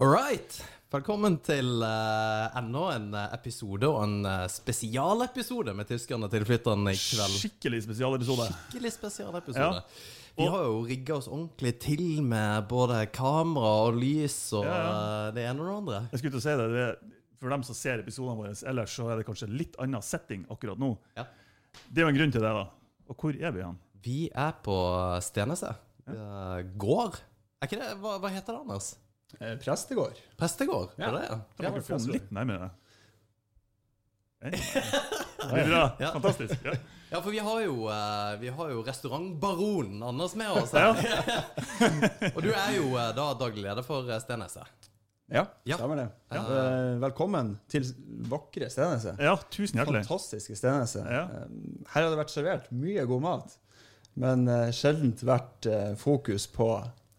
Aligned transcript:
All 0.00 0.12
right. 0.14 0.54
Velkommen 0.94 1.40
til 1.42 1.80
uh, 1.82 2.44
enda 2.54 2.82
en 2.94 3.06
eh, 3.18 3.32
episode, 3.34 3.88
og 3.90 3.96
en 4.04 4.20
uh, 4.22 4.44
spesialepisode 4.46 5.72
med 5.74 5.88
tyskerne 5.90 6.28
til 6.30 6.44
flytteren 6.46 6.86
i 6.86 6.92
kveld. 6.94 7.34
Skikkelig 7.40 7.80
spesialepisode. 7.82 8.46
Skikkelig 8.52 8.92
spesialepisode. 8.94 9.80
Ja. 9.80 10.36
Vi 10.38 10.46
har 10.54 10.68
jo 10.68 10.76
rigga 10.86 11.16
oss 11.16 11.26
ordentlig 11.26 11.72
til 11.82 12.04
med 12.22 12.68
både 12.70 13.00
kamera 13.10 13.72
og 13.88 13.98
lys 13.98 14.36
og 14.60 14.68
Ja, 14.68 14.76
ja. 14.76 15.02
det 15.34 15.48
ene 15.48 15.66
og 15.66 15.66
det 15.66 15.74
andre. 15.80 15.98
Jeg 16.12 16.22
skulle 16.22 16.36
til 16.36 16.42
å 16.44 16.44
si 16.46 16.54
det, 16.62 16.68
det 16.76 17.42
For 17.42 17.56
dem 17.56 17.66
som 17.66 17.80
ser 17.80 18.04
episodene 18.04 18.38
våre 18.38 18.54
ellers, 18.70 18.94
så 18.94 19.10
er 19.10 19.18
det 19.18 19.26
kanskje 19.26 19.50
litt 19.50 19.74
annen 19.82 20.06
setting 20.06 20.46
akkurat 20.46 20.78
nå. 20.78 20.92
Ja. 21.18 21.26
Det 21.90 22.04
er 22.04 22.06
jo 22.06 22.14
en 22.14 22.20
grunn 22.20 22.36
til 22.38 22.46
det, 22.46 22.54
da. 22.54 22.64
Og 23.10 23.18
hvor 23.18 23.34
er 23.34 23.58
vi 23.58 23.66
hen? 23.66 23.82
Vi 24.06 24.22
er 24.30 24.54
på 24.62 24.78
Steneset. 25.26 25.82
Gård. 26.78 27.18
Er 27.58 27.66
ikke 27.66 27.82
det 27.82 27.92
Hva, 27.98 28.14
hva 28.22 28.30
heter 28.38 28.54
det, 28.54 28.62
Anders? 28.62 28.94
Eh, 29.40 29.56
Prestegård. 29.60 30.16
Prestegård? 30.36 30.94
Ja. 30.96 31.08
Er 31.08 31.12
det 31.12 31.20
det? 31.20 31.40
Ja, 31.64 31.70
dere 31.70 31.98
litt 32.12 32.30
nærmere? 32.34 32.70
Hey. 34.42 34.54
Det 34.54 35.58
er 35.62 35.68
bra. 35.68 35.82
Ja. 36.00 36.12
Fantastisk. 36.18 36.64
Ja. 36.64 36.78
Ja, 37.08 37.22
for 37.24 37.32
vi 37.32 37.38
har 37.40 37.60
jo, 37.64 37.86
eh, 37.88 38.34
vi 38.36 38.50
har 38.52 38.68
jo 38.68 38.82
restaurantbaronen 38.84 40.02
Anders 40.04 40.34
med 40.36 40.50
oss 40.52 40.74
her. 40.76 40.90
og 42.34 42.42
du 42.44 42.50
er 42.52 42.74
jo 42.74 42.90
eh, 43.00 43.06
da 43.16 43.24
daglig 43.40 43.62
leder 43.64 43.86
for 43.86 44.04
eh, 44.12 44.18
Steneset. 44.20 44.88
Ja, 45.32 45.46
Ja. 45.64 45.78
stemmer 45.80 45.96
det. 46.02 46.04
Ja. 46.28 46.42
Eh, 46.42 46.98
velkommen 47.00 47.54
til 47.72 47.88
vakre 48.28 48.68
Steneset. 48.68 49.16
ja, 49.24 49.32
tusen 49.48 49.80
hjertelig. 49.80 50.02
Fantastiske 50.04 50.56
Steneset. 50.60 51.08
Ja. 51.08 51.22
Eh, 51.32 51.56
Her 51.94 52.04
har 52.04 52.12
det 52.12 52.20
vært 52.20 52.34
servert 52.34 52.68
mye 52.76 53.06
god 53.08 53.24
mat, 53.24 53.56
men 54.20 54.44
uh, 54.44 54.68
sjeldent 54.76 55.24
vært 55.24 55.64
eh, 55.72 55.94
fokus 55.96 56.44
på 56.52 56.68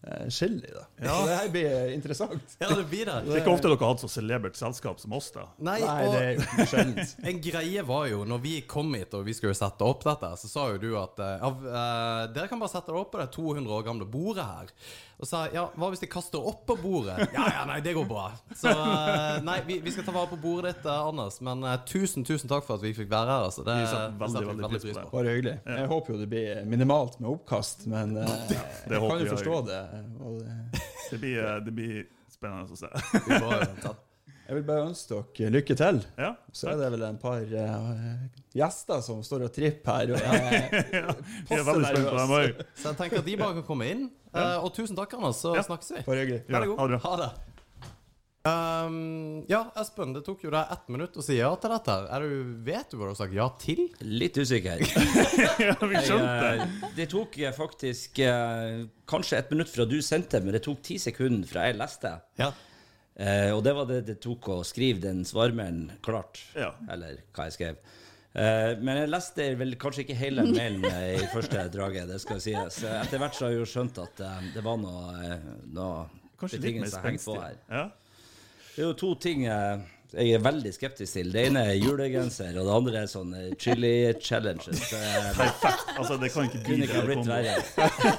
uh, 0.06 0.28
chili. 0.28 0.70
da. 0.74 0.84
Ja. 1.04 1.14
Så 1.14 1.26
det 1.28 1.36
her 1.36 1.48
blir 1.54 1.68
eh, 1.70 1.94
interessant. 1.94 2.56
Ja, 2.58 2.68
det 2.68 2.84
blir 2.90 3.06
det. 3.06 3.16
Det 3.26 3.34
er 3.34 3.42
ikke 3.42 3.54
ofte 3.54 3.68
dere 3.68 3.80
har 3.80 3.94
hatt 3.94 4.04
så 4.04 4.10
celebert 4.12 4.58
selskap 4.58 5.00
som 5.02 5.12
oss, 5.16 5.30
da. 5.34 5.46
Nei, 5.58 5.78
Nei, 5.84 6.06
og 6.06 6.14
det 6.14 6.22
er 6.22 6.32
jo 6.40 6.68
sjeldent. 6.72 7.14
en 7.32 7.42
greie 7.44 7.84
var 7.90 8.08
jo, 8.10 8.22
når 8.28 8.42
vi 8.44 8.56
kom 8.70 8.94
hit 8.98 9.14
og 9.18 9.26
vi 9.28 9.36
skulle 9.36 9.56
sette 9.58 9.86
opp 9.86 10.06
dette, 10.06 10.32
så 10.40 10.50
sa 10.50 10.66
jo 10.74 10.80
du 10.82 10.90
at 11.00 11.20
eh, 11.24 11.36
ja, 11.44 11.52
eh, 11.52 12.24
dere 12.34 12.50
kan 12.50 12.62
bare 12.62 12.74
sette 12.74 12.92
dere 12.92 13.04
opp 13.04 13.14
på 13.14 13.22
det 13.22 13.30
200 13.36 13.78
år 13.78 13.86
gamle 13.90 14.08
bordet 14.10 14.48
her. 14.48 14.74
Og 15.20 15.28
sa 15.28 15.42
ja, 15.52 15.66
hva 15.76 15.90
hvis 15.92 16.00
de 16.00 16.08
kaster 16.08 16.40
opp 16.40 16.62
på 16.68 16.78
bordet? 16.80 17.18
Ja, 17.36 17.44
ja, 17.52 17.64
nei, 17.68 17.78
det 17.84 17.92
går 17.96 18.06
bra. 18.08 18.30
Så 18.56 18.70
eh, 18.72 19.36
nei, 19.44 19.58
vi, 19.66 19.76
vi 19.84 19.92
skal 19.92 20.06
ta 20.06 20.14
vare 20.14 20.30
på 20.32 20.38
bordet 20.40 20.74
ditt, 20.74 20.86
eh, 20.88 21.08
Anders. 21.10 21.38
Men 21.44 21.64
eh, 21.68 21.76
tusen, 21.88 22.24
tusen 22.26 22.48
takk 22.50 22.64
for 22.66 22.80
at 22.80 22.84
vi 22.84 22.94
fikk 22.96 23.10
være 23.12 23.28
her. 23.34 23.48
Altså. 23.50 23.64
Det, 23.66 23.76
Vi 23.82 23.90
setter 23.90 24.14
det 24.14 24.20
veldig, 24.22 24.40
vi 24.40 24.64
veldig 24.64 24.70
pris 24.72 24.96
på 24.96 25.02
det. 25.02 25.04
Bare 25.12 25.34
hyggelig. 25.34 25.54
Jeg 25.76 25.90
håper 25.92 26.14
jo 26.14 26.20
det 26.22 26.28
blir 26.32 26.62
minimalt 26.72 27.20
med 27.20 27.30
oppkast, 27.34 27.84
men 27.92 28.16
eh, 28.16 28.32
jeg 28.54 28.96
håper 28.96 29.12
kan 29.12 29.24
jo 29.26 29.34
forstå 29.34 29.58
jeg. 29.58 29.66
det. 29.68 29.80
Og 30.20 30.38
det. 30.42 30.82
Det 31.10 31.18
blir, 31.18 31.40
eh, 31.42 31.58
det 31.66 31.74
blir 31.74 32.04
spennende 32.30 32.70
å 32.70 32.78
se. 32.78 32.88
Jeg 34.50 34.56
vil 34.56 34.64
bare 34.66 34.86
ønske 34.88 35.18
dere 35.38 35.50
lykke 35.54 35.74
til. 35.78 36.00
Ja, 36.18 36.32
Så 36.50 36.72
er 36.72 36.78
det 36.80 36.88
vel 36.90 37.04
en 37.06 37.18
par 37.22 37.38
uh, 37.38 38.22
gjester 38.50 39.02
som 39.06 39.20
står 39.22 39.44
og 39.46 39.52
tripper 39.54 40.00
her. 40.00 40.10
Og 40.10 40.24
jeg 40.24 40.80
ja. 40.98 41.12
Er 41.54 41.62
veldig 41.68 41.92
spent 41.92 42.08
på 42.08 42.16
dem 42.16 42.34
òg. 42.34 42.64
Så 42.74 42.88
jeg 42.88 42.98
tenker 42.98 43.22
at 43.22 43.28
de 43.28 43.36
bare 43.38 43.58
kan 43.60 43.66
komme 43.68 43.86
inn. 43.92 44.08
Uh, 44.34 44.56
og 44.64 44.72
tusen 44.74 44.98
takk, 44.98 45.14
Anders, 45.18 45.38
så 45.42 45.54
Ja. 45.54 45.62
snakkes 45.66 45.92
vi. 45.94 46.02
Bare 46.06 46.24
hyggelig. 46.24 47.00
Ha 47.06 47.14
det. 47.22 47.30
Um, 48.40 49.42
ja, 49.52 49.66
Espen, 49.76 50.14
det 50.16 50.22
tok 50.24 50.46
jo 50.46 50.50
deg 50.54 50.70
ett 50.72 50.86
minutt 50.88 51.16
å 51.20 51.24
si 51.24 51.34
ja 51.36 51.50
til 51.60 51.72
dette. 51.74 51.96
Er 52.08 52.22
du, 52.24 52.54
vet 52.64 52.88
du 52.88 52.96
hva 52.96 53.10
du 53.10 53.12
har 53.12 53.18
sagt 53.18 53.34
ja 53.36 53.48
til? 53.60 53.82
Litt 54.00 54.38
usikker. 54.40 54.80
Ja, 55.60 55.74
vi 55.82 55.98
Jeg, 55.98 56.06
skjønte. 56.08 56.48
eh, 56.64 56.88
det 56.96 57.06
tok 57.12 57.36
eh, 57.44 57.52
faktisk 57.52 58.18
eh, 58.24 58.86
kanskje 59.12 59.42
ett 59.42 59.52
minutt 59.52 59.68
fra 59.68 59.84
du 59.88 59.98
sendte, 60.04 60.40
men 60.40 60.56
det 60.56 60.62
tok 60.64 60.80
ti 60.88 60.96
sekunder 61.02 61.48
fra 61.50 61.66
jeg 61.68 61.76
leste. 61.82 62.14
Ja. 62.40 62.48
Eh, 63.20 63.50
og 63.52 63.60
det 63.66 63.74
var 63.76 63.88
det 63.90 64.00
det 64.08 64.16
tok 64.24 64.48
å 64.54 64.58
skrive 64.64 65.02
den 65.04 65.20
svarmeren 65.28 65.90
klart. 66.04 66.40
Ja. 66.56 66.72
Eller 66.88 67.20
hva 67.36 67.50
jeg 67.50 67.58
skrev. 67.58 67.82
Eh, 68.32 68.72
men 68.80 69.02
jeg 69.02 69.12
leste 69.12 69.50
vel 69.60 69.76
kanskje 69.82 70.06
ikke 70.06 70.16
hele 70.16 70.46
mailen 70.48 70.88
eh, 70.88 71.18
i 71.20 71.28
første 71.34 71.68
draget, 71.76 72.08
det 72.08 72.22
skal 72.24 72.40
sies. 72.40 72.80
Eh, 72.88 72.96
Etter 73.04 73.20
hvert 73.20 73.36
så 73.36 73.50
har 73.50 73.52
jeg 73.52 73.60
jo 73.66 73.68
skjønt 73.76 74.00
at 74.00 74.24
eh, 74.24 74.48
det 74.56 74.64
var 74.64 74.80
noe, 74.80 75.12
eh, 75.28 75.48
noe 75.76 76.06
Kanskje 76.40 76.56
litt 76.64 76.78
mer 76.80 76.86
betingelser 76.88 77.04
hengt 77.04 77.20
på 77.26 77.34
spenstig. 77.36 77.66
her. 77.68 77.82
Ja. 77.82 77.88
Det 78.80 78.86
er 78.86 78.94
jo 78.94 78.96
to 78.96 79.08
ting 79.20 79.42
jeg 79.44 80.30
er 80.32 80.40
veldig 80.40 80.70
skeptisk 80.72 81.12
til. 81.18 81.26
Det 81.34 81.42
ene 81.50 81.66
er 81.68 81.74
julegenser, 81.76 82.54
og 82.56 82.64
det 82.64 82.76
andre 82.78 83.02
er 83.02 83.10
sånn 83.12 83.34
chili 83.60 83.90
challenges. 84.24 84.86
Eh, 84.96 85.26
Perfekt. 85.36 85.90
Altså, 85.98 86.16
det 86.16 86.30
kan 86.32 86.48
ikke 86.48 86.62
bli 86.64 86.78
kunne 86.78 86.86
ikke 86.88 87.02
blitt 87.10 87.28
verre. 87.28 87.58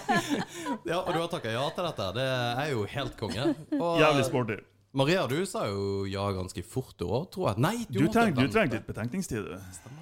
ja, 0.92 1.00
og 1.00 1.10
du 1.10 1.18
har 1.18 1.32
takka 1.34 1.56
ja 1.56 1.64
til 1.74 1.88
dette. 1.90 2.12
Det 2.20 2.28
er 2.28 2.70
jo 2.76 2.86
helt 2.94 3.18
konge. 3.18 3.48
Og, 3.82 3.98
Jævlig 4.04 4.28
sporty. 4.30 4.60
Maria, 4.94 5.22
du 5.28 5.38
sa 5.48 5.64
jo 5.70 6.04
ja 6.10 6.26
ganske 6.36 6.62
fort 6.68 7.00
i 7.00 7.06
òg, 7.08 7.30
tror 7.32 7.48
jeg. 7.52 7.62
Nei, 7.64 7.86
du, 7.88 8.02
Du 8.02 8.10
trengte 8.12 8.44
trenger 8.52 8.76
litt 8.76 8.88
betenkningstid. 8.90 9.48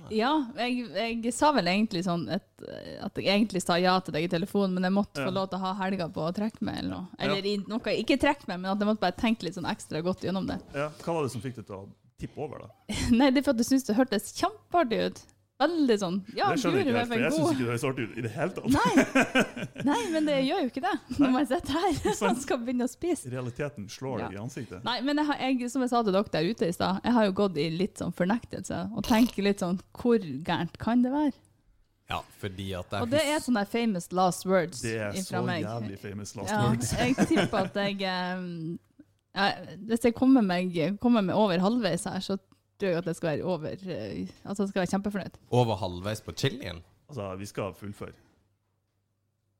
Ja, 0.09 0.31
jeg, 0.57 0.87
jeg 0.95 1.33
sa 1.35 1.51
vel 1.53 1.69
egentlig 1.69 2.01
sånn 2.07 2.23
et, 2.33 2.47
at 3.05 3.21
jeg 3.21 3.29
egentlig 3.29 3.61
sa 3.61 3.77
ja 3.77 3.93
til 4.01 4.15
deg 4.17 4.25
i 4.25 4.31
telefonen, 4.33 4.73
men 4.79 4.87
jeg 4.89 4.95
måtte 4.97 5.21
Ja. 5.21 5.27
få 5.29 5.35
lov 5.35 5.51
til 5.51 5.59
å 5.59 5.65
ha 5.67 5.73
helga 5.83 6.09
på 6.09 6.25
å 6.25 6.33
trekke 6.33 6.65
meg, 6.65 6.81
eller 6.81 6.95
noe. 6.95 7.05
Eller 7.21 7.45
ja. 7.45 7.61
noe, 7.69 7.95
ikke 8.01 8.17
trekke 8.17 8.49
meg, 8.49 8.63
men 8.63 8.71
at 8.73 8.81
jeg 8.81 8.89
måtte 8.89 9.05
bare 9.05 9.17
tenke 9.19 9.45
litt 9.45 9.59
sånn 9.59 9.69
ekstra 9.69 10.01
godt 10.01 10.25
gjennom 10.25 10.49
det. 10.49 10.57
Ja. 10.73 10.89
Hva 11.03 11.19
var 11.19 11.27
det 11.27 11.33
som 11.37 11.45
fikk 11.45 11.59
deg 11.61 11.69
til 11.69 11.77
å 11.83 11.83
tippe 12.19 12.41
over, 12.41 12.65
da? 12.65 12.95
Nei, 13.19 13.29
det 13.29 13.43
er 13.43 13.45
for 13.51 13.53
at 13.53 13.61
jeg 13.61 13.69
syntes 13.69 13.91
det 13.91 13.99
hørtes 13.99 14.31
kjempeartig 14.41 15.03
ut. 15.05 15.21
Veldig 15.59 15.95
sånn 15.99 16.17
Ja, 16.37 16.47
det 16.53 16.61
skjønner 16.61 16.79
jeg 16.79 16.87
ikke 16.87 16.99
helt, 16.99 17.09
for 17.09 17.19
jeg 17.19 17.31
syns 17.35 17.49
ikke 17.51 17.59
det 17.59 17.67
høres 17.67 17.83
artig 17.89 18.03
ut 18.07 18.13
i 18.15 18.23
det 18.23 18.29
hele 18.31 18.53
tatt. 18.55 18.69
Nei. 18.71 18.91
Nei, 19.89 19.97
men 20.13 20.29
det 20.29 20.37
gjør 20.47 20.61
jo 20.63 20.69
ikke 20.71 20.83
det 20.85 20.93
når 21.19 21.33
man 21.33 21.49
sitter 21.49 21.75
her 21.75 21.97
og 22.29 22.39
skal 22.45 22.61
begynne 22.63 22.87
å 22.87 22.91
spise. 22.91 23.31
Realiteten 23.33 23.89
slår 23.91 24.21
Ja. 24.23 24.29
deg 24.29 24.37
i 24.37 24.41
ansiktet. 24.45 24.85
Nei, 24.87 24.95
men 25.03 25.19
jeg 25.19 25.27
har, 25.33 25.41
jeg, 25.43 25.69
som 25.73 25.83
jeg 25.83 25.91
sa 25.91 26.01
til 26.07 26.15
dere 26.15 26.31
der 26.37 26.47
ute 26.53 26.69
i 26.71 26.75
stad, 26.77 27.01
jeg 27.03 27.15
har 27.17 27.27
jo 27.27 27.35
gått 27.41 27.59
i 27.59 27.67
litt 27.75 27.99
sånn 27.99 28.15
fornektelse 28.15 28.79
og 28.95 29.03
tenker 29.09 29.43
litt 29.49 29.59
sånn 29.65 29.81
Hvor 29.99 30.23
gærent 30.47 30.79
kan 30.79 31.03
det 31.03 31.11
være? 31.11 31.35
Ja, 32.09 32.21
fordi 32.41 32.71
at 32.79 32.95
jeg 32.95 33.03
Og 33.05 33.11
det 33.11 33.19
er 33.21 33.43
sånne 33.43 33.65
famous 33.69 34.07
last 34.15 34.47
words 34.49 34.79
Det 34.81 34.95
er 34.97 35.19
så 35.21 35.43
meg. 35.45 35.61
jævlig 35.67 35.99
famous 36.01 36.31
last 36.39 36.49
Ja, 36.55 36.63
words. 36.69 36.93
jeg 36.95 37.19
tipper 37.29 37.67
at 37.67 37.75
jeg 37.83 37.99
eh, 38.01 38.47
ja, 39.35 39.49
Hvis 39.91 40.07
jeg 40.07 40.15
kommer 40.17 40.41
meg, 40.41 40.71
kommer 41.03 41.21
meg 41.21 41.35
over 41.37 41.59
halvveis 41.61 42.07
her, 42.09 42.23
så 42.25 42.39
tror 42.79 42.89
jeg 42.93 42.97
at 43.01 43.05
jeg 43.11 43.15
skal 43.19 43.29
være 43.33 43.43
over 43.43 43.67
eh, 43.75 44.27
Altså 44.45 44.67
skal 44.69 44.79
være 44.81 44.91
kjempefornøyd. 44.93 45.37
over 45.51 45.75
halvveis 45.81 46.21
på 46.25 46.31
chilien. 46.37 46.81
Altså, 47.09 47.35
vi 47.35 47.45
skal 47.49 47.73
fullføre. 47.73 48.13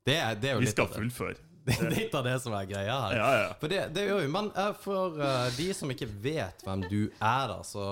Det 0.06 0.16
er, 0.16 0.34
det 0.40 0.48
er 0.50 0.54
jo 0.56 0.60
Vi 0.62 0.64
litt 0.68 0.74
skal 0.76 0.86
av 0.88 0.92
det. 0.94 0.96
fullføre. 1.02 1.34
Det 1.66 1.76
er 1.76 1.90
litt 1.92 2.14
av 2.16 2.24
det 2.24 2.36
som 2.42 2.54
er 2.56 2.66
greia 2.70 2.94
her. 3.04 3.14
Ja, 3.18 3.28
ja. 3.36 3.48
For 3.60 3.70
det, 3.72 3.80
det 3.94 4.06
gjør 4.06 4.22
vi. 4.22 4.28
Men 4.32 4.50
eh, 4.56 4.70
for 4.80 5.18
eh, 5.20 5.48
de 5.56 5.66
som 5.76 5.90
ikke 5.92 6.08
vet 6.22 6.64
hvem 6.66 6.84
du 6.88 6.98
er, 7.18 7.50
da, 7.50 7.58
så 7.66 7.84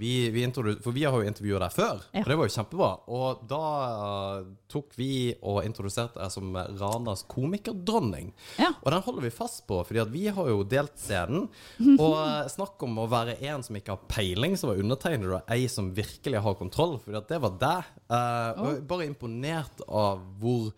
vi, 0.00 0.30
vi 0.34 0.44
For 0.52 0.94
vi 0.94 1.04
har 1.06 1.14
jo 1.14 1.28
intervjua 1.28 1.60
deg 1.62 1.76
før, 1.76 2.02
Ja. 2.12 2.24
og 2.24 2.30
det 2.32 2.38
var 2.40 2.48
jo 2.48 2.54
kjempebra. 2.56 2.90
Og 3.12 3.44
da 3.50 3.62
uh, 3.92 4.50
tok 4.72 4.96
vi 4.98 5.10
og 5.40 5.62
introduserte 5.66 6.18
deg 6.18 6.32
som 6.34 6.50
Ranas 6.80 7.24
komikerdronning. 7.30 8.32
Ja. 8.60 8.72
Og 8.82 8.90
den 8.94 9.04
holder 9.06 9.26
vi 9.28 9.32
fast 9.34 9.64
på, 9.68 9.80
fordi 9.86 10.02
at 10.02 10.12
vi 10.12 10.26
har 10.34 10.50
jo 10.50 10.64
delt 10.66 10.96
scenen. 11.00 11.46
Og 12.02 12.16
snakk 12.52 12.82
om 12.86 12.98
å 13.02 13.06
være 13.10 13.38
en 13.48 13.62
som 13.64 13.76
ikke 13.78 13.94
har 13.94 14.06
peiling, 14.10 14.56
så 14.58 14.70
var 14.72 14.80
undertegnede 14.82 15.38
og 15.38 15.52
ei 15.52 15.68
som 15.70 15.92
virkelig 15.94 16.42
har 16.42 16.58
kontroll, 16.58 16.98
fordi 17.04 17.20
at 17.20 17.30
det 17.30 17.38
var 17.42 17.54
deg. 17.60 17.92
Eh, 18.08 18.48
og 18.58 18.66
jeg 18.66 18.80
er 18.80 18.90
bare 18.90 19.06
imponert 19.08 19.84
av 19.86 20.22
hvor 20.42 20.72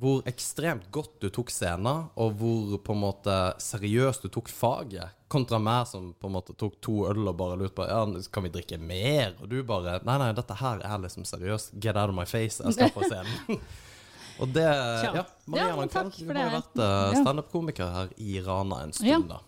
hvor 0.00 0.22
ekstremt 0.28 0.86
godt 0.94 1.18
du 1.20 1.28
tok 1.32 1.50
scenen, 1.52 2.06
og 2.16 2.32
hvor 2.40 2.78
på 2.84 2.94
en 2.96 3.02
måte 3.02 3.34
seriøst 3.60 4.24
du 4.24 4.30
tok 4.32 4.48
faget, 4.48 5.12
kontra 5.30 5.60
meg 5.62 5.84
som 5.86 6.08
på 6.18 6.26
en 6.30 6.34
måte 6.38 6.56
tok 6.58 6.78
to 6.82 7.04
øl 7.10 7.28
og 7.30 7.36
bare 7.38 7.58
lurte 7.60 7.76
på 7.76 7.86
ja, 7.86 8.00
kan 8.32 8.46
vi 8.46 8.52
drikke 8.54 8.80
mer, 8.82 9.36
og 9.38 9.50
du 9.52 9.60
bare 9.66 9.98
nei, 10.08 10.16
nei, 10.22 10.32
dette 10.36 10.56
her 10.58 10.82
er 10.86 11.04
liksom 11.04 11.26
seriøst. 11.28 11.76
Get 11.78 12.00
out 12.00 12.10
of 12.10 12.16
my 12.16 12.26
face. 12.26 12.58
Jeg 12.64 12.74
skal 12.78 12.92
på 12.96 13.04
scenen. 13.06 13.60
og 14.40 14.52
det 14.56 14.66
Ja, 14.66 15.24
Maria 15.46 15.68
Ja, 15.68 15.76
Langfeld, 15.76 16.16
du 16.18 16.32
har 16.32 16.42
jo 16.48 16.56
vært 16.56 16.82
uh, 16.82 17.20
standup-komiker 17.20 17.92
her 17.94 18.14
i 18.18 18.40
Rana 18.46 18.82
en 18.86 18.96
stund, 18.96 19.12
Ja. 19.12 19.20
da. 19.36 19.40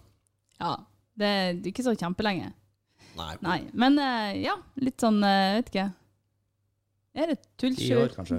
Ja. 0.63 0.75
Det 1.19 1.29
er 1.29 1.67
ikke 1.69 1.85
så 1.85 1.93
kjempelenge. 1.99 2.53
Nei. 3.19 3.33
Nei. 3.45 3.59
Men 3.77 3.99
uh, 4.01 4.31
ja, 4.39 4.55
litt 4.81 5.03
sånn 5.03 5.19
uh, 5.25 5.59
Vet 5.59 5.69
ikke. 5.73 5.91
Er 7.15 7.27
det 7.29 7.39
Ti 7.61 7.91
år, 7.95 8.09
kanskje. 8.17 8.39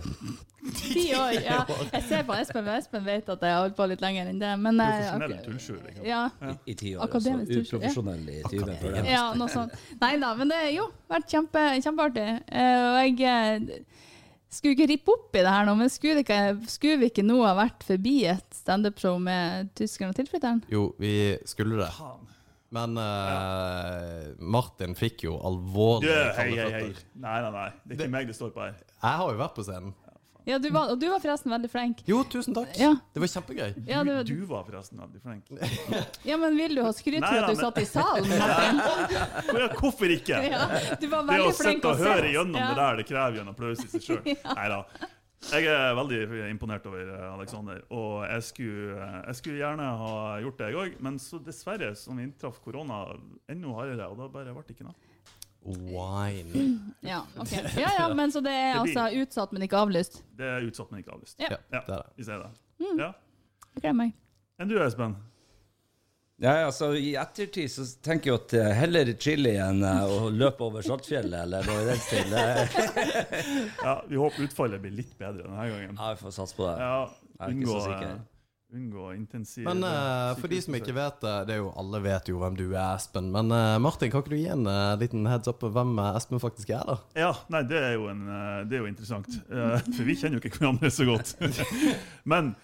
Ti 0.73 1.03
år. 1.13 1.35
Ja. 1.45 1.59
Jeg 1.93 2.03
ser 2.07 2.23
på 2.25 2.33
Espen, 2.33 2.65
og 2.65 2.77
Espen 2.79 3.03
vet 3.05 3.27
at 3.29 3.43
jeg 3.45 3.53
har 3.53 3.59
holdt 3.67 3.75
på 3.77 3.85
litt 3.91 4.01
lenger 4.01 4.31
enn 4.31 4.39
det. 4.41 4.53
Men, 4.63 4.79
eh, 4.81 5.03
Profesjonell. 5.45 5.83
Liksom. 5.85 6.07
Ja, 6.07 6.21
I, 6.41 6.55
i 6.71 6.75
ti 6.79 6.95
år. 6.95 7.03
Akademisk 7.05 7.51
Altså, 7.51 7.77
uprofesjonell 7.77 8.23
i 8.33 8.39
20 8.49 8.63
år. 8.63 8.97
det. 8.97 9.03
Ja, 9.11 9.23
noe 9.37 9.51
sånt. 9.53 9.77
Nei 10.01 10.15
da, 10.23 10.33
men 10.39 10.49
det 10.49 10.57
har 10.57 10.73
jo 10.73 10.87
vært 11.13 11.29
kjempe, 11.35 11.67
kjempeartig. 11.85 12.27
Eh, 12.49 12.87
og 12.87 13.21
jeg 13.21 13.29
eh, 13.29 13.85
skulle 14.49 14.73
ikke 14.79 14.89
rippe 14.95 15.17
opp 15.19 15.37
i 15.37 15.45
det 15.45 15.53
her 15.53 15.69
nå, 15.69 15.77
men 15.83 15.93
skulle, 15.93 16.25
ikke, 16.25 16.41
skulle 16.73 16.97
vi 17.03 17.11
ikke 17.13 17.27
nå 17.29 17.43
ha 17.45 17.53
vært 17.61 17.85
forbi 17.85 18.17
et 18.33 18.57
standup-show 18.63 19.19
med 19.21 19.69
tyskeren 19.77 20.15
og 20.15 20.17
tilflytteren? 20.17 20.63
Jo, 20.73 20.87
vi 20.97 21.13
skulle 21.45 21.77
det. 21.83 21.91
Faen. 21.99 22.32
Men 22.73 22.97
eh, 22.97 24.31
Martin 24.39 24.95
fikk 24.97 25.27
jo 25.27 25.35
alvorlig 25.45 26.07
Du, 26.09 26.13
hei, 26.39 26.47
hei, 26.57 26.69
hei. 26.73 26.85
føtter. 26.87 27.03
Nei, 27.21 27.35
nei, 27.45 27.51
nei. 27.53 27.67
Det 27.85 27.97
er 27.99 27.99
ikke 28.07 28.13
meg 28.15 28.31
det 28.31 28.37
står 28.39 28.53
på 28.55 28.63
her. 28.65 28.79
Jeg 29.03 29.19
har 29.19 29.29
jo 29.35 29.37
vært 29.43 29.53
på 29.59 29.65
scenen. 29.67 29.93
Ja, 30.43 30.57
du 30.59 30.65
var, 30.75 30.89
og 30.91 30.97
du 30.99 31.05
var 31.07 31.21
forresten 31.23 31.53
veldig 31.53 31.69
flink. 31.71 32.01
Jo, 32.09 32.17
tusen 32.27 32.51
takk. 32.57 32.73
Ja. 32.75 32.89
Det 33.15 33.21
var 33.23 33.29
kjempegøy. 33.31 33.69
Ja, 33.87 34.01
Du, 34.03 34.09
det, 34.11 34.23
du 34.27 34.41
var 34.49 34.65
forresten 34.67 34.99
veldig 34.99 35.21
flink. 35.23 35.53
ja, 36.29 36.35
men 36.41 36.57
vil 36.59 36.75
du 36.75 36.81
ha 36.83 36.91
skryt 36.97 37.21
Nei 37.23 37.29
for 37.29 37.37
at 37.37 37.47
du 37.47 37.53
men- 37.53 37.61
satt 37.61 37.79
i 37.79 37.85
salen? 37.87 38.27
Martin? 38.41 38.81
Ja, 39.61 39.69
hvorfor 39.77 40.11
ikke? 40.17 40.41
Ja, 40.49 40.65
du 40.99 41.07
var 41.13 41.23
Det 41.23 41.23
å 41.23 41.29
veldig 41.31 41.55
flink 41.61 41.79
sitte 41.79 41.93
og 41.93 42.03
høre 42.03 42.33
gjennom 42.33 42.59
Ja. 42.59 42.67
det 42.73 42.81
der, 42.81 42.99
det 42.99 43.05
krever 43.13 43.37
jo 43.39 43.45
en 43.45 43.53
applaus 43.53 43.85
i 43.85 43.87
seg 43.93 44.03
sjøl. 44.09 44.21
Neida. 44.59 44.81
Jeg 45.51 45.67
er 45.67 45.95
veldig 45.97 46.49
imponert 46.49 46.85
over 46.89 47.01
Aleksander. 47.33 47.33
Alexander, 47.43 47.81
og 47.89 48.23
jeg 48.25 48.43
skulle, 48.43 48.93
eh, 49.03 49.17
jeg 49.27 49.35
skulle 49.35 49.57
gjerne 49.57 49.87
ha 49.97 50.13
gjort 50.41 50.57
det, 50.59 50.67
jeg 50.69 50.75
òg. 50.75 51.01
Men 51.03 51.19
så 51.19 51.39
dessverre, 51.43 51.95
som 51.95 52.19
inntraff 52.19 52.61
korona 52.63 53.03
enda 53.49 53.73
hardere, 53.77 54.07
og 54.07 54.17
da 54.17 54.27
bare 54.27 54.53
ble 54.53 54.63
det 54.67 54.75
ikke 54.77 54.87
noe. 54.87 54.95
Wine. 55.63 56.79
Ja, 57.03 57.21
okay. 57.39 57.63
ja, 57.75 57.89
ja, 57.99 58.07
men 58.13 58.31
så 58.31 58.39
det 58.43 58.51
er 58.51 58.73
Det 58.73 58.95
altså 58.95 59.21
utsatt, 59.21 59.51
men 59.53 59.65
ikke 59.67 59.77
avlyst? 59.79 60.23
Det 60.37 60.47
er 60.47 60.65
utsatt, 60.67 60.91
men 60.91 61.03
ikke 61.03 61.13
avlyst. 61.15 61.39
Ja. 61.39 61.49
Ja, 61.51 61.57
det 61.71 61.83
er 61.83 62.01
det. 62.01 62.01
Vi 62.17 62.23
sier 62.27 62.43
det. 62.43 62.51
Mm. 62.79 62.99
Ja. 62.99 63.11
Beklager 63.75 63.97
meg. 63.99 64.13
Enn 64.59 64.69
du, 64.71 64.77
Espen? 64.83 65.15
Ja, 66.41 66.53
altså 66.65 66.89
I 66.97 67.13
ettertid 67.19 67.69
så 67.71 67.85
tenker 68.03 68.31
jeg 68.31 68.39
at 68.39 68.53
eh, 68.57 68.71
heller 68.75 69.11
chili 69.21 69.53
enn 69.61 69.83
eh, 69.85 70.03
å 70.09 70.31
løpe 70.33 70.65
over 70.65 70.83
Saltfjellet 70.85 71.45
eller 71.45 71.67
noe 71.69 71.83
i 71.83 71.87
den 71.91 72.01
stil. 72.01 72.33
Eh, 72.33 72.77
Ja, 73.83 73.95
vi 74.09 74.17
håper 74.19 74.47
utfallet 74.47 74.81
blir 74.83 74.95
litt 74.97 75.13
bedre 75.19 75.45
denne 75.45 75.69
gangen. 75.69 75.97
Ja, 75.99 76.13
vi 76.15 76.23
får 76.25 76.35
satse 76.41 76.57
på 76.57 76.65
det. 76.67 76.75
Ja, 76.81 77.47
unngå, 77.47 77.79
så 77.85 78.15
unngå 78.73 79.11
intensiv 79.13 79.67
Men 79.67 79.83
uh, 79.85 80.33
for 80.39 80.49
de 80.49 80.57
som 80.65 80.73
ikke 80.77 80.95
vet 80.95 81.19
det, 81.21 81.33
det 81.47 81.55
er 81.55 81.61
jo 81.61 81.69
alle 81.77 81.99
vet 82.03 82.29
jo 82.31 82.39
hvem 82.41 82.57
du 82.57 82.65
er, 82.71 82.95
Espen. 82.97 83.29
Men 83.33 83.53
uh, 83.53 83.77
Martin, 83.81 84.09
kan 84.11 84.23
ikke 84.23 84.33
du 84.33 84.39
gi 84.39 84.49
en 84.53 84.65
uh, 84.65 84.95
liten 84.99 85.27
heads 85.29 85.49
up 85.51 85.59
på 85.61 85.69
hvem 85.73 85.93
eh, 86.01 86.17
Espen 86.17 86.41
faktisk 86.41 86.73
er, 86.73 86.83
da? 86.89 86.97
Ja, 87.27 87.31
nei, 87.53 87.61
det 87.69 87.79
er 87.79 87.93
jo, 87.99 88.07
en, 88.11 88.23
eh, 88.25 88.59
det 88.69 88.79
er 88.79 88.85
jo 88.85 88.89
interessant. 88.89 89.29
Eh, 89.29 89.75
For 89.95 90.03
vi 90.07 90.17
kjenner 90.17 90.39
jo 90.39 90.43
ikke 90.43 90.57
hverandre 90.57 90.89
så 90.93 91.07
godt. 91.07 91.35
Men 92.33 92.55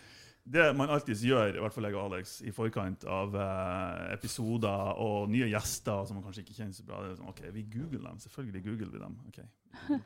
det 0.50 0.66
man 0.78 0.90
alltid 0.90 1.22
gjør, 1.30 1.58
i 1.58 1.62
hvert 1.62 1.76
fall 1.76 1.86
jeg 1.86 1.96
og 1.98 2.06
Alex, 2.08 2.32
i 2.42 2.54
forkant 2.54 3.04
av 3.10 3.36
eh, 3.38 4.06
episoder 4.16 5.02
og 5.04 5.30
nye 5.30 5.50
gjester 5.52 6.08
som 6.08 6.18
man 6.18 6.26
kanskje 6.26 6.42
ikke 6.46 6.56
kjenner 6.58 6.74
så 6.74 6.86
bra, 6.88 7.04
det 7.04 7.12
er 7.12 7.20
sånn, 7.20 7.30
ok, 7.30 7.44
vi 7.54 7.66
googler 7.70 8.08
dem. 8.08 8.22
Selvfølgelig 8.24 8.64
googler 8.66 8.94
vi 8.96 9.04
dem. 9.04 9.20
ok. 9.30 10.00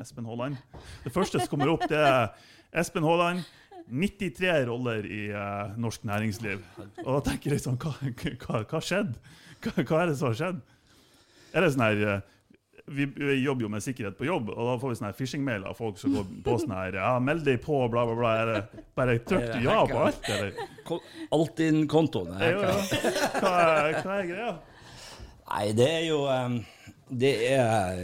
Espen 0.00 0.30
Haaland. 0.30 0.56
Det 1.04 1.12
første 1.12 1.42
som 1.42 1.52
kommer 1.52 1.74
opp, 1.74 1.84
det 1.90 2.00
er 2.00 2.32
Espen 2.80 3.04
Haaland. 3.04 3.44
93 3.84 4.62
roller 4.70 5.04
i 5.04 5.24
eh, 5.28 5.74
norsk 5.76 6.06
næringsliv. 6.08 6.62
Og 7.04 7.10
da 7.10 7.18
tenker 7.26 7.52
jeg 7.52 7.64
sånn, 7.66 7.76
hva, 7.82 7.92
hva, 8.00 8.62
hva 8.64 8.80
skjedde? 8.80 9.34
Hva, 9.60 9.74
hva 9.82 9.98
er 10.00 10.08
det 10.08 10.16
som 10.16 10.30
har 10.30 10.38
skjedd? 10.38 10.62
Er 11.52 11.64
det 11.64 11.74
sånn 11.74 11.84
her 11.84 12.06
eh, 12.14 12.22
vi, 12.86 13.06
vi 13.16 13.34
jobber 13.44 13.64
jo 13.64 13.68
med 13.72 13.82
sikkerhet 13.84 14.16
på 14.18 14.26
jobb, 14.28 14.50
og 14.52 14.60
da 14.68 14.74
får 14.82 14.90
vi 14.92 14.98
sånne 15.00 15.12
phishing-mail 15.16 15.64
av 15.70 15.78
folk 15.78 15.96
som 16.00 16.12
går 16.18 16.26
på 16.44 16.56
sånn 16.60 16.74
her 16.76 16.98
Ja, 17.00 17.14
meld 17.22 17.44
deg 17.46 17.62
på, 17.64 17.78
bla, 17.92 18.04
bla, 18.10 18.16
bla. 18.18 18.32
Er 18.42 18.52
det 18.52 18.84
bare 18.98 19.16
trykk 19.24 19.56
ja 19.64 19.78
på 19.88 20.02
alt, 20.04 20.28
eller? 20.28 20.52
Alt 21.38 21.62
innen 21.64 21.88
kontoen. 21.88 22.34
er 22.36 22.52
Jo, 22.52 22.62
ja. 22.68 22.76
Hva, 23.40 23.52
er- 23.88 23.98
hva 24.04 24.18
er 24.20 24.30
greia? 24.30 24.54
Nei, 25.48 25.66
det 25.76 25.88
er 25.90 26.04
jo 26.08 26.22
eh, 26.32 26.58
det 27.14 27.30
er, 27.52 27.98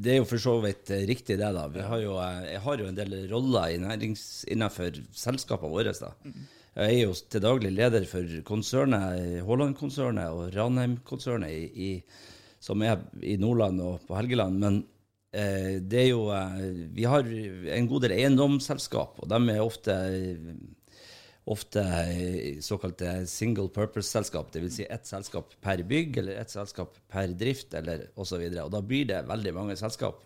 det 0.00 0.12
er 0.12 0.18
jo 0.20 0.26
for 0.30 0.38
så 0.42 0.52
vidt 0.62 0.90
eh, 0.94 1.02
riktig, 1.08 1.36
det. 1.40 1.50
da. 1.56 1.64
Vi 1.74 1.82
har 1.82 1.98
jo, 2.02 2.14
eh, 2.22 2.44
jeg 2.54 2.60
har 2.66 2.82
jo 2.82 2.88
en 2.90 2.98
del 2.98 3.16
roller 3.30 3.74
nærings, 3.82 4.22
innenfor 4.50 5.00
selskapene 5.18 5.70
våre. 5.72 5.92
da. 5.98 6.12
Jeg 6.78 7.00
er 7.00 7.00
jo 7.02 7.14
til 7.30 7.42
daglig 7.42 7.72
leder 7.74 8.04
for 8.06 8.22
konsernet, 8.46 9.40
Haaland-konsernet 9.46 10.30
og 10.30 10.54
Ranheim-konsernet, 10.54 11.50
i, 11.50 11.88
i, 11.90 11.90
som 12.60 12.82
er 12.84 13.00
i 13.24 13.38
Nordland 13.40 13.80
og 13.84 14.04
på 14.08 14.18
Helgeland. 14.18 14.60
Men 14.60 14.82
eh, 15.32 15.80
det 15.80 16.04
er 16.04 16.10
jo 16.10 16.26
eh, 16.34 16.84
Vi 16.94 17.08
har 17.08 17.24
en 17.24 17.88
god 17.90 18.06
del 18.06 18.18
eiendomsselskap, 18.18 19.22
og 19.22 19.32
de 19.32 19.40
er 19.54 19.64
ofte 19.64 19.96
ofte 21.50 21.82
eh, 21.82 22.60
såkalte 22.62 23.26
single 23.26 23.70
purpose-selskap, 23.74 24.52
dvs. 24.52 24.74
Si 24.76 24.86
ett 24.86 25.06
selskap 25.06 25.54
per 25.60 25.82
bygg 25.82 26.20
eller 26.22 26.36
ett 26.42 26.50
selskap 26.50 26.98
per 27.10 27.32
drift 27.34 27.74
eller 27.74 28.10
osv. 28.14 28.36
Og, 28.36 28.52
så 28.52 28.66
og 28.66 28.74
da 28.74 28.82
blir 28.84 29.08
det 29.08 29.22
veldig 29.28 29.54
mange 29.56 29.78
selskap. 29.80 30.22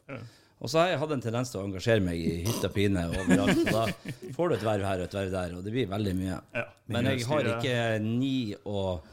Og 0.64 0.70
så 0.70 0.80
har 0.80 0.92
jeg 0.92 1.00
hatt 1.02 1.14
en 1.16 1.24
tendens 1.24 1.50
til 1.52 1.60
å 1.60 1.66
engasjere 1.66 2.04
meg 2.04 2.20
i 2.20 2.36
hytt 2.46 2.64
og 2.64 2.72
pine 2.74 3.06
overalt. 3.10 3.58
Og 3.64 3.72
da 3.74 4.34
får 4.36 4.50
du 4.50 4.56
et 4.56 4.66
verv 4.68 4.86
her 4.88 5.02
og 5.02 5.08
et 5.08 5.18
verv 5.18 5.34
der, 5.34 5.56
og 5.58 5.66
det 5.66 5.74
blir 5.74 5.90
veldig 5.90 6.14
mye. 6.18 6.38
Ja. 6.56 6.64
Men 6.94 7.10
jeg 7.10 7.26
har 7.28 7.50
ikke 7.56 7.76
ni 8.04 8.36
og 8.62 9.04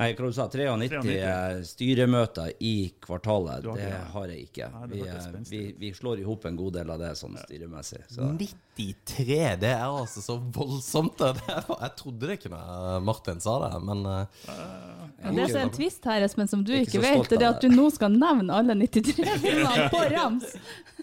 Nei, 0.00 0.14
hva 0.16 0.28
du 0.30 0.32
sa 0.32 0.46
93 0.48 0.88
93. 0.88 1.14
eh, 1.20 1.58
styremøter 1.68 2.54
i 2.64 2.74
kvartalet. 3.04 3.66
Har 3.68 3.76
Det 3.76 3.88
har 4.14 4.30
jeg 4.32 4.46
ikke. 4.48 4.68
Nei, 4.72 4.86
Vi, 4.90 5.50
vi, 5.50 5.60
vi 5.82 5.90
slår 5.96 6.22
i 6.22 6.24
hop 6.24 6.46
en 6.48 6.56
god 6.56 6.78
del 6.78 6.92
av 6.94 7.02
det 7.02 7.10
sånn 7.20 7.36
styremessig. 7.42 8.00
Så. 8.08 8.30
93, 8.40 9.58
det 9.60 9.72
er 9.74 9.84
altså 9.84 10.22
så 10.24 10.38
voldsomt. 10.56 11.20
Det 11.20 11.44
jeg 11.50 11.92
trodde 12.00 12.30
det 12.30 12.38
kunne 12.46 13.00
Martin 13.04 13.42
sa 13.44 13.58
det, 13.66 13.82
men 13.84 14.06
eh, 14.08 14.46
Ja, 14.48 15.34
det 15.36 15.50
som 15.50 15.58
er 15.60 15.66
en 15.66 15.74
twist 15.76 16.08
her, 16.08 16.24
Espen, 16.24 16.48
som 16.48 16.64
du 16.64 16.72
ikke 16.72 16.96
ikke 16.96 17.04
vet, 17.04 17.28
det 17.34 17.42
er 17.44 17.50
at 17.50 17.60
du 17.60 17.68
nå 17.68 17.90
skal 17.92 18.14
nevne 18.16 18.56
alle 18.56 18.78
93 18.80 19.12
filmene 19.44 19.90
på 19.92 20.00
rams. 20.14 20.48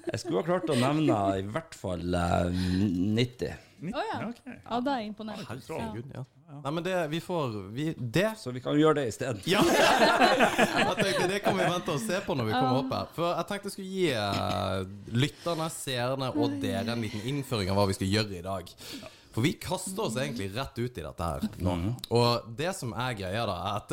Jeg 0.07 0.23
skulle 0.23 0.41
ha 0.41 0.47
klart 0.47 0.73
å 0.73 0.79
nevne 0.79 1.21
i 1.37 1.45
hvert 1.53 1.77
fall 1.77 2.01
90. 2.01 3.53
90. 3.77 3.93
Å 3.93 4.01
ja. 4.09 4.17
Ja, 4.17 4.27
ok. 4.31 4.41
Ja, 4.57 4.79
da 4.81 4.95
er 4.95 5.03
jeg 5.03 5.11
imponert. 5.11 5.43
herregud, 5.45 6.09
ja. 6.15 6.23
Nei, 6.47 6.71
men 6.71 6.83
det 6.83 6.95
vi 7.11 7.19
får 7.19 7.55
vi, 7.75 7.93
Det 7.97 8.29
Så 8.39 8.53
vi 8.55 8.61
kan 8.63 8.77
gjøre 8.79 9.01
det 9.01 9.09
isteden. 9.11 9.41
Ja! 9.45 9.59
Jeg 9.67 10.95
tenkte 10.95 11.27
Det 11.27 11.41
kan 11.43 11.57
vi 11.57 11.65
vente 11.67 11.91
og 11.91 11.99
se 11.99 12.21
på 12.23 12.37
når 12.39 12.47
vi 12.47 12.55
kommer 12.55 12.79
opp 12.79 12.93
her. 12.95 13.09
For 13.17 13.33
jeg 13.33 13.49
tenkte 13.49 13.67
jeg 13.67 13.75
skulle 13.75 13.91
gi 13.91 14.07
eh, 14.15 15.17
lytterne, 15.25 15.67
seerne 15.73 16.31
og 16.31 16.55
dere 16.63 16.95
en 16.95 17.03
liten 17.03 17.25
innføring 17.27 17.71
av 17.73 17.81
hva 17.81 17.87
vi 17.91 17.97
skal 17.99 18.13
gjøre 18.13 18.39
i 18.39 18.45
dag. 18.45 18.71
For 19.37 19.45
vi 19.45 19.51
kaster 19.53 20.01
oss 20.01 20.15
egentlig 20.17 20.47
rett 20.55 20.79
ut 20.79 20.95
i 20.97 21.01
dette 21.05 21.25
her 21.27 21.43
nå. 21.61 21.73
Og 22.17 22.45
det 22.57 22.71
som 22.73 22.89
er 22.97 23.13
greia, 23.19 23.43
da, 23.45 23.57
er 23.69 23.75
at 23.77 23.91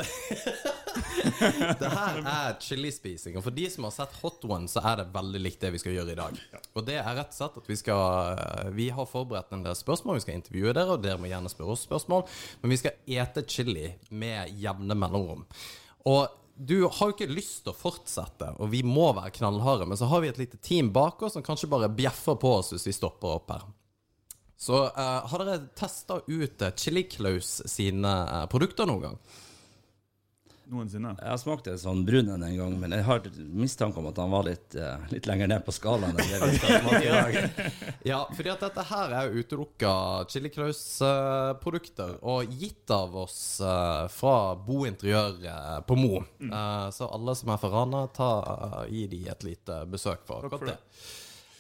det 1.83 1.91
her 1.93 2.21
er 2.23 2.55
chilispising. 2.65 3.37
Og 3.37 3.45
for 3.45 3.53
de 3.53 3.67
som 3.69 3.85
har 3.85 3.93
sett 3.93 4.15
Hot 4.23 4.47
One, 4.49 4.71
så 4.73 4.81
er 4.81 5.03
det 5.03 5.11
veldig 5.13 5.43
likt 5.45 5.61
det 5.61 5.75
vi 5.75 5.83
skal 5.83 5.99
gjøre 5.99 6.15
i 6.15 6.17
dag. 6.23 6.41
Og 6.73 6.89
det 6.89 6.97
er 6.97 7.11
rett 7.21 7.37
og 7.37 7.37
slett 7.37 7.61
at 7.61 7.69
vi 7.69 7.77
skal 7.77 8.39
eh, 8.39 8.73
Vi 8.79 8.89
har 8.97 9.11
forberedt 9.11 9.53
en 9.53 9.67
del 9.69 9.77
spørsmål. 9.77 10.17
Vi 10.17 10.25
skal 10.25 10.41
intervjue 10.41 10.73
dere, 10.73 10.97
og 10.97 11.05
dere 11.05 11.21
må 11.21 11.29
gjerne 11.29 11.53
spørre 11.53 11.77
oss 11.77 11.85
spørsmål. 11.91 12.25
Men 12.65 12.73
vi 12.73 12.81
skal 12.81 13.15
ete 13.21 13.45
chili 13.45 13.93
med 14.17 14.57
jevne 14.65 14.97
mellomrom. 14.97 15.45
Og 16.09 16.25
du 16.57 16.79
har 16.89 17.11
jo 17.11 17.19
ikke 17.19 17.33
lyst 17.37 17.67
til 17.67 17.77
å 17.77 17.79
fortsette, 17.85 18.55
og 18.57 18.73
vi 18.73 18.81
må 18.81 19.11
være 19.13 19.37
knallharde, 19.43 19.93
men 19.93 20.01
så 20.01 20.09
har 20.09 20.25
vi 20.25 20.33
et 20.33 20.41
lite 20.41 20.65
team 20.65 20.95
bak 20.95 21.21
oss 21.27 21.37
som 21.37 21.45
kanskje 21.45 21.69
bare 21.69 21.93
bjeffer 21.93 22.41
på 22.41 22.61
oss 22.63 22.73
hvis 22.73 22.89
vi 22.89 23.01
stopper 23.03 23.43
opp 23.43 23.59
her. 23.59 23.73
Så 24.65 24.79
uh, 24.87 25.27
har 25.29 25.43
dere 25.45 25.67
testa 25.77 26.23
ut 26.25 26.63
uh, 26.63 26.71
Chili 26.73 27.03
Claus 27.13 27.59
sine 27.69 28.09
uh, 28.09 28.45
produkter 28.49 28.89
noen 28.89 29.03
gang? 29.03 29.19
Noensinne. 30.73 31.11
Jeg 31.19 31.29
har 31.29 31.41
smakt 31.43 31.67
en 31.69 31.77
sånn 31.77 32.01
brun 32.09 32.31
en 32.33 32.43
en 32.47 32.55
gang, 32.57 32.77
men 32.81 32.95
jeg 32.97 33.05
har 33.05 33.27
mistanke 33.53 34.01
om 34.01 34.09
at 34.09 34.17
han 34.23 34.33
var 34.33 34.47
litt, 34.47 34.77
uh, 34.81 35.05
litt 35.13 35.29
lenger 35.29 35.51
ned 35.53 35.67
på 35.67 35.75
skalaen 35.77 36.17
enn 36.17 36.31
det 36.33 36.39
vi 36.41 36.57
skal 36.63 36.81
smake 36.81 37.03
i 37.05 37.13
dag. 37.13 37.61
Ja, 38.09 38.23
fordi 38.33 38.53
at 38.55 38.65
dette 38.65 38.87
her 38.89 39.13
er 39.19 39.37
utelukka 39.37 39.93
Chili 40.33 40.49
Claus-produkter, 40.55 42.17
og 42.25 42.57
gitt 42.57 42.89
av 42.93 43.15
oss 43.27 43.39
eh, 43.65 44.07
fra 44.13 44.35
Bo 44.61 44.83
Interiør 44.89 45.45
eh, 45.45 45.79
på 45.89 45.97
Mo. 45.97 46.23
Eh, 46.41 46.89
så 46.93 47.09
alle 47.13 47.37
som 47.37 47.53
er 47.53 47.61
fra 47.61 47.73
Rana, 47.73 48.03
ta, 48.13 48.33
eh, 48.57 48.81
gi 48.93 49.07
de 49.13 49.23
et 49.33 49.47
lite 49.49 49.79
besøk 49.93 50.25
for 50.29 50.49
akkurat 50.49 50.75
det. 50.75 51.05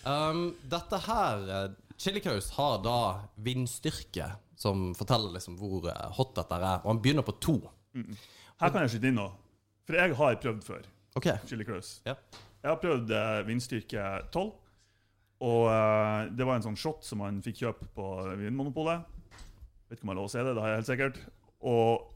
Um, 0.05 0.51
dette 0.69 0.99
her 1.07 1.73
eh, 2.07 2.51
har 2.57 2.83
da 2.85 2.99
vindstyrke, 3.37 4.31
som 4.57 4.93
forteller 4.95 5.37
liksom 5.37 5.57
hvor 5.61 5.89
eh, 5.91 6.11
hot 6.19 6.35
dette 6.37 6.59
er. 6.59 6.83
Og 6.83 6.91
han 6.93 7.03
begynner 7.05 7.27
på 7.27 7.37
to. 7.41 7.57
Her 7.95 8.71
kan 8.71 8.85
jeg 8.85 8.97
skyte 8.97 9.11
inn 9.11 9.19
noe. 9.21 9.33
For 9.85 9.99
jeg 9.99 10.17
har 10.17 10.37
prøvd 10.41 10.65
før. 10.65 10.85
Okay. 11.15 11.37
Chili 11.47 11.65
Claus. 11.65 12.01
Ja. 12.07 12.17
Jeg 12.65 12.71
har 12.71 12.81
prøvd 12.81 13.11
eh, 13.13 13.41
vindstyrke 13.47 14.05
12. 14.33 14.53
Og 15.45 15.67
uh, 15.69 16.31
det 16.33 16.47
var 16.47 16.57
en 16.57 16.65
sånn 16.65 16.79
shot 16.79 17.05
som 17.05 17.21
man 17.21 17.43
fikk 17.45 17.65
kjøpe 17.65 17.89
på 17.93 18.07
Vinmonopolet. 18.41 19.05
Vet 19.91 19.99
ikke 19.99 20.07
om 20.07 20.13
jeg 20.13 20.15
har 20.15 20.21
lov 20.21 20.29
å 20.29 20.33
si 20.33 20.41
det, 20.41 20.55
det 20.57 20.63
har 20.63 20.71
jeg 20.71 20.81
helt 20.81 20.89
sikkert. 20.89 21.19
Og 21.69 22.07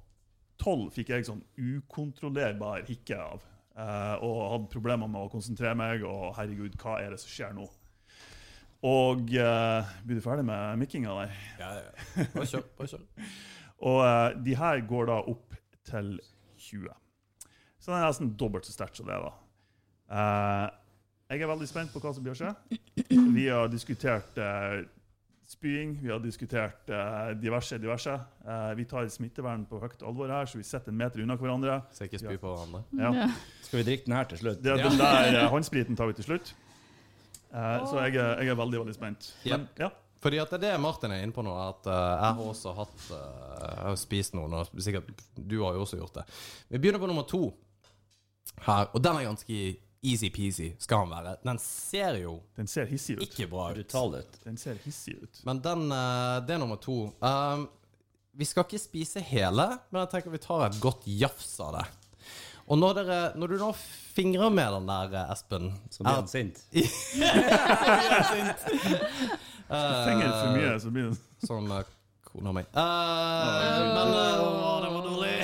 12 0.63 0.87
fikk 0.95 1.13
jeg 1.13 1.27
sånn 1.29 1.43
ukontrollerbar 1.59 2.87
hikke 2.89 3.19
av. 3.21 3.45
Uh, 3.79 4.17
og 4.25 4.39
hadde 4.55 4.73
problemer 4.73 5.11
med 5.11 5.27
å 5.27 5.31
konsentrere 5.31 5.77
meg, 5.79 6.07
og 6.07 6.33
herregud, 6.39 6.79
hva 6.81 6.97
er 7.03 7.13
det 7.15 7.21
som 7.23 7.31
skjer 7.31 7.53
nå? 7.59 7.69
Og 8.87 9.33
uh, 9.35 9.89
blir 10.07 10.19
du 10.19 10.23
ferdig 10.23 10.45
med 10.47 10.79
mikkinga 10.79 11.15
der? 11.19 11.39
Ja, 11.59 11.71
ja. 11.81 12.27
Bare 12.35 12.47
kjør. 12.47 12.67
Bare 12.79 12.91
kjør. 12.93 13.07
Og 13.89 14.01
uh, 14.03 14.45
de 14.45 14.55
her 14.59 14.83
går 14.87 15.09
da 15.11 15.19
opp 15.33 15.57
til 15.87 16.13
20. 16.59 16.93
Så 17.79 17.91
det 17.91 17.97
er 17.99 18.07
nesten 18.07 18.35
dobbelt 18.39 18.67
så 18.67 18.75
sterkt 18.75 18.99
som 18.99 19.09
det. 19.11 19.19
da. 19.19 19.33
Uh, 20.09 20.69
jeg 21.29 21.43
er 21.43 21.51
veldig 21.51 21.69
spent 21.69 21.91
på 21.93 22.01
hva 22.03 22.15
som 22.15 22.25
blir 22.25 22.37
å 22.37 22.39
skje. 22.39 22.55
Vi 23.11 23.49
har 23.51 23.69
diskutert 23.73 24.39
uh, 24.41 24.81
spying, 25.49 25.99
vi 26.03 26.13
har 26.13 26.23
diskutert 26.23 26.91
diverse, 27.41 27.79
diverse. 27.81 28.13
Eh, 28.45 28.73
vi 28.77 28.85
tar 28.85 29.09
smittevern 29.09 29.63
på 29.69 29.81
høyt 29.81 30.03
alvor 30.05 30.29
her, 30.29 30.49
så 30.49 30.61
vi 30.61 30.67
sitter 30.69 30.93
en 30.93 30.99
meter 31.01 31.23
unna 31.25 31.39
hverandre. 31.41 31.79
Så 31.97 32.05
ikke 32.05 32.21
spy 32.21 32.37
på 32.37 32.53
hverandre. 32.53 32.83
Ja. 33.01 33.13
Ja. 33.23 33.29
Skal 33.65 33.81
vi 33.81 33.87
drikke 33.89 34.11
den 34.11 34.17
her 34.19 34.29
til 34.29 34.43
slutt? 34.43 34.61
Det, 34.61 34.77
Den 34.77 34.99
der 35.01 35.47
håndspriten 35.49 35.97
tar 35.97 36.11
vi 36.11 36.19
til 36.19 36.29
slutt. 36.29 36.53
Eh, 37.53 37.87
så 37.89 38.03
jeg, 38.05 38.19
jeg 38.19 38.53
er 38.53 38.59
veldig, 38.59 38.83
veldig 38.85 38.95
spent. 38.97 39.31
Men, 39.47 39.67
ja. 39.81 39.89
Fordi 40.19 40.41
at 40.43 40.51
det 40.51 40.59
er 40.59 40.65
det 40.75 40.83
Martin 40.83 41.15
er 41.15 41.23
inne 41.23 41.35
på 41.35 41.45
nå, 41.47 41.55
at 41.63 41.87
eh, 41.87 42.05
jeg 42.11 42.39
har 42.39 42.53
også 42.53 42.75
hatt 42.75 43.05
eh, 43.15 43.67
Jeg 43.69 43.85
har 43.87 43.99
spist 44.01 44.35
noen, 44.35 44.57
og 44.59 44.81
sikkert 44.83 45.13
du 45.39 45.61
har 45.63 45.79
jo 45.79 45.85
også 45.87 46.01
gjort 46.01 46.21
det. 46.21 46.25
Vi 46.75 46.81
begynner 46.83 47.03
på 47.03 47.11
nummer 47.11 47.27
to 47.29 47.45
her, 48.67 48.89
og 48.91 48.99
den 49.05 49.21
er 49.21 49.29
ganske 49.29 49.61
easy-peasy, 50.09 50.73
skal 50.83 51.05
han 51.05 51.13
være. 51.13 51.37
Den 51.47 51.59
ser 51.63 52.19
jo 52.23 52.37
Den 52.59 52.71
ser 52.71 52.87
hissig 52.91 53.17
ut. 53.19 53.25
ikke 53.27 53.49
bra 53.51 53.71
ut. 53.75 53.95
Ut. 53.95 54.39
Den 54.45 54.59
ser 54.59 54.79
hissig 54.85 55.17
ut. 55.23 55.41
Men 55.47 55.63
den, 55.63 55.89
det 56.47 56.55
er 56.55 56.61
nummer 56.63 56.79
to. 56.83 57.09
Um, 57.19 57.67
vi 58.39 58.47
skal 58.47 58.67
ikke 58.67 58.79
spise 58.79 59.23
hele, 59.27 59.67
men 59.91 60.05
jeg 60.05 60.11
tenker 60.13 60.35
vi 60.35 60.43
tar 60.43 60.69
et 60.69 60.79
godt 60.83 61.07
jafs 61.11 61.57
av 61.63 61.81
det. 61.81 61.87
Og 62.69 62.79
når, 62.79 63.01
dere, 63.01 63.19
når 63.41 63.51
du 63.51 63.57
nå 63.63 63.71
fingrer 64.19 64.51
med 64.51 64.73
den 64.73 64.87
der, 64.91 65.15
eh, 65.21 65.31
Espen 65.33 65.71
Så 65.91 66.03
blir 66.03 66.13
er- 66.13 66.17
han 66.17 66.29
sint. 66.29 66.57
Fenger 69.69 70.33
for 70.33 70.53
mye, 70.57 70.75
så 70.81 70.91
blir 70.91 71.05
han 71.11 71.17
Som 71.47 71.71
eh, 71.73 71.83
kona 72.27 72.53
mi. 72.57 72.61
Eh, 72.61 72.67
men 73.95 74.15
eh, 74.19 74.43
Å, 74.45 74.53
det 74.83 74.91
var 74.93 75.03
dårlig! 75.07 75.37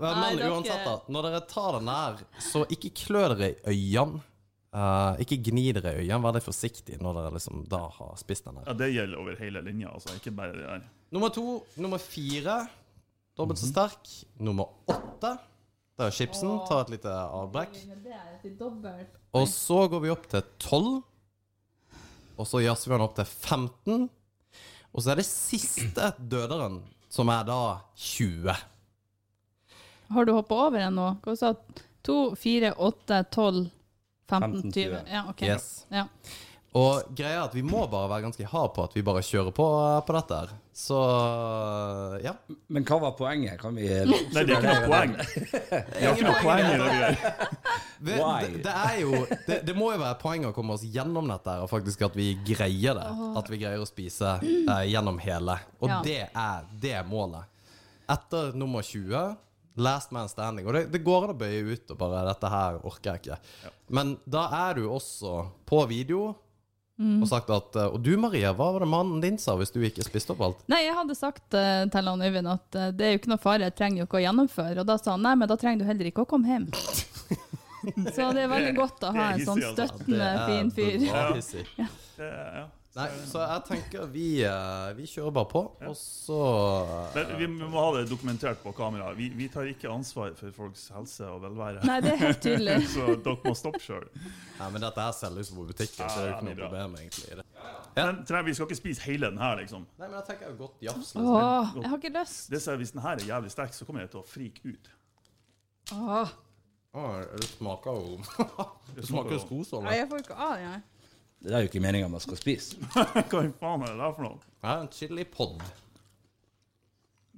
Men 0.00 0.40
uansett, 0.50 0.84
da. 0.84 0.94
Når 1.10 1.28
dere 1.28 1.40
tar 1.50 1.78
den 1.78 1.88
der, 1.90 2.20
så 2.42 2.62
ikke 2.70 2.90
klø 3.04 3.24
dere 3.34 3.48
i 3.54 3.56
øynene. 3.72 4.24
Uh, 4.68 5.16
ikke 5.24 5.38
gni 5.48 5.70
dere 5.72 5.94
i 5.96 6.02
øynene. 6.04 6.20
Vær 6.26 6.36
litt 6.36 6.44
forsiktig 6.46 6.98
når 7.02 7.16
dere 7.18 7.34
liksom 7.38 7.64
da 7.72 7.80
har 7.96 8.12
spist 8.20 8.46
den 8.46 8.60
der. 8.60 8.68
Ja, 8.68 8.74
det 8.82 8.90
gjelder 8.92 9.22
over 9.22 9.38
hele 9.40 9.62
linja, 9.64 9.88
altså. 9.96 10.12
Ikke 10.20 10.34
bare 10.36 10.54
det 10.54 10.66
der. 10.66 10.84
Nummer 11.16 11.32
to. 11.34 11.46
Nummer 11.80 12.02
fire. 12.02 12.60
Dobbelt 13.38 13.60
så 13.62 13.70
sterk. 13.70 14.10
Nummer 14.44 14.66
åtte. 14.92 15.32
Er 15.98 16.12
chipsen. 16.14 16.60
Ta 16.68 16.80
et 16.84 16.92
lite 16.94 17.10
avbrekk. 17.10 17.74
Og 19.34 19.48
så 19.50 19.80
går 19.90 20.04
vi 20.04 20.12
opp 20.14 20.28
til 20.30 20.44
12. 20.62 20.92
Og 22.38 22.46
så 22.46 22.62
jazzer 22.62 22.92
vi 22.92 22.94
den 22.94 23.06
opp 23.08 23.16
til 23.18 23.26
15. 23.26 24.04
Og 24.94 25.02
så 25.02 25.12
er 25.12 25.20
det 25.20 25.26
siste 25.26 26.12
døderen, 26.18 26.80
som 27.10 27.30
er 27.34 27.42
da 27.48 27.58
20. 27.98 28.54
Har 30.14 30.24
du 30.24 30.32
hoppa 30.32 30.60
over 30.68 30.86
en 30.86 30.96
nå? 30.96 31.08
Hva 31.24 31.34
sa 31.36 31.52
du? 31.52 31.82
2, 32.08 32.14
4, 32.40 32.70
8, 32.78 33.18
12, 33.34 33.58
15, 34.30 34.62
15, 34.62 34.72
20. 34.72 35.00
Ja, 35.12 35.24
OK. 35.28 35.42
Yes. 35.44 35.66
Ja. 35.92 36.06
Og 36.76 37.14
greia 37.16 37.38
er 37.38 37.46
at 37.46 37.54
vi 37.56 37.62
må 37.64 37.86
bare 37.88 38.10
være 38.10 38.26
ganske 38.26 38.44
hard 38.50 38.74
på 38.76 38.82
at 38.84 38.92
vi 38.96 39.02
bare 39.06 39.22
kjører 39.24 39.54
på 39.56 39.66
på 40.04 40.14
dette 40.18 40.36
her. 40.36 40.50
Så 40.76 40.98
ja. 42.22 42.34
Men 42.68 42.84
hva 42.86 42.98
var 43.06 43.14
poenget? 43.18 43.56
Kan 43.60 43.78
vi 43.78 43.88
Nei, 43.88 44.18
det 44.34 44.42
er 44.44 44.50
ikke 44.52 44.68
noe 44.68 44.90
poeng. 44.90 45.14
Det 45.16 46.02
er 46.02 46.12
ikke 46.12 46.28
noe 46.28 46.42
poeng 46.44 46.68
i 46.68 46.76
det 46.76 46.90
vi 46.92 47.00
gjør. 47.00 47.16
Det, 47.98 48.18
det, 48.18 48.62
det 48.68 48.74
er 48.84 49.00
jo 49.00 49.22
det, 49.48 49.58
det 49.66 49.74
må 49.78 49.90
jo 49.94 50.02
være 50.04 50.20
poeng 50.20 50.46
å 50.50 50.52
komme 50.54 50.76
oss 50.76 50.84
gjennom 50.86 51.32
dette 51.32 51.56
her, 51.56 51.64
og 51.64 51.72
faktisk 51.72 52.04
at 52.06 52.18
vi 52.18 52.28
greier 52.46 53.00
det. 53.00 53.08
At 53.40 53.50
vi 53.50 53.58
greier 53.64 53.82
å 53.82 53.88
spise 53.88 54.36
eh, 54.44 54.84
gjennom 54.92 55.18
hele. 55.24 55.58
Og 55.80 55.88
Ja. 55.88 56.00
det 56.04 56.20
er 56.30 56.68
det 56.84 56.98
målet. 57.08 57.48
Etter 58.08 58.52
nummer 58.56 58.84
20 58.84 59.36
Last 59.78 60.10
man 60.10 60.26
standing. 60.26 60.66
Og 60.66 60.74
det, 60.74 60.80
det 60.90 60.98
går 61.06 61.28
an 61.28 61.32
å 61.36 61.38
bøye 61.38 61.60
ut 61.62 61.92
og 61.94 61.98
bare 62.00 62.24
'Dette 62.26 62.48
her 62.50 62.78
orker 62.82 63.12
jeg 63.14 63.20
ikke'. 63.22 63.70
Men 63.94 64.16
da 64.26 64.48
er 64.66 64.74
du 64.74 64.88
også 64.90 65.34
på 65.70 65.84
video 65.86 66.34
og 66.98 67.28
sagt 67.30 67.50
at 67.54 67.76
eh, 67.78 67.92
Og 67.94 68.00
du, 68.02 68.10
Maria, 68.18 68.50
hva 68.56 68.72
var 68.74 68.82
det 68.82 68.90
mannen 68.90 69.20
din 69.22 69.36
sa 69.38 69.54
hvis 69.58 69.70
du 69.70 69.78
ikke 69.86 70.02
spiste 70.06 70.34
opp 70.34 70.42
alt? 70.42 70.64
Nei, 70.70 70.80
jeg 70.82 70.96
hadde 70.96 71.14
sagt 71.14 71.54
uh, 71.54 71.84
til 71.86 72.10
han 72.10 72.24
Øyvind 72.26 72.50
at 72.50 72.78
uh, 72.78 72.88
det 72.90 73.06
er 73.06 73.14
jo 73.14 73.20
ikke 73.20 73.32
noe 73.34 73.42
fare, 73.42 73.68
jeg 73.68 73.76
trenger 73.78 74.02
jo 74.02 74.08
ikke 74.08 74.18
å 74.18 74.24
gjennomføre. 74.24 74.80
Og 74.82 74.88
da 74.88 74.98
sa 74.98 75.14
han 75.14 75.22
nei, 75.26 75.36
men 75.38 75.50
da 75.50 75.58
trenger 75.60 75.84
du 75.84 75.90
heller 75.92 76.10
ikke 76.10 76.26
å 76.26 76.30
komme 76.30 76.50
hjem. 76.50 76.66
Så 78.16 78.32
det 78.34 78.42
er 78.42 78.50
veldig 78.50 78.74
godt 78.76 79.06
å 79.06 79.12
ha 79.14 79.28
en 79.36 79.44
sånn 79.46 79.62
altså. 79.62 79.86
støttende, 79.86 80.32
fin 80.48 80.74
fyr. 80.74 81.06
Ja. 81.78 81.86
ja. 82.18 82.66
Nei, 82.96 83.04
så 83.30 83.42
jeg 83.44 83.62
tenker 83.68 84.06
vi, 84.10 84.22
eh, 84.42 84.86
vi 84.96 85.04
kjører 85.06 85.30
bare 85.36 85.46
på, 85.52 85.60
og 85.86 85.92
så 85.94 86.38
eh, 87.14 87.18
Men 87.18 87.36
vi 87.38 87.46
må 87.68 87.78
ha 87.84 87.90
det 87.98 88.08
dokumentert 88.10 88.58
på 88.64 88.72
kamera. 88.74 89.12
Vi, 89.14 89.28
vi 89.38 89.46
tar 89.52 89.68
ikke 89.70 89.90
ansvar 89.92 90.32
for 90.38 90.50
folks 90.56 90.88
helse 90.96 91.28
og 91.28 91.42
velvære. 91.44 91.84
Nei, 91.86 91.98
det 92.02 92.14
er 92.16 92.22
helt 92.24 92.40
tydelig. 92.42 92.78
Så 92.94 93.04
dere 93.22 93.36
må 93.44 93.52
stoppe 93.60 93.82
sjøl. 93.84 94.08
Nei, 94.58 94.70
men 94.74 94.82
dette 94.82 95.04
her 95.04 95.14
selges 95.14 95.52
på 95.54 95.66
butikken, 95.68 96.08
så 96.08 96.16
det 96.16 96.24
er 96.24 96.32
jo 96.32 96.34
ikke 96.38 96.48
noe 96.48 96.56
er 96.56 96.62
problem 96.64 96.96
egentlig 96.98 97.38
Ja. 97.38 98.08
Men 98.08 98.20
tre- 98.26 98.42
vi 98.48 98.54
skal 98.56 98.66
ikke 98.70 98.80
spise 98.80 99.04
hele 99.06 99.30
den 99.30 99.38
her, 99.44 99.56
liksom. 99.62 99.86
Nei, 100.00 100.08
men 100.08 100.18
jeg 100.18 100.26
tenker 100.32 100.50
jo 100.50 100.58
godt 100.64 100.82
jafs. 100.88 101.14
Liksom. 101.14 101.30
Åh, 101.36 101.72
jeg 101.82 101.88
har 101.92 102.02
ikke 102.02 102.14
lyst. 102.18 102.50
Det 102.50 102.62
er, 102.66 102.76
Hvis 102.82 102.92
den 102.96 103.02
her 103.04 103.16
er 103.20 103.26
jævlig 103.30 103.50
sterk, 103.54 103.72
så 103.78 103.86
kommer 103.86 104.02
jeg 104.06 104.10
til 104.16 104.24
å 104.24 104.26
frike 104.26 104.74
ut. 104.74 104.90
Åh. 105.94 106.36
Åh, 106.98 107.16
det 107.36 107.48
smaker 107.52 107.98
jo 108.00 108.20
Det 108.96 109.04
smaker 109.06 109.34
jo 109.36 109.38
jo- 109.38 109.44
skosåle. 109.46 109.84
Nei, 109.90 109.98
jeg 110.00 110.08
får 110.10 110.24
ikke 110.24 110.38
av 110.40 110.54
den. 110.56 110.70
jeg. 110.72 110.86
Det 111.38 111.54
er 111.54 111.62
jo 111.62 111.68
ikke 111.70 111.80
meninga 111.82 112.08
man 112.10 112.22
skal 112.22 112.38
spise. 112.40 112.78
Hva 113.30 113.44
i 113.46 113.50
faen 113.60 113.84
er 113.86 113.92
det 113.92 114.00
der 114.00 114.14
for 114.16 114.24
noe? 114.26 114.40
Ja, 114.64 114.72
en 114.82 114.88
chili 114.92 115.24
pod. 115.30 115.60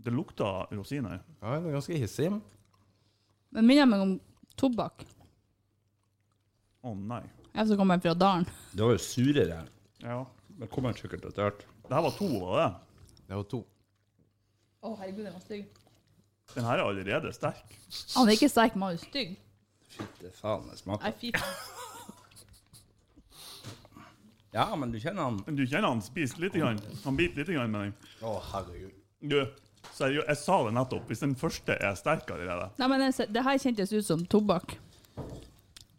Det 0.00 0.12
lukter 0.14 0.70
rosiner. 0.72 1.18
Ja, 1.42 1.58
den 1.58 1.68
er 1.68 1.76
ganske 1.76 1.98
hissig. 2.00 2.30
Men 3.52 3.66
minner 3.68 3.88
meg 3.90 4.04
om 4.06 4.14
tobakk. 4.60 5.04
Å 6.80 6.94
nei. 6.96 7.20
Jeg 7.52 7.66
som 7.68 7.76
kommer 7.80 8.00
fra 8.00 8.14
dalen. 8.16 8.46
Det 8.72 8.80
var 8.86 8.94
jo 8.96 9.02
surere. 9.04 9.58
Ja. 10.00 10.22
Det 10.60 10.68
kommer 10.72 10.96
sikkert 10.96 11.26
etter 11.28 11.48
hvert. 11.50 11.66
Det 11.84 11.92
her 11.96 12.04
var 12.06 12.16
to, 12.16 12.28
var 12.40 12.56
det? 12.62 12.70
Det 13.28 13.36
var 13.36 13.46
to. 13.52 13.60
Å, 14.80 14.94
herregud, 14.96 15.24
den 15.26 15.34
var 15.36 15.44
stygg. 15.44 15.66
Den 16.54 16.66
her 16.66 16.80
er 16.80 16.86
allerede 16.88 17.32
sterk. 17.36 17.76
Han 18.16 18.28
er 18.30 18.38
ikke 18.38 18.48
sterk, 18.50 18.74
men 18.78 18.88
han 18.88 18.96
er 18.96 19.04
stygg. 19.04 19.36
Fytte 19.90 20.32
faen, 20.38 20.64
det 20.70 20.78
Nei, 20.78 20.80
smaker. 20.80 21.16
fy 21.20 21.32
faen. 21.36 21.89
Ja, 24.54 24.66
men 24.76 24.90
du 24.90 24.98
kjenner 24.98 25.28
han 25.28 25.42
Men 25.46 25.58
du 25.58 25.66
kjenner 25.66 25.92
han 25.92 26.00
spiser 26.02 26.42
litt. 26.42 26.56
Grann. 26.58 26.80
Han 27.04 27.18
biter 27.18 27.42
litt 27.42 27.52
grann 27.54 27.70
med 27.70 27.90
den. 27.90 28.14
Å, 28.26 28.38
herregud. 28.52 28.96
Du, 29.20 29.36
seriøst, 29.94 30.26
jeg 30.26 30.40
sa 30.40 30.62
det 30.66 30.72
nettopp. 30.78 31.06
Hvis 31.10 31.22
den 31.22 31.36
første 31.38 31.76
er 31.76 31.94
sterkere 31.98 32.46
i 32.46 32.48
det 32.48 32.56
Nei, 32.80 32.90
men 32.90 33.06
det, 33.06 33.28
det 33.30 33.44
her 33.46 33.60
kjentes 33.62 33.94
ut 33.94 34.06
som 34.06 34.24
tobakk. 34.30 34.78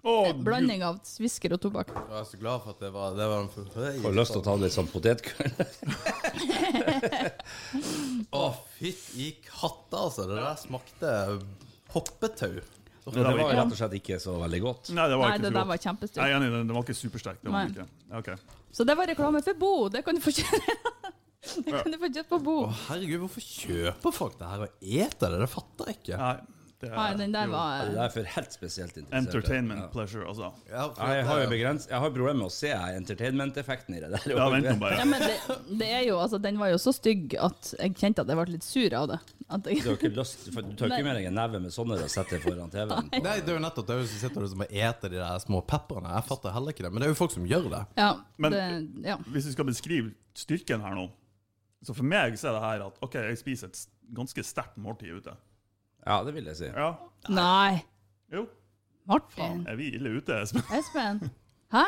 Oh. 0.01 0.31
Blanding 0.33 0.81
av 0.81 0.97
svisker 1.05 1.53
og 1.53 1.61
tobakk. 1.61 1.91
Jeg 1.93 2.17
er 2.17 2.25
så 2.25 2.37
glad 2.41 2.63
for 2.63 2.73
at 2.73 2.79
det 2.81 2.89
var, 2.95 3.13
det 3.13 3.27
var 3.29 3.43
en 3.43 3.51
for 3.53 3.67
får 4.01 4.15
lyst 4.17 4.33
til 4.33 4.41
å 4.41 4.45
ta 4.47 4.55
litt 4.57 4.73
sånn 4.73 4.89
potetgull. 4.89 5.51
Å, 8.41 8.43
fytt 8.79 9.03
i 9.21 9.29
katta, 9.45 10.07
altså. 10.07 10.25
Det 10.25 10.39
der 10.41 10.57
smakte 10.57 11.13
hoppetau. 11.93 12.55
Men 13.05 13.13
det 13.17 13.23
var 13.41 13.53
rett 13.57 13.71
og 13.73 13.77
slett 13.79 13.93
ikke 13.97 14.17
så 14.21 14.35
veldig 14.41 14.59
godt. 14.61 14.89
Nei, 14.93 15.05
det 15.09 15.17
var 15.17 15.25
Nei, 15.31 15.35
ikke 15.37 15.41
det 15.41 15.49
så 15.49 15.53
der 15.53 15.59
godt. 15.59 15.67
var 15.71 15.77
Jeg 15.79 15.85
kjempestygg. 15.87 16.21
er 16.23 16.35
enig, 16.37 16.49
den, 16.53 16.67
den 16.69 16.75
var 16.77 16.83
ikke 16.85 16.97
supersterk. 17.01 17.39
Det 17.41 17.51
var 17.51 17.65
den 17.65 17.73
Nei. 17.73 17.85
ikke. 17.87 18.19
Ok. 18.19 18.57
Så 18.77 18.85
det 18.87 18.95
var 18.99 19.09
reklame 19.09 19.41
for 19.43 19.57
Bo. 19.63 19.71
Det 19.89 20.03
kan 20.05 20.15
du 20.15 20.21
få 20.21 20.33
kjøpe. 20.37 20.77
Det 21.65 21.71
kan 21.73 21.89
du 21.91 21.97
få 21.97 22.07
kjøpt 22.13 22.29
på 22.29 22.37
Bo. 22.45 22.53
Å, 22.67 22.73
herregud, 22.91 23.23
hvorfor 23.23 23.41
kjøper 23.41 24.13
folk 24.13 24.35
det 24.37 24.49
her 24.51 24.61
og 24.67 24.83
eter 24.85 25.33
det? 25.33 25.39
Det 25.41 25.49
fatter 25.49 25.89
jeg 25.89 25.97
ikke. 25.97 26.19
Nei, 26.21 26.35
det 26.81 26.89
Nei, 26.91 27.13
den 27.19 27.31
der 27.35 27.45
jo 27.45 27.51
var 27.53 27.85
Det 27.91 27.97
er 28.05 28.09
for 28.15 28.23
helt 28.35 28.53
spesielt 28.55 28.95
interessert. 28.97 29.19
entertainment 29.21 29.81
Ja. 29.81 29.87
pleasure, 29.93 30.25
altså. 30.27 30.51
Ja, 30.69 30.87
jeg 31.13 31.25
har 31.25 31.41
jo 31.43 31.49
begrens 31.49 31.87
Jeg 31.89 31.99
har 31.99 32.09
problemer 32.09 32.39
med 32.41 32.47
å 32.47 32.51
se 32.51 32.71
entertainment-effekten 32.71 33.95
i 33.97 33.99
det 34.01 34.09
der. 34.15 34.25
Ja, 34.35 34.47
vent 34.49 34.65
nå 34.79 34.89
Ja, 34.95 35.05
men 35.05 35.21
det, 35.21 35.35
det 35.79 35.89
er 35.91 36.03
jo, 36.07 36.17
altså, 36.19 36.39
den 36.41 36.57
var 36.59 36.71
jo 36.73 36.79
så 36.81 36.93
stygg 36.95 37.35
at 37.39 37.73
jeg 37.79 37.95
kjente 37.99 38.23
at 38.25 38.27
jeg 38.31 38.39
ble 38.41 38.45
litt 38.55 38.65
sur 38.65 38.93
av 38.97 39.07
det. 39.13 39.19
At 39.51 39.65
jeg, 39.67 39.81
Du 39.83 39.89
har 39.91 39.97
ikke 39.99 40.11
lyst 40.15 40.45
for 40.53 40.61
Du 40.63 40.73
tar 40.79 40.87
ikke 40.95 41.03
med 41.07 41.15
deg 41.19 41.25
en 41.29 41.35
neve 41.35 41.59
med 41.61 41.71
sånne 41.75 41.97
og 42.01 42.09
setter 42.11 42.39
foran 42.43 42.71
TV-en. 42.75 43.09
Nei, 43.21 43.37
det 43.43 43.49
er 43.51 43.57
jo 43.57 43.63
nettopp 43.65 43.87
det 43.87 43.95
er 43.95 44.01
jo 44.03 44.09
som 44.11 44.21
sitter 44.25 44.45
og 44.47 44.49
som 44.53 44.61
eter 44.67 45.09
de 45.11 45.19
der 45.21 45.39
små 45.43 45.61
pepperne. 45.67 46.13
Jeg 46.17 46.27
fatter 46.29 46.55
heller 46.55 46.71
ikke 46.75 46.83
det. 46.87 46.91
Men 46.93 47.01
det 47.03 47.09
er 47.09 47.13
jo 47.15 47.19
folk 47.19 47.31
som 47.35 47.45
gjør 47.49 47.69
det. 47.69 47.83
ja, 47.97 48.11
Men- 48.37 48.51
det, 48.57 49.07
ja. 49.11 49.17
Hvis 49.31 49.45
vi 49.51 49.51
skal 49.57 49.65
beskrive 49.65 50.13
styrken 50.35 50.81
her 50.81 50.95
nå 50.95 51.09
Så 51.83 51.95
for 51.97 52.03
meg 52.05 52.33
så 52.37 52.49
er 52.51 52.53
det 52.53 52.61
her 52.61 52.81
at 52.87 52.97
OK, 53.01 53.15
jeg 53.15 53.37
spiser 53.41 53.67
et 53.71 53.79
ganske 54.13 54.43
sterkt 54.45 54.77
måltid 54.77 55.17
ute. 55.17 55.33
Ja, 56.07 56.23
det 56.25 56.33
vil 56.35 56.45
jeg 56.49 56.55
si. 56.57 56.65
Ja. 56.71 56.91
Nei, 57.29 57.81
Jo. 58.33 58.45
Martin. 59.09 59.65
Er 59.67 59.75
vi 59.75 59.89
ille 59.97 60.09
ute, 60.17 60.37
Espen? 60.41 60.63
Espen. 60.79 61.19
Hæ? 61.73 61.83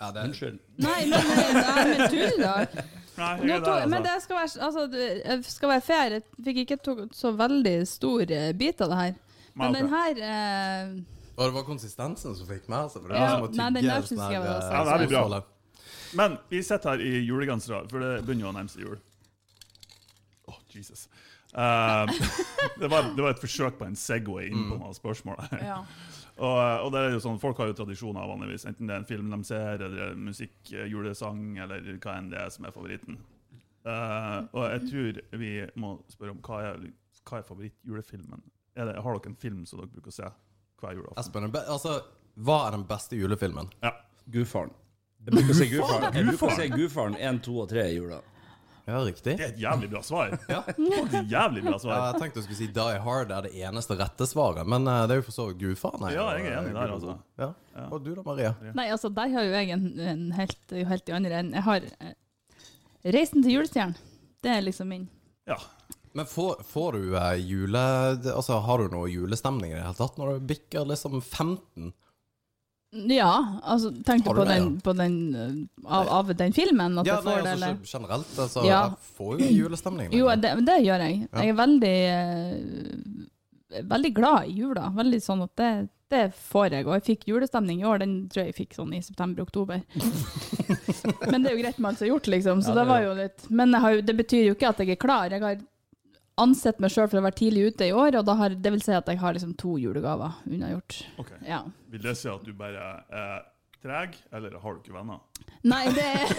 Ja, 0.00 0.08
det 0.10 0.22
er... 0.22 0.24
Unnskyld. 0.30 0.58
Nei, 0.80 0.98
men 1.10 1.20
det 1.20 1.62
er 1.68 1.90
med 1.90 2.40
da. 2.40 2.54
i. 2.64 2.84
Nei, 3.20 3.30
Nå 3.36 3.44
jeg 3.50 3.56
er 3.58 3.64
to, 3.64 3.72
der, 3.74 3.86
men 3.86 3.98
altså. 3.98 4.02
det 4.06 4.22
skal 4.24 4.36
være, 4.36 4.64
altså, 4.66 4.84
det- 4.92 5.46
skal 5.52 5.68
være 5.74 5.80
fair. 5.84 6.14
Jeg 6.16 6.44
fikk 6.46 6.60
ikke 6.64 6.76
to, 6.86 6.94
så 7.12 7.32
veldig 7.36 7.74
stor 7.88 8.22
eh, 8.32 8.52
bit 8.56 8.80
av 8.80 8.92
det 8.94 9.00
her. 9.02 9.16
Men 9.60 9.74
den 9.76 9.90
her 9.92 10.20
eh, 10.24 10.94
det 11.40 11.52
var 11.54 11.64
konsistensen 11.64 12.34
som 12.36 12.48
fikk 12.48 12.66
meg. 12.68 12.86
Altså, 12.86 13.00
for 13.02 13.08
det 13.12 13.20
Ja, 13.20 13.28
som 13.34 13.44
å 13.46 13.50
nei, 13.56 13.68
den 13.76 13.86
der 13.88 13.96
en 14.00 14.08
sånn 14.08 14.18
jeg 14.24 14.40
her, 14.40 14.46
var- 14.46 14.64
eh, 14.64 14.72
Ja, 14.72 14.98
det 14.98 15.06
er 15.06 15.12
bra. 15.12 15.42
Men 16.18 16.38
vi 16.50 16.62
sitter 16.66 16.90
her 16.96 17.04
i 17.04 17.12
julegensere, 17.26 17.84
for 17.92 18.02
det 18.02 18.10
begynner 18.24 18.46
jo 18.48 18.50
å 18.50 18.56
nærme 18.56 18.72
seg 18.72 18.82
jul. 18.86 18.96
Oh, 20.50 20.56
Jesus. 20.74 21.06
Eh, 21.54 22.12
det, 22.80 22.88
var, 22.88 23.10
det 23.16 23.24
var 23.24 23.34
et 23.34 23.42
forsøk 23.42 23.78
på 23.80 23.88
en 23.88 23.98
Segway 23.98 24.50
inn 24.50 24.68
på 24.70 24.78
noen 24.78 24.96
spørsmål. 24.96 25.44
ja. 25.64 25.82
Og, 26.40 26.56
og 26.56 26.86
det 26.94 27.00
er 27.02 27.10
jo 27.12 27.18
sånn, 27.20 27.40
Folk 27.42 27.58
har 27.60 27.68
jo 27.68 27.74
tradisjoner 27.76 28.24
vanligvis, 28.24 28.62
enten 28.70 28.88
det 28.88 28.94
er 28.94 29.02
en 29.02 29.08
film 29.08 29.26
de 29.28 29.38
ser, 29.44 29.82
eller 29.84 30.06
er 30.06 30.14
musikk, 30.16 30.54
eh, 30.72 30.86
julesang, 30.88 31.58
eller 31.60 31.84
hva 32.00 32.14
enn 32.16 32.30
det 32.32 32.38
er 32.40 32.54
som 32.54 32.64
er 32.64 32.72
favoritten. 32.72 33.18
Uh, 33.84 34.44
og 34.52 34.64
jeg 34.64 34.80
tror 34.86 35.18
vi 35.40 35.50
må 35.80 35.94
spørre 36.12 36.32
om 36.32 36.40
hva 36.44 36.62
er, 36.70 36.82
hva 37.28 37.38
er 37.42 37.44
favorittjulefilmen? 37.44 38.42
Er 38.76 38.88
det, 38.88 38.96
har 39.04 39.16
dere 39.16 39.32
en 39.32 39.38
film 39.40 39.62
som 39.68 39.80
dere 39.80 39.92
bruker 39.92 40.12
å 40.12 40.16
se 40.16 40.32
hver 40.80 40.96
julaften? 40.96 41.20
Espen, 41.20 41.48
altså, 41.60 41.94
Hva 42.40 42.58
er 42.66 42.76
den 42.76 42.84
beste 42.88 43.20
julefilmen? 43.20 43.68
Ja. 43.84 43.94
Gudfaren. 44.30 44.72
Jeg 45.26 45.34
bruker 45.36 45.52
å 45.52 45.56
si 45.58 45.68
Gudfaren 45.68 46.16
Jeg 46.16 46.28
bruker 46.28 46.46
å 46.48 46.56
si 46.56 46.68
Gudfaren 46.72 47.16
1, 47.20 47.40
2 47.44 47.56
og 47.64 47.72
3 47.72 47.86
i 47.88 47.96
jula. 47.98 48.20
Ja, 48.90 49.00
riktig. 49.06 49.36
Det 49.38 49.46
er 49.46 49.52
et 49.52 49.60
jævlig 49.62 49.90
bra 49.92 50.02
svar. 50.04 50.34
ja. 50.54 50.60
et 50.66 51.30
jævlig 51.30 51.64
bra 51.64 51.76
svar. 51.78 51.94
Ja, 51.94 52.06
jeg 52.10 52.22
tenkte 52.24 52.42
du 52.42 52.46
skulle 52.46 52.58
si 52.58 52.68
Die 52.76 53.02
Hard 53.06 53.34
er 53.36 53.46
det 53.46 53.52
eneste 53.60 53.96
rette 54.00 54.28
svaret, 54.28 54.68
men 54.68 54.88
uh, 54.88 55.04
det 55.06 55.16
er 55.16 55.22
jo 55.22 55.26
for 55.28 55.36
så 55.36 55.48
vidt 55.50 55.60
gudfaren. 55.62 56.06
Ja, 56.14 56.26
jeg 56.36 56.50
er 56.50 56.58
enig 56.60 56.74
der, 56.76 56.94
altså. 56.96 57.16
Ja. 57.40 57.52
Og 57.88 58.02
du 58.04 58.12
da, 58.16 58.24
Maria? 58.26 58.54
Nei, 58.74 58.88
altså, 58.92 59.12
der 59.14 59.30
har 59.32 59.46
jo 59.46 59.54
jeg 59.54 59.74
en, 59.76 59.86
en 60.12 60.24
helt, 60.36 60.60
jo 60.74 60.86
helt 60.90 61.12
i 61.12 61.16
andre 61.16 61.38
enden. 61.42 61.58
Jeg 61.60 61.68
har 61.68 61.86
uh, 61.86 62.16
Reisen 63.16 63.44
til 63.44 63.56
julestjernen. 63.56 63.96
Det 64.44 64.50
er 64.52 64.64
liksom 64.64 64.90
min. 64.92 65.06
Ja. 65.48 65.56
Men 66.12 66.26
får, 66.26 66.64
får 66.66 66.98
du 66.98 67.14
uh, 67.14 67.32
jule... 67.38 67.80
Altså, 68.34 68.58
har 68.66 68.82
du 68.82 68.92
noe 68.92 69.08
julestemning 69.08 69.72
i 69.72 69.78
det 69.78 69.84
hele 69.84 69.96
tatt 69.98 70.18
når 70.20 70.36
du 70.36 70.48
bikker 70.50 70.88
liksom 70.90 71.20
15? 71.20 71.92
Ja, 72.90 73.60
altså 73.62 73.92
tenk 74.02 74.24
du 74.24 74.32
på 74.32 74.42
det, 74.42 74.56
den, 74.56 74.80
på 74.82 74.92
den 74.98 75.12
eh, 75.38 75.52
av, 75.86 76.08
av 76.10 76.32
den 76.34 76.52
filmen? 76.52 76.98
At 76.98 77.06
Ja, 77.06 77.20
jeg 77.20 77.24
nei, 77.24 77.34
får 77.36 77.44
det, 77.44 77.52
altså 77.54 77.98
generelt. 77.98 78.32
Altså, 78.44 78.64
Ja. 78.66 78.80
Jeg 78.88 79.14
får 79.20 79.44
jo 79.44 79.50
julestemning. 79.60 80.10
Jo, 80.18 80.26
det, 80.34 80.50
det 80.66 80.78
gjør 80.82 81.04
jeg. 81.06 81.20
Ja. 81.28 81.44
Jeg 81.44 81.54
er 81.54 81.60
veldig 81.60 81.94
uh, 82.10 83.86
Veldig 83.94 84.10
glad 84.16 84.48
i 84.50 84.56
jula. 84.58 84.88
Veldig 84.96 85.20
sånn 85.22 85.44
at 85.46 85.52
det, 85.60 85.70
det 86.10 86.24
får 86.34 86.74
jeg. 86.74 86.86
Og 86.88 86.96
jeg 86.96 87.04
fikk 87.06 87.28
julestemning 87.30 87.84
i 87.84 87.86
år, 87.86 88.00
den 88.02 88.16
tror 88.26 88.42
jeg 88.42 88.50
jeg 88.50 88.58
fikk 88.64 88.74
sånn 88.80 88.96
i 88.98 89.02
september-oktober. 89.06 89.84
Men 91.30 91.44
det 91.44 91.52
er 91.52 91.54
jo 91.54 91.60
greit 91.62 91.78
med 91.78 91.92
alt 91.92 92.00
som 92.00 92.08
er 92.08 92.10
gjort, 92.10 92.26
liksom. 92.34 92.64
Så 92.66 92.74
Ja, 92.74 92.80
det 92.80 92.88
var 92.90 93.04
jo 93.06 93.12
litt 93.20 93.46
Men 93.54 93.70
jo- 93.78 94.02
det 94.02 94.16
betyr 94.18 94.48
jo 94.48 94.56
ikke 94.58 94.72
at 94.74 94.82
jeg 94.82 94.96
er 94.96 95.00
klar. 95.06 95.30
Jeg 95.30 95.46
har 95.46 95.62
ansett 96.42 96.80
meg 96.82 96.90
sjøl 96.94 97.08
for 97.12 97.20
å 97.20 97.24
være 97.28 97.38
tidlig 97.42 97.68
ute 97.70 97.86
i 97.90 97.94
år, 97.94 98.16
og 98.20 98.26
da 98.28 98.34
har, 98.40 98.56
det 98.56 98.72
vil 98.74 98.82
si 98.84 98.92
at 98.96 99.08
jeg 99.12 99.20
har 99.20 99.36
liksom 99.36 99.54
to 99.60 99.76
julegaver 99.80 100.40
unnagjort. 100.48 101.00
Okay. 101.22 101.38
Ja. 101.48 101.62
Vil 101.92 102.02
det 102.04 102.16
si 102.20 102.28
at 102.32 102.44
du 102.46 102.52
bare 102.56 102.90
er 103.12 103.40
treg, 103.80 104.16
eller 104.36 104.58
har 104.60 104.74
du 104.76 104.80
ikke 104.82 104.92
venner? 104.92 105.20
Nei, 105.64 105.82
det 105.96 106.04
er, 106.04 106.32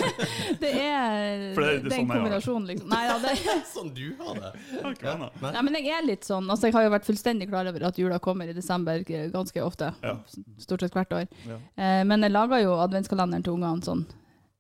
det 0.62 0.70
er, 0.82 1.42
For 1.58 1.64
det- 1.66 1.72
det 1.72 1.78
er 1.78 1.86
det 1.86 1.86
er 1.86 1.86
en 1.86 1.94
sånn 1.96 2.10
kombinasjon, 2.12 2.68
liksom. 2.70 2.90
Nei, 2.92 3.00
ja, 3.08 3.16
det, 3.22 3.34
Sånn 3.76 3.90
du 3.98 4.04
har 4.20 4.38
det. 4.44 4.52
Jeg 4.74 4.84
har 4.84 4.96
ikke 4.98 5.08
venner. 5.10 5.32
Nei. 5.42 5.52
Nei, 5.56 5.64
men 5.68 5.78
jeg 5.80 5.94
er 5.98 6.06
litt 6.06 6.28
sånn. 6.30 6.50
Altså, 6.54 6.70
jeg 6.70 6.76
har 6.78 6.86
jo 6.86 6.94
vært 6.94 7.08
fullstendig 7.10 7.50
klar 7.50 7.70
over 7.72 7.88
at 7.90 7.98
jula 8.02 8.20
kommer 8.22 8.50
i 8.50 8.54
desember 8.58 9.02
ganske 9.08 9.64
ofte. 9.66 9.90
Ja. 10.06 10.16
Stort 10.62 10.86
sett 10.86 10.98
hvert 10.98 11.16
år. 11.18 11.26
Ja. 11.50 11.58
Eh, 11.82 12.02
men 12.10 12.26
jeg 12.28 12.34
laga 12.36 12.62
jo 12.62 12.76
adventskalenderen 12.82 13.46
til 13.46 13.58
ungene 13.58 13.86
sånn 13.90 14.06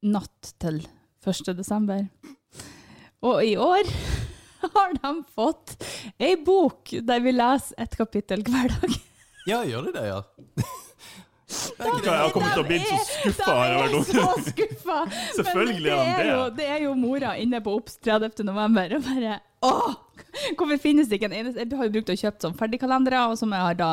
natt 0.10 0.54
til 0.62 0.82
1. 1.22 1.54
desember. 1.58 2.08
Og 3.22 3.44
i 3.46 3.54
år 3.62 3.86
har 4.76 4.94
de 4.98 5.14
fått 5.36 5.76
ei 6.22 6.36
bok 6.40 6.94
der 7.08 7.24
vi 7.24 7.34
leser 7.36 7.82
et 7.82 7.98
kapittel 7.98 8.46
hver 8.48 8.74
dag. 8.80 9.00
Ja, 9.50 9.64
gjør 9.66 9.88
de 9.88 9.92
det, 9.96 10.02
ja? 10.12 10.20
Jeg 11.82 12.04
har 12.06 12.30
kommet 12.32 12.54
til 12.54 12.62
å 12.62 12.68
bli 12.68 12.78
så 12.84 13.00
skuffa 13.08 13.56
De 13.58 13.80
er 13.80 13.96
så 14.06 14.28
skuffa! 14.46 14.98
Selvfølgelig 15.34 15.90
er 15.90 15.98
de 15.98 16.12
det. 16.12 16.12
Er 16.14 16.30
jo, 16.30 16.44
det. 16.44 16.54
det 16.60 16.68
er 16.70 16.84
jo 16.86 16.92
mora 17.00 17.34
inne 17.42 17.60
på 17.66 17.74
Obs 17.80 17.98
30. 18.06 18.46
november 18.48 18.94
og 19.00 19.08
bare 19.10 19.40
Åh! 19.66 19.98
Hvorfor 20.58 20.78
finnes 20.82 21.10
det 21.10 21.18
ikke 21.18 21.32
en 21.32 21.36
eneste 21.42 21.66
Jeg 21.66 21.78
har 21.78 21.90
jo 21.90 21.94
brukt 21.98 22.14
å 22.14 22.18
kjøpt 22.22 22.46
sånn 22.46 22.56
ferdigkalendere, 22.58 23.26
og 23.30 23.38
som 23.42 23.52
jeg 23.54 23.66
har 23.66 23.78
da 23.82 23.90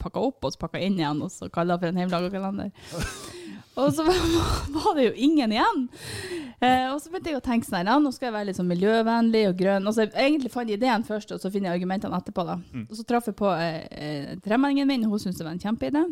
pakka 0.00 0.22
opp 0.30 0.46
og 0.46 0.56
pakka 0.62 0.80
inn 0.82 0.96
igjen, 0.98 1.20
og 1.26 1.30
så 1.34 1.50
kalla 1.52 1.76
for 1.78 1.90
en 1.90 2.00
hjemmelaga 2.00 2.30
kalender. 2.32 2.70
Og 3.76 3.90
så 3.96 4.04
var 4.76 4.94
det 4.96 5.08
jo 5.08 5.12
ingen 5.26 5.52
igjen. 5.56 5.80
Eh, 6.62 6.86
og 6.92 7.00
så 7.02 7.10
begynte 7.10 7.32
jeg 7.32 7.40
å 7.40 7.44
tenke 7.44 7.66
sånn 7.66 7.88
ja, 7.90 7.96
nå 8.00 8.12
skal 8.14 8.28
jeg 8.28 8.34
være 8.36 8.48
litt 8.50 8.58
sånn 8.60 8.70
miljøvennlig 8.70 9.44
og 9.50 9.56
grønn. 9.58 9.88
Altså, 9.90 10.06
jeg 10.06 10.28
egentlig 10.30 10.52
fant 10.54 10.70
ideen 10.70 11.04
først, 11.06 11.32
og 11.34 11.42
så 11.42 11.50
finner 11.50 11.72
jeg 11.72 11.80
argumentene 11.80 12.20
etterpå. 12.20 12.44
da. 12.46 12.58
Og 12.86 12.94
så 12.98 13.06
traff 13.08 13.26
jeg 13.32 13.36
på 13.40 13.50
eh, 13.54 13.80
eh, 13.90 14.34
tremenningen 14.44 14.86
min, 14.90 15.06
og 15.08 15.16
hun 15.16 15.24
syntes 15.24 15.40
det 15.42 15.48
var 15.48 15.56
en 15.56 15.64
kjempeidé. 15.64 16.04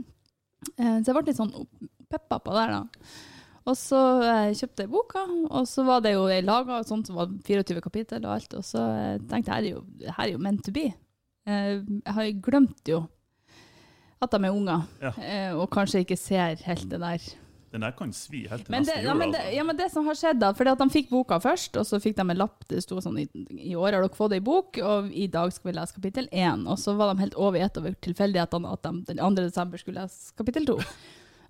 Eh, 0.77 0.97
så 0.99 1.13
jeg 1.13 1.15
ble 1.19 1.25
litt 1.31 1.39
sånn 1.39 1.55
peppa 2.13 2.41
på 2.43 2.57
der, 2.59 2.75
da. 2.75 3.13
Og 3.71 3.77
så 3.79 3.99
eh, 4.27 4.51
kjøpte 4.59 4.83
jeg 4.83 4.91
boka, 4.91 5.23
og 5.55 5.69
så 5.71 5.85
var 5.87 6.03
det 6.03 6.17
jo 6.17 6.25
jeg 6.27 6.43
laga 6.49 6.81
sånt 6.85 7.07
som 7.07 7.21
var 7.21 7.31
24 7.47 7.79
kapittel 7.85 8.25
og 8.27 8.33
alt, 8.35 8.57
og 8.59 8.67
så 8.67 8.83
eh, 8.91 9.21
tenkte 9.31 9.55
jeg 9.55 9.55
her 9.55 9.63
er 9.63 9.71
jo, 9.77 9.85
her 10.17 10.25
er 10.27 10.33
jo 10.35 10.41
meant 10.43 10.65
to 10.67 10.75
be. 10.75 10.89
Eh, 11.47 11.77
jeg 11.79 12.17
har 12.19 12.27
jo 12.27 12.41
glemt 12.43 12.91
jo 12.91 13.05
at 14.23 14.35
de 14.35 14.39
er 14.47 14.55
unger, 14.55 14.83
Ja. 15.03 15.13
eh, 15.23 15.55
og 15.55 15.71
kanskje 15.75 16.03
ikke 16.03 16.19
ser 16.19 16.59
helt 16.67 16.89
det 16.91 16.99
der. 17.03 17.23
Den 17.73 17.85
der 17.87 17.95
kan 17.97 18.11
svi 18.13 18.43
helt 18.51 18.67
til 18.67 18.75
Men 18.75 18.85
det, 18.85 18.99
neste 18.99 19.09
ja, 19.09 19.15
men 19.17 19.31
det, 19.33 19.41
altså. 19.41 19.57
ja, 19.57 19.65
men 19.65 19.79
det 19.79 19.87
som 19.95 20.09
har 20.09 20.19
skjedd, 20.19 20.41
da 20.43 20.51
Fordi 20.57 20.75
at 20.75 20.83
de 20.83 20.89
fikk 20.93 21.09
boka 21.13 21.39
først, 21.41 21.79
og 21.81 21.89
så 21.89 22.01
fikk 22.05 22.19
de 22.19 22.27
en 22.27 22.41
lapp 22.43 22.67
det 22.69 22.83
sto 22.85 23.01
sånn 23.01 23.23
i, 23.23 23.25
i 23.57 23.73
år 23.73 23.97
har 23.97 24.05
dere 24.05 24.13
fått 24.19 24.37
ei 24.37 24.43
bok, 24.45 24.77
og 24.85 25.09
i 25.09 25.25
dag 25.33 25.55
skal 25.55 25.71
vi 25.71 25.77
lese 25.79 25.97
kapittel 25.97 26.29
én. 26.29 26.67
Og 26.69 26.77
så 26.81 26.93
var 26.99 27.13
de 27.13 27.25
helt 27.25 27.39
over 27.41 27.61
i 27.61 27.65
ett 27.65 27.81
over 27.81 27.97
tilfeldighetene 28.05 28.77
at 28.77 28.85
de 28.85 28.95
den 29.09 29.25
2. 29.25 29.33
desember 29.41 29.81
skulle 29.81 30.05
lese 30.05 30.37
kapittel 30.37 30.69
to. 30.69 30.79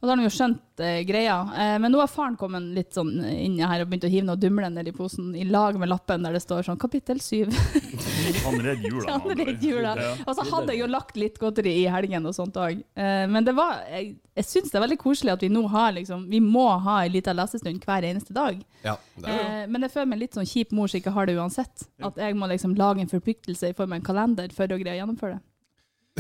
Og 0.02 0.08
da 0.08 0.16
har 0.16 0.18
de 0.18 0.24
jo 0.26 0.34
skjønt 0.34 0.80
eh, 0.82 1.04
greia. 1.06 1.36
Eh, 1.54 1.76
men 1.78 1.92
nå 1.94 2.00
har 2.02 2.10
faren 2.10 2.34
kommet 2.38 2.64
litt 2.74 2.96
sånn 2.96 3.20
inn 3.22 3.60
her 3.62 3.84
og 3.84 3.90
begynt 3.92 4.08
å 4.08 4.10
hive 4.10 4.26
noe 4.26 4.40
dumle 4.40 4.66
ned 4.74 4.90
i 4.90 4.94
posen 4.96 5.30
i 5.38 5.46
lag 5.46 5.78
med 5.78 5.92
lappen 5.92 6.26
der 6.26 6.34
det 6.34 6.42
står 6.42 6.66
sånn 6.66 6.80
kapittel 6.82 7.22
syv. 7.22 7.54
Han 8.44 8.58
redder 8.62 8.88
jula. 8.88 9.16
Han 9.16 9.30
ord. 9.32 9.64
jula. 9.64 9.94
Ja. 9.98 10.10
Og 10.26 10.36
så 10.38 10.46
hadde 10.50 10.74
jeg 10.74 10.82
jo 10.82 10.90
lagt 10.90 11.18
litt 11.20 11.38
godteri 11.42 11.74
i 11.82 11.88
helgen 11.92 12.26
og 12.28 12.34
sånt 12.36 12.56
òg. 12.60 12.82
Men 12.94 13.46
det 13.46 13.54
var, 13.56 13.82
jeg, 13.90 14.14
jeg 14.38 14.48
syns 14.48 14.72
det 14.72 14.78
er 14.80 14.84
veldig 14.86 14.98
koselig 15.00 15.34
at 15.34 15.42
vi 15.44 15.50
nå 15.52 15.62
har 15.72 15.92
liksom 15.96 16.24
Vi 16.30 16.40
må 16.40 16.64
ha 16.84 16.98
en 17.04 17.12
liten 17.12 17.36
lesestund 17.36 17.84
hver 17.84 18.06
eneste 18.08 18.34
dag. 18.36 18.60
Ja, 18.82 18.96
det. 19.16 19.28
Eh, 19.32 19.64
men 19.70 19.86
jeg 19.86 19.92
føler 19.94 20.10
meg 20.12 20.22
litt 20.24 20.38
sånn 20.38 20.48
kjip 20.48 20.72
mor 20.76 20.90
som 20.90 21.00
ikke 21.00 21.14
har 21.14 21.28
det 21.28 21.36
uansett. 21.38 21.86
At 22.02 22.18
jeg 22.20 22.36
må 22.38 22.48
liksom 22.50 22.76
lage 22.78 23.04
en 23.04 23.10
forpliktelse 23.12 23.72
i 23.72 23.76
form 23.78 23.94
av 23.94 24.00
en 24.00 24.06
kalender 24.06 24.54
for 24.56 24.70
å 24.70 24.80
greie 24.80 24.96
å 24.98 25.02
gjennomføre 25.02 25.38
det. 25.38 25.46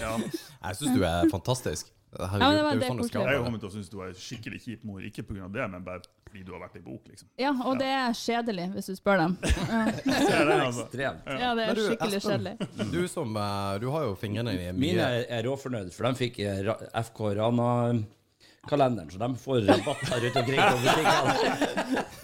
Ja. 0.00 0.14
Jeg 0.16 0.76
syns 0.78 0.94
du 0.96 1.02
er 1.06 1.28
fantastisk. 1.30 1.90
Herregud, 2.18 2.42
Ja, 2.42 2.48
men 2.48 2.56
det 2.56 2.64
var 2.64 2.74
det 2.74 2.84
er 2.84 2.92
sånn 2.92 3.00
det 3.02 3.08
skal 3.08 3.30
Jeg 3.30 3.44
kommer 3.44 3.62
til 3.62 3.68
å 3.68 3.74
synes 3.74 3.90
du 3.92 3.96
er 4.04 4.12
skikkelig 4.18 4.60
kjip 4.64 4.84
mor, 4.88 5.00
ikke 5.04 5.24
pga. 5.28 5.48
det, 5.54 5.66
men 5.72 5.84
bare 5.86 6.02
fordi 6.34 6.42
du 6.48 6.50
har 6.50 6.64
vært 6.64 6.76
i 6.80 6.82
bok, 6.82 7.02
liksom. 7.06 7.28
Ja, 7.38 7.52
og 7.62 7.76
det 7.78 7.86
er 7.94 8.16
kjedelig, 8.18 8.64
hvis 8.74 8.88
du 8.90 8.96
spør 8.98 9.20
dem. 9.22 9.36
Ja, 9.44 10.40
det, 10.48 10.56
altså. 10.58 10.86
Ekstremt. 10.88 11.28
ja 11.30 11.52
det 11.54 11.66
er 11.68 11.78
du, 11.78 11.82
skikkelig 11.86 12.18
Espen, 12.18 12.32
kjedelig. 12.32 12.90
Du 12.96 13.00
som 13.12 13.36
eh, 13.38 13.74
Du 13.84 13.86
har 13.94 14.08
jo 14.08 14.16
fingrene 14.18 14.54
i 14.56 14.64
Mine 14.72 14.74
mye 14.80 15.06
er, 15.20 15.26
er 15.38 15.46
råfornøyd, 15.46 15.92
for 15.94 16.08
de 16.08 16.18
fikk 16.18 16.40
eh, 16.42 16.72
FK 17.04 17.22
Rana-kalenderen, 17.38 19.14
så 19.14 19.22
de 19.22 19.30
får 19.44 19.62
rabatter 19.70 20.26
rundt 20.26 20.40
omkring 20.42 20.64
på 20.64 20.82
butikkene. 20.82 22.04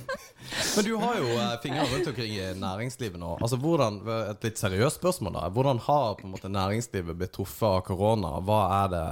Men 0.76 0.84
du 0.84 0.94
har 0.98 1.16
jo 1.18 1.26
fingrene 1.30 1.62
fingre 1.62 1.86
rundt 1.94 2.10
omkring 2.10 2.32
i 2.34 2.46
næringslivet 2.58 3.20
nå. 3.20 3.36
Altså 3.38 3.58
hvordan, 3.62 4.00
Et 4.32 4.46
litt 4.48 4.58
seriøst 4.58 4.98
spørsmål, 4.98 5.38
da. 5.38 5.48
Hvordan 5.54 5.78
har 5.86 6.14
på 6.18 6.26
en 6.26 6.34
måte 6.34 6.50
næringslivet 6.50 7.18
blitt 7.18 7.34
truffet 7.36 7.68
av 7.68 7.84
korona? 7.86 8.40
Hva 8.42 8.60
er 8.82 8.92
det 8.94 9.04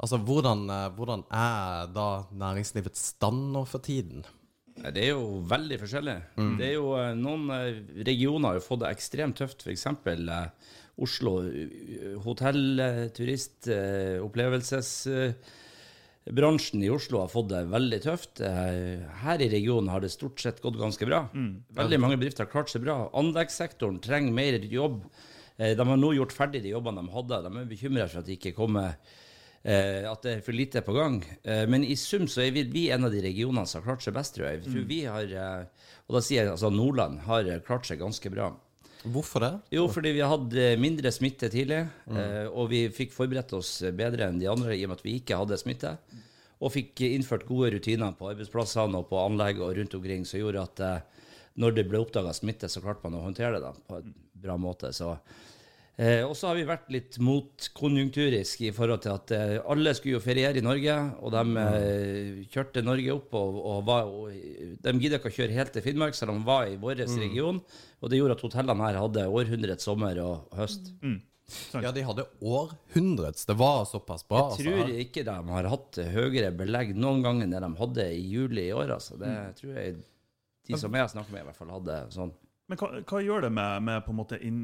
Altså, 0.00 0.18
hvordan, 0.18 0.64
eh, 0.70 0.88
hvordan 0.96 1.24
er 1.30 1.92
da 1.94 2.08
næringslivets 2.32 3.12
stand 3.14 3.52
nå 3.54 3.64
for 3.68 3.78
tiden? 3.84 4.24
Det 4.74 4.98
er 5.04 5.12
jo 5.14 5.38
veldig 5.46 5.76
forskjellig. 5.80 6.16
Det 6.58 6.66
er 6.66 6.72
jo 6.74 6.96
eh, 6.98 7.14
Noen 7.16 7.50
eh, 7.54 7.76
regioner 8.06 8.48
har 8.48 8.54
jo 8.58 8.62
fått 8.64 8.80
det 8.82 8.88
ekstremt 8.90 9.36
tøft. 9.38 9.62
F.eks. 9.62 9.86
Eh, 9.86 10.48
Oslo. 11.04 11.32
Hotell, 12.22 12.80
turist, 13.16 13.68
opplevelsesbransjen 14.22 16.82
i 16.86 16.90
Oslo 16.94 17.18
har 17.24 17.30
fått 17.32 17.48
det 17.50 17.62
veldig 17.72 18.00
tøft. 18.04 18.34
Her 19.24 19.38
i 19.42 19.48
regionen 19.50 19.90
har 19.90 20.00
det 20.04 20.12
stort 20.14 20.38
sett 20.42 20.62
gått 20.62 20.78
ganske 20.78 21.06
bra. 21.08 21.20
Veldig 21.80 21.98
mange 21.98 22.18
bedrifter 22.20 22.44
har 22.46 22.52
klart 22.52 22.70
seg 22.70 22.80
bra. 22.86 22.96
Anleggssektoren 23.18 23.98
trenger 24.04 24.32
mer 24.38 24.54
jobb. 24.70 25.02
De 25.58 25.82
har 25.90 25.98
nå 25.98 26.10
gjort 26.14 26.36
ferdig 26.36 26.62
de 26.62 26.70
jobbene 26.76 27.02
de 27.02 27.10
hadde. 27.16 27.42
De 27.48 27.50
er 27.58 27.72
bekymra 27.74 28.06
for 28.06 28.18
at 28.22 28.28
de 28.30 28.34
ikke 28.38 28.54
kommer 28.54 28.94
eh, 29.64 30.04
at 30.10 30.26
det 30.26 30.36
er 30.36 30.44
for 30.44 30.56
lite 30.56 30.84
på 30.84 30.94
gang. 30.96 31.18
Eh, 31.42 31.64
men 31.70 31.86
i 31.86 31.96
sum 31.98 32.28
så 32.30 32.44
er 32.44 32.52
vi, 32.54 32.66
vi 32.70 32.84
en 32.94 33.08
av 33.08 33.14
de 33.14 33.22
regionene 33.24 33.66
som 33.66 33.80
har 33.80 33.88
klart 33.88 34.04
seg 34.06 34.16
best, 34.16 34.36
tror 34.36 34.48
jeg. 34.48 34.62
Jeg 34.62 34.70
tror 34.70 34.86
vi 34.92 35.00
har, 35.08 35.34
eh, 35.44 35.88
og 36.06 36.18
da 36.18 36.22
sier 36.24 36.44
jeg 36.44 36.54
altså 36.54 36.70
Nordland 36.74 37.24
har 37.28 37.48
eh, 37.48 37.62
klart 37.64 37.88
seg 37.88 38.02
ganske 38.02 38.32
bra. 38.34 38.52
Hvorfor 39.04 39.42
det? 39.44 39.52
Jo, 39.76 39.84
fordi 39.92 40.14
vi 40.16 40.24
hadde 40.24 40.68
mindre 40.80 41.10
smitte 41.12 41.50
tidlig, 41.52 41.82
eh, 42.08 42.46
og 42.48 42.70
vi 42.70 42.86
fikk 42.88 43.12
forberedt 43.12 43.52
oss 43.56 43.76
bedre 43.92 44.30
enn 44.30 44.38
de 44.40 44.48
andre 44.48 44.76
i 44.76 44.84
og 44.86 44.94
med 44.94 45.02
at 45.02 45.04
vi 45.04 45.18
ikke 45.20 45.36
hadde 45.42 45.60
smitte. 45.60 45.92
Og 46.64 46.72
fikk 46.72 47.02
innført 47.10 47.44
gode 47.44 47.74
rutiner 47.74 48.14
på 48.16 48.30
arbeidsplassene 48.30 49.02
og 49.02 49.10
på 49.10 49.20
anlegg 49.20 49.60
og 49.60 49.74
rundt 49.76 49.96
omkring 49.98 50.24
som 50.28 50.40
gjorde 50.40 50.62
at 50.64 50.84
eh, 50.86 51.26
når 51.60 51.76
det 51.76 51.84
ble 51.90 52.00
oppdaga 52.00 52.32
smitte, 52.34 52.70
så 52.70 52.80
klarte 52.82 53.04
man 53.04 53.18
å 53.18 53.26
håndtere 53.26 53.58
det 53.58 53.66
da, 53.66 53.74
på 53.76 54.00
en 54.00 54.14
bra 54.44 54.56
måte. 54.58 54.90
Så 54.96 55.12
Eh, 55.94 56.24
og 56.26 56.32
så 56.34 56.48
har 56.48 56.56
vi 56.58 56.64
vært 56.66 56.88
litt 56.90 57.16
motkonjunkturisk 57.22 58.64
i 58.66 58.72
forhold 58.74 59.04
til 59.04 59.12
at 59.14 59.32
eh, 59.36 59.52
alle 59.70 59.92
skulle 59.94 60.16
jo 60.16 60.22
feriere 60.24 60.58
i 60.58 60.64
Norge, 60.64 60.94
og 61.22 61.30
de 61.30 61.60
eh, 61.62 62.40
kjørte 62.50 62.82
Norge 62.82 63.12
opp, 63.14 63.36
og, 63.38 63.60
og, 63.60 63.76
var, 63.86 64.08
og 64.10 64.32
de 64.82 64.94
gidda 65.04 65.20
ikke 65.20 65.30
å 65.30 65.36
kjøre 65.36 65.54
helt 65.54 65.70
til 65.76 65.84
Finnmark, 65.84 66.18
selv 66.18 66.34
om 66.34 66.40
de 66.40 66.48
var 66.48 66.66
i 66.66 66.80
vår 66.82 67.04
region. 67.04 67.60
Og 68.02 68.10
det 68.10 68.18
gjorde 68.18 68.34
at 68.40 68.42
hotellene 68.42 68.88
her 68.88 68.98
hadde 69.04 69.28
århundrets 69.30 69.86
sommer 69.86 70.18
og 70.24 70.58
høst. 70.58 70.90
Ja, 71.76 71.92
de 71.94 72.02
hadde 72.08 72.24
århundrets. 72.40 73.44
Det 73.46 73.54
var 73.60 73.84
såpass 73.86 74.24
bra. 74.26 74.48
Jeg 74.56 74.64
tror 74.64 74.90
ikke 75.04 75.24
de 75.28 75.36
har 75.52 75.68
hatt 75.70 76.00
høyere 76.10 76.50
belegg 76.56 76.94
noen 76.96 77.22
gang 77.22 77.42
enn 77.44 77.54
det 77.54 77.60
de 77.62 77.70
hadde 77.78 78.08
i 78.16 78.24
juli 78.32 78.66
i 78.70 78.74
år. 78.74 78.96
Altså. 78.96 79.18
Det 79.20 79.30
tror 79.60 79.76
jeg 79.78 79.94
de 80.64 80.80
som 80.80 80.96
jeg 80.96 81.12
snakker 81.12 81.36
med, 81.36 81.44
i 81.44 81.48
hvert 81.50 81.60
fall 81.60 81.72
hadde 81.76 82.00
sånn. 82.14 82.32
Men 82.72 82.80
hva, 82.80 82.90
hva 83.04 83.20
gjør 83.20 83.44
det 83.44 83.52
med, 83.52 83.84
med 83.84 84.04
på 84.06 84.14
en 84.14 84.18
måte 84.22 84.40
inn, 84.40 84.62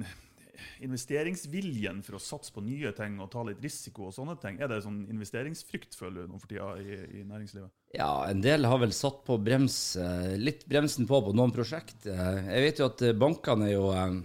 investeringsviljen 0.84 2.02
for 2.06 2.18
å 2.18 2.22
satse 2.22 2.52
på 2.54 2.62
nye 2.64 2.92
ting 2.96 3.18
og 3.20 3.30
ta 3.32 3.42
litt 3.46 3.62
risiko 3.64 4.08
og 4.08 4.14
sånne 4.16 4.36
ting? 4.42 4.58
Er 4.60 4.70
det 4.70 4.82
sånn 4.84 5.02
investeringsfrykt, 5.12 5.96
føler 5.98 6.24
du, 6.24 6.32
nå 6.34 6.40
for 6.40 6.50
tida 6.50 6.72
i, 6.80 6.98
i 7.20 7.24
næringslivet? 7.26 7.70
Ja, 7.96 8.10
en 8.30 8.42
del 8.44 8.66
har 8.70 8.78
vel 8.82 8.92
satt 8.94 9.22
på 9.26 9.38
brems, 9.42 9.96
litt 10.38 10.66
bremsen 10.70 11.08
på 11.10 11.20
på 11.26 11.32
noen 11.36 11.54
prosjekt. 11.54 12.06
Eh, 12.06 12.52
Jeg 12.54 12.66
vet 12.66 12.82
jo 12.82 12.90
at 12.90 13.02
bankene 13.18 13.66
er 13.68 13.74
jo 13.74 13.88
eh, 13.94 14.20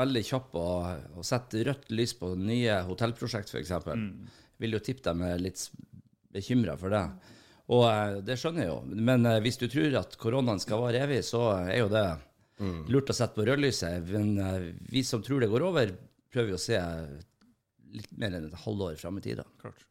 veldig 0.00 0.22
kjappe 0.24 0.60
å, 0.60 0.78
å 1.20 1.26
sette 1.26 1.64
rødt 1.66 1.90
lys 1.92 2.14
på 2.16 2.32
nye 2.38 2.80
hotellprosjekt, 2.88 3.52
f.eks. 3.52 3.74
Mm. 3.86 4.08
Vil 4.60 4.76
jo 4.76 4.80
tippe 4.84 5.04
dem 5.04 5.22
er 5.26 5.42
litt 5.42 5.66
bekymra 6.32 6.76
for 6.80 6.94
det. 6.94 7.04
Og 7.70 7.84
eh, 7.90 8.16
det 8.26 8.38
skjønner 8.40 8.66
jeg 8.66 8.72
jo. 8.72 8.80
Men 9.10 9.28
hvis 9.44 9.60
du 9.60 9.68
tror 9.68 10.00
at 10.00 10.16
koronaen 10.20 10.62
skal 10.62 10.82
vare 10.82 11.04
evig, 11.04 11.22
så 11.28 11.44
er 11.60 11.82
jo 11.82 11.92
det 11.92 12.06
lurt 12.60 13.10
å 13.10 13.16
sette 13.16 13.34
på 13.38 13.46
rødlyset. 13.48 14.08
Men 14.12 14.38
eh, 14.38 14.72
vi 14.92 15.02
som 15.06 15.22
tror 15.24 15.40
det 15.40 15.50
går 15.52 15.62
over, 15.70 15.94
prøver 16.32 16.54
jo 16.54 16.58
å 16.60 16.62
se 16.62 16.80
litt 17.90 18.10
mer 18.20 18.36
enn 18.38 18.50
et 18.50 18.60
halvår 18.64 18.98
fram 19.00 19.18
i 19.18 19.20
tid. 19.24 19.40
da. 19.42 19.44
Klart. 19.62 19.86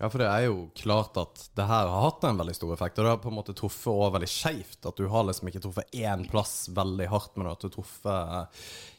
Ja, 0.00 0.08
for 0.10 0.18
det 0.18 0.26
er 0.26 0.46
jo 0.48 0.54
klart 0.74 1.14
at 1.20 1.42
det 1.54 1.66
her 1.70 1.86
har 1.86 2.00
hatt 2.08 2.24
en 2.26 2.38
veldig 2.40 2.54
stor 2.56 2.72
effekt. 2.74 2.96
Og 2.98 3.04
det 3.06 3.10
har 3.12 3.20
på 3.22 3.30
en 3.30 3.36
måte 3.36 3.54
truffet 3.54 3.92
også 3.92 4.08
veldig 4.16 4.28
skeivt. 4.32 4.80
At 4.90 4.96
du 4.98 5.04
har 5.12 5.22
liksom 5.28 5.46
ikke 5.52 5.60
truffet 5.62 5.92
én 5.94 6.24
plass 6.32 6.54
veldig 6.74 7.06
hardt, 7.12 7.36
men 7.38 7.46
at 7.52 7.60
du 7.62 7.68
har 7.68 7.74
truffet 7.76 8.48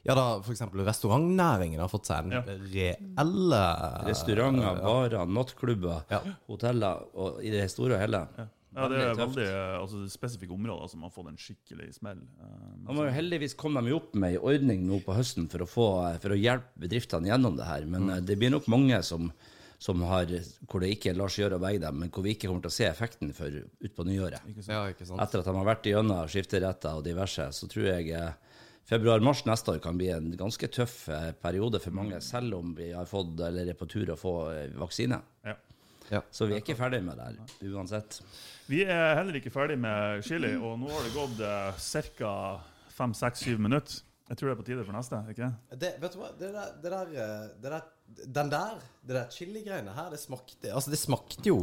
Ja, 0.08 0.16
da 0.16 0.24
f.eks. 0.40 0.62
restaurantnæringen 0.88 1.82
har 1.84 1.92
fått 1.92 2.08
seg 2.08 2.24
en 2.24 2.32
Ja. 2.38 2.44
reelle 2.46 3.64
Restauranter, 4.08 4.80
barer, 4.86 5.26
nattklubber, 5.28 6.04
Ja. 6.14 6.22
hoteller 6.48 7.04
og 7.16 7.44
i 7.44 7.50
det 7.52 7.66
store 7.72 7.96
og 7.98 8.00
hele. 8.06 8.28
Ja, 8.38 8.46
det 8.76 9.00
er 9.00 9.18
Veldig 9.18 9.44
eh, 9.48 9.74
altså, 9.80 10.02
spesifikke 10.12 10.56
områder 10.56 10.90
som 10.92 11.04
har 11.06 11.12
fått 11.16 11.30
en 11.32 11.40
skikkelig 11.40 11.94
smell. 11.96 12.22
Eh, 12.44 12.64
Man 12.88 12.98
må 12.98 13.08
jo 13.08 13.14
heldigvis 13.16 13.56
komme 13.60 13.84
dem 13.84 13.96
opp 13.96 14.16
med 14.20 14.36
en 14.36 14.48
ordning 14.52 14.86
nå 14.88 15.00
på 15.06 15.16
høsten 15.16 15.48
for 15.52 15.64
å, 15.64 15.70
få, 15.70 15.90
for 16.24 16.36
å 16.36 16.40
hjelpe 16.40 16.86
bedriftene 16.86 17.32
gjennom 17.32 17.56
det 17.60 17.68
her. 17.70 17.88
Men 17.88 18.10
mm. 18.10 18.16
det 18.28 18.38
blir 18.42 18.52
nok 18.52 18.68
mange 18.72 19.00
som, 19.08 19.30
som 19.80 20.04
har, 20.10 20.32
hvor 20.68 20.84
det 20.84 20.92
ikke 20.96 21.16
lar 21.16 21.32
seg 21.32 21.46
gjøre 21.46 21.60
å 21.60 21.64
veie 21.64 21.82
dem, 21.84 22.02
men 22.04 22.12
hvor 22.12 22.26
vi 22.26 22.36
ikke 22.36 22.50
kommer 22.52 22.66
til 22.66 22.74
å 22.74 22.78
se 22.78 22.90
effekten 22.90 23.32
for 23.38 23.62
utpå 23.64 24.08
nyåret. 24.08 24.44
Ja, 24.68 24.82
ikke 24.92 25.08
sant? 25.08 25.22
Etter 25.24 25.42
at 25.44 25.48
de 25.48 25.56
har 25.56 25.70
vært 25.72 25.88
igjennom 25.92 26.32
skifteretter 26.32 27.00
og 27.00 27.06
diverse, 27.08 27.48
så 27.56 27.70
tror 27.72 27.92
jeg 27.94 28.12
eh, 28.12 28.34
februar-mars 28.90 29.46
neste 29.48 29.78
år 29.78 29.80
kan 29.84 29.96
bli 30.00 30.12
en 30.14 30.34
ganske 30.38 30.70
tøff 30.74 31.06
eh, 31.08 31.32
periode 31.42 31.80
for 31.84 31.96
mange, 31.96 32.20
selv 32.22 32.60
om 32.60 32.76
vi 32.78 32.92
har 32.92 33.08
fått, 33.10 33.38
eller 33.48 33.72
er 33.72 33.80
på 33.80 33.88
tur 33.90 34.12
å 34.14 34.20
få 34.20 34.36
eh, 34.52 34.76
vaksine. 34.84 35.22
Ja. 35.48 35.56
Ja. 36.12 36.22
Så 36.32 36.46
vi 36.46 36.54
er 36.54 36.62
ikke 36.62 36.78
ferdig 36.78 37.02
med 37.06 37.18
det 37.18 37.32
her, 37.32 37.56
uansett. 37.74 38.20
Vi 38.66 38.82
er 38.84 39.16
heller 39.20 39.36
ikke 39.38 39.52
ferdig 39.54 39.78
med 39.78 40.24
chili, 40.26 40.56
og 40.58 40.80
nå 40.82 40.90
har 40.90 41.04
det 41.06 41.14
gått 41.14 41.42
eh, 41.46 42.14
ca. 42.18 42.32
fem-seks-syv 42.96 43.60
minutter. 43.62 44.02
Jeg 44.26 44.40
tror 44.40 44.50
det 44.50 44.54
er 44.56 44.58
på 44.58 44.66
tide 44.66 44.84
for 44.88 44.96
neste. 44.96 45.18
ikke? 45.30 45.48
Det, 45.78 45.92
vet 46.02 46.16
du 46.16 46.18
hva, 46.18 46.32
det 46.40 46.48
der, 46.56 46.72
det 46.82 46.92
der, 46.96 47.12
eh, 47.14 47.44
det 47.62 47.74
der 47.76 47.92
Den 48.36 48.50
der, 48.50 48.80
det 49.06 49.16
der 49.20 49.30
chili-greiene 49.34 49.94
her, 49.94 50.10
det 50.14 50.20
smakte 50.22 50.72
Altså, 50.74 50.90
det 50.94 50.98
smakte 51.02 51.46
jo 51.46 51.60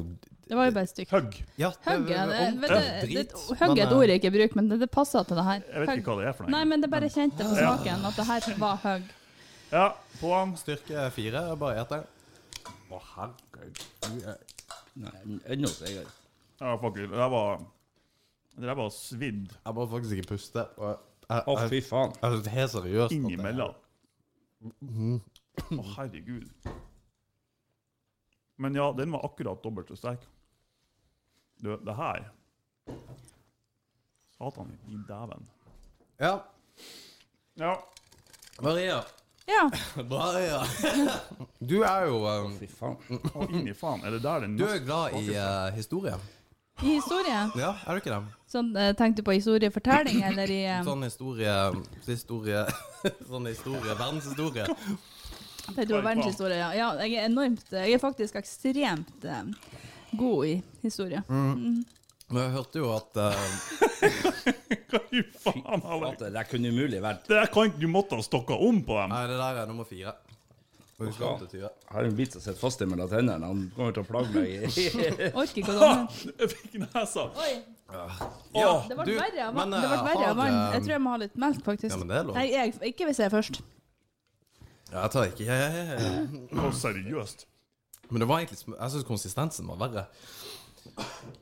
Det 0.46 0.56
var 0.58 0.68
jo 0.68 0.74
bare 0.76 0.86
stygt. 0.90 1.10
Hugg. 1.10 1.40
Ja, 1.58 1.72
Hugg 1.86 2.10
er 2.10 2.30
det, 2.30 2.38
det, 2.60 2.70
det, 2.70 2.78
du, 3.02 3.16
det, 3.18 3.26
hugg 3.62 3.78
er 3.78 3.84
et 3.86 3.96
ord 3.96 4.04
eh, 4.04 4.12
jeg 4.12 4.22
ikke 4.22 4.32
bruker, 4.36 4.56
men 4.60 4.70
det, 4.70 4.78
det 4.84 4.90
passer 4.94 5.26
til 5.26 5.38
det 5.38 5.44
her. 5.48 5.66
Jeg 5.66 5.80
vet 5.82 5.90
Hugg. 5.90 6.02
ikke 6.04 6.12
hva 6.14 6.18
det 6.22 6.28
er 6.30 6.38
for 6.38 6.46
noe. 6.46 6.54
Nei, 6.54 6.62
men 6.70 6.86
det 6.86 6.90
bare 6.94 7.10
kjente 7.10 7.42
på 7.50 7.58
smaken 7.58 8.08
at 8.12 8.18
det 8.22 8.28
her 8.30 8.48
var 8.62 8.80
hugg. 8.86 9.10
Ja, 9.72 9.84
på'n. 10.20 10.54
Styrke 10.60 11.06
fire, 11.18 11.44
bare 11.58 11.82
et 11.82 11.94
det. 11.96 12.02
Å, 12.92 13.02
herregud. 13.16 13.86
Du 14.06 14.26
er- 14.28 14.42
Nei, 15.02 15.38
ennå 15.54 15.70
så 15.72 15.88
jeg 15.88 16.06
Ja, 16.62 16.76
faktisk. 16.78 17.10
Det 17.10 17.28
var 17.32 17.62
Det 18.52 18.66
der 18.68 18.76
var 18.78 18.90
svidd 18.94 19.48
Jeg 19.64 19.74
må 19.74 19.86
faktisk 19.90 20.18
ikke 20.20 20.28
puste. 20.34 20.66
og 20.78 20.92
Jeg, 21.28 21.42
Å, 21.48 21.54
jeg, 21.62 21.70
fy 21.72 21.80
faen. 21.88 22.12
jeg, 22.20 22.38
jeg, 22.44 22.52
helt 22.52 22.70
seriøst. 22.70 23.04
at 23.04 23.10
det- 23.10 23.18
innimellom. 23.32 23.74
Å, 25.72 25.84
herregud. 25.96 26.48
Men 28.62 28.76
ja, 28.76 28.90
den 28.92 29.10
var 29.14 29.24
akkurat 29.26 29.62
dobbelt 29.64 29.88
så 29.90 29.96
sterk. 29.96 30.26
Du, 31.62 31.72
det 31.78 31.94
her 31.96 32.28
Satan 34.36 34.70
i 34.90 34.98
dæven. 35.08 35.46
Ja. 36.20 36.34
Ja. 37.58 37.74
Maria. 38.62 39.00
Ja. 39.46 39.70
Maria. 40.10 40.60
Du 41.62 41.82
er 41.86 42.06
jo 42.10 42.16
um, 42.26 42.54
Fy 42.58 42.66
faen. 42.66 42.96
Å, 43.34 43.44
inn 43.54 43.68
i 43.70 43.74
faen. 43.74 44.02
Er 44.04 44.10
det 44.16 44.22
der 44.24 44.40
den 44.44 44.56
Du 44.58 44.64
er 44.66 44.80
glad 44.84 45.14
i 45.18 45.28
uh, 45.36 45.70
historie. 45.76 46.16
I 46.80 46.94
historie. 46.96 47.50
Ja, 47.58 47.74
er 47.86 47.94
du 47.94 48.00
ikke 48.00 48.10
det? 48.10 48.20
Sånn, 48.50 48.72
eh, 48.76 48.92
tenkte 48.98 49.22
du 49.22 49.26
på 49.28 49.36
historiefortelling, 49.36 50.22
eller 50.32 50.50
i 50.50 50.60
eh, 50.64 50.82
Sånn 50.88 51.04
historie 51.06 51.54
Historie 52.06 52.64
Sånn 53.30 53.48
historie 53.50 53.96
Verdenshistorie. 53.98 54.66
du 55.72 55.94
på 55.94 56.02
verdenshistorie? 56.02 56.58
Ja. 56.58 56.72
ja, 56.74 56.88
jeg 57.04 57.20
er 57.20 57.28
enormt 57.30 57.70
Jeg 57.70 57.96
er 57.96 58.02
faktisk 58.02 58.38
ekstremt 58.40 59.24
eh, 59.24 59.44
god 60.18 60.46
i 60.48 60.54
historie. 60.82 61.22
Men 62.32 62.46
jeg 62.46 62.52
hørte 62.54 62.80
jo 62.80 62.90
at 62.96 63.18
uh, 63.20 63.46
Hva 64.92 65.00
i 65.12 65.22
faen, 65.44 65.82
Alex? 65.84 66.18
Det 66.22 66.30
der 66.32 66.48
kunne 66.48 66.72
umulig 66.72 67.00
vært 67.04 67.26
Det 67.28 67.36
der 67.36 67.50
kan 67.52 67.72
du 67.76 67.88
måtte 67.92 68.16
ha 68.16 68.24
stokka 68.24 68.56
om 68.56 68.80
på 68.86 68.96
dem. 68.96 69.12
Nei, 69.12 69.24
det 69.28 69.36
der 69.40 69.60
er 69.62 69.68
nummer 69.68 69.88
fire. 69.88 70.14
Opp 71.10 71.42
til 71.50 71.60
Jeg 71.60 71.70
har 71.90 72.04
en 72.08 72.16
bit 72.16 72.32
som 72.36 72.40
sitter 72.44 72.60
fast 72.60 72.80
i 72.82 72.86
mellom 72.86 73.08
tennene. 73.10 73.46
Han 73.50 73.62
kommer 73.76 73.92
til 73.96 74.02
å 74.02 74.08
plage 74.08 74.32
meg. 74.34 74.66
Orker 75.42 75.60
ikke 75.62 75.74
å. 75.76 75.90
Jeg 76.42 76.50
fikk 76.54 76.74
nesa. 76.84 77.24
Oi, 77.42 77.52
Ja, 77.92 78.72
det 78.88 78.96
ble 78.96 79.16
verre 79.18 79.46
av 79.48 79.54
vann. 79.58 79.74
Eh, 79.76 80.34
vann. 80.38 80.48
eh, 80.48 80.74
Jeg 80.76 80.84
tror 80.86 80.94
jeg 80.96 81.02
må 81.04 81.10
ha 81.14 81.20
litt 81.24 81.36
melk, 81.40 81.62
faktisk. 81.66 81.90
Ja, 81.92 81.98
men 82.00 82.08
det 82.12 82.16
er 82.20 82.28
lov. 82.30 82.36
Nei, 82.38 82.46
jeg, 82.52 82.74
ikke 82.92 83.08
hvis 83.10 83.20
jeg 83.20 83.28
er 83.30 83.34
først. 83.34 83.60
Ja, 84.92 85.02
jeg 85.06 85.10
tar 85.14 85.26
ikke 85.30 85.44
jeg, 85.48 85.72
jeg, 85.76 85.88
jeg. 86.52 86.72
Seriøst. 86.82 87.46
Men 88.12 88.20
det 88.24 88.28
var 88.28 88.42
egentlig 88.42 88.60
Jeg 88.76 88.92
syns 88.92 89.06
konsistensen 89.08 89.68
var 89.72 89.78
verre. 89.80 90.06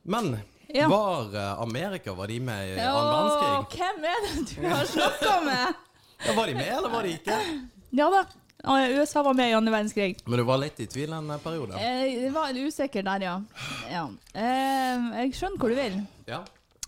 Men 0.05 0.37
Ja. 0.71 0.87
var 0.89 1.33
eh, 1.35 1.61
Amerika 1.63 2.13
Var 2.15 2.27
de 2.31 2.37
med 2.47 2.69
i 2.77 2.79
annen 2.79 3.09
verdenskrig? 3.11 3.79
hvem 3.81 4.05
er 4.07 4.21
det 4.27 4.45
du 4.51 4.69
har 4.71 4.85
snakka 4.87 5.33
med? 5.45 5.81
Ja, 6.27 6.35
var 6.37 6.47
de 6.47 6.55
med, 6.55 6.69
eller 6.77 6.93
var 6.93 7.03
de 7.09 7.15
ikke? 7.17 7.39
Ja 7.99 8.07
da. 8.13 8.21
USA 8.65 9.23
var 9.23 9.35
med 9.35 9.51
i 9.51 9.55
andre 9.57 9.73
verdenskrig. 9.73 10.17
Men 10.27 10.39
du 10.39 10.45
var 10.45 10.59
litt 10.61 10.81
i 10.81 10.87
tvil 10.91 11.13
en 11.17 11.31
eh, 11.33 11.39
periode? 11.41 11.79
Eh, 11.81 12.25
Jeg 12.27 12.33
var 12.35 12.53
usikker 12.57 13.03
der, 13.07 13.25
ja. 13.25 13.37
ja. 13.91 14.03
Eh, 14.35 15.07
jeg 15.25 15.35
skjønner 15.39 15.59
hvor 15.63 15.73
du 15.73 15.79
vil. 15.79 16.01
Ja. 16.29 16.43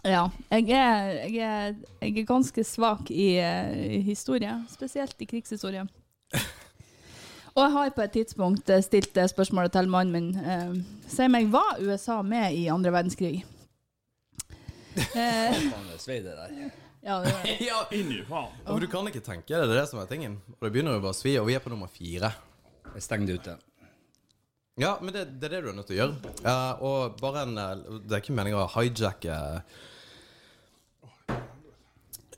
Ja. 0.04 0.24
Jeg 0.50 0.66
er, 0.74 1.12
jeg 1.30 1.38
er, 1.46 1.74
jeg 2.02 2.16
er 2.18 2.26
ganske 2.28 2.64
svak 2.66 3.10
i, 3.14 3.36
eh, 3.38 3.72
i 3.98 4.02
historie, 4.02 4.56
spesielt 4.72 5.16
i 5.22 5.28
krigshistorie. 5.30 5.86
Og 7.54 7.60
jeg 7.66 7.72
har 7.74 7.90
på 7.96 8.02
et 8.04 8.14
tidspunkt 8.16 8.70
eh, 8.72 8.82
stilt 8.84 9.12
det 9.14 9.28
spørsmålet 9.30 9.72
til 9.76 9.88
mannen 9.92 10.12
min. 10.12 10.30
Eh, 10.42 10.76
Si 11.12 11.26
meg, 11.28 11.50
var 11.52 11.76
USA 11.84 12.22
med 12.24 12.54
i 12.56 12.66
andre 12.72 12.92
verdenskrig? 12.94 13.44
Eh, 15.16 15.54
Ja, 17.02 17.18
det 17.22 17.32
var 17.34 17.42
det. 17.46 17.56
ja. 17.70 17.80
Inni 17.98 18.20
i 18.20 18.24
faen. 18.28 18.52
For 18.66 18.78
du 18.82 18.86
kan 18.90 19.08
ikke 19.10 19.22
tenke 19.26 19.50
det, 19.50 19.66
det 19.66 19.74
er 19.76 19.80
det 19.82 19.88
som 19.90 19.98
er 20.02 20.08
tingen. 20.10 20.38
Og 20.58 20.66
det 20.68 20.72
begynner 20.76 20.94
jo 20.96 21.02
bare 21.02 21.14
å 21.16 21.18
svi, 21.18 21.34
og 21.40 21.48
vi 21.50 21.56
er 21.58 21.62
på 21.64 21.72
nummer 21.72 21.90
fire. 21.90 22.30
Jeg 22.94 23.02
stengte 23.08 23.34
ute. 23.40 23.56
Ja, 24.80 24.94
men 25.02 25.12
det, 25.12 25.26
det 25.40 25.50
er 25.50 25.56
det 25.58 25.64
du 25.66 25.70
er 25.72 25.74
nødt 25.76 25.88
til 25.90 25.98
å 25.98 26.00
gjøre. 26.04 26.36
Eh, 26.48 26.84
og 26.88 27.18
bare 27.20 27.42
en 27.44 27.58
eh, 27.60 27.72
Det 28.06 28.16
er 28.16 28.22
ikke 28.22 28.36
meningen 28.38 28.62
å 28.62 28.68
hijacke 28.72 29.34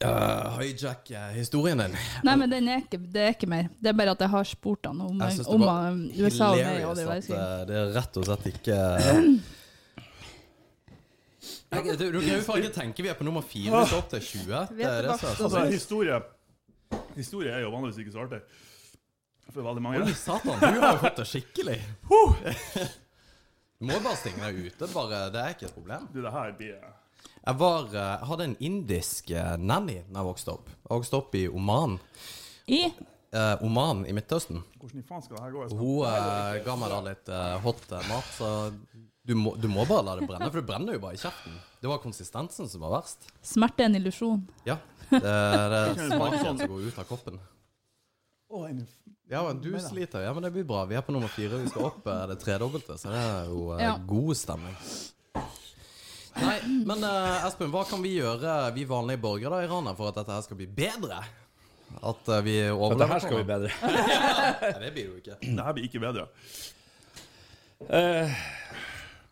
uh, 0.04 0.56
Hijacke 0.58 1.20
historien 1.36 1.78
din. 1.84 1.94
Nei, 2.26 2.34
men 2.40 2.50
den 2.50 2.68
er 2.72 2.82
ikke, 2.82 2.98
det 2.98 3.22
er 3.28 3.36
ikke 3.36 3.48
mer. 3.50 3.68
Det 3.78 3.92
er 3.92 3.98
bare 4.00 4.14
at 4.16 4.24
jeg 4.26 4.32
har 4.34 4.48
spurt 4.50 4.88
han 4.90 5.00
om, 5.04 5.20
Jeg 5.22 5.36
synes 5.38 5.46
det 5.46 5.54
om 5.54 5.66
var 5.66 5.82
han- 5.86 6.02
USA 6.16 6.48
var 6.50 6.56
med 6.56 6.64
det 6.64 6.74
hilarious 6.80 7.30
at 7.30 7.36
eh, 7.38 7.66
det 7.70 7.76
er 7.82 7.92
rett 8.00 8.18
og 8.20 8.26
slett 8.28 8.48
ikke 8.54 8.80
jeg, 11.76 11.98
du, 11.98 12.04
du 12.14 12.20
kan 12.20 12.28
jo 12.30 12.54
ikke 12.62 12.74
tenke 12.74 13.02
vi 13.04 13.10
er 13.12 13.16
på 13.18 13.26
nummer 13.26 13.42
fire. 13.46 13.70
Vi 13.80 13.86
skal 13.90 13.98
opp 14.02 14.10
til 14.12 14.22
20. 14.28 14.44
Det 14.78 14.86
er 14.88 15.08
det 15.08 15.18
som 15.20 15.28
er 15.30 15.34
så 15.38 15.44
Altså, 15.48 15.62
sykt. 15.64 15.72
historie 15.78 16.20
Historie 17.16 17.50
er 17.54 17.64
jo 17.64 17.70
vanligvis 17.74 17.98
ikke 18.04 18.12
så 18.14 18.22
artig. 18.24 18.40
For 19.52 19.62
veldig 19.66 19.82
mange. 19.84 20.02
Oi, 20.06 20.14
satan, 20.16 20.60
du 20.62 20.80
har 20.82 20.92
jo 20.96 21.00
fått 21.02 21.18
det 21.20 21.26
skikkelig. 21.30 21.78
Du 23.80 23.88
må 23.90 23.96
bare 24.04 24.16
stenge 24.20 24.40
deg 24.44 24.60
ute. 24.68 24.88
Bare, 24.94 25.24
det 25.34 25.40
er 25.42 25.56
ikke 25.56 25.66
et 25.68 25.74
problem. 25.76 26.06
Du, 26.14 26.20
det 26.24 26.32
her 26.32 26.52
blir 26.58 26.76
Jeg, 26.76 27.56
var, 27.60 27.88
eh, 27.92 28.22
hadde 28.30 28.46
en 28.48 28.54
indisk 28.64 29.32
eh, 29.34 29.56
nanny 29.60 29.98
da 30.06 30.22
jeg 30.22 30.28
vokste 30.30 30.54
opp. 30.54 30.70
Jeg 30.70 30.92
vokste 30.94 31.18
opp 31.20 31.34
i 31.40 31.48
Oman. 31.50 31.98
I 32.70 32.84
Eh, 33.34 33.62
Oman 33.66 34.04
i 34.06 34.12
Midtøsten. 34.14 34.60
Hvordan 34.78 35.00
i 35.00 35.06
faen 35.08 35.22
skal 35.24 35.34
det 35.34 35.42
her 35.42 35.54
gå? 35.56 35.64
Hun 35.74 36.04
eh, 36.06 36.58
ga 36.62 36.74
meg 36.78 36.92
da 36.92 36.98
litt 37.02 37.30
eh, 37.34 37.54
hot 37.64 37.80
eh, 37.90 38.04
mat, 38.06 38.28
så 38.36 38.50
du 39.24 39.34
må, 39.38 39.54
du 39.56 39.68
må 39.72 39.84
bare 39.88 40.04
la 40.04 40.14
det 40.20 40.26
brenne, 40.28 40.50
for 40.50 40.60
det 40.60 40.66
brenner 40.68 40.96
jo 40.98 41.00
bare 41.00 41.16
i 41.16 41.20
kjeften. 41.22 41.54
Det 41.80 41.88
var 41.88 42.00
konsistensen 42.02 42.68
som 42.68 42.82
var 42.84 42.92
verst. 42.98 43.24
smerte 43.44 43.84
er 43.84 43.88
en 43.90 43.96
illusjon. 44.00 44.42
Ja. 44.68 44.76
Det, 45.10 45.20
det 45.22 45.80
er 45.80 45.94
smaken 46.12 46.58
som 46.60 46.68
går 46.74 46.88
ut 46.90 46.98
av 47.00 47.08
kroppen. 47.08 47.40
Ja, 49.30 49.40
men 49.48 49.58
du 49.64 49.70
sliter. 49.80 50.20
Ja, 50.22 50.34
men 50.36 50.44
det 50.44 50.50
blir 50.54 50.66
bra. 50.68 50.84
Vi 50.86 50.94
er 50.94 51.02
på 51.02 51.12
nummer 51.16 51.32
fire. 51.32 51.56
Vi 51.62 51.70
skal 51.72 51.88
opp 51.88 52.06
eh, 52.06 52.20
det 52.30 52.36
tredobbelte, 52.42 52.98
så 53.00 53.10
det 53.10 53.22
er 53.24 53.48
jo 53.50 53.62
eh, 53.74 53.82
Ja. 53.82 53.94
god 54.06 54.36
stemning. 54.38 54.76
Nei, 56.34 56.58
men 56.86 57.02
eh, 57.06 57.46
Espen, 57.48 57.70
hva 57.72 57.84
kan 57.88 58.02
vi 58.04 58.12
gjøre, 58.18 58.58
vi 58.76 58.84
vanlige 58.90 59.22
borgere 59.24 59.56
da 59.56 59.64
i 59.64 59.70
Rana, 59.70 59.94
for 59.98 60.10
at 60.12 60.20
dette 60.20 60.34
her 60.36 60.44
skal 60.46 60.58
bli 60.60 60.68
bedre? 60.68 61.22
At 62.04 62.28
eh, 62.36 62.42
vi 62.46 62.54
For 62.74 62.98
det 63.00 63.08
her 63.10 63.24
skal 63.24 63.40
bli 63.40 63.48
bedre. 63.48 63.72
det. 63.72 64.72
Det 64.84 64.92
blir 64.96 65.08
jo 65.08 65.18
ikke. 65.22 65.40
Det 65.40 65.66
her 65.68 65.76
blir 65.78 65.88
ikke 65.88 66.02
bedre. 66.04 66.28
Eh, 67.88 68.38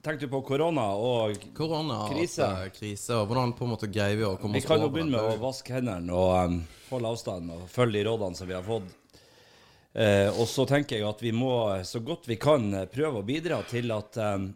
Tenkte 0.02 0.26
du 0.26 0.32
på 0.32 0.40
korona 0.42 0.88
og 0.98 1.36
Korona, 1.54 2.08
Krise. 2.10 2.42
eh, 2.42 2.70
krise, 2.74 3.14
og 3.14 3.28
hvordan 3.30 3.52
på 3.54 3.68
en 3.68 3.70
måte 3.70 3.86
greier 3.86 4.16
vi 4.18 4.24
å 4.26 4.32
komme 4.40 4.58
Vi 4.58 4.64
kan 4.66 4.82
jo 4.82 4.88
begynne 4.90 5.14
med 5.14 5.36
å 5.36 5.42
vaske 5.44 5.76
hendene 5.76 6.10
og 6.10 6.32
um, 6.50 6.56
holde 6.88 7.12
avstand 7.14 7.52
og 7.54 7.68
følge 7.70 8.00
de 8.00 8.08
rådene 8.08 8.34
som 8.34 8.50
vi 8.50 8.56
har 8.56 8.66
fått. 8.66 8.88
Eh, 9.94 10.26
og 10.32 10.48
så 10.50 10.64
tenker 10.66 10.98
jeg 10.98 11.06
at 11.06 11.22
vi 11.22 11.30
må 11.36 11.52
så 11.86 12.00
godt 12.02 12.26
vi 12.26 12.38
kan 12.40 12.64
eh, 12.74 12.88
prøve 12.90 13.20
å 13.20 13.26
bidra 13.28 13.60
til 13.70 13.92
at, 13.94 14.18
um, 14.18 14.48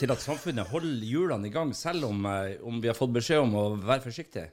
til 0.00 0.10
at 0.10 0.24
samfunnet 0.24 0.72
holder 0.72 1.06
hjulene 1.06 1.46
i 1.46 1.52
gang, 1.54 1.70
selv 1.76 2.08
om, 2.08 2.26
eh, 2.26 2.56
om 2.66 2.80
vi 2.82 2.90
har 2.90 2.98
fått 2.98 3.14
beskjed 3.14 3.44
om 3.44 3.54
å 3.60 3.64
være 3.76 4.02
forsiktig. 4.08 4.48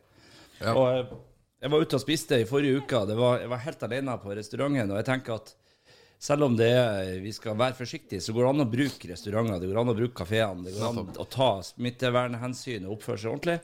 Ja. 0.60 0.76
Og 0.76 0.86
eh, 0.92 1.16
jeg 1.64 1.74
var 1.74 1.82
ute 1.82 1.98
og 1.98 2.04
spiste 2.04 2.38
i 2.40 2.46
forrige 2.48 2.84
uke. 2.84 3.02
Det 3.10 3.18
var, 3.18 3.42
jeg 3.42 3.50
var 3.52 3.66
helt 3.66 3.90
alene 3.90 4.20
på 4.22 4.38
restauranten, 4.38 4.94
og 4.94 5.02
jeg 5.02 5.10
tenker 5.10 5.40
at 5.40 5.56
selv 6.20 6.50
om 6.50 6.56
det 6.60 6.70
er, 6.76 7.14
vi 7.24 7.32
skal 7.32 7.56
være 7.60 7.78
forsiktige, 7.78 8.20
så 8.24 8.36
går 8.36 8.46
det 8.46 8.50
an 8.52 8.66
å 8.66 8.72
bruke 8.74 9.12
restauranter, 9.12 9.62
det 9.62 9.70
går 9.72 9.80
an 9.82 9.94
å 9.94 9.96
bruke 9.96 10.18
kafeene, 10.20 10.66
det 10.68 10.76
går 10.76 10.90
an 10.90 11.14
å 11.24 11.28
ta 11.32 11.52
smittevernhensyn 11.64 12.88
og 12.90 12.98
oppføre 12.98 13.22
seg 13.24 13.32
ordentlig. 13.32 13.60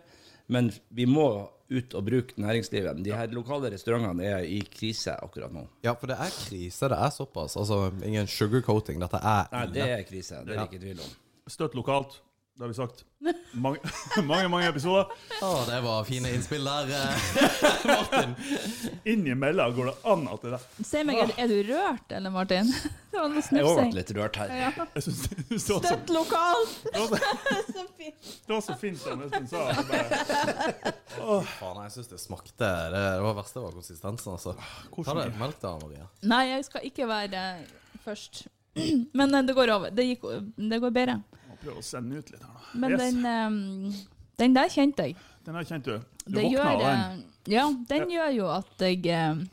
Men 0.56 0.70
vi 0.94 1.08
må 1.10 1.28
ut 1.74 1.96
og 1.98 2.06
bruke 2.06 2.38
næringslivet. 2.38 3.00
De 3.04 3.13
her 3.15 3.32
lokale 3.34 3.72
restaurantene 3.74 4.28
er 4.30 4.46
i 4.46 4.60
krise 4.70 5.15
akkurat 5.18 5.54
nå. 5.54 5.65
Ja, 5.86 5.96
for 5.98 6.12
det 6.12 6.20
er 6.22 6.30
krise. 6.30 6.89
Det 6.91 7.00
er 7.08 7.13
såpass. 7.13 7.58
Altså, 7.58 7.80
ingen 8.06 8.30
sugarcoating. 8.30 9.02
Dette 9.02 9.18
er 9.18 9.50
Nei, 9.52 9.65
det 9.74 9.88
er 9.89 10.06
krise. 10.06 10.44
Det 10.46 10.54
er 10.54 10.62
det 10.62 10.68
ikke 10.70 10.84
tvil 10.84 11.02
om. 11.02 11.15
Støtt 11.50 11.78
lokalt. 11.78 12.20
Det 12.58 12.63
har 12.63 12.68
vi 12.68 12.74
sagt. 12.74 13.06
Mange, 13.52 13.78
mange, 14.24 14.48
mange 14.48 14.68
episoder. 14.70 15.10
Å, 15.44 15.48
det 15.68 15.80
var 15.84 16.06
fine 16.08 16.30
innspill 16.32 16.63
der, 16.63 16.91
eh, 16.96 17.26
Martin. 17.89 18.36
Innimellom 19.04 19.74
går 19.76 19.89
det 19.89 19.96
an 20.08 20.24
at 20.32 20.46
det 20.46 20.54
der. 20.54 20.63
Si 20.88 21.02
meg, 21.04 21.20
er, 21.20 21.34
er 21.44 21.52
du 21.52 21.58
rørt, 21.68 22.15
eller, 22.15 22.32
Martin? 22.32 22.72
Det 23.15 23.20
var 23.22 23.30
noe 23.32 23.44
Jeg 23.48 23.63
har 23.63 23.78
vært 23.80 23.94
litt 23.96 24.10
rørt 24.15 24.38
her. 24.39 24.50
Ja. 24.60 24.88
Jeg 24.96 25.04
synes 25.06 25.20
det 25.28 25.60
så, 25.63 25.78
Støtt 25.84 26.10
lokalt! 26.12 26.74
det 26.84 27.00
var 27.00 27.12
så, 27.68 27.86
fint. 28.00 28.26
det 28.48 28.52
var 28.54 28.63
så 28.65 28.76
fint 28.80 29.00
som 29.00 29.22
Espen 29.24 29.48
sa. 29.52 29.62
Jeg 29.72 30.96
Faen, 31.15 31.80
jeg 31.86 31.94
syns 31.94 32.12
det 32.12 32.20
smakte 32.20 32.58
Det, 32.60 32.74
det 32.91 33.06
var 33.24 33.38
verste 33.39 33.63
var 33.63 33.78
konsistensen, 33.80 34.36
altså. 34.36 34.56
Ta 34.98 35.15
deg 35.22 35.39
melk 35.39 35.63
da, 35.63 35.78
Maria. 35.84 36.10
Nei, 36.28 36.44
jeg 36.54 36.68
skal 36.68 36.88
ikke 36.91 37.08
være 37.12 37.46
først. 38.04 38.46
Men 39.20 39.32
eh, 39.36 39.48
det 39.48 39.56
går 39.56 39.76
over. 39.76 39.96
Det, 39.96 40.08
gikk, 40.12 40.28
det 40.60 40.84
går 40.84 40.96
bedre. 41.04 41.20
Må 41.65 41.71
prøve 41.71 41.82
å 41.82 41.88
sende 41.89 42.19
ut 42.21 42.30
litt 42.32 42.41
her, 42.45 42.51
da. 42.54 42.80
Men 42.84 42.91
Yes. 42.95 43.01
den, 43.01 43.25
um, 43.25 43.93
den 44.38 44.54
der 44.56 44.69
kjente 44.73 45.10
jeg. 45.10 45.15
Den 45.45 45.54
der 45.60 45.67
kjente 45.69 45.84
du. 45.86 45.99
Du 46.25 46.32
Det 46.39 46.43
våkna 46.43 46.54
gjør, 46.54 46.71
av 46.71 46.80
den. 46.86 47.19
eh, 47.25 47.54
ja, 47.54 47.65
den 47.89 48.10
gjør 48.10 48.32
jo 48.36 48.47
at 48.56 48.86
jeg 48.86 49.06
um, 49.34 49.43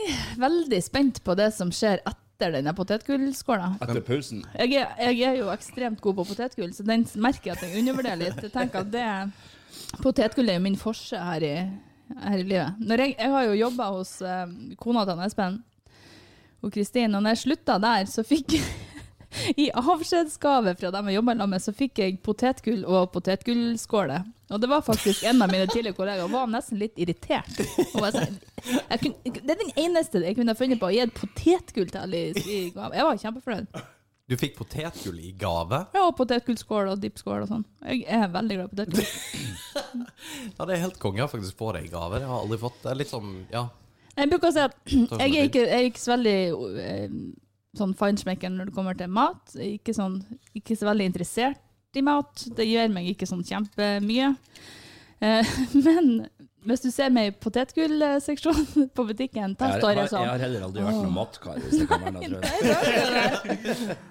er 0.00 0.40
veldig 0.40 0.80
spent 0.82 1.20
på 1.26 1.36
det 1.38 1.50
som 1.54 1.70
skjer 1.74 2.00
etter 2.08 2.54
denne 2.56 2.72
potetgullskåla. 2.76 3.74
Etter 3.84 4.00
pausen. 4.06 4.42
Jeg 4.56 4.72
er, 4.80 4.94
jeg 5.12 5.22
er 5.28 5.38
jo 5.42 5.50
ekstremt 5.52 6.00
god 6.00 6.16
på 6.22 6.24
potetgull, 6.32 6.72
så 6.72 6.86
den 6.88 7.04
merker 7.20 7.50
jeg 7.52 7.58
at 7.58 7.64
jeg 7.66 7.82
undervurderer 7.82 8.20
litt. 8.22 8.40
Jeg 8.46 8.54
tenker 8.54 8.86
at 8.86 8.92
det 8.94 9.08
Potetgull 10.02 10.48
er 10.50 10.56
jo 10.58 10.62
min 10.64 10.76
forse 10.78 11.16
her 11.18 11.44
i, 11.46 11.52
her 12.24 12.38
i 12.40 12.42
livet. 12.46 12.80
Når 12.82 13.02
jeg, 13.04 13.12
jeg 13.20 13.30
har 13.30 13.44
jo 13.46 13.52
jobba 13.60 13.86
hos 13.94 14.16
eh, 14.26 14.46
kona 14.82 15.04
til 15.06 15.20
Espen 15.24 15.58
og 16.60 16.72
Kristin, 16.74 17.14
og 17.14 17.22
når 17.22 17.36
jeg 17.36 17.42
slutta 17.44 17.76
der, 17.80 18.08
så 18.10 18.24
fikk 18.26 18.56
I 19.56 19.68
avskjedsgave 19.78 20.74
fra 20.80 20.90
dem 20.94 21.08
jeg 21.10 21.18
jobba 21.20 21.34
sammen 21.36 21.52
med, 21.54 21.62
så 21.62 21.74
fikk 21.76 22.00
jeg 22.02 22.18
potetgull 22.26 22.82
og 22.84 23.12
potetgullskåle. 23.14 24.18
Og 24.50 24.58
det 24.62 24.70
var 24.72 24.82
faktisk 24.82 25.22
en 25.30 25.44
av 25.44 25.52
mine 25.52 25.68
tidligere 25.70 25.94
kollegaer 25.94 26.26
og 26.26 26.34
var 26.34 26.50
nesten 26.50 26.80
litt 26.80 26.98
irritert. 26.98 27.60
Jeg 27.60 28.12
sa, 28.16 28.24
jeg 28.66 29.00
kunne, 29.04 29.32
det 29.38 29.54
er 29.54 29.60
den 29.62 29.72
eneste 29.78 30.24
jeg 30.24 30.36
kunne 30.38 30.56
funnet 30.58 30.80
på 30.82 30.88
å 30.90 30.92
gi 30.94 31.02
et 31.04 31.14
potetgull 31.14 31.92
til 31.92 32.02
Alice 32.02 32.42
i 32.50 32.60
gave. 32.74 32.90
Jeg 32.98 33.06
var 33.06 33.20
kjempefornøyd. 33.22 33.82
Du 34.30 34.36
fikk 34.38 34.56
potetgull 34.58 35.18
i 35.26 35.32
gave. 35.38 35.84
Ja, 35.94 36.04
og 36.06 36.16
potetgullskål 36.18 36.92
og 36.92 37.00
dippskål 37.02 37.44
og 37.44 37.48
sånn. 37.50 37.64
Jeg 37.86 38.04
er 38.14 38.28
veldig 38.30 38.58
glad 38.58 38.66
i 38.66 38.74
potetgull. 38.74 39.10
Ja, 40.58 40.66
det 40.68 40.74
er 40.74 40.82
helt 40.84 40.98
konge 41.02 41.24
å 41.24 41.30
faktisk 41.30 41.58
få 41.58 41.72
det 41.74 41.86
i 41.86 41.90
gave. 41.90 42.18
Det 42.20 42.26
har 42.28 42.36
jeg 42.36 42.44
aldri 42.44 42.58
fått. 42.60 42.76
Det 42.82 42.90
er 42.92 42.98
litt 43.00 43.10
sånn, 43.10 43.32
Ja. 43.54 43.68
Jeg 44.18 44.28
bruker 44.28 44.50
å 44.50 44.54
si 44.54 44.62
at 44.62 44.74
jeg 45.22 45.30
er 45.38 45.46
ikke, 45.48 45.62
jeg 45.64 45.78
er 45.78 45.86
ikke 45.88 46.02
så 46.02 46.12
veldig 46.12 46.36
eh, 46.82 47.14
sånn 47.76 47.94
feinschmecker 47.98 48.50
når 48.52 48.70
det 48.70 48.76
kommer 48.76 48.98
til 48.98 49.10
mat. 49.12 49.54
Ikke, 49.62 49.94
sånn, 49.96 50.20
ikke 50.58 50.76
så 50.78 50.90
veldig 50.90 51.10
interessert 51.12 51.98
i 51.98 52.04
mat. 52.06 52.46
Det 52.56 52.66
gjør 52.66 52.92
meg 52.94 53.10
ikke 53.12 53.28
sånn 53.30 53.44
kjempemye. 53.46 54.34
Eh, 55.20 55.56
men 55.86 56.12
hvis 56.66 56.84
du 56.84 56.90
ser 56.92 57.12
meg 57.14 57.30
i 57.30 57.34
potetgullseksjonen 57.40 58.90
på 58.96 59.06
butikken, 59.08 59.56
da 59.58 59.74
Jeg, 59.74 59.82
står 59.82 60.02
jeg 60.02 60.12
sånn 60.12 60.26
jeg 60.26 60.34
har 60.34 60.46
heller 60.46 60.68
aldri 60.68 60.86
vært 60.86 61.00
noen 61.00 61.16
matkar, 61.16 61.60
hvis 61.64 61.82
det 61.82 61.90
kan 61.90 62.06
være 62.06 62.14
noe, 62.16 62.30
tror 62.30 63.60
jeg. 63.90 63.98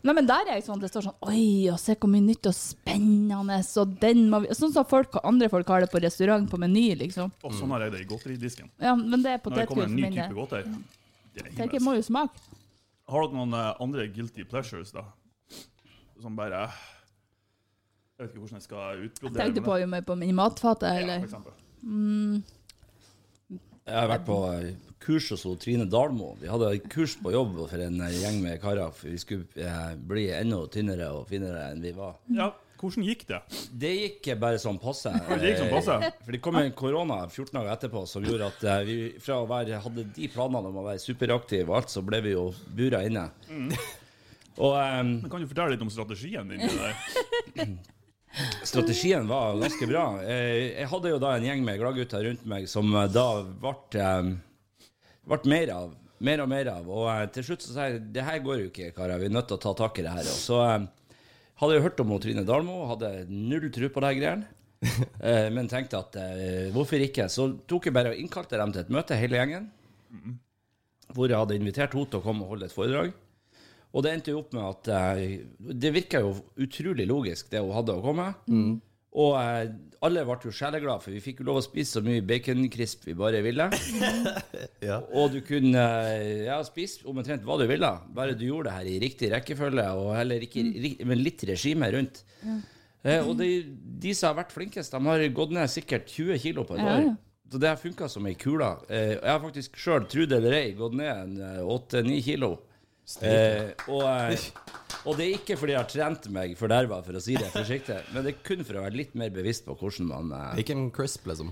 Nei, 0.00 0.14
men 0.16 0.24
der 0.24 0.48
er 0.48 0.56
jeg 0.56 0.64
sånn, 0.64 0.80
det 0.80 0.88
står 0.88 1.04
sånn 1.10 1.26
Oi, 1.28 1.68
og 1.68 1.76
se 1.76 1.92
hvor 1.92 2.08
mye 2.08 2.24
nytt 2.24 2.46
og 2.48 2.54
spennende, 2.56 3.58
og 3.60 3.90
den 4.00 4.22
må 4.32 4.38
vi 4.46 4.54
Sånn 4.56 4.72
som 4.72 4.86
folk, 4.88 5.18
andre 5.28 5.50
folk 5.52 5.68
har 5.68 5.84
det 5.84 5.90
på 5.92 6.00
restaurant 6.00 6.48
på 6.48 6.60
Meny, 6.62 6.86
liksom. 7.02 7.28
Og 7.44 7.52
sånn 7.58 7.74
har 7.76 7.84
jeg 7.84 7.92
det 7.98 8.00
i 8.06 8.08
godteridisken. 8.08 8.70
Ja, 8.80 8.94
men 8.96 9.20
det 9.20 9.34
er 9.34 9.42
Når 9.42 9.42
det 9.42 9.44
potetgull 9.44 9.68
kommer 9.74 9.84
for 9.84 9.90
en 9.90 9.98
ny 9.98 10.06
min 10.06 10.16
type 10.16 10.24
del. 10.24 10.38
godteri. 10.38 10.72
Det 11.36 11.44
er 11.44 11.50
Tenker, 11.50 11.76
himmelsk. 11.76 11.84
må 11.84 11.96
jo 11.98 12.06
smake. 12.08 12.49
Har 13.10 13.26
dere 13.26 13.38
noen 13.38 13.56
eh, 13.58 13.82
andre 13.82 14.06
guilty 14.14 14.46
pleasures, 14.48 14.92
da? 14.94 15.04
Som 16.20 16.36
bare 16.36 16.66
Jeg 16.68 18.20
vet 18.20 18.30
ikke 18.34 18.42
hvordan 18.42 18.60
jeg 18.60 18.66
skal 18.68 19.04
utbrodere 19.06 19.44
Tenkte 19.46 19.64
på, 19.64 19.76
om 19.80 19.94
meg 19.96 20.06
på 20.06 20.16
min 20.20 20.36
matfate, 20.36 20.90
Ja, 20.90 21.02
eller 21.02 21.24
for 21.24 21.30
eksempel. 21.30 21.54
Jeg 23.90 23.96
har 23.96 24.10
vært 24.12 24.26
på 24.28 24.38
eh, 24.52 24.72
kurs 25.02 25.30
hos 25.32 25.46
Trine 25.62 25.86
Dalmo. 25.90 26.34
Vi 26.40 26.50
hadde 26.50 26.74
kurs 26.92 27.16
på 27.18 27.32
jobb 27.34 27.56
for 27.64 27.82
en 27.82 28.00
eh, 28.04 28.16
gjeng 28.20 28.40
med 28.44 28.60
karer. 28.62 28.92
For 28.94 29.10
vi 29.10 29.20
skulle 29.20 29.48
eh, 29.56 29.94
bli 29.96 30.28
enda 30.36 30.60
tynnere 30.72 31.08
og 31.16 31.26
finere 31.30 31.70
enn 31.72 31.82
vi 31.82 31.94
var. 31.96 32.18
Ja, 32.36 32.52
hvordan 32.80 33.04
gikk 33.06 33.22
det? 33.28 33.38
Det 33.82 33.90
gikk 33.96 34.28
bare 34.40 34.58
sånn 34.62 34.78
passe. 34.80 35.12
det 35.12 35.52
gikk 35.52 35.60
sånn 35.60 35.72
passe? 35.72 35.96
Eh, 36.06 36.18
For 36.24 36.36
det 36.36 36.40
kom 36.44 36.58
en 36.60 36.72
korona 36.76 37.20
14 37.28 37.52
dager 37.58 37.72
etterpå 37.74 38.02
som 38.08 38.24
gjorde 38.26 38.48
at 38.50 38.64
eh, 38.64 38.82
vi 38.88 38.96
fra 39.22 39.40
å 39.42 39.48
være, 39.50 39.80
hadde 39.84 40.04
de 40.16 40.28
planene 40.32 40.70
om 40.72 40.80
å 40.80 40.86
være 40.88 41.02
superaktive 41.02 41.68
og 41.68 41.80
alt, 41.80 41.92
så 41.92 42.02
ble 42.06 42.22
vi 42.24 42.34
jo 42.36 42.48
bura 42.76 43.02
inne. 43.06 43.28
Og 44.60 44.74
um, 44.76 45.14
Men 45.22 45.30
Kan 45.32 45.40
du 45.40 45.48
fortelle 45.48 45.72
litt 45.72 45.84
om 45.84 45.90
strategien 45.92 46.50
din? 46.50 46.60
der? 46.60 47.70
strategien 48.70 49.28
var 49.30 49.56
ganske 49.62 49.86
bra. 49.88 50.04
Jeg 50.26 50.88
hadde 50.90 51.12
jo 51.14 51.20
da 51.22 51.30
en 51.36 51.46
gjeng 51.46 51.64
med 51.64 51.80
gladgutter 51.80 52.26
rundt 52.28 52.44
meg 52.50 52.68
som 52.68 52.90
da 53.14 53.26
ble, 53.62 54.10
ble 55.30 55.40
mer 55.54 55.72
av. 55.74 55.96
Mer 56.20 56.42
og 56.44 56.50
mer 56.52 56.68
av. 56.68 56.88
Og 56.92 57.32
til 57.32 57.46
slutt 57.46 57.64
så 57.64 57.72
sa 57.72 57.88
jeg 57.88 58.02
det 58.12 58.26
her 58.26 58.42
går 58.44 58.66
jo 58.66 58.68
ikke, 58.68 58.90
karer. 58.96 59.22
Vi 59.22 59.30
er 59.30 59.34
nødt 59.38 59.48
til 59.48 59.56
å 59.56 59.62
ta 59.64 59.72
tak 59.78 60.02
i 60.02 60.04
det 60.04 60.12
her. 60.18 60.28
Og 60.28 60.40
så 60.42 60.58
hadde 61.60 61.76
jeg 61.76 61.84
hørt 61.84 62.00
om 62.02 62.14
Trine 62.20 62.44
Dalmo, 62.48 62.86
hadde 62.90 63.10
null 63.28 63.68
tro 63.74 63.88
på 63.92 64.02
de 64.06 64.14
greiene. 64.20 64.48
Eh, 65.20 65.50
Men 65.52 65.66
tenkte 65.68 65.98
at 66.00 66.14
eh, 66.16 66.70
hvorfor 66.72 67.02
ikke? 67.04 67.26
Så 67.28 67.50
tok 67.68 67.90
jeg 67.90 67.92
bare 67.92 68.14
og 68.14 68.20
innkalte 68.20 68.56
dem 68.56 68.70
til 68.72 68.80
et 68.80 68.92
møte, 68.94 69.16
hele 69.20 69.36
gjengen. 69.36 69.66
Hvor 71.12 71.28
jeg 71.28 71.36
hadde 71.36 71.58
invitert 71.58 71.92
henne 71.92 72.08
til 72.08 72.20
å 72.20 72.24
komme 72.24 72.46
og 72.46 72.54
holde 72.54 72.68
et 72.70 72.72
foredrag. 72.72 73.10
Og 73.92 74.04
det 74.06 74.12
endte 74.14 74.32
jo 74.32 74.40
opp 74.40 74.52
med 74.56 74.62
at 74.64 74.88
eh, 74.94 75.40
Det 75.82 75.90
virka 75.92 76.20
jo 76.24 76.32
utrolig 76.64 77.04
logisk, 77.10 77.50
det 77.52 77.60
hun 77.60 77.74
hadde 77.76 77.96
å 77.98 78.04
komme 78.04 78.30
med. 78.30 78.80
Og 79.18 79.34
eh, 79.40 79.72
alle 80.06 80.22
ble 80.26 80.36
jo 80.46 80.52
sjeleglade, 80.54 81.02
for 81.02 81.14
vi 81.14 81.22
fikk 81.24 81.40
jo 81.42 81.48
lov 81.48 81.58
å 81.58 81.64
spise 81.64 81.96
så 81.96 82.02
mye 82.04 82.22
baconkrisp 82.24 83.08
vi 83.08 83.16
bare 83.18 83.44
ville. 83.46 83.70
Ja. 84.80 84.96
Og 85.12 85.34
du 85.34 85.42
kunne 85.44 85.80
eh, 86.08 86.46
ja, 86.46 86.54
spise 86.64 87.04
omtrent 87.10 87.42
hva 87.44 87.58
du 87.60 87.66
ville, 87.68 87.90
bare 88.16 88.32
du 88.32 88.46
gjorde 88.46 88.70
det 88.70 88.76
her 88.78 88.86
i 88.88 89.00
riktig 89.02 89.28
rekkefølge, 89.28 89.84
og 89.92 90.14
heller 90.16 90.46
ikke, 90.46 90.62
mm. 90.64 91.02
men 91.04 91.20
litt 91.20 91.44
regime 91.50 91.90
rundt. 91.92 92.22
Eh, 93.04 93.20
og 93.20 93.34
de, 93.36 93.50
de 94.00 94.14
som 94.16 94.30
har 94.30 94.38
vært 94.40 94.54
flinkest, 94.56 94.96
de 94.96 95.10
har 95.10 95.26
gått 95.36 95.52
ned 95.52 95.68
sikkert 95.72 96.08
20 96.08 96.40
kilo 96.40 96.64
på 96.64 96.78
et 96.78 96.86
år. 96.86 97.04
ja. 97.10 97.18
Så 97.50 97.58
det 97.58 97.66
har 97.66 97.78
funka 97.80 98.06
som 98.06 98.26
ei 98.30 98.36
kule. 98.38 98.66
Eh, 98.88 99.16
jeg 99.16 99.26
har 99.26 99.40
faktisk 99.42 99.78
sjøl, 99.82 100.04
tro 100.06 100.26
det 100.28 100.36
eller 100.38 100.54
ei, 100.54 100.68
gått 100.78 100.94
ned 100.94 101.40
eh, 101.42 101.62
8-9 101.66 102.20
kilo. 102.22 102.50
Eh, 103.22 103.72
og, 103.90 104.04
eh, 104.06 104.44
og 105.04 105.16
det 105.18 105.26
er 105.26 105.38
ikke 105.38 105.56
fordi 105.58 105.74
jeg 105.74 105.80
har 105.82 105.90
trent 105.90 106.28
meg 106.34 106.54
forderva, 106.58 107.00
for 107.06 107.18
å 107.18 107.22
si 107.24 107.34
det 107.38 107.50
forsiktig, 107.54 107.98
men 108.14 108.26
det 108.26 108.34
er 108.36 108.42
kun 108.46 108.62
for 108.66 108.78
å 108.78 108.84
være 108.86 108.98
litt 109.00 109.16
mer 109.18 109.32
bevisst 109.34 109.66
på 109.66 109.74
hvordan 109.80 110.10
man 110.12 110.32
eh, 110.36 110.54
Bacon 110.60 110.88
crisp, 110.94 111.26
liksom. 111.30 111.50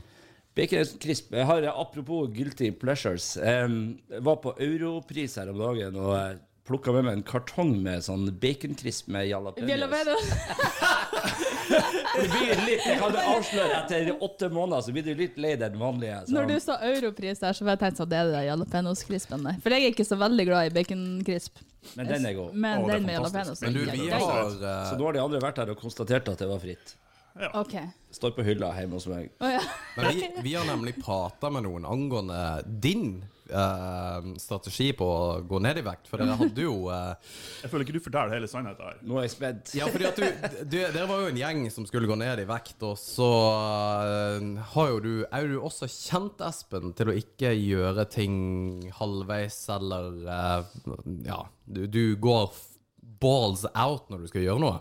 Bacon 0.58 0.92
crisp. 1.02 1.32
Jeg 1.34 1.46
har, 1.46 1.62
eh, 1.62 1.80
apropos 1.84 2.28
guilty 2.34 2.70
pleasures. 2.70 3.36
eh, 3.36 3.68
var 4.20 4.36
på 4.42 4.54
Europris 4.58 5.36
her 5.38 5.50
om 5.52 5.58
dagen 5.58 5.96
og 5.98 6.14
eh, 6.18 6.36
plukka 6.68 6.92
med 6.92 7.06
meg 7.06 7.14
en 7.16 7.22
kartong 7.24 7.76
med 7.82 8.02
sånn 8.04 8.26
bacon 8.42 8.74
crisp 8.76 9.08
med 9.08 9.30
jalapeños. 9.30 9.64
Jalapeños. 11.68 12.12
Det 12.18 12.28
blir 12.32 12.62
litt, 12.66 12.84
jeg 12.86 12.98
kan 13.00 13.16
avsløre 13.34 13.78
etter 13.82 14.10
åtte 14.24 14.48
måneder 14.52 14.84
så 14.86 14.94
blir 14.96 15.04
du 15.06 15.14
litt 15.14 15.38
lei 15.38 15.54
den 15.60 15.78
vanlige. 15.78 16.20
så- 16.26 16.34
Når 16.34 16.46
du 16.48 16.60
sa 16.60 16.78
europris 16.82 17.38
der, 17.38 17.52
så 17.52 17.64
var 17.64 17.76
jeg 17.76 17.80
tenkt 17.84 17.98
sånn, 18.02 18.08
det 18.08 18.18
er 18.18 18.30
det 18.32 18.44
jalapeños-krispen. 18.48 19.48
For 19.62 19.70
jeg 19.70 19.84
er 19.84 19.90
ikke 19.92 20.06
så 20.08 20.18
veldig 20.18 20.46
glad 20.46 20.70
i 20.70 20.74
baconkrisp. 20.78 21.58
Men 21.96 22.06
den 22.06 22.26
er 22.26 22.32
god. 22.34 22.54
Men 22.54 22.80
Å, 22.82 22.88
er 22.88 22.92
den 22.98 23.06
med 23.06 23.20
jalapeños 23.20 23.62
er 23.62 23.70
vi 23.70 24.08
Så 24.10 24.94
eh, 24.94 24.98
nå 24.98 25.04
har 25.04 25.12
de 25.12 25.20
andre 25.20 25.40
vært 25.40 25.56
her 25.62 25.70
og 25.70 25.78
konstatert 25.80 26.28
at 26.28 26.38
det 26.38 26.48
var 26.48 26.58
fritt. 26.58 26.94
Ja. 27.38 27.50
Okay. 27.60 27.86
Står 28.10 28.32
på 28.34 28.42
hylla 28.42 28.72
hjemme 28.74 28.98
hos 28.98 29.06
meg. 29.06 29.30
Oh, 29.40 29.46
ja. 29.52 29.60
Men 29.96 30.08
vi, 30.14 30.28
vi 30.42 30.54
har 30.54 30.64
nemlig 30.66 30.96
prata 31.04 31.50
med 31.54 31.62
noen 31.68 31.84
angående 31.86 32.64
din 32.82 33.22
eh, 33.50 34.28
strategi 34.40 34.90
på 34.96 35.06
å 35.08 35.40
gå 35.48 35.60
ned 35.64 35.80
i 35.80 35.84
vekt. 35.86 36.08
For 36.10 36.20
dere 36.20 36.36
hadde 36.42 36.64
jo 36.64 36.88
uh, 36.90 37.14
Jeg 37.62 37.72
føler 37.72 37.86
ikke 37.86 37.96
du 37.98 38.04
forteller 38.04 38.38
hele 38.38 38.50
sannheten 38.50 38.88
her. 38.90 39.00
Nå 39.08 39.18
er 39.20 39.26
jeg 39.26 39.34
spent. 39.34 39.74
Ja, 39.78 39.88
fordi 39.92 40.08
at 40.08 40.20
du, 40.20 40.26
du 40.64 40.76
Dere 40.78 41.06
var 41.10 41.24
jo 41.24 41.32
en 41.32 41.40
gjeng 41.40 41.64
som 41.74 41.86
skulle 41.88 42.10
gå 42.10 42.18
ned 42.20 42.44
i 42.44 42.48
vekt, 42.48 42.76
og 42.86 42.96
så 43.00 43.30
uh, 44.04 44.48
har 44.74 44.92
jo 44.92 45.02
du 45.04 45.12
Er 45.26 45.44
jo 45.44 45.56
du 45.56 45.66
også 45.68 45.88
kjent, 45.90 46.42
Espen, 46.48 46.92
til 46.96 47.10
å 47.10 47.16
ikke 47.18 47.52
gjøre 47.56 48.06
ting 48.12 48.36
halvveis, 48.98 49.60
eller 49.74 50.22
Ja, 51.26 51.42
du, 51.66 51.84
du 51.90 52.02
går 52.20 52.52
balls 53.20 53.66
out 53.74 54.08
når 54.10 54.24
du 54.24 54.30
skal 54.30 54.46
gjøre 54.46 54.62
noe, 54.62 54.78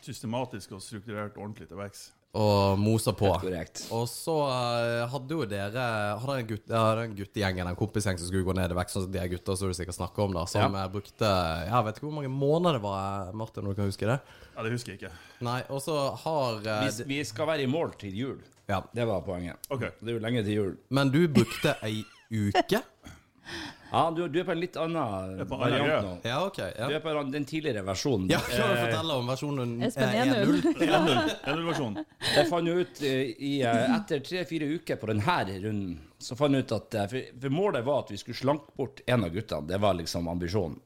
Systematisk 0.00 0.72
og 0.76 0.80
strukturert 0.84 1.36
ordentlig 1.36 1.68
til 1.68 1.80
vekst. 1.80 2.14
Og 2.30 2.78
moser 2.78 3.14
på. 3.18 3.26
Korrekt. 3.42 3.82
Og 3.90 4.04
så 4.06 4.34
uh, 4.46 5.08
hadde 5.10 5.34
jo 5.34 5.46
dere 5.50 5.86
Hadde 6.22 6.36
en, 6.38 6.46
gutt, 6.46 6.62
ja, 6.70 6.82
det 6.94 7.06
en 7.08 7.16
guttegjeng 7.18 7.58
eller 7.58 7.72
en 7.74 7.78
kompisgjeng 7.80 8.20
som 8.20 8.30
skulle 8.30 8.46
gå 8.46 8.54
ned 8.54 8.70
i 8.70 8.76
vekt, 8.78 8.92
sånn 8.94 9.08
som 9.08 9.14
de 9.16 9.24
gutta 9.32 9.56
som 9.58 9.72
du 9.72 9.74
sikkert 9.74 9.98
snakker 9.98 10.28
om, 10.28 10.36
da, 10.38 10.44
som 10.50 10.62
Ja. 10.62 10.84
eh, 10.84 10.92
brukte 10.94 11.26
Jeg 11.66 11.86
vet 11.88 11.98
ikke 11.98 12.06
hvor 12.06 12.16
mange 12.20 12.30
måneder 12.30 12.78
det 12.78 12.82
var, 12.84 13.26
eh, 13.26 13.34
Martin, 13.42 13.64
om 13.66 13.74
du 13.74 13.80
kan 13.80 13.90
huske 13.90 14.06
det? 14.06 14.20
Ja, 14.54 14.62
det 14.62 14.70
husker 14.76 14.94
jeg 14.94 15.00
ikke. 15.02 15.12
Nei, 15.42 15.58
og 15.70 15.82
så 15.82 15.96
har 16.22 16.62
uh, 16.62 16.86
Vi, 16.86 17.08
vi 17.16 17.20
skal 17.26 17.50
være 17.50 17.66
i 17.66 17.70
mål 17.70 17.96
til 17.98 18.14
jul. 18.14 18.38
Ja. 18.70 18.82
Det 18.94 19.06
var 19.10 19.24
poenget. 19.26 19.58
OK. 19.70 19.88
Det 19.98 20.12
er 20.12 20.14
jo 20.20 20.22
lenge 20.22 20.44
til 20.46 20.54
jul. 20.54 20.76
Men 20.94 21.10
du 21.10 21.24
brukte 21.26 21.74
ei 21.82 22.04
uke? 22.30 22.84
Ja, 23.90 24.04
du, 24.14 24.20
du 24.30 24.36
er 24.38 24.44
på 24.46 24.52
en 24.54 24.60
litt 24.62 24.76
annen 24.78 25.40
variant 25.50 26.04
nå. 26.06 26.10
Ja, 26.22 26.36
OK. 26.46 26.58
Du 26.62 26.92
er 26.94 27.00
på 27.02 27.14
den 27.32 27.44
tidligere 27.48 27.82
versjonen. 27.82 28.28
ja 28.30 28.38
Kan 28.38 28.60
du 28.70 28.76
Eh, 28.76 28.82
fortelle 28.84 29.16
om 29.18 29.26
versjonen 29.32 29.72
Espen 29.82 30.12
eh, 30.14 30.28
1-0. 30.28 30.60
1-0? 30.76 31.32
1-0-versjonen. 31.50 32.04
Jeg 32.36 32.46
fant 32.52 32.70
ut 32.70 33.02
eh, 33.02 33.32
i, 33.34 33.50
eh, 33.66 33.90
etter 33.96 34.22
tre-fire 34.28 34.68
uker 34.76 35.00
på 35.00 35.10
denne 35.10 35.40
runden, 35.64 35.96
så 36.22 36.38
fant 36.38 36.54
jeg 36.54 36.68
ut 36.68 36.76
at 36.78 36.94
eh, 37.02 37.08
for, 37.10 37.32
for 37.42 37.56
målet 37.58 37.82
var 37.88 38.04
at 38.04 38.12
vi 38.14 38.20
skulle 38.22 38.38
slanke 38.38 38.70
bort 38.78 39.02
en 39.10 39.26
av 39.26 39.34
guttene. 39.34 39.66
Det 39.72 39.82
var 39.82 39.98
liksom 39.98 40.30
ambisjonen. 40.30 40.78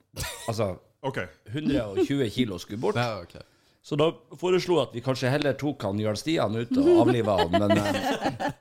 Altså 0.48 0.70
okay. 1.04 1.28
120 1.52 2.30
kilo 2.32 2.56
skulle 2.62 2.80
bort. 2.80 2.96
Ja, 2.96 3.20
okay. 3.20 3.44
Så 3.84 3.98
da 4.00 4.08
foreslo 4.40 4.78
jeg 4.78 4.88
at 4.88 4.94
vi 4.96 5.04
kanskje 5.04 5.28
heller 5.28 5.52
tok 5.60 5.82
han 5.84 5.98
Jarl 6.00 6.16
Stian 6.16 6.56
ut 6.56 6.72
og 6.80 6.88
avliva 7.04 7.36
han, 7.42 7.52
men 7.52 7.76
eh, 7.76 8.54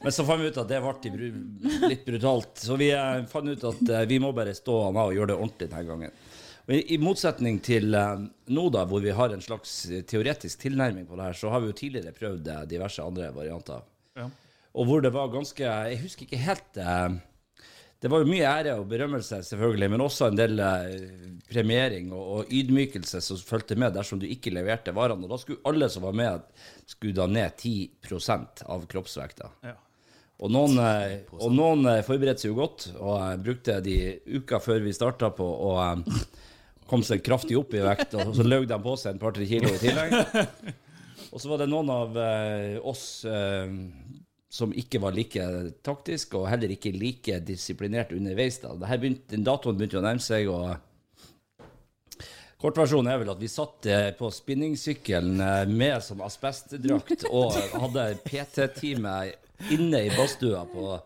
Men 0.00 0.12
så 0.12 0.24
fant 0.24 0.42
vi 0.42 0.50
ut 0.52 0.58
at 0.60 0.70
det 0.70 0.78
ble 0.82 1.28
litt 1.90 2.04
brutalt. 2.06 2.52
Så 2.62 2.78
vi 2.78 2.92
eh, 2.94 3.22
fant 3.30 3.50
ut 3.50 3.68
at 3.72 3.80
eh, 3.90 4.06
vi 4.10 4.20
må 4.22 4.32
bare 4.34 4.54
stå 4.54 4.76
han 4.86 4.98
av 4.98 5.10
og 5.10 5.16
gjøre 5.16 5.32
det 5.32 5.38
ordentlig 5.38 5.70
denne 5.72 5.86
gangen. 5.88 6.18
Og 6.68 6.74
i, 6.76 6.98
motsetning 7.02 7.58
til 7.64 7.96
eh, 7.98 8.26
nå, 8.54 8.66
da, 8.74 8.84
hvor 8.86 9.02
vi 9.02 9.14
har 9.16 9.34
en 9.34 9.42
slags 9.42 9.80
teoretisk 10.10 10.62
tilnærming 10.66 11.08
på 11.08 11.18
det 11.18 11.30
her, 11.30 11.38
så 11.40 11.50
har 11.50 11.64
vi 11.64 11.72
jo 11.72 11.78
tidligere 11.80 12.14
prøvd 12.14 12.52
diverse 12.70 13.02
andre 13.02 13.32
varianter. 13.34 13.82
Ja. 14.18 14.28
Og 14.78 14.86
hvor 14.86 15.02
det 15.02 15.10
var 15.14 15.30
ganske 15.32 15.64
Jeg 15.64 15.98
husker 16.02 16.26
ikke 16.26 16.38
helt 16.42 16.76
Det 16.76 18.10
var 18.12 18.20
jo 18.20 18.28
mye 18.28 18.46
ære 18.46 18.74
og 18.78 18.84
berømmelse, 18.90 19.40
selvfølgelig, 19.48 19.88
men 19.90 20.04
også 20.04 20.28
en 20.28 20.38
del 20.38 20.60
premiering 21.48 22.12
og, 22.12 22.22
og 22.36 22.52
ydmykelse 22.54 23.22
som 23.24 23.40
fulgte 23.42 23.78
med 23.80 23.96
dersom 23.96 24.20
du 24.22 24.28
ikke 24.28 24.52
leverte 24.54 24.94
varene. 24.94 25.26
Og 25.26 25.32
da 25.32 25.40
skulle 25.40 25.64
alle 25.66 25.88
som 25.90 26.06
var 26.06 26.14
med, 26.20 26.46
skulle 26.86 27.16
da 27.16 27.26
ned 27.26 27.56
10 27.58 28.68
av 28.68 28.86
kroppsvekta. 28.92 29.50
Ja. 29.66 29.74
Og 30.38 30.52
noen, 30.54 30.78
eh, 30.78 31.24
og 31.34 31.50
noen 31.50 31.86
eh, 31.90 32.04
forberedte 32.06 32.44
seg 32.44 32.52
jo 32.52 32.60
godt, 32.60 32.88
og 32.94 33.16
eh, 33.18 33.38
brukte 33.42 33.80
de 33.82 33.96
uka 34.38 34.60
før 34.62 34.84
vi 34.84 34.94
starta 34.94 35.32
på 35.34 35.44
å 35.44 35.72
kom 36.88 37.02
seg 37.04 37.24
kraftig 37.26 37.58
opp 37.58 37.74
i 37.74 37.82
vekt, 37.84 38.14
og 38.16 38.30
så 38.36 38.46
løg 38.46 38.68
de 38.70 38.78
på 38.80 38.94
seg 38.96 39.16
en 39.16 39.22
par-tre 39.22 39.48
kilo 39.48 39.68
i 39.74 39.80
tillegg. 39.82 40.14
Og 41.28 41.42
så 41.42 41.50
var 41.50 41.58
det 41.60 41.66
noen 41.68 41.90
av 41.92 42.14
oss 42.88 43.02
som 44.48 44.70
ikke 44.72 44.96
var 45.02 45.12
like 45.12 45.44
taktisk, 45.84 46.38
og 46.38 46.46
heller 46.48 46.72
ikke 46.72 46.94
like 46.94 47.36
disiplinert 47.44 48.14
underveis. 48.16 48.56
da. 48.62 48.72
Begynte, 48.72 49.34
den 49.34 49.44
datoen 49.44 49.76
begynte 49.76 49.98
å 50.00 50.04
nærme 50.06 50.24
seg, 50.24 50.48
og 50.48 50.72
kortversjonen 52.64 53.12
er 53.12 53.20
vel 53.20 53.34
at 53.34 53.42
vi 53.42 53.50
satt 53.52 53.90
på 54.16 54.30
spinningsykkelen 54.38 55.44
med 55.68 56.00
sånn 56.06 56.24
asbestdrakt 56.24 57.28
og 57.28 57.60
hadde 57.84 58.08
PT-time 58.24 59.18
inne 59.74 60.04
i 60.06 60.10
badstua 60.14 60.64
på 60.70 60.96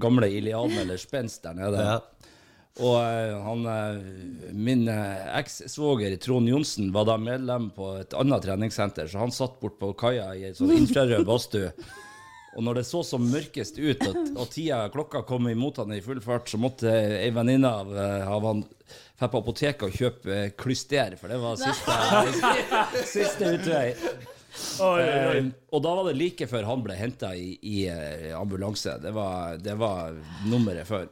gamle 0.00 0.28
Iliaden 0.30 0.78
eller 0.78 1.00
Spenst 1.00 1.42
der 1.42 1.56
nede. 1.58 1.86
Ja. 1.86 1.98
Og 2.80 2.96
eh, 3.02 3.34
han, 3.44 3.64
eh, 3.66 4.52
min 4.54 4.86
ekssvoger 4.88 5.40
eks-svoger 5.40 6.14
Trond 6.22 6.48
Johnsen 6.48 6.92
var 6.94 7.08
da 7.10 7.18
medlem 7.20 7.68
på 7.76 7.96
et 8.00 8.14
annet 8.16 8.46
treningssenter, 8.46 9.10
så 9.10 9.24
han 9.24 9.34
satt 9.34 9.58
bort 9.60 9.80
på 9.80 9.90
kaia 9.98 10.30
i 10.38 10.46
en 10.48 10.56
sånn 10.56 10.76
infrarød 10.78 11.26
badstue. 11.28 11.74
Og 12.56 12.64
når 12.66 12.80
det 12.80 12.86
så 12.88 13.02
som 13.06 13.22
mørkest 13.30 13.78
ut, 13.78 14.00
og, 14.08 14.16
og 14.34 14.48
tida 14.50 14.82
klokka 14.90 15.22
kom 15.26 15.46
imot 15.50 15.78
han 15.82 15.94
i 15.94 16.00
full 16.02 16.18
fart, 16.24 16.50
så 16.50 16.58
måtte 16.58 16.90
ei 16.90 17.30
venninne 17.34 17.70
av, 17.70 17.92
eh, 17.94 18.26
av 18.26 18.46
han 18.48 18.64
dra 19.20 19.28
på 19.30 19.42
apoteket 19.42 19.86
og 19.86 19.94
kjøpe 19.94 20.34
eh, 20.34 20.50
klyster, 20.58 21.14
for 21.20 21.30
det 21.30 21.38
var 21.42 21.60
siste, 21.60 21.98
siste 23.14 23.54
utvei. 23.54 23.86
Oi, 24.80 25.00
oi. 25.02 25.38
Eh, 25.38 25.48
og 25.70 25.82
da 25.84 25.94
var 25.94 26.08
det 26.10 26.16
like 26.18 26.46
før 26.50 26.66
han 26.68 26.82
ble 26.84 26.96
henta 26.98 27.32
i, 27.38 27.52
i 27.62 27.84
eh, 27.92 28.30
ambulanse. 28.38 28.96
Det 29.02 29.12
var, 29.14 29.56
det 29.62 29.76
var 29.78 30.16
nummeret 30.50 30.88
før. 30.88 31.08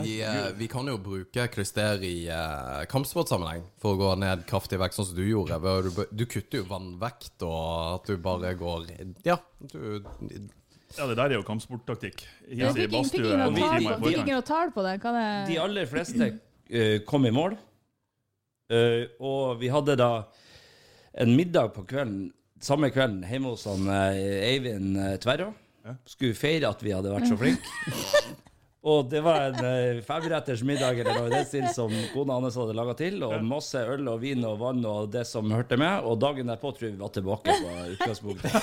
Vi, 0.00 0.18
eh, 0.24 0.50
vi 0.56 0.68
kan 0.70 0.86
jo 0.88 0.96
bruke 1.02 1.44
kryster 1.52 2.00
i 2.04 2.28
eh, 2.32 2.84
kampsportsammenheng 2.88 3.66
for 3.80 3.96
å 3.96 4.00
gå 4.00 4.12
ned 4.20 4.46
kraftig 4.48 4.78
vekt, 4.80 4.96
sånn 4.96 5.10
som 5.10 5.18
du 5.18 5.24
gjorde. 5.26 5.58
Du, 5.84 5.90
du 6.22 6.24
kutter 6.28 6.62
jo 6.62 6.68
vannvekt, 6.70 7.34
og 7.44 7.98
at 7.98 8.08
du 8.08 8.16
bare 8.24 8.54
går 8.58 8.88
Ja, 9.28 9.38
du 9.72 10.04
Ja, 10.96 11.04
det 11.04 11.18
der 11.18 11.24
er 11.26 11.36
jo 11.36 11.44
kampsporttaktikk. 11.44 12.22
I 12.48 12.62
fikk 12.72 12.88
ingen 12.88 13.42
noe 13.42 13.52
tall 13.52 13.52
på- 13.52 13.52
i 13.52 13.60
fikk 13.60 13.80
ingen 13.82 13.98
forkant. 14.00 14.30
noe 14.32 14.46
tall 14.48 14.70
på 14.72 14.84
det. 14.86 14.94
Hva 15.02 15.12
det 15.18 15.26
De 15.50 15.58
aller 15.60 15.90
fleste 15.90 16.30
uh, 16.32 16.98
kom 17.04 17.26
i 17.28 17.32
mål. 17.34 17.58
Uh, 18.72 19.04
og 19.20 19.60
vi 19.60 19.68
hadde 19.72 19.96
da 20.00 20.10
en 21.18 21.36
middag 21.36 21.74
på 21.76 21.84
kvelden, 21.88 22.30
samme 22.64 22.90
kvelden 22.94 23.22
hjemme 23.28 23.52
hos 23.54 23.64
han, 23.68 23.86
eh, 23.92 24.52
Eivind 24.52 24.98
eh, 24.98 25.16
Tverra. 25.22 25.52
Skulle 26.08 26.36
feire 26.36 26.68
at 26.68 26.82
vi 26.84 26.92
hadde 26.92 27.12
vært 27.14 27.30
så 27.30 27.38
flinke. 27.40 27.64
Og 28.86 29.08
det 29.10 29.18
var 29.26 29.48
en 29.48 29.56
uh, 29.58 29.98
femretters 30.06 30.60
middag 30.62 31.00
eller 31.02 31.16
noe 31.18 31.26
i 31.26 31.32
den 31.32 31.46
stil 31.48 31.64
som 31.74 31.90
kona 32.12 32.36
hans 32.38 32.54
hadde 32.60 32.76
laga 32.78 32.92
til. 32.98 33.16
Og 33.26 33.42
masse 33.42 33.80
øl 33.82 34.06
og 34.12 34.20
vin 34.22 34.44
og 34.46 34.60
vann 34.60 34.84
og 34.86 35.08
det 35.10 35.24
som 35.26 35.50
hørte 35.50 35.74
med. 35.80 36.04
Og 36.06 36.20
dagen 36.22 36.46
derpå 36.52 36.70
tror 36.76 36.86
jeg 36.86 36.94
vi 36.94 37.02
var 37.02 37.10
tilbake 37.16 37.56
på 37.58 37.68
utgangspunktet. 37.96 38.54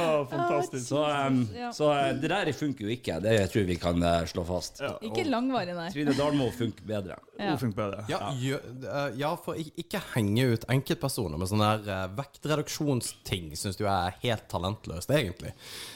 oh, 0.00 0.24
fantastisk. 0.30 0.86
Så, 0.88 1.02
um, 1.04 1.42
så 1.76 1.90
eh, 1.92 2.16
det 2.22 2.28
der 2.32 2.52
funker 2.56 2.88
jo 2.88 2.92
ikke. 2.94 3.18
Det 3.24 3.34
tror 3.52 3.60
jeg 3.62 3.68
vi 3.74 3.78
kan 3.82 3.96
eh, 4.00 4.24
slå 4.32 4.42
fast. 4.48 4.80
Ja, 4.80 4.94
Ikke 5.04 5.24
langvarig, 5.28 5.76
nei. 5.76 5.90
Trine 5.92 6.16
Dalmo 6.16 6.48
funker 6.56 6.84
bedre. 6.88 7.20
Ja. 7.36 7.52
Hun 7.52 7.60
funker 7.66 7.78
bedre. 7.82 8.00
Ja, 8.08 8.32
eh, 8.32 9.10
ja, 9.20 9.34
for 9.44 9.52
ikke 9.60 10.00
henge 10.14 10.54
ut 10.54 10.64
enkeltpersoner 10.72 11.36
med 11.40 11.48
sånne 11.52 11.70
eh, 11.84 12.08
vektreduksjonsting 12.16 13.52
syns 13.58 13.76
du 13.80 13.84
er 13.84 14.16
helt 14.24 14.48
talentløst, 14.48 15.10
egentlig. 15.12 15.52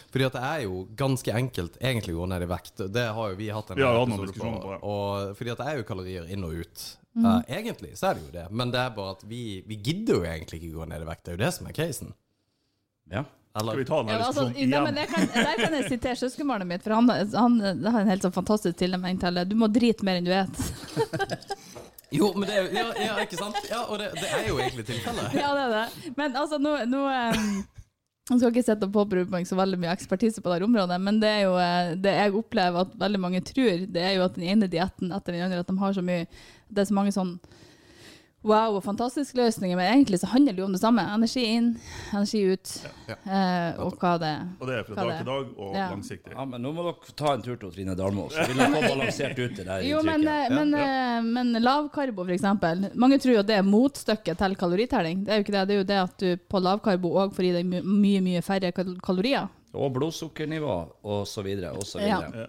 Fordi 0.08 0.24
at 0.24 0.36
det 0.38 0.44
er 0.48 0.60
jo 0.64 0.78
ganske 0.96 1.34
enkelt 1.36 1.76
egentlig 1.80 2.14
å 2.16 2.22
gå 2.22 2.28
ned 2.32 2.44
i 2.46 2.48
vekt. 2.48 2.84
Det 2.94 3.06
har 3.16 3.32
jo 3.32 3.36
vi 3.36 3.50
hatt 3.52 3.72
en 3.74 3.80
noen 3.82 4.14
episode 4.14 4.30
diskusjoner 4.30 4.62
på 4.62 4.70
ja. 4.72 4.78
Og 4.88 5.34
fordi 5.36 5.52
at 5.52 5.60
det 5.60 5.66
er 5.68 5.80
jo 5.80 5.88
kalorier 5.90 6.30
inn 6.32 6.46
og 6.48 6.54
ut. 6.62 6.84
Eh, 7.18 7.40
egentlig 7.58 7.92
så 7.98 8.10
er 8.10 8.16
det 8.16 8.24
jo 8.24 8.30
det, 8.38 8.46
men 8.54 8.72
det 8.72 8.80
er 8.80 8.94
bare 8.94 9.16
at 9.16 9.26
vi, 9.28 9.42
vi 9.68 9.76
gidder 9.82 10.20
jo 10.20 10.28
egentlig 10.28 10.62
ikke 10.62 10.76
gå 10.78 10.86
ned 10.88 11.04
i 11.04 11.10
vekt. 11.10 11.24
Det 11.26 11.34
er 11.34 11.38
jo 11.38 11.42
det 11.44 11.52
som 11.58 11.68
er 11.68 11.76
casen. 11.76 12.14
Ja. 13.12 13.24
Eller 13.58 13.74
Skal 13.74 13.80
vi 13.82 13.88
ta 13.88 13.98
den 13.98 14.08
Ja, 14.08 14.12
her 14.12 14.18
men 14.18 14.26
altså, 14.28 14.44
diskusjonen 14.48 14.70
nei, 14.70 14.80
men 14.86 14.98
igjen? 14.98 15.12
kan, 15.12 15.46
der 15.48 15.62
kan 15.64 15.76
jeg 15.78 15.88
sitere 15.88 16.18
søskenbarnet 16.20 16.68
mitt, 16.68 16.84
for 16.84 16.94
han, 16.94 17.08
han 17.10 17.56
har 17.88 18.04
en 18.04 18.12
helt 18.12 18.24
sånn 18.24 18.36
fantastisk 18.36 18.76
tilnærming 18.78 19.18
til 19.20 19.40
det. 19.40 19.48
Du 19.50 19.56
må 19.58 19.68
drite 19.72 20.06
mer 20.06 20.20
enn 20.20 20.28
du 20.28 20.34
et. 20.36 20.60
Jo, 22.10 22.30
men 22.32 22.48
det 22.48 22.54
er 22.56 22.62
jo 22.62 22.68
ja, 22.72 22.84
ja, 23.04 23.16
ikke 23.20 23.36
sant? 23.36 23.56
Ja, 23.68 23.82
og 23.84 23.98
det, 24.00 24.06
det 24.16 24.28
er 24.32 24.46
jo 24.48 24.54
egentlig 24.64 24.86
tilfellet. 24.88 25.34
Ja, 25.36 25.50
det 25.52 25.64
er 25.66 25.74
det. 25.74 26.12
Men 26.16 26.38
altså, 26.40 26.56
nå, 26.56 26.70
nå 26.88 27.02
um, 27.04 27.58
Jeg 28.28 28.42
skal 28.42 28.50
ikke 28.52 28.66
sette 28.66 28.84
og 28.84 28.92
påberope 28.92 29.32
meg 29.32 29.46
så 29.48 29.56
veldig 29.56 29.78
mye 29.80 29.92
ekspertise 29.94 30.42
på 30.44 30.50
dette 30.52 30.66
området, 30.66 30.98
men 31.00 31.20
det 31.22 31.30
jo 31.46 31.54
eh, 31.62 31.94
det 31.96 32.12
jeg 32.12 32.34
opplever 32.36 32.84
at 32.84 32.98
veldig 33.00 33.20
mange 33.22 33.40
tror, 33.46 33.86
det 33.88 34.02
er 34.04 34.18
jo 34.18 34.26
at 34.26 34.36
den 34.36 34.44
ene 34.52 34.68
dietten 34.68 35.14
etter 35.16 35.32
den 35.32 35.46
andre, 35.46 35.62
at 35.64 35.70
de 35.70 35.78
har 35.80 35.96
så 35.96 36.05
mye 36.05 36.26
Det 36.68 36.82
er 36.82 36.90
så 36.90 36.98
mange 36.98 37.14
sånn 37.16 37.38
wow 38.47 38.76
og 38.78 38.82
fantastiske 38.84 39.34
løsninger, 39.36 39.76
men 39.76 39.89
egentlig 39.93 40.20
så 40.20 40.28
handler 40.30 40.53
det 40.55 40.62
jo 40.62 40.66
om 40.68 40.72
det 40.72 40.80
samme. 40.80 41.03
Energi 41.14 41.43
inn, 41.57 41.72
energi 42.14 42.43
ut, 42.53 42.70
Ja. 43.09 43.14
eh, 43.26 43.80
og 43.82 43.97
hva 43.99 44.12
det 44.18 44.30
Og 44.61 44.66
det 44.68 44.76
er 44.78 44.84
fra 44.84 44.95
dag 44.95 45.16
til 45.18 45.26
dag 45.26 45.47
og 45.59 45.74
Ja. 45.74 45.89
langsiktig. 45.91 46.32
ja, 46.32 46.45
men 46.45 46.62
nå 46.62 46.72
må 46.72 46.84
dere 46.86 47.14
ta 47.16 47.32
en 47.34 47.43
tur 47.43 47.57
til 47.57 47.70
Trine 47.72 47.97
Dalmo, 47.97 48.28
så 48.30 48.47
vil 48.47 48.57
dere 48.57 48.70
få 48.70 48.95
balansert 48.95 49.39
ut 49.39 49.57
det 49.57 49.66
der 49.66 49.80
Jo, 49.82 50.03
men, 50.03 50.26
eh, 50.26 50.49
men, 50.51 50.74
eh, 50.74 51.20
men 51.22 51.53
lavkarbo, 51.62 52.24
for 52.24 52.32
eksempel. 52.32 52.91
Mange 52.95 53.18
tror 53.18 53.32
jo 53.34 53.41
at 53.41 53.47
det 53.47 53.57
er 53.59 53.62
motstykket 53.62 54.39
til 54.39 54.55
kaloritelling. 54.57 55.24
Det 55.24 55.28
er 55.32 55.36
jo 55.39 55.45
ikke 55.45 55.53
det. 55.59 55.68
Det 55.68 55.74
er 55.74 55.78
jo 55.78 55.84
det 55.84 56.03
at 56.03 56.18
du 56.18 56.36
på 56.49 56.61
lavkarbo 56.62 57.11
òg 57.14 57.34
får 57.34 57.45
i 57.45 57.53
deg 57.53 57.66
mye, 57.84 58.20
mye 58.22 58.41
færre 58.43 58.72
kalorier. 59.03 59.49
Og 59.74 59.93
blodsukkernivå, 59.93 60.89
og 61.05 61.26
så 61.26 61.43
videre, 61.43 61.72
og 61.74 61.82
så 61.82 62.01
Ja. 62.01 62.20
videre. 62.20 62.34
Ja. 62.34 62.47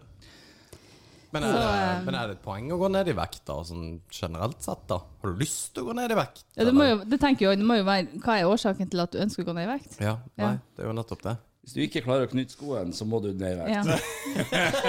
Men 1.32 1.44
er, 1.46 1.54
det, 1.54 2.06
men 2.08 2.16
er 2.18 2.30
det 2.32 2.36
et 2.40 2.42
poeng 2.42 2.72
å 2.74 2.78
gå 2.82 2.88
ned 2.90 3.10
i 3.12 3.14
vekt, 3.14 3.44
da, 3.46 3.60
sånn 3.68 4.00
generelt 4.10 4.64
sett? 4.66 4.82
da? 4.90 4.98
Har 5.22 5.34
du 5.34 5.42
lyst 5.44 5.76
til 5.76 5.84
å 5.86 5.92
gå 5.92 5.94
ned 6.00 6.10
i 6.10 6.18
vekt? 6.18 6.42
Ja, 6.56 6.66
det, 6.66 6.74
jo, 6.74 6.96
det 7.06 7.20
tenker 7.22 7.46
jeg 7.52 7.60
det 7.62 7.68
må 7.70 7.78
jo 7.78 7.86
være 7.86 8.22
Hva 8.24 8.40
er 8.40 8.50
årsaken 8.50 8.90
til 8.90 9.04
at 9.04 9.14
du 9.14 9.20
ønsker 9.22 9.46
å 9.46 9.50
gå 9.52 9.54
ned 9.60 9.68
i 9.68 9.72
vekt? 9.76 10.00
Ja, 10.02 10.16
nei, 10.40 10.56
Ja. 10.56 10.58
det 10.76 10.84
er 10.86 10.90
jo 10.90 10.96
nettopp 10.98 11.22
det. 11.28 11.36
Hvis 11.70 11.76
du 11.78 11.82
ikke 11.86 12.02
klarer 12.02 12.26
å 12.26 12.30
knytte 12.32 12.56
skoen, 12.56 12.90
så 12.98 13.06
må 13.06 13.20
du 13.22 13.28
ned 13.38 13.52
i 13.54 13.58
vekt. 13.60 13.70
Ja. 13.70 13.84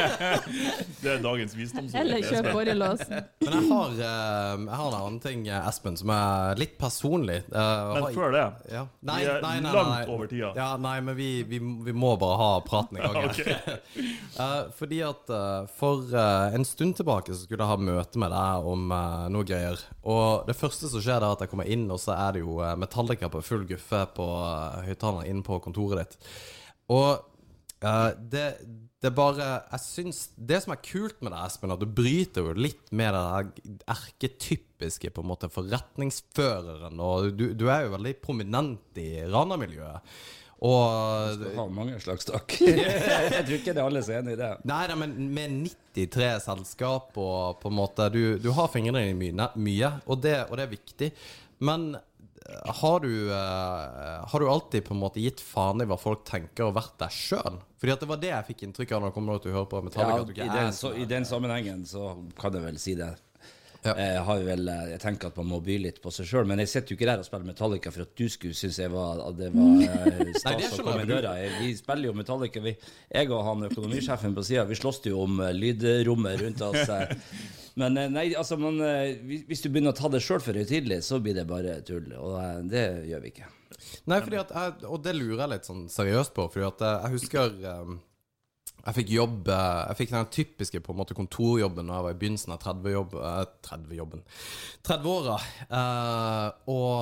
Det 1.03 1.11
er 1.13 1.19
dagens 1.21 1.53
visdomsord. 1.57 1.97
Eller 2.01 2.23
kjøp 2.25 2.47
borrelås. 2.55 3.03
Men 3.11 3.53
jeg 3.53 3.67
har, 3.69 3.91
eh, 3.97 4.55
jeg 4.65 4.79
har 4.81 4.87
en 4.89 4.97
annen 4.97 5.19
ting, 5.21 5.43
eh, 5.49 5.69
Espen, 5.69 5.99
som 6.01 6.09
er 6.15 6.57
litt 6.57 6.79
personlig. 6.81 7.37
Eh, 7.53 7.93
Men 7.93 8.03
har- 8.07 8.15
før 8.17 8.33
det 8.33 8.45
ja. 8.73 8.87
Vi 9.03 9.25
er 9.29 9.43
langt 9.61 10.09
over 10.09 10.27
tida. 10.31 10.55
Ja, 10.57 10.71
nei, 10.81 11.01
men 11.01 11.17
vi, 11.17 11.43
vi, 11.43 11.59
vi 11.59 11.93
må 11.93 12.15
bare 12.19 12.37
ha 12.41 12.51
praten 12.65 12.97
i 12.97 13.01
gang 13.05 13.29
her. 13.29 13.81
Eh, 14.41 14.71
fordi 14.73 15.03
at 15.05 15.29
for 15.77 16.15
en 16.17 16.65
stund 16.65 16.95
tilbake 16.97 17.35
så 17.35 17.43
skulle 17.45 17.61
jeg 17.61 17.69
ha 17.69 17.77
møte 17.77 18.17
med 18.23 18.31
deg 18.33 18.69
om 18.73 18.87
noe 19.35 19.45
greier. 19.45 19.77
Og 20.09 20.47
det 20.49 20.57
første 20.57 20.89
som 20.89 21.03
skjer, 21.05 21.21
er 21.21 21.35
at 21.35 21.43
jeg 21.45 21.51
kommer 21.53 21.69
inn, 21.69 21.85
og 21.93 22.01
så 22.01 22.15
er 22.17 22.39
det 22.39 22.41
jo 22.47 22.57
Metallica 22.81 23.29
på 23.29 23.43
full 23.45 23.67
guffe 23.69 24.01
på 24.17 24.29
høyttaleren 24.87 25.29
inne 25.29 25.45
på 25.45 25.61
kontoret 25.61 26.07
ditt. 26.07 26.17
Og 26.91 27.27
Uh, 27.81 28.11
det, 28.29 28.59
det 29.01 29.09
bare 29.17 29.45
Jeg 29.71 29.81
syns 29.81 30.19
Det 30.37 30.59
som 30.61 30.75
er 30.75 30.83
kult 30.85 31.23
med 31.25 31.33
det, 31.33 31.39
Espen, 31.47 31.73
at 31.73 31.81
du 31.81 31.87
bryter 31.89 32.45
jo 32.45 32.53
litt 32.53 32.91
med 32.93 33.17
det 33.17 33.79
erketypiske 33.89 35.13
på 35.17 35.25
en 35.25 35.31
måte 35.31 35.49
forretningsføreren. 35.53 37.01
Og 37.01 37.31
du, 37.33 37.47
du 37.57 37.65
er 37.73 37.87
jo 37.87 37.95
veldig 37.95 38.13
prominent 38.21 39.01
i 39.01 39.23
Rana-miljøet. 39.25 40.13
Og 40.61 41.41
Du 41.41 41.47
har 41.57 41.73
mange 41.73 41.97
slags 42.05 42.29
takk. 42.29 42.53
jeg 42.69 43.47
tror 43.47 43.57
ikke 43.57 43.73
det 43.73 43.81
er 43.81 43.87
alle 43.87 44.05
som 44.05 44.19
er 44.19 44.21
enig 44.21 44.37
i 44.37 44.41
det. 44.43 44.51
Nei, 44.69 44.83
nei, 44.91 44.99
men 45.01 45.17
med 45.39 45.57
93 45.97 46.29
selskap 46.51 47.17
og 47.17 47.63
på 47.63 47.73
en 47.73 47.79
måte 47.81 48.11
Du, 48.13 48.23
du 48.37 48.51
har 48.59 48.69
fingrene 48.73 49.07
dine 49.07 49.17
mye, 49.17 49.49
mye 49.57 49.95
og, 50.05 50.21
det, 50.27 50.37
og 50.51 50.61
det 50.61 50.69
er 50.69 50.75
viktig. 50.77 51.15
Men 51.65 51.95
har 52.81 53.01
du, 53.01 53.31
eh, 53.33 54.27
har 54.33 54.41
du 54.41 54.49
alltid 54.49 54.85
på 54.85 54.95
en 54.95 55.01
måte 55.01 55.23
gitt 55.23 55.41
faen 55.41 55.83
i 55.83 55.87
hva 55.89 55.99
folk 56.01 56.25
tenker 56.29 56.69
og 56.69 56.77
vært 56.77 56.97
deg 57.03 57.15
sjøl? 57.15 57.59
Fordi 57.81 57.95
at 57.95 58.05
det 58.05 58.09
var 58.11 58.21
det 58.21 58.33
jeg 58.33 58.49
fikk 58.51 58.65
inntrykk 58.67 58.95
av 58.97 59.03
når 59.03 59.11
jeg 59.11 59.17
kom 59.17 59.33
til 59.33 59.53
å 59.53 59.57
høre 59.59 59.71
på 59.71 59.83
Metallica. 59.87 60.37
Ja, 60.37 60.47
i, 60.47 60.57
den, 60.59 60.73
så, 60.77 60.93
I 60.95 61.07
den 61.09 61.29
sammenhengen 61.29 61.85
så 61.89 62.13
kan 62.41 62.57
jeg 62.57 62.67
vel 62.67 62.81
si 62.83 62.97
det. 62.99 63.15
Ja. 63.85 63.95
Jeg, 63.97 64.21
har 64.27 64.43
vel, 64.45 64.69
eh, 64.69 64.89
jeg 64.91 65.01
tenker 65.01 65.31
at 65.31 65.37
man 65.41 65.47
må 65.55 65.59
by 65.65 65.79
litt 65.81 66.03
på 66.05 66.11
seg 66.13 66.27
sjøl, 66.29 66.45
men 66.51 66.61
jeg 66.61 66.69
sitter 66.69 66.93
jo 66.93 66.99
ikke 66.99 67.07
der 67.09 67.23
og 67.23 67.25
spiller 67.25 67.49
Metallica 67.49 67.93
for 67.95 68.05
at 68.05 68.11
du 68.19 68.27
skulle 68.29 68.57
synes 68.59 68.77
jeg 68.83 68.91
var, 68.93 69.23
at 69.25 69.39
det 69.39 69.49
var 69.55 69.71
eh, 69.87 70.35
stas 70.37 70.75
å 70.77 70.85
komme 70.85 71.07
i 71.07 71.09
døra. 71.09 71.33
Vi 71.63 71.71
spiller 71.79 72.11
jo 72.11 72.17
Metallica. 72.19 72.61
Vi, 72.67 72.75
jeg 73.15 73.31
og 73.33 73.41
han 73.47 73.65
økonomisjefen 73.71 74.37
på 74.37 74.45
sida, 74.45 74.67
vi 74.69 74.77
slåss 74.77 75.01
jo 75.09 75.23
om 75.25 75.41
eh, 75.47 75.55
lydrommet 75.57 76.43
rundt 76.45 76.61
oss. 76.69 76.85
eh. 76.93 77.17
Men 77.81 77.97
eh, 77.97 78.11
nei, 78.13 78.27
altså, 78.37 78.59
man, 78.61 78.77
eh, 78.85 79.15
hvis- 79.49 79.63
du 79.65 79.71
begynner 79.71 79.95
å 79.95 79.99
ta 80.03 80.11
det 80.13 80.21
sjøl 80.27 80.43
for 80.45 80.59
høytidelig, 80.61 81.01
så 81.07 81.21
blir 81.23 81.39
det 81.39 81.47
bare 81.49 81.79
tull. 81.87 82.11
Og 82.19 82.37
eh, 82.43 82.61
det 82.69 82.85
gjør 83.09 83.25
vi 83.25 83.33
ikke. 83.33 83.49
Nei, 84.11 84.19
fordi 84.21 84.37
at 84.43 84.51
jeg, 84.53 84.73
og 84.91 85.01
det 85.07 85.15
lurer 85.17 85.45
jeg 85.47 85.53
litt 85.55 85.69
sånn 85.71 85.87
seriøst 85.89 86.35
på. 86.37 86.51
Fordi 86.53 86.67
at 86.69 86.83
jeg, 86.85 87.01
jeg 87.07 87.15
husker 87.17 87.55
um, 87.81 87.97
jeg 88.85 88.97
fikk 88.97 89.13
jobb 89.15 89.49
eh, 89.53 89.81
Jeg 89.91 89.99
fikk 89.99 90.15
den 90.15 90.31
typiske 90.35 90.81
på 90.85 90.95
en 90.95 91.01
måte 91.01 91.17
kontorjobben 91.17 91.91
da 91.91 91.99
jeg 91.99 92.07
var 92.07 92.15
i 92.15 92.19
begynnelsen 92.21 92.55
av 92.55 92.61
30-jobb, 92.65 93.17
eh, 93.21 93.41
30-jobben 93.67 94.25
30-åra. 94.87 95.37
Eh, 95.69 96.47
og 96.73 96.95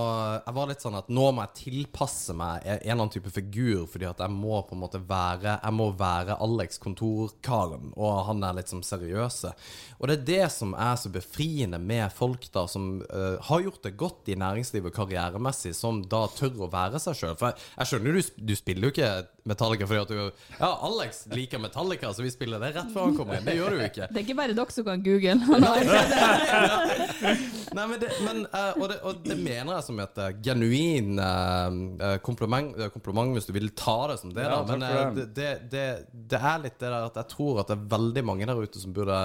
jeg 0.45 0.57
var 0.59 0.71
litt 0.71 0.85
sånn 0.85 0.99
at 0.99 1.11
nå 1.13 1.29
må 1.35 1.45
jeg 1.47 1.59
tilpasse 1.63 2.35
meg 2.37 2.65
en 2.65 2.81
eller 2.81 2.97
annen 2.97 3.15
type 3.15 3.33
figur, 3.35 3.87
fordi 3.91 4.09
at 4.09 4.23
jeg 4.25 4.35
må 4.35 4.61
på 4.67 4.77
en 4.77 4.83
måte 4.83 5.03
være 5.09 5.59
Jeg 5.63 5.77
må 5.77 5.91
være 5.99 6.39
Alex 6.45 6.81
kontorkaren, 6.83 7.93
og 7.97 8.25
han 8.29 8.45
er 8.47 8.59
litt 8.59 8.73
sånn 8.73 8.85
seriøse. 8.87 9.55
Og 9.99 10.11
det 10.11 10.19
er 10.19 10.27
det 10.29 10.51
som 10.55 10.75
er 10.79 10.97
så 11.01 11.11
befriende 11.13 11.81
med 11.83 12.11
folk 12.15 12.49
da 12.55 12.67
som 12.71 13.01
eh, 13.07 13.39
har 13.49 13.65
gjort 13.65 13.85
det 13.87 13.97
godt 14.01 14.31
i 14.33 14.39
næringslivet 14.39 14.95
karrieremessig, 14.95 15.75
som 15.77 16.03
da 16.07 16.25
tør 16.35 16.67
å 16.67 16.73
være 16.73 17.01
seg 17.03 17.19
sjøl. 17.19 17.37
For 17.39 17.53
jeg, 17.53 17.69
jeg 17.79 17.91
skjønner 17.91 18.19
jo, 18.19 18.23
du, 18.23 18.45
du 18.51 18.55
spiller 18.59 18.89
jo 18.89 18.95
ikke 18.95 19.13
Metallica 19.49 19.85
fordi 19.89 20.01
at 20.05 20.11
du 20.13 20.19
Ja, 20.59 20.71
Alex 20.89 21.11
liker 21.33 21.59
Metallica, 21.63 22.07
så 22.15 22.21
vi 22.25 22.31
spiller 22.35 22.59
det 22.63 22.71
rett 22.77 22.91
før 22.95 23.03
han 23.09 23.17
kommer 23.19 23.35
inn. 23.39 23.47
Det 23.49 23.57
gjør 23.59 23.69
du 23.75 23.79
jo 23.81 23.87
ikke. 23.89 24.07
Det 24.13 24.19
er 24.21 24.25
ikke 24.27 24.39
bare 24.39 24.55
dere 24.59 24.73
som 24.75 24.85
kan 24.87 25.01
google. 25.05 25.37
Nei, 27.77 27.85
men 27.85 27.97
det, 28.01 28.09
men, 28.25 28.39
eh, 28.47 28.79
og, 28.79 28.87
det, 28.91 28.99
og 29.07 29.13
det 29.25 29.37
mener 29.41 29.75
jeg 29.77 29.87
som 29.89 30.01
et 30.03 30.21
uh, 30.21 30.29
genuin 30.45 31.19
eh, 31.23 31.79
eh, 32.09 32.17
kompliment, 32.25 32.73
eh, 32.79 32.91
kompliment, 32.95 33.35
hvis 33.37 33.49
du 33.49 33.53
vil 33.57 33.71
ta 33.77 33.99
det 34.13 34.19
som 34.23 34.33
det. 34.35 34.47
Ja, 34.47 34.61
da. 34.63 34.73
Men 34.73 34.87
eh, 34.87 35.05
det. 35.19 35.27
det, 35.73 35.87
det, 36.13 36.41
er 36.41 36.65
litt 36.65 36.79
det 36.79 36.89
der 36.89 37.09
at 37.11 37.21
jeg 37.21 37.33
tror 37.35 37.63
at 37.63 37.71
det 37.71 37.79
er 37.79 37.91
veldig 37.97 38.25
mange 38.27 38.49
der 38.49 38.63
ute 38.63 38.83
som 38.83 38.95
burde 38.97 39.19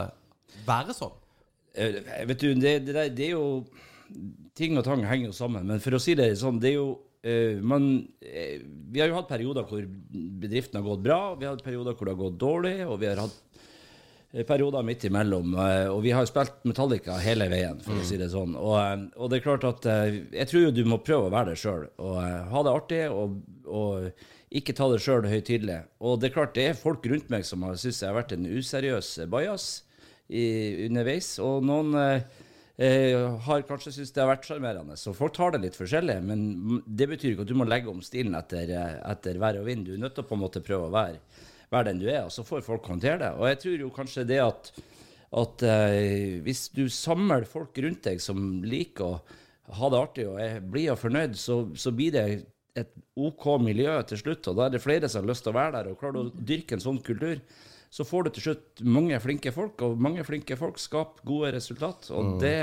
være 0.68 0.98
sånn. 0.98 1.16
Eh, 1.74 1.98
Vet 2.30 2.44
du, 2.44 2.52
det, 2.60 2.76
det, 2.90 3.08
det 3.18 3.32
er 3.32 3.36
jo 3.36 3.48
Ting 4.54 4.76
og 4.78 4.84
tang 4.86 5.02
henger 5.10 5.32
jo 5.32 5.34
sammen. 5.34 5.64
Men 5.66 5.80
for 5.82 5.96
å 5.98 6.00
si 6.02 6.14
det 6.14 6.28
sånn, 6.38 6.60
det 6.62 6.70
er 6.70 6.76
jo 6.76 6.90
eh, 7.24 7.62
man, 7.64 7.88
uh, 8.24 8.58
Vi 8.92 9.02
har 9.02 9.10
jo 9.10 9.18
hatt 9.18 9.32
perioder 9.32 9.66
hvor 9.70 9.88
bedriften 10.44 10.80
har 10.80 10.86
gått 10.88 11.04
bra, 11.06 11.22
vi 11.40 11.48
har 11.48 11.56
hatt 11.56 11.66
perioder 11.66 11.96
hvor 11.96 12.06
det 12.10 12.16
har 12.16 12.24
gått 12.26 12.40
dårlig, 12.42 12.76
og 12.88 13.00
vi 13.02 13.10
har 13.10 13.24
hatt 13.24 13.40
eh, 14.34 14.44
perioder 14.48 14.86
midt 14.86 15.08
imellom. 15.10 15.56
Uh, 15.56 15.88
Og 15.94 16.04
vi 16.06 16.14
har 16.16 16.28
spilt 16.30 16.62
Metallica 16.68 17.18
hele 17.24 17.50
veien, 17.52 17.82
for 17.86 17.98
å 17.98 18.06
si 18.06 18.20
det 18.22 18.30
sånn. 18.34 18.56
Og, 18.60 18.78
eh, 18.82 19.08
og 19.18 19.32
det 19.32 19.40
er 19.40 19.48
klart 19.48 19.68
at 19.70 19.90
eh, 19.90 20.22
jeg 20.36 20.52
tror 20.52 20.68
jo 20.68 20.76
du 20.76 20.84
må 20.86 21.02
prøve 21.04 21.30
å 21.30 21.34
være 21.34 21.54
deg 21.54 21.64
sjøl, 21.64 21.90
og 21.98 22.22
eh, 22.24 22.40
ha 22.54 22.64
det 22.64 22.78
artig. 22.78 23.04
og, 23.12 23.42
og 23.68 24.30
ikke 24.54 24.76
ta 24.78 24.86
det 24.92 25.00
sjøl 25.02 25.26
høytidelig. 25.26 25.80
Og 26.06 26.20
det 26.22 26.28
er 26.28 26.34
klart, 26.36 26.52
det 26.54 26.68
er 26.70 26.76
folk 26.78 27.08
rundt 27.10 27.32
meg 27.34 27.42
som 27.48 27.64
har 27.66 27.74
syntes 27.74 28.04
jeg 28.04 28.12
har 28.12 28.20
vært 28.20 28.36
en 28.36 28.46
useriøs 28.46 29.08
bajas 29.34 29.66
underveis, 30.30 31.40
og 31.42 31.66
noen 31.66 31.96
eh, 32.78 33.18
har 33.46 33.66
kanskje 33.68 33.94
syntes 33.96 34.14
det 34.16 34.24
har 34.24 34.32
vært 34.32 34.48
sjarmerende. 34.48 34.98
Så 35.00 35.14
folk 35.18 35.36
tar 35.36 35.56
det 35.56 35.64
litt 35.66 35.78
forskjellig, 35.78 36.18
men 36.26 36.82
det 36.86 37.10
betyr 37.12 37.34
ikke 37.34 37.46
at 37.46 37.52
du 37.52 37.58
må 37.60 37.68
legge 37.70 37.92
om 37.92 38.02
stilen 38.06 38.38
etter, 38.40 38.72
eh, 38.74 38.96
etter 39.12 39.42
vær 39.42 39.60
og 39.62 39.68
vind. 39.70 39.86
Du 39.88 39.96
er 39.96 40.02
nødt 40.02 40.18
til 40.18 40.26
å 40.26 40.30
på 40.30 40.38
en 40.38 40.44
måte 40.46 40.64
prøve 40.66 40.90
å 40.90 40.94
være, 40.94 41.22
være 41.74 41.92
den 41.92 42.02
du 42.04 42.08
er, 42.10 42.24
og 42.26 42.34
så 42.34 42.46
får 42.48 42.66
folk 42.66 42.90
håndtere 42.94 43.22
det. 43.26 43.32
Og 43.38 43.48
jeg 43.52 43.62
tror 43.64 43.86
jo 43.86 43.94
kanskje 44.00 44.28
det 44.30 44.42
at, 44.44 44.72
at 45.44 45.68
eh, 45.70 46.40
hvis 46.46 46.68
du 46.76 46.86
samler 46.90 47.50
folk 47.50 47.78
rundt 47.86 48.10
deg 48.10 48.24
som 48.24 48.64
liker 48.66 49.18
å 49.18 49.78
ha 49.78 49.90
det 49.90 50.00
artig 50.00 50.26
og 50.28 50.42
er 50.44 50.58
blide 50.60 50.96
og 50.96 51.02
fornøyd, 51.02 51.38
så, 51.40 51.64
så 51.80 51.94
blir 51.96 52.16
det 52.16 52.26
et 52.78 52.90
OK 53.22 53.46
miljø 53.62 53.94
til 54.10 54.20
slutt, 54.20 54.50
og 54.50 54.58
da 54.58 54.66
er 54.66 54.74
det 54.74 54.82
flere 54.84 55.10
som 55.10 55.22
har 55.22 55.30
lyst 55.30 55.46
til 55.46 55.54
å 55.54 55.60
være 55.60 55.76
der. 55.78 55.92
og 55.92 56.00
Klarer 56.00 56.18
du 56.18 56.22
å 56.24 56.46
dyrke 56.52 56.78
en 56.78 56.84
sånn 56.84 57.00
kultur, 57.06 57.38
så 57.94 58.06
får 58.08 58.26
du 58.26 58.30
til 58.34 58.48
slutt 58.48 58.82
mange 58.90 59.18
flinke 59.22 59.52
folk, 59.54 59.82
og 59.86 60.00
mange 60.02 60.24
flinke 60.26 60.58
folk 60.58 60.80
skaper 60.82 61.26
gode 61.30 61.52
resultat. 61.54 62.08
Og 62.18 62.40
det, 62.42 62.56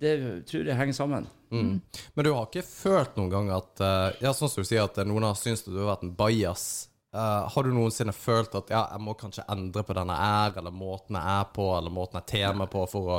det 0.00 0.14
tror 0.48 0.70
jeg 0.70 0.78
henger 0.78 0.96
sammen. 0.96 1.26
Mm. 1.52 1.74
Men 2.14 2.24
du 2.24 2.30
har 2.32 2.46
ikke 2.48 2.64
følt 2.64 3.18
noen 3.18 3.28
gang 3.34 3.50
at 3.52 3.82
eh, 3.84 4.22
Ja, 4.24 4.32
sånn 4.32 4.48
som 4.48 4.64
du 4.64 4.70
sier, 4.70 4.86
at 4.88 4.96
noen 5.04 5.26
har 5.28 5.36
syntes 5.36 5.66
du 5.66 5.76
har 5.76 5.90
vært 5.90 6.06
en 6.06 6.14
bajas. 6.16 6.64
Uh, 7.12 7.44
har 7.52 7.66
du 7.66 7.74
noensinne 7.76 8.14
følt 8.16 8.54
at 8.56 8.70
ja, 8.72 8.86
jeg 8.94 9.04
må 9.04 9.12
kanskje 9.20 9.44
endre 9.52 9.82
på 9.84 9.92
den 9.98 10.14
jeg 10.14 10.36
er, 10.46 10.54
eller 10.62 10.72
måten 10.72 11.18
jeg 11.18 11.34
er 11.34 11.50
på, 11.52 11.66
eller 11.76 11.92
måten 11.92 12.16
jeg 12.16 12.24
er 12.24 12.30
tema 12.30 12.66
på 12.72 12.86
for 12.88 13.10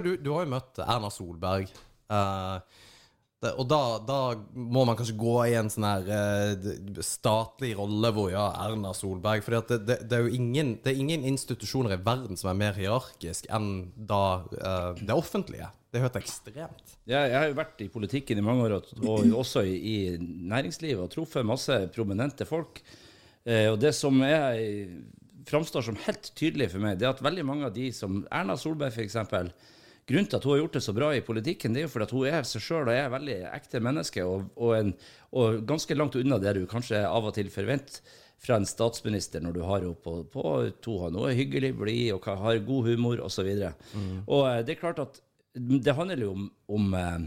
du, 0.00 0.14
du 0.16 0.30
har 0.32 0.46
jo 0.46 0.52
møtt 0.54 0.80
Erna 0.80 1.10
Solberg. 1.12 1.68
Eh, 2.08 2.78
det, 3.38 3.52
og 3.54 3.68
da, 3.70 3.80
da 4.02 4.18
må 4.50 4.82
man 4.82 4.96
kanskje 4.98 5.14
gå 5.18 5.34
i 5.46 5.54
en 5.58 5.68
sånn 5.70 5.86
her 5.86 6.08
eh, 6.10 7.02
statlig 7.06 7.76
rolle 7.78 8.10
hvor 8.16 8.32
ja, 8.32 8.48
Erna 8.64 8.90
Solberg 8.96 9.44
For 9.46 9.54
det, 9.54 9.78
det, 9.86 9.98
det 10.10 10.16
er 10.16 10.26
jo 10.26 10.32
ingen, 10.34 10.72
det 10.82 10.90
er 10.90 11.02
ingen 11.04 11.26
institusjoner 11.28 11.94
i 11.94 12.00
verden 12.02 12.40
som 12.40 12.50
er 12.50 12.58
mer 12.58 12.78
hierarkisk 12.78 13.46
enn 13.54 13.92
da 13.94 14.22
eh, 14.58 15.04
det 15.04 15.14
offentlige. 15.14 15.70
Det 15.88 16.00
er 16.00 16.04
helt 16.08 16.18
ekstremt. 16.18 16.96
Jeg, 17.06 17.14
jeg 17.14 17.38
har 17.38 17.46
jo 17.48 17.60
vært 17.60 17.86
i 17.86 17.88
politikken 17.92 18.42
i 18.42 18.44
mange 18.44 18.66
år, 18.66 18.74
og, 18.80 18.90
og 19.06 19.38
også 19.44 19.62
i, 19.64 19.78
i 19.78 19.96
næringslivet, 20.18 21.00
og 21.06 21.14
truffet 21.14 21.46
masse 21.46 21.78
prominente 21.94 22.44
folk. 22.48 22.82
Eh, 23.46 23.70
og 23.70 23.78
det 23.80 23.94
som 23.96 24.18
er, 24.26 24.58
framstår 25.48 25.86
som 25.86 26.02
helt 26.08 26.32
tydelig 26.34 26.72
for 26.74 26.82
meg, 26.82 26.98
det 26.98 27.06
er 27.06 27.14
at 27.14 27.24
veldig 27.24 27.46
mange 27.46 27.70
av 27.70 27.76
de 27.78 27.92
som 27.94 28.24
Erna 28.34 28.58
Solberg 28.58 28.98
f.eks. 28.98 29.16
Grunnen 30.08 30.28
til 30.30 30.38
at 30.38 30.46
hun 30.46 30.54
har 30.54 30.62
gjort 30.62 30.78
det 30.78 30.84
så 30.86 30.94
bra 30.96 31.10
i 31.12 31.24
politikken, 31.24 31.74
det 31.74 31.82
er 31.82 31.84
jo 31.84 31.92
fordi 31.92 32.06
at 32.06 32.14
hun 32.16 32.30
er 32.30 32.46
seg 32.48 32.64
sjøl 32.64 32.88
og 32.88 32.94
er 32.94 33.10
veldig 33.12 33.36
ekte 33.50 33.82
menneske, 33.84 34.24
og, 34.24 34.46
og, 34.56 34.72
en, 34.78 34.94
og 35.36 35.60
ganske 35.68 35.96
langt 35.98 36.16
unna 36.16 36.38
det 36.40 36.54
du 36.56 36.62
kanskje 36.70 37.02
av 37.04 37.28
og 37.28 37.36
til 37.36 37.50
forventer 37.52 38.00
fra 38.38 38.56
en 38.56 38.66
statsminister 38.68 39.42
når 39.42 39.56
du 39.56 39.62
har 39.66 39.82
henne 39.82 39.98
på, 40.02 40.20
på 40.30 40.44
to 40.84 40.98
hånd. 41.02 41.18
Hun 41.18 41.30
er 41.30 41.38
hyggelig, 41.38 41.72
blid 41.78 42.12
og 42.14 42.28
har 42.44 42.60
god 42.66 42.92
humor 42.92 43.24
osv. 43.26 43.48
Mm. 43.50 44.22
Og 44.24 44.44
eh, 44.46 44.62
det 44.66 44.76
er 44.76 44.80
klart 44.80 45.02
at 45.02 45.20
det 45.58 45.96
handler 45.98 46.22
jo 46.22 46.30
om, 46.36 46.46
om 46.70 46.94
eh, 46.94 47.18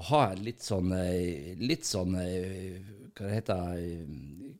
å 0.00 0.06
ha 0.10 0.22
litt 0.38 0.64
sånn 0.64 0.94
eh, 0.96 1.52
Litt 1.60 1.84
sånn 1.84 2.14
Hva 2.16 3.32
heter 3.34 3.76
det? 3.76 4.54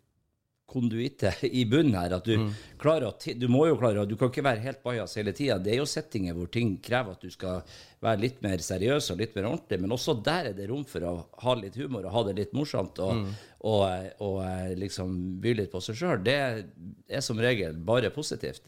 Konduite 0.70 1.32
i 1.50 1.64
bunnen 1.68 1.98
her. 1.98 2.14
At 2.16 2.28
du 2.28 2.48
klarer 2.80 3.10
å 3.10 3.36
Du 3.36 3.46
må 3.50 3.66
jo 3.68 3.76
klare 3.80 4.06
Du 4.08 4.16
kan 4.16 4.30
ikke 4.30 4.46
være 4.46 4.64
helt 4.64 4.82
bajas 4.86 5.16
hele 5.18 5.34
tida. 5.36 5.58
Det 5.58 5.74
er 5.74 5.80
jo 5.82 5.88
settinger 5.90 6.36
hvor 6.38 6.50
ting 6.52 6.76
krever 6.82 7.18
at 7.18 7.26
du 7.26 7.30
skal 7.30 7.62
være 8.00 8.22
litt 8.22 8.40
mer 8.42 8.62
seriøs 8.64 9.10
og 9.12 9.20
litt 9.20 9.34
mer 9.36 9.50
ordentlig, 9.50 9.80
men 9.82 9.92
også 9.92 10.14
der 10.24 10.50
er 10.50 10.54
det 10.56 10.70
rom 10.70 10.86
for 10.88 11.04
å 11.04 11.14
ha 11.42 11.54
litt 11.60 11.76
humor 11.76 12.06
og 12.06 12.14
ha 12.14 12.22
det 12.30 12.36
litt 12.38 12.54
morsomt 12.56 12.96
og, 13.04 13.26
og, 13.60 13.82
og, 14.24 14.38
og 14.40 14.76
liksom 14.80 15.18
by 15.42 15.52
litt 15.58 15.72
på 15.72 15.82
seg 15.84 15.98
sjøl. 16.00 16.22
Det 16.24 16.38
er 16.40 17.24
som 17.24 17.40
regel 17.40 17.76
bare 17.76 18.08
positivt. 18.14 18.64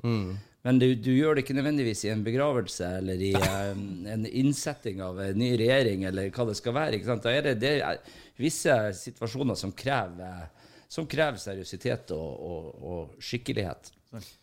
Men 0.62 0.78
du, 0.78 0.92
du 0.94 1.10
gjør 1.10 1.34
det 1.34 1.42
ikke 1.42 1.56
nødvendigvis 1.58 2.04
i 2.06 2.12
en 2.12 2.22
begravelse 2.22 2.86
eller 3.00 3.22
i 3.24 3.32
um, 3.34 4.04
en 4.06 4.26
innsetting 4.28 5.00
av 5.02 5.18
en 5.24 5.38
ny 5.38 5.56
regjering 5.58 6.04
eller 6.06 6.30
hva 6.30 6.46
det 6.46 6.54
skal 6.58 6.76
være. 6.76 7.00
Da 7.24 7.32
er 7.32 7.48
det, 7.48 7.54
det 7.64 7.72
er 7.82 7.98
visse 8.38 8.76
situasjoner 9.00 9.58
som 9.58 9.74
krever, 9.74 10.46
som 10.92 11.06
krever 11.08 11.40
seriøsitet 11.40 12.10
og, 12.12 12.32
og, 12.44 12.64
og 12.92 13.22
skikkelighet, 13.24 13.92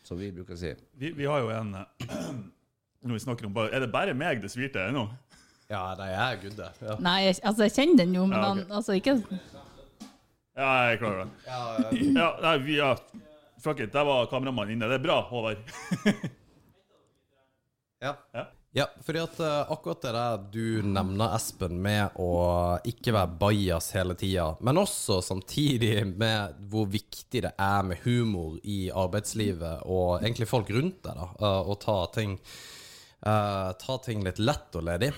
som 0.06 0.18
vi 0.18 0.32
bruker 0.34 0.56
å 0.56 0.60
si. 0.60 0.72
Vi, 0.97 1.12
vi 1.18 1.28
har 1.30 1.43
jo 1.43 1.52
en 1.54 1.76
Når 3.00 3.16
vi 3.16 3.20
snakker 3.24 3.47
om 3.47 3.54
bare, 3.56 3.70
Er 3.72 3.86
det 3.86 3.91
bare 3.93 4.12
meg 4.18 4.41
det 4.43 4.50
svirte 4.52 4.82
ennå? 4.89 5.06
Ja, 5.70 5.93
nei, 5.95 6.10
jeg 6.10 6.20
er 6.26 6.39
gudde. 6.41 6.66
det. 6.66 6.88
Ja. 6.89 6.95
Nei, 7.06 7.18
jeg, 7.28 7.36
altså, 7.45 7.68
jeg 7.68 7.76
kjenner 7.78 8.00
den 8.02 8.16
jo, 8.18 8.26
men 8.28 8.36
Ja, 8.41 8.50
okay. 8.50 8.64
han, 8.66 8.74
altså 8.80 8.97
ikke 8.97 9.14
Ja, 10.60 10.72
jeg 10.89 11.00
klarer 11.00 11.22
det. 11.22 11.30
Ja, 11.45 11.60
ja. 11.78 11.91
Ja, 12.20 12.30
nei, 12.43 12.56
vi, 12.66 12.76
ja. 12.82 12.89
Fuck 13.64 13.84
it, 13.86 13.93
der 13.93 14.08
var 14.08 14.28
kameramannen 14.32 14.76
inne. 14.76 14.89
Det 14.89 14.97
er 15.00 15.06
bra, 15.06 15.22
Håvard. 15.30 15.64
Ja. 18.00 18.14
Ja. 18.32 18.45
Ja, 18.72 18.86
fordi 19.01 19.22
at 19.24 19.39
uh, 19.41 19.72
akkurat 19.74 20.03
det 20.03 20.11
der 20.13 20.41
du 20.53 20.65
nevner, 20.86 21.32
Espen, 21.34 21.80
med 21.82 22.13
å 22.22 22.34
ikke 22.86 23.15
være 23.15 23.38
bajas 23.41 23.89
hele 23.97 24.13
tida, 24.20 24.51
men 24.61 24.78
også 24.78 25.24
samtidig 25.26 26.03
med 26.11 26.59
hvor 26.70 26.86
viktig 26.93 27.41
det 27.47 27.55
er 27.57 27.88
med 27.88 28.03
humor 28.05 28.59
i 28.61 28.91
arbeidslivet, 28.93 29.88
og 29.89 30.20
egentlig 30.22 30.51
folk 30.51 30.70
rundt 30.76 31.01
deg, 31.07 31.17
da, 31.17 31.32
uh, 31.41 31.63
og 31.65 31.80
ta 31.82 31.97
ting, 32.13 32.38
uh, 33.26 33.74
ta 33.82 33.97
ting 34.05 34.22
litt 34.28 34.41
lett 34.43 34.78
og 34.78 34.86
ledig. 34.86 35.11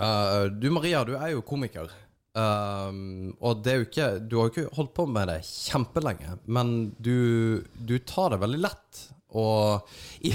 Eh, 0.00 0.44
du 0.56 0.70
Maria, 0.72 1.02
du 1.04 1.12
er 1.18 1.34
jo 1.34 1.44
komiker. 1.44 1.90
Og 2.40 3.62
det 3.64 3.72
er 3.72 3.80
jo 3.80 3.86
ikke 3.88 4.04
Du 4.22 4.36
har 4.38 4.46
jo 4.46 4.52
ikke 4.52 4.76
holdt 4.76 4.92
på 4.96 5.04
med 5.10 5.28
det 5.28 5.40
kjempelenge, 5.44 6.36
men 6.46 6.70
du, 6.96 7.60
du 7.74 7.98
tar 8.06 8.32
det 8.32 8.38
veldig 8.40 8.60
lett. 8.62 9.00
Og 9.36 9.90
i, 10.26 10.32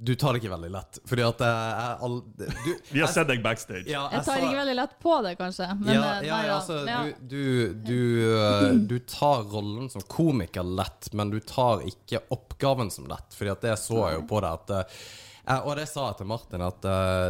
du 0.00 0.14
tar 0.14 0.32
det 0.32 0.40
ikke 0.42 0.50
veldig 0.52 0.68
lett, 0.70 0.98
fordi 1.10 1.22
at 1.26 1.38
det 1.42 1.46
er 1.50 2.02
all, 2.06 2.20
du, 2.38 2.44
Vi 2.94 3.00
har 3.02 3.08
sett 3.10 3.26
deg 3.28 3.42
backstage. 3.42 3.86
ja, 3.90 4.04
Jeg 4.12 4.24
tar 4.24 4.36
sa- 4.38 4.46
ikke 4.46 4.60
veldig 4.60 4.76
lett 4.78 4.94
på 5.02 5.14
det, 5.26 5.32
kanskje. 5.40 5.66
Men, 5.80 5.94
ja, 5.94 6.02
eh, 6.20 6.26
ja, 6.28 6.36
nei, 6.36 6.46
ja, 6.46 6.56
altså, 6.60 6.76
Ja. 6.86 7.00
du, 7.02 7.14
du, 7.28 7.74
du, 7.88 8.00
eh, 8.38 8.72
du 8.92 8.98
tar 9.10 9.42
rollen 9.50 9.90
som 9.90 10.04
komiker 10.06 10.62
lett, 10.62 11.10
men 11.18 11.30
du 11.34 11.40
tar 11.40 11.82
ikke 11.88 12.20
oppgaven 12.30 12.90
som 12.94 13.08
lett. 13.10 13.34
Fordi 13.34 13.50
at 13.56 13.60
det 13.66 13.74
så 13.82 14.04
jeg 14.08 14.20
jo 14.20 14.26
på 14.30 14.40
deg 14.44 14.52
at 14.52 14.70
eh, 14.78 15.60
Og 15.64 15.74
det 15.80 15.88
sa 15.88 16.10
jeg 16.10 16.18
til 16.20 16.26
Martin, 16.28 16.60
at 16.62 16.82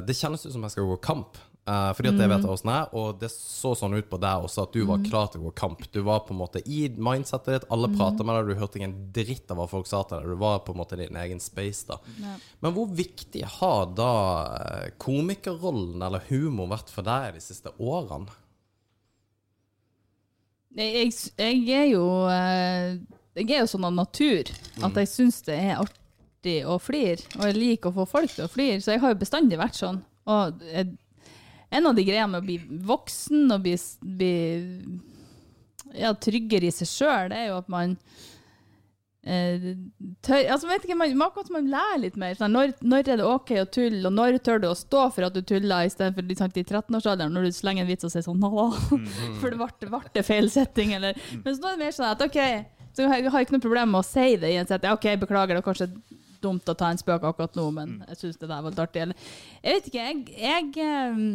det 0.04 0.16
kjennes 0.18 0.42
ut 0.44 0.52
som 0.52 0.64
jeg 0.66 0.72
skal 0.74 0.88
gå 0.90 0.96
kamp. 1.00 1.36
Eh, 1.68 1.90
fordi 1.94 2.10
at 2.10 2.22
jeg 2.22 2.30
vet 2.32 2.46
åssen 2.48 2.70
det 2.70 2.76
er, 2.78 2.94
og 2.96 3.20
det 3.20 3.28
så 3.34 3.74
sånn 3.78 3.96
ut 3.98 4.08
på 4.10 4.20
deg 4.22 4.46
også, 4.46 4.64
at 4.64 4.74
du 4.74 4.80
var 4.88 5.04
klar 5.04 5.28
til 5.32 5.42
å 5.42 5.48
gå 5.48 5.54
kamp. 5.60 5.84
Du 5.92 6.00
var 6.06 6.24
på 6.26 6.34
en 6.34 6.40
måte 6.40 6.62
i 6.64 6.86
mindsetet 6.96 7.52
ditt, 7.52 7.68
alle 7.74 7.90
pratet 7.92 8.24
med 8.24 8.38
deg, 8.38 8.50
du 8.50 8.62
hørte 8.62 8.80
ingen 8.80 8.96
dritt 9.14 9.52
av 9.52 9.60
hva 9.60 9.68
folk 9.70 9.88
sa 9.90 10.02
til 10.08 10.18
deg. 10.18 10.32
Du 10.32 10.42
var 10.42 10.62
på 10.66 10.74
en 10.74 10.80
måte 10.80 10.96
i 10.98 11.04
din 11.04 11.20
egen 11.20 11.42
space, 11.42 11.86
da. 11.90 12.00
Ja. 12.22 12.34
Men 12.64 12.74
hvor 12.76 12.90
viktig 12.98 13.44
har 13.58 13.92
da 13.98 14.12
eh, 14.58 14.90
komikerrollen 15.02 16.04
eller 16.08 16.24
humor 16.32 16.70
vært 16.72 16.92
for 16.92 17.06
deg 17.06 17.38
de 17.38 17.44
siste 17.44 17.74
årene? 17.78 18.32
Jeg, 20.78 21.08
jeg, 21.08 21.14
jeg 21.40 21.72
er 21.74 21.86
jo 21.88 22.04
eh, 22.30 22.98
Jeg 23.38 23.48
er 23.48 23.62
jo 23.62 23.70
sånn 23.70 23.86
av 23.88 23.94
natur 23.96 24.50
at 24.84 24.98
jeg 25.00 25.08
syns 25.10 25.40
det 25.46 25.56
er 25.56 25.80
artig 25.80 26.60
å 26.68 26.76
flire, 26.82 27.22
og 27.38 27.44
jeg 27.48 27.56
liker 27.56 27.90
å 27.90 28.00
få 28.00 28.06
folk 28.08 28.32
til 28.34 28.46
å 28.46 28.50
flire, 28.50 28.80
så 28.82 28.94
jeg 28.94 29.02
har 29.02 29.12
jo 29.14 29.20
bestandig 29.20 29.58
vært 29.60 29.78
sånn. 29.78 30.00
Og 30.28 30.62
jeg, 30.68 30.92
en 31.70 31.86
av 31.90 31.94
de 31.96 32.04
greiene 32.06 32.30
med 32.32 32.42
å 32.42 32.46
bli 32.46 32.58
voksen 32.88 33.52
og 33.52 33.64
bli, 33.66 33.76
bli 34.00 34.34
ja, 35.98 36.14
tryggere 36.14 36.68
i 36.68 36.74
seg 36.74 36.90
sjøl, 36.90 37.30
det 37.32 37.42
er 37.42 37.50
jo 37.50 37.58
at 37.60 37.68
man 37.72 37.96
eh, 39.28 39.68
tør 40.24 40.48
altså 40.54 40.70
vet 40.70 40.86
ikke, 40.86 40.96
man, 40.98 41.12
man, 41.20 41.50
man 41.54 41.70
lærer 41.74 42.02
litt 42.06 42.16
mer. 42.20 42.38
Sånn, 42.38 42.54
når, 42.56 42.72
når 42.80 43.04
er 43.04 43.20
det 43.20 43.28
OK 43.28 43.52
å 43.60 43.68
tulle, 43.78 44.04
og 44.08 44.16
når 44.16 44.40
tør 44.44 44.62
du 44.62 44.68
å 44.70 44.76
stå 44.78 45.08
for 45.14 45.28
at 45.28 45.36
du 45.36 45.42
tuller, 45.42 45.88
istedenfor 45.88 46.28
liksom, 46.30 46.54
i 46.54 46.64
13-årsalderen, 46.64 47.34
når 47.36 47.48
du 47.48 47.58
slenger 47.58 47.84
en 47.84 47.90
vits 47.90 48.08
og 48.08 48.14
sier 48.14 48.24
sånn 48.26 48.40
Nå, 48.44 48.70
For 49.42 49.52
det 49.52 49.60
ble, 49.60 50.24
feil 50.24 50.48
setting, 50.52 50.94
eller 50.96 51.18
Men 51.42 51.52
så 51.52 51.60
nå 51.60 51.72
er 51.72 51.76
det 51.76 51.84
mer 51.84 51.96
sånn 51.96 52.12
at 52.12 52.24
OK, 52.24 52.40
så 52.96 53.04
jeg 53.04 53.30
har 53.30 53.44
ikke 53.44 53.54
noe 53.54 53.62
problem 53.62 53.92
med 53.92 54.00
å 54.00 54.06
si 54.06 54.32
det 54.40 54.54
i 54.54 54.56
en 54.58 54.68
setting. 54.68 54.96
OK, 54.96 55.12
beklager, 55.20 55.54
det 55.54 55.62
var 55.62 55.68
kanskje 55.68 55.92
dumt 56.42 56.70
å 56.70 56.74
ta 56.78 56.90
en 56.92 56.98
spøk 56.98 57.26
akkurat 57.26 57.56
nå, 57.58 57.68
men 57.74 57.94
jeg 58.08 58.20
syns 58.22 58.40
det 58.40 58.48
der 58.50 58.62
var 58.64 58.72
litt 58.72 58.82
artig. 58.82 59.04
Eller 59.04 59.30
Jeg 59.62 59.76
vet 59.76 59.88
ikke, 59.90 60.06
jeg, 60.08 60.24
jeg 60.42 60.86
ehm, 60.86 61.28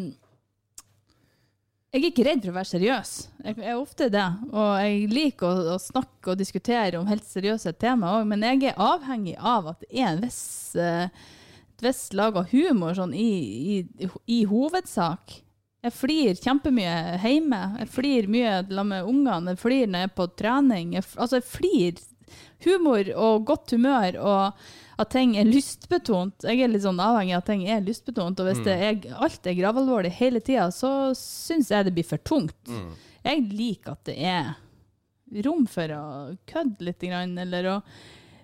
jeg 1.94 2.02
er 2.02 2.10
ikke 2.10 2.24
redd 2.26 2.42
for 2.42 2.50
å 2.50 2.56
være 2.56 2.70
seriøs. 2.72 3.10
Jeg 3.46 3.58
er 3.62 3.78
ofte 3.78 4.08
det. 4.10 4.26
Og 4.50 4.70
jeg 4.82 5.12
liker 5.12 5.46
å, 5.46 5.76
å 5.76 5.82
snakke 5.82 6.34
og 6.34 6.40
diskutere 6.40 6.98
om 6.98 7.06
helt 7.06 7.28
seriøse 7.28 7.76
tema 7.78 8.16
òg, 8.18 8.26
men 8.32 8.46
jeg 8.48 8.72
er 8.72 8.82
avhengig 8.82 9.36
av 9.38 9.70
at 9.76 9.84
det 9.84 10.02
er 10.02 10.18
viss, 10.24 10.74
eh, 10.74 11.06
et 11.70 11.86
visst 11.86 12.16
lag 12.18 12.40
av 12.40 12.50
humor 12.50 12.98
sånn 12.98 13.14
i, 13.14 13.30
i, 13.78 14.10
i 14.26 14.40
hovedsak. 14.50 15.38
Jeg 15.84 15.94
flir 15.94 16.40
kjempemye 16.40 16.96
hjemme. 17.22 17.62
Jeg 17.84 17.92
flir 17.94 18.30
mye 18.32 18.56
sammen 18.64 18.96
med 18.96 19.14
ungene. 19.14 19.54
Jeg 19.54 19.62
flir 19.62 19.86
når 19.86 20.06
jeg 20.06 20.10
er 20.10 20.18
på 20.18 20.28
trening. 20.40 20.94
Jeg, 20.98 21.06
altså, 21.14 21.42
jeg 21.42 21.50
flir 21.52 22.04
humor 22.66 23.14
og 23.20 23.46
godt 23.52 23.76
humør 23.76 24.18
og 24.24 24.70
at 25.00 25.12
ting 25.14 25.36
er 25.40 25.48
lystbetont. 25.48 26.46
Jeg 26.46 26.64
er 26.64 26.72
litt 26.72 26.86
sånn 26.86 27.02
avhengig 27.02 27.36
av 27.36 27.44
at 27.44 27.50
ting 27.52 27.64
er 27.70 27.86
lystbetont, 27.86 28.40
og 28.40 28.50
hvis 28.50 28.64
det 28.66 28.76
er, 28.76 29.00
alt 29.26 29.50
er 29.50 29.58
gravalvorlig 29.58 30.12
hele 30.20 30.42
tida, 30.44 30.70
så 30.74 30.90
syns 31.18 31.72
jeg 31.74 31.88
det 31.88 31.96
blir 31.96 32.08
for 32.08 32.22
tungt. 32.26 32.74
Jeg 33.24 33.46
liker 33.54 33.96
at 33.96 34.04
det 34.10 34.18
er 34.20 34.52
rom 35.46 35.66
for 35.70 35.88
å 35.96 36.04
kødde 36.50 36.90
litt, 36.90 37.08
eller 37.08 37.72
å 37.78 37.80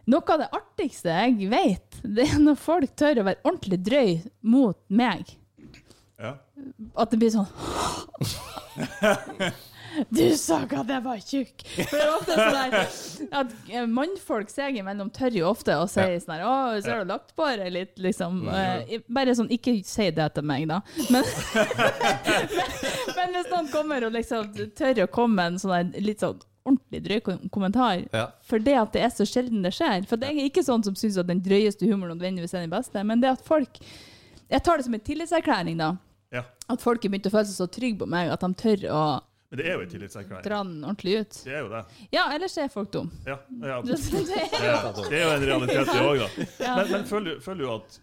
Noe 0.09 0.25
av 0.33 0.39
det 0.41 0.47
artigste 0.57 1.13
jeg 1.13 1.45
vet, 1.51 1.99
det 2.01 2.23
er 2.31 2.39
når 2.41 2.55
folk 2.57 2.95
tør 2.97 3.19
å 3.21 3.27
være 3.27 3.45
ordentlig 3.45 3.77
drøy 3.85 4.15
mot 4.41 4.79
meg. 4.89 5.37
Ja. 6.17 6.31
At 6.97 7.13
det 7.13 7.19
blir 7.21 7.29
sånn 7.29 7.45
Du 10.09 10.21
sa 10.37 10.59
ikke 10.65 10.79
at 10.83 10.91
jeg 10.93 11.03
var 11.05 11.21
tjukk! 11.23 11.63
For 11.75 11.95
det 11.95 12.01
er 12.05 12.11
ofte 12.13 12.35
sånn 12.37 12.57
der 12.57 12.75
at 13.41 13.53
eh, 13.69 13.85
mannfolk 13.89 14.51
seg 14.53 14.77
imellom 14.81 15.09
tør 15.15 15.37
jo 15.39 15.47
ofte 15.49 15.75
å 15.81 15.87
si 15.89 16.03
sånn 16.23 16.35
her 16.37 16.43
Å, 16.45 16.55
så 16.83 16.93
har 16.93 17.03
du 17.05 17.11
lagt 17.13 17.33
på 17.37 17.47
deg 17.59 17.71
litt, 17.73 17.95
liksom. 18.01 18.43
Eh, 18.53 18.99
Bare 19.09 19.35
sånn, 19.37 19.49
ikke 19.55 19.77
si 19.87 20.09
det 20.15 20.27
til 20.35 20.45
meg, 20.49 20.67
da. 20.69 20.81
Men, 21.09 21.23
men 23.17 23.33
hvis 23.35 23.49
noen 23.51 23.69
kommer 23.73 24.05
og 24.07 24.13
liksom 24.15 24.51
tør 24.77 25.03
å 25.05 25.09
komme 25.11 25.35
med 25.39 25.53
en 25.55 25.59
sånn 25.63 25.93
litt 26.03 26.23
sånn 26.23 26.39
ordentlig 26.69 26.99
drøy 27.05 27.47
kommentar, 27.49 28.03
Ja. 28.13 28.27
for 28.45 28.59
det 28.61 28.75
at 28.77 28.91
det 28.93 29.01
er 29.05 29.09
så 29.15 29.25
sjelden 29.25 29.63
det 29.65 29.71
skjer. 29.73 30.03
For 30.09 30.17
det 30.21 30.27
er 30.29 30.43
ikke 30.45 30.61
sånn 30.65 30.83
som 30.85 30.93
syns 30.99 31.17
at 31.17 31.27
den 31.29 31.41
drøyeste 31.41 31.87
humoren 31.89 32.13
nødvendigvis 32.17 32.53
er 32.53 32.65
den 32.67 32.73
beste, 32.73 33.01
men 33.03 33.21
det 33.23 33.31
at 33.37 33.41
folk 33.45 33.79
Jeg 34.49 34.63
tar 34.65 34.77
det 34.77 34.85
som 34.87 34.93
en 34.97 34.99
tillitserklæring, 35.05 35.77
da. 35.77 35.91
ja. 36.33 36.41
At 36.69 36.81
folk 36.81 37.03
har 37.03 37.11
begynt 37.13 37.27
å 37.29 37.33
føle 37.33 37.45
seg 37.45 37.57
så 37.57 37.67
trygge 37.69 37.99
på 38.01 38.07
meg 38.09 38.31
at 38.33 38.41
de 38.41 38.49
tør 38.57 38.85
å 38.89 39.01
Men 39.49 39.57
det 39.57 39.65
er 39.65 39.73
jo 39.79 39.81
en 39.81 39.89
tillitserklæring. 39.89 40.43
dra 40.45 40.57
den 40.63 40.83
ordentlig 40.85 41.13
ut. 41.23 41.37
Det 41.43 41.53
er 41.57 41.63
jo 41.63 41.69
det. 41.71 41.79
Ja, 42.13 42.27
ellers 42.35 42.57
er 42.61 42.67
folk 42.69 42.91
dum. 42.93 43.07
Ja, 43.25 43.39
ja. 43.65 43.79
Det, 43.87 43.95
er, 43.97 45.09
det 45.09 45.17
er 45.17 45.23
jo 45.25 45.31
en 45.33 45.45
realitet, 45.49 45.89
det 45.89 46.03
òg, 46.05 46.19
da. 46.21 46.29
Men, 46.77 46.91
men 46.91 47.05
føler, 47.09 47.33
du- 47.35 47.41
føler 47.41 47.63
du 47.65 47.71
at 47.73 47.99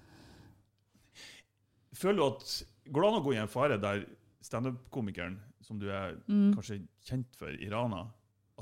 Føler 1.97 2.19
du 2.21 2.27
at 2.27 2.51
Går 2.93 3.03
det 3.03 3.09
an 3.11 3.19
å 3.19 3.25
gå 3.25 3.33
i 3.35 3.39
en 3.41 3.49
fare 3.51 3.77
der 3.83 4.03
standup-komikeren, 4.47 5.39
som 5.67 5.79
du 5.81 5.89
er 5.91 6.13
Mm. 6.29 6.53
kanskje 6.55 6.77
kjent 7.09 7.35
for 7.39 7.49
i 7.51 7.69
Rana, 7.73 8.05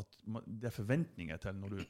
at 0.01 0.07
det 0.47 0.71
er 0.71 0.73
forventninger 0.73 1.37
til 1.43 1.53
når 1.61 1.75
du 1.75 1.83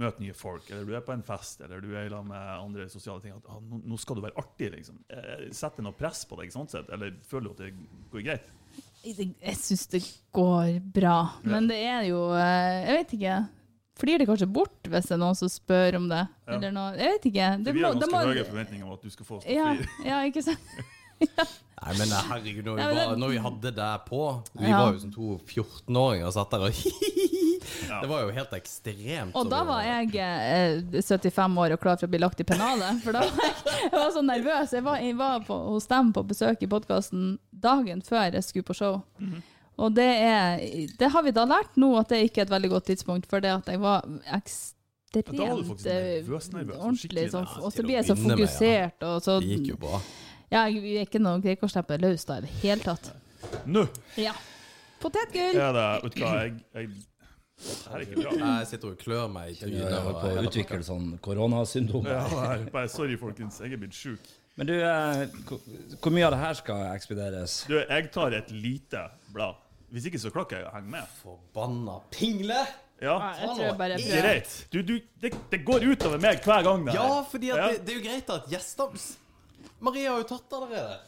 møter 0.00 0.20
nye 0.24 0.34
folk, 0.34 0.66
eller 0.70 0.84
du 0.84 0.94
er 0.96 1.00
på 1.06 1.12
en 1.14 1.22
fest, 1.22 1.60
eller 1.62 1.80
du 1.80 1.92
er 1.94 2.06
i 2.06 2.08
lag 2.10 2.24
med 2.26 2.36
andre 2.58 2.88
sosiale 2.90 3.20
ting, 3.22 3.32
at 3.36 3.46
ah, 3.48 3.60
nå, 3.60 3.78
nå 3.86 3.98
skal 3.98 4.16
du 4.18 4.22
være 4.22 4.34
artig, 4.42 4.72
liksom. 4.74 4.98
Eh, 5.10 5.46
Setter 5.54 5.76
det 5.78 5.84
noe 5.86 5.92
press 5.98 6.24
på 6.26 6.38
deg, 6.40 6.50
sånn 6.50 6.68
sett, 6.70 6.90
eller 6.90 7.14
føler 7.22 7.46
du 7.46 7.50
at 7.50 7.62
det 7.62 7.70
går 8.10 8.22
greit? 8.26 8.50
Jeg 9.04 9.56
syns 9.56 9.86
det 9.88 10.02
går 10.36 10.80
bra. 10.94 11.16
Men 11.42 11.66
det 11.70 11.78
er 11.88 12.02
jo 12.10 12.20
eh, 12.36 12.84
Jeg 12.86 12.98
vet 13.00 13.14
ikke. 13.18 13.38
Flyr 14.00 14.18
det 14.22 14.26
kanskje 14.30 14.46
bort 14.48 14.88
hvis 14.88 15.08
det 15.10 15.12
er 15.16 15.20
noen 15.20 15.36
som 15.36 15.48
spør 15.52 15.96
om 15.98 16.06
det? 16.08 16.22
Ja. 16.46 16.54
Eller 16.56 16.72
noe. 16.72 16.94
Jeg 16.96 17.16
vet 17.16 17.26
ikke. 17.32 17.48
Det 17.64 17.74
vi 17.76 17.82
har 17.84 17.92
må- 17.94 18.00
det 18.00 18.08
ganske 18.08 18.16
må- 18.28 18.34
høye 18.34 18.46
forventninger 18.48 18.86
om 18.86 18.92
at 18.96 19.02
du 19.02 19.10
skal 19.10 19.26
få 19.26 19.36
oss 19.40 19.44
til 19.44 19.54
Ja, 19.58 19.66
å 19.72 19.76
fly. 19.76 20.06
ja, 20.08 20.20
ikke 20.30 20.42
sant? 20.42 20.58
Nei, 21.80 21.92
men 21.98 22.08
herregud, 22.12 22.64
når 22.64 22.76
vi, 22.76 22.80
Ja, 22.82 22.92
var, 23.08 23.16
når 23.20 23.28
vi 23.34 23.36
hadde 23.44 23.70
det 23.76 23.90
på 24.08 24.20
Vi 24.56 24.68
Ja. 24.68 24.78
var 24.84 24.92
jo 24.94 24.98
som 25.00 25.12
to 25.12 25.38
14-åringer 25.48 26.26
og 26.26 26.32
satt 26.32 26.50
der 26.50 26.64
og 26.64 26.72
Det 27.90 28.08
var 28.10 28.24
jo 28.24 28.32
helt 28.34 28.52
ekstremt. 28.56 29.36
Og 29.38 29.50
da 29.50 29.60
var 29.68 29.84
jeg 29.86 30.16
eh, 30.16 31.02
75 31.02 31.58
år 31.64 31.76
og 31.76 31.82
klar 31.82 32.00
for 32.00 32.08
å 32.08 32.12
bli 32.12 32.20
lagt 32.22 32.42
i 32.42 32.46
pennalet. 32.48 33.00
For 33.04 33.16
da 33.16 33.24
var 33.26 33.46
jeg, 33.46 33.56
jeg 33.84 33.94
var 33.94 34.10
så 34.16 34.24
nervøs. 34.26 34.74
Jeg 34.76 34.86
var, 34.86 35.00
jeg 35.04 35.16
var 35.20 35.46
på, 35.46 35.56
hos 35.74 35.88
dem 35.90 36.12
på 36.16 36.26
besøk 36.32 36.66
i 36.66 36.70
podkasten 36.70 37.32
dagen 37.50 38.02
før 38.06 38.28
jeg 38.30 38.46
skulle 38.46 38.68
på 38.70 38.76
show. 38.80 39.00
Og 39.80 39.94
det, 39.96 40.04
er, 40.04 40.60
det 41.00 41.08
har 41.14 41.24
vi 41.24 41.32
da 41.32 41.46
lært 41.48 41.78
nå, 41.80 41.94
at 42.00 42.12
det 42.12 42.24
ikke 42.26 42.42
er 42.42 42.50
et 42.50 42.52
veldig 42.52 42.70
godt 42.74 42.90
tidspunkt, 42.90 43.30
for 43.30 43.40
det 43.40 43.52
at 43.54 43.70
jeg 43.72 43.80
var 43.80 44.04
ekstremt 44.36 44.76
Ja, 45.10 45.48
eh, 45.50 46.20
nervøs, 46.20 46.52
nervøs, 46.52 46.76
ordentlig 46.78 47.24
sånn, 47.32 47.48
Og 47.64 47.72
så 47.74 47.82
blir 47.82 47.96
jeg 47.96 48.06
så 48.06 48.14
ja. 48.14 48.20
fokusert, 48.28 49.06
og 49.08 49.16
så 49.24 49.38
Det 49.42 49.48
gikk 49.56 49.72
jo 49.72 49.78
bra. 49.82 49.98
Ja, 50.50 50.66
jeg 50.70 50.84
er 50.84 51.08
ikke 51.08 51.22
noe 51.22 51.40
greier 51.42 51.58
ikke 51.58 51.66
å 51.66 51.72
slippe 51.72 51.98
løs 51.98 52.26
da 52.28 52.38
i 52.38 52.44
det 52.44 52.52
hele 52.60 52.84
tatt. 52.84 53.10
Nå 53.66 53.88
Ja. 54.20 54.36
Potetgull! 55.00 55.56
er 55.56 55.72
det 55.74 55.86
Vet 56.04 56.14
du 56.14 56.20
hva, 56.22 56.32
jeg, 56.44 56.54
jeg 56.76 56.88
Det 57.60 57.94
er 57.94 58.04
ikke 58.06 58.22
bra. 58.22 58.34
Jeg 58.40 58.68
sitter 58.70 58.92
og 58.92 59.00
klør 59.00 59.26
meg 59.32 59.52
i 59.52 59.56
trynet. 59.60 59.80
holder 59.84 60.10
og 60.10 60.20
på 60.20 60.28
å 60.30 60.44
utvikle 60.46 60.78
pakka. 60.78 60.86
sånn 60.88 61.08
koronasyndrom. 61.24 62.06
Ja, 62.08 62.22
nei, 62.32 62.70
bare 62.72 62.88
sorry, 62.92 63.16
folkens. 63.20 63.60
Jeg 63.60 63.76
er 63.76 63.82
blitt 63.82 63.96
sjuk. 63.96 64.30
Men 64.58 64.68
du, 64.68 64.74
eh, 64.76 65.24
hvor, 66.00 66.12
mye 66.12 66.26
av 66.26 66.34
det 66.34 66.40
her 66.40 66.56
skal 66.58 66.84
ekspederes? 66.94 67.64
Du, 67.70 67.76
jeg 67.78 68.10
tar 68.12 68.36
et 68.36 68.50
lite 68.52 69.06
blad. 69.34 69.60
Hvis 69.90 70.06
ikke 70.10 70.20
så 70.22 70.32
klakker 70.34 70.60
jeg 70.60 70.68
å 70.68 70.74
henge 70.74 70.92
med. 70.96 71.16
Forbanna 71.22 71.98
pingle! 72.14 72.60
Ja, 73.00 73.14
ja 73.16 73.30
jeg 73.40 73.48
tror 73.48 73.64
jeg 73.64 73.76
bare 73.78 74.00
greit. 74.02 74.56
Du, 74.72 74.82
du, 74.84 74.96
det, 75.22 75.32
det 75.52 75.62
går 75.64 75.86
utover 75.88 76.20
meg 76.20 76.42
hver 76.44 76.66
gang. 76.66 76.84
det 76.86 76.94
her. 76.94 77.00
Ja, 77.00 77.22
fordi 77.30 77.52
at 77.54 77.62
Ja. 77.62 77.68
det, 77.72 77.86
det 77.86 77.94
er 77.94 78.00
jo 78.00 78.04
greit 78.08 78.34
at 78.36 78.50
gjester 78.52 79.00
Maria 79.80 80.12
har 80.12 80.20
jo 80.20 80.28
tatt 80.28 80.52
allerede. 80.58 80.98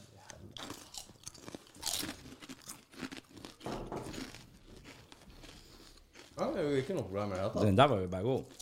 Ja, 6.43 6.49
det 6.53 6.63
er 6.63 6.69
jo 6.69 6.83
ikke 6.83 6.97
noe 6.99 7.07
problem 7.07 7.33
med 7.33 7.41
det. 7.43 7.63
Den 7.69 7.79
der 7.79 7.91
var 7.93 8.03
jo 8.03 8.11
bare 8.13 8.27
god. 8.27 8.59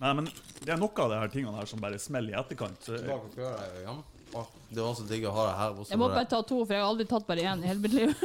Nei, 0.00 0.12
men 0.16 0.28
det 0.64 0.70
er 0.72 0.78
noe 0.80 1.02
av 1.04 1.10
de 1.12 1.18
her 1.20 1.32
tingene 1.34 1.58
her 1.58 1.68
som 1.68 1.82
bare 1.82 1.98
smeller 2.00 2.32
i 2.32 2.38
etterkant. 2.40 2.78
Så 2.86 2.94
jeg, 2.96 3.02
Tilbake 3.04 3.50
jeg 3.50 3.82
hjem. 3.84 4.00
Åh, 4.38 4.46
det 4.70 4.84
var 4.84 4.94
så 4.94 5.04
digg 5.10 5.26
å 5.26 5.32
ha 5.34 5.44
det 5.48 5.56
her. 5.58 5.80
Jeg 5.90 6.00
må 6.00 6.08
bare 6.12 6.28
ta 6.30 6.38
to, 6.46 6.60
for 6.62 6.76
jeg 6.76 6.80
har 6.84 6.92
aldri 6.92 7.06
tatt 7.10 7.26
bare 7.26 7.44
én 7.50 7.64
i 7.64 7.68
hele 7.72 7.82
mitt 7.82 7.96
liv. 7.98 8.14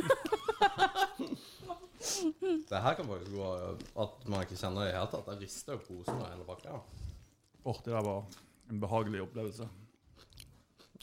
Det 2.70 2.80
her 2.82 2.94
kan 2.98 3.08
faktisk 3.08 3.34
gå 3.34 3.48
at 4.04 4.28
man 4.30 4.44
ikke 4.46 4.58
kjenner 4.58 4.86
det 4.86 4.90
i 4.90 4.92
det 4.92 4.98
hele 5.00 5.10
tatt. 5.12 5.30
Jeg 5.34 5.42
rister 5.42 5.76
jo 5.76 5.82
posen 5.88 6.20
av 6.22 6.28
hele 6.30 6.46
pakka. 6.48 6.80
åh, 7.66 7.80
det 7.86 7.94
der 7.94 8.06
var 8.06 8.24
en 8.70 8.80
behagelig 8.82 9.22
opplevelse. 9.26 9.68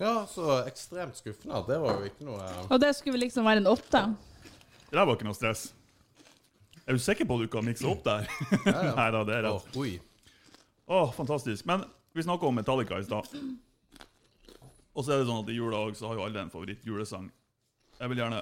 Ja, 0.01 0.27
så 0.31 0.63
ekstremt 0.67 1.19
skuffende 1.19 1.59
at 1.59 1.67
det 1.69 1.79
var 1.83 1.99
jo 2.01 2.09
ikke 2.09 2.27
noe 2.27 2.47
Og 2.71 2.79
det 2.81 2.95
skulle 2.97 3.21
liksom 3.21 3.45
være 3.47 3.63
en 3.63 3.71
åtte. 3.71 4.03
Det 4.89 4.95
der 4.97 5.05
var 5.07 5.15
ikke 5.19 5.29
noe 5.29 5.37
stress. 5.39 5.69
Er 6.87 6.97
du 6.97 7.03
sikker 7.03 7.25
på 7.29 7.37
at 7.39 7.45
du 7.45 7.49
kan 7.53 7.65
mikse 7.67 7.87
opp 7.87 8.03
der? 8.07 8.27
ja. 8.67 8.95
Nei 8.99 9.11
da, 9.15 9.21
det 9.29 9.37
er 9.39 9.49
Åh, 9.51 9.59
rett. 9.59 9.77
Oi. 9.79 9.93
Å, 10.91 11.05
fantastisk. 11.15 11.67
Men 11.71 11.85
vi 12.13 12.25
snakka 12.27 12.49
om 12.49 12.57
Metallica 12.59 12.99
i 12.99 13.05
stad. 13.07 13.29
Og 14.93 15.05
så 15.07 15.15
er 15.15 15.23
det 15.23 15.29
sånn 15.31 15.45
at 15.45 15.53
i 15.53 15.57
jula 15.57 15.85
òg 15.87 15.95
så 15.97 16.11
har 16.11 16.19
jo 16.19 16.25
alle 16.27 16.43
en 16.43 16.51
favorittjulesang. 16.53 17.31
Jeg 18.01 18.11
vil 18.11 18.19
gjerne 18.19 18.41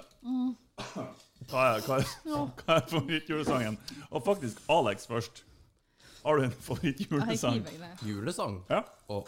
Hva 1.50 1.64
er, 1.74 1.82
hva 1.84 1.98
er, 2.00 2.06
hva 2.64 2.78
er 2.78 2.86
favorittjulesangen? 2.88 3.76
Og 4.10 4.24
faktisk 4.24 4.60
Alex 4.72 5.06
først. 5.10 5.44
Har 6.24 6.40
du 6.40 6.48
en 6.48 6.56
favorittjulesang? 6.64 7.60
Julesang. 8.04 8.62
Ja? 8.72 8.82
Oh. 9.08 9.24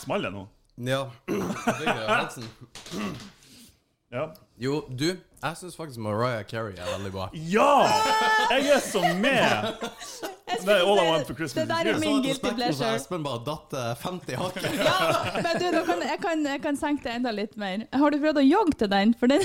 Small 0.00 0.26
det 0.26 0.34
nå? 0.34 0.48
Ja. 0.90 1.04
Ja. 4.12 4.24
Jo, 4.58 4.80
du, 4.90 5.04
jeg 5.42 5.56
syns 5.56 5.76
faktisk 5.78 6.00
Mariah 6.02 6.42
Carey 6.44 6.74
er 6.74 6.88
veldig 6.96 7.12
bra. 7.14 7.28
ja! 7.34 7.76
Jeg 8.50 8.72
er 8.74 8.80
så 8.82 9.02
med! 9.22 9.70
Det 10.58 10.74
er 10.74 10.84
All 10.84 11.00
I 11.00 11.06
Want 11.08 11.26
for 11.28 11.38
Christmas 11.38 11.62
Det 11.62 11.68
der 11.70 11.90
er 11.92 11.98
min 12.02 12.22
guilty 12.24 12.54
pleasure. 12.56 12.90
Espen 12.98 13.24
bare 13.24 13.40
datt 13.46 13.74
eh, 13.76 13.90
50 14.02 14.38
hakk. 14.40 14.58
Ja, 14.90 14.96
men 15.36 15.60
du, 15.60 15.78
kan, 15.86 16.02
jeg, 16.04 16.18
kan, 16.22 16.44
jeg 16.46 16.62
kan 16.64 16.78
senke 16.80 17.06
det 17.06 17.16
enda 17.20 17.32
litt 17.34 17.56
mer. 17.60 17.84
Har 18.02 18.12
du 18.12 18.18
prøvd 18.22 18.40
å 18.42 18.44
jogge 18.44 18.76
til 18.82 18.90
den? 18.92 19.14
For 19.20 19.30
den 19.30 19.44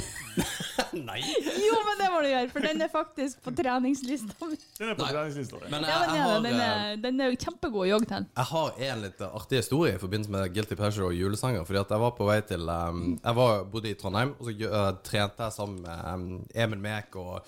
Nei. 1.09 1.19
Jo, 1.21 1.77
men 1.87 1.99
det 1.99 2.09
må 2.13 2.21
du 2.23 2.29
gjøre, 2.29 2.49
for 2.53 2.65
den 2.65 2.83
er 2.85 2.91
faktisk 2.91 3.41
på 3.43 3.53
treningslista 3.55 4.49
mi. 4.49 4.59
Den 4.79 4.93
er 4.93 4.99
på 4.99 5.07
treningslista 5.09 5.61
di. 5.61 5.69
Ja, 5.69 5.73
men 5.75 5.87
ja, 5.89 6.27
den, 6.45 6.59
eh, 6.59 6.65
er, 6.65 6.99
den 7.03 7.21
er 7.21 7.33
jo 7.33 7.39
kjempegod 7.45 7.85
å 7.85 7.89
jogge 7.89 8.11
til. 8.11 8.27
jeg 8.39 8.49
har 8.51 8.83
en 8.89 9.05
litt 9.05 9.25
artig 9.27 9.61
historie 9.61 9.95
i 9.95 10.01
forbindelse 10.01 10.35
med 10.35 10.55
Guilty 10.55 10.79
Pleasure 10.79 11.09
og 11.09 11.17
julesanger. 11.17 11.65
Fordi 11.67 11.81
at 11.83 11.95
jeg 11.95 12.03
var 12.05 12.15
på 12.17 12.29
vei 12.29 12.39
til 12.47 12.69
um, 12.69 13.03
Jeg 13.17 13.39
var, 13.41 13.65
bodde 13.71 13.91
i 13.91 13.97
Trondheim, 13.99 14.35
og 14.39 14.49
så 14.49 14.71
uh, 14.71 14.91
trente 15.05 15.49
jeg 15.49 15.57
sammen 15.57 15.81
med 15.85 16.05
um, 16.13 16.45
Emil 16.55 16.81
Mek 16.85 17.19
og 17.19 17.41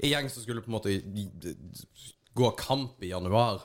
en 0.00 0.08
gjeng 0.08 0.30
som 0.32 0.42
skulle 0.44 0.64
på 0.64 0.70
en 0.70 0.78
måte 0.78 0.94
gå 2.34 2.50
kamp 2.58 3.02
i 3.04 3.12
januar. 3.12 3.62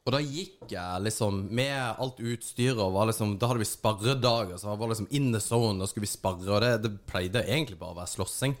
Og 0.00 0.14
da 0.14 0.20
gikk 0.22 0.70
jeg 0.72 1.04
liksom 1.04 1.42
med 1.54 1.76
alt 1.76 2.22
utstyret, 2.22 2.80
og 2.80 2.94
var 2.94 3.10
liksom, 3.10 3.36
da 3.38 3.50
hadde 3.50 3.62
vi 3.62 3.68
sparredager. 3.68 4.56
Så 4.56 4.70
jeg 4.70 4.80
var 4.80 4.92
liksom 4.92 5.10
in 5.16 5.30
the 5.34 5.42
zone, 5.42 5.78
da 5.80 5.88
skulle 5.90 6.06
vi 6.06 6.14
sparre, 6.14 6.48
og 6.48 6.64
det, 6.64 6.72
det 6.86 6.96
pleide 7.10 7.44
egentlig 7.46 7.78
bare 7.80 7.94
å 7.94 8.00
være 8.00 8.14
slåssing. 8.14 8.56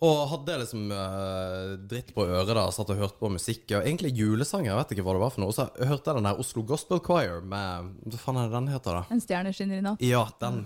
Og 0.00 0.30
hadde 0.30 0.56
liksom 0.62 0.92
uh, 0.96 1.74
dritt 1.90 2.14
på 2.16 2.24
øret 2.24 2.54
da, 2.56 2.64
satt 2.72 2.88
og 2.92 3.02
hørte 3.02 3.20
på 3.20 3.28
musikk. 3.34 3.66
Og 3.68 3.84
egentlig 3.84 4.14
julesanger, 4.16 4.70
jeg 4.70 4.78
vet 4.78 4.94
ikke 4.94 5.04
hva 5.04 5.16
det 5.16 5.22
var 5.26 5.34
for 5.34 5.44
noe. 5.44 5.52
Og 5.52 5.58
så 5.58 5.66
hørte 5.76 6.08
jeg 6.08 6.16
den 6.16 6.28
der 6.30 6.40
Oslo 6.40 6.64
Gospel 6.64 7.02
Choir 7.04 7.44
med 7.44 7.90
Hva 8.06 8.20
faen 8.22 8.40
er 8.40 8.48
det 8.48 8.56
den 8.56 8.70
heter, 8.72 8.96
da? 8.96 9.02
En 9.12 9.20
stjerne 9.20 9.52
skinner 9.56 9.82
i 9.82 9.84
natt. 9.84 10.04
Ja, 10.04 10.24
den. 10.40 10.62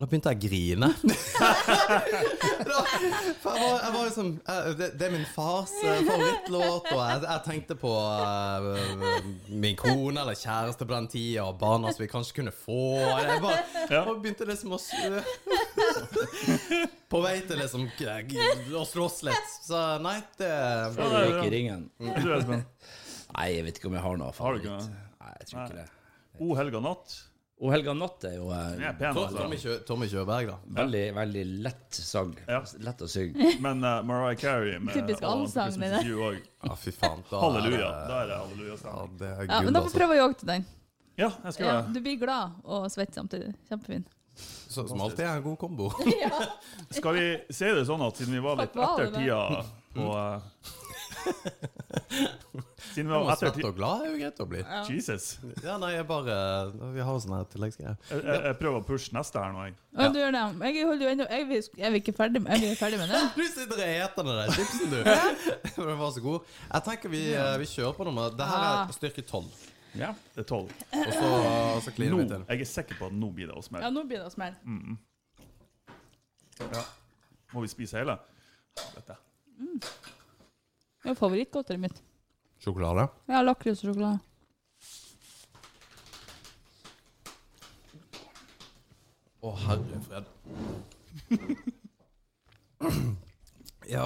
Da 0.00 0.06
begynte 0.08 0.30
jeg 0.32 0.38
å 0.38 0.42
grine. 0.46 0.86
da, 2.70 2.76
for 3.42 3.52
jeg, 3.52 3.60
var, 3.60 3.74
jeg 3.84 3.92
var 3.92 4.06
liksom 4.06 4.30
eh, 4.48 4.68
det, 4.78 4.86
det 4.96 5.04
er 5.10 5.12
min 5.12 5.26
fars 5.28 5.74
eh, 5.84 6.00
favorittlåt, 6.06 6.88
og 6.94 7.02
jeg, 7.02 7.20
jeg 7.26 7.42
tenkte 7.44 7.76
på 7.82 7.92
uh, 7.92 8.78
min 9.52 9.76
kone 9.76 10.22
eller 10.22 10.40
kjæreste 10.40 10.88
på 10.88 10.96
den 10.96 11.10
tida, 11.12 11.44
og 11.50 11.60
barna 11.60 11.92
som 11.92 12.00
vi 12.00 12.08
kanskje 12.08 12.38
kunne 12.40 12.56
få. 12.62 12.80
Jeg 13.20 13.44
bare, 13.44 13.60
Ja. 13.92 14.02
og 14.08 14.24
begynte 14.24 14.48
liksom 14.48 14.72
å 14.72 14.80
På 17.12 17.20
vei 17.20 17.36
til 17.44 17.60
liksom 17.60 17.88
å 18.80 18.84
slåss 18.88 19.20
litt. 19.28 19.56
Så 19.66 19.84
nei, 20.00 20.16
det 20.40 20.52
Før 20.96 21.12
du 21.12 21.18
gikk 21.26 21.44
i 21.44 21.54
ringen. 21.58 21.88
Nei, 22.00 23.48
jeg 23.52 23.68
vet 23.68 23.76
ikke 23.76 23.92
om 23.92 24.00
jeg 24.00 24.06
har 24.08 24.16
noe 24.22 24.32
Har 24.32 24.56
du 24.56 24.62
ikke 24.62 24.78
favoritt. 24.78 25.10
Nei, 25.20 25.34
jeg 25.42 25.50
tror 25.50 25.66
ikke 25.66 25.82
det. 25.82 25.90
O 26.40 26.54
helga 26.56 26.80
natt. 26.88 27.20
O 27.60 27.68
helga 27.68 27.92
natt 27.92 28.24
er 28.24 28.38
jo 28.38 28.46
eh, 28.56 28.78
er 28.88 28.94
pen, 28.96 29.12
Tommy, 29.12 29.26
altså. 29.52 29.58
Kjø, 29.60 29.74
Tommy 29.84 30.06
Kjøberg, 30.08 30.46
da. 30.48 30.54
veldig, 30.80 31.02
veldig 31.18 31.42
lett 31.66 31.98
sang. 31.98 32.30
Ja. 32.48 32.62
Lett 32.86 33.02
å 33.04 33.08
synge. 33.12 33.50
Men 33.60 33.84
uh, 33.84 33.98
Mariah 34.08 34.38
Carey 34.40 34.78
med 34.80 34.94
Typisk 34.96 35.22
All 35.28 35.42
allsang, 35.44 35.74
det 35.76 35.90
der. 35.92 36.00
is 36.00 36.08
You 36.08 36.22
også. 36.24 36.46
Ja, 36.70 36.76
fy 36.80 36.94
faen. 36.96 37.20
Da 37.28 37.42
Halleluja. 37.44 37.90
Er 37.90 38.08
Da 38.08 38.20
er 38.22 38.30
det 38.30 38.34
ja, 38.38 38.38
halleluja-stemning. 38.46 39.18
det 39.20 39.28
er 39.28 39.42
Ja, 39.42 39.50
gull, 39.52 39.68
men 39.68 39.76
da 39.76 39.82
får 39.84 39.90
altså. 39.90 39.98
prøve 40.00 40.16
å 40.16 40.20
jogge 40.22 40.38
til 40.40 40.52
den. 40.54 40.64
Ja, 41.20 41.28
jeg 41.44 41.52
skal 41.58 41.66
Ja, 41.66 41.74
gjøre 41.74 41.84
det. 41.84 41.92
du 41.92 42.00
blir 42.08 42.16
glad 42.24 42.56
og 42.64 42.88
svett 42.96 43.20
samtidig. 43.20 43.52
Kjempefin. 43.68 44.08
Så, 44.40 44.86
som 44.88 45.00
alltid 45.04 45.26
er 45.26 45.36
en 45.36 45.42
god 45.44 45.58
kombo. 45.60 45.90
Skal 46.96 47.16
vi 47.18 47.24
si 47.52 47.68
det 47.76 47.82
sånn 47.88 48.00
at 48.06 48.16
siden 48.16 48.38
vi 48.38 48.40
var 48.44 48.56
litt 48.62 48.72
hva 48.78 48.86
var 48.94 49.02
etter 49.04 49.10
det 49.10 49.24
tida 49.26 49.64
på 49.98 50.06
eh, 50.16 50.48
Siden 52.90 53.10
vi 53.10 53.14
har 53.14 53.28
etter 53.32 53.50
svett 53.52 53.66
og 53.68 53.76
glad 53.76 54.02
er 54.04 54.10
jo 54.10 54.18
greit 54.18 54.40
å 54.42 54.46
bli. 54.50 54.60
Jesus. 54.90 55.26
Ja, 55.62 55.76
nei, 55.80 55.92
jeg 55.94 56.06
bare 56.08 56.36
Vi 56.96 57.04
har 57.06 57.18
sånne 57.22 57.40
her 57.42 57.48
tilleggsgreier. 57.52 57.96
Jeg, 58.10 58.22
jeg, 58.26 58.40
jeg 58.48 58.58
prøver 58.60 58.80
å 58.80 58.86
pushe 58.88 59.14
neste 59.14 59.42
her 59.42 59.54
nå, 59.54 59.66
jeg. 59.68 59.76
Ja, 59.94 60.08
du 60.10 60.18
gjør 60.20 60.34
det. 60.36 60.42
Jeg 60.66 60.86
holder 60.88 61.06
jo 61.06 61.10
ennå 61.14 61.26
Jeg 61.30 61.88
er 61.90 61.98
ikke 62.00 62.14
ferdig 62.16 62.42
med, 62.44 62.64
er 62.66 62.78
ferdig 62.80 63.00
med 63.02 63.12
det? 63.14 63.20
Du 63.38 63.44
sitter 63.46 63.76
og 63.76 63.84
eter 63.86 64.28
den 64.30 64.40
der 64.40 64.54
chipsen, 64.56 64.94
du. 64.94 64.98
Den 65.76 66.00
var 66.04 66.14
så 66.16 66.24
god. 66.24 66.54
Jeg 66.66 66.86
tenker 66.88 67.14
vi, 67.14 67.22
vi 67.62 67.70
kjører 67.74 67.98
på 68.00 68.08
nummer 68.08 68.34
Det 68.34 68.48
her 68.50 68.66
er 68.70 68.96
styrke 68.96 69.26
12. 69.26 69.68
Ja. 69.98 70.12
Det 70.36 70.44
er 70.44 70.46
tolv. 70.50 70.70
Og 70.94 71.12
så, 71.14 71.30
så 71.86 71.94
kliner 71.94 72.20
vi 72.20 72.28
til. 72.30 72.44
jeg 72.46 72.66
er 72.66 72.70
sikker 72.72 72.98
på 73.00 73.08
at 73.10 73.16
nå 73.16 73.32
blir 73.34 73.50
det 73.50 73.58
å 73.58 73.64
Ja, 73.82 73.90
nå 73.90 74.04
blir 74.06 74.22
det 74.22 74.28
å 74.30 74.34
smelle. 74.34 74.58
Ja. 76.60 76.84
Må 77.54 77.64
vi 77.64 77.72
spise 77.72 77.98
hele? 77.98 78.18
Dette. 78.94 79.18
Det 81.00 81.12
er 81.12 81.16
favorittgodteriet 81.18 81.80
mitt. 81.80 82.02
Sjokolade. 82.60 83.06
Ja, 83.30 83.40
lakris 83.44 83.80
og 83.80 83.90
sjokolade. 83.90 84.20
Å, 89.40 89.54
herre 89.64 90.00
fred. 90.08 90.24
Ja 93.90 94.04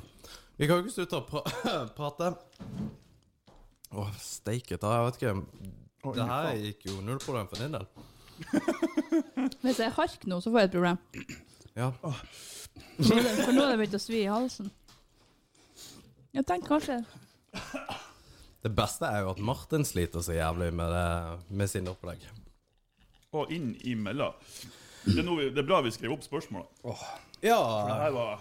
Vi 0.56 0.66
kan 0.66 0.78
jo 0.78 0.86
ikke 0.86 0.94
slutte 0.94 1.18
å 1.18 1.24
pra 1.28 1.42
prate. 1.98 2.30
Å, 3.92 4.06
steike 4.22 4.78
ta. 4.80 4.94
Jeg 4.96 5.04
vet 5.06 5.18
ikke. 5.20 5.34
Det 6.16 6.26
her 6.30 6.54
gikk 6.62 6.86
jo 6.88 7.02
null 7.04 7.18
problem 7.20 7.50
for 7.50 7.60
din 7.60 7.74
del. 7.76 7.84
Hvis 9.64 9.82
jeg 9.82 9.90
er 9.90 9.94
hark 9.98 10.24
nå, 10.30 10.38
så 10.40 10.48
får 10.54 10.62
jeg 10.62 10.70
et 10.70 10.76
problem. 10.78 10.98
Ja. 11.76 11.90
For 12.00 13.52
nå 13.52 13.66
har 13.66 13.74
det 13.74 13.78
begynt 13.82 13.98
å 13.98 14.00
svi 14.00 14.22
i 14.22 14.30
halsen. 14.32 14.70
Jeg 16.36 16.44
tenkte 16.48 16.68
kanskje 16.68 16.96
Det 18.66 18.72
beste 18.76 19.08
er 19.08 19.22
jo 19.24 19.30
at 19.32 19.38
Martin 19.46 19.84
sliter 19.86 20.24
så 20.24 20.34
jævlig 20.36 20.72
med, 20.74 20.90
det, 20.92 21.56
med 21.56 21.70
sine 21.70 21.92
opplegg. 21.92 22.24
Og 23.36 23.52
inn 23.54 23.70
imellom. 23.86 24.34
Det 25.06 25.20
er, 25.22 25.28
vi, 25.38 25.46
det 25.54 25.62
er 25.62 25.68
bra 25.68 25.78
vi 25.86 25.92
skrev 25.94 26.16
opp 26.16 26.24
spørsmålet. 26.26 26.66
For 26.82 26.98
det 27.42 27.52
Ja. 27.52 27.60
her 28.00 28.10
var 28.16 28.40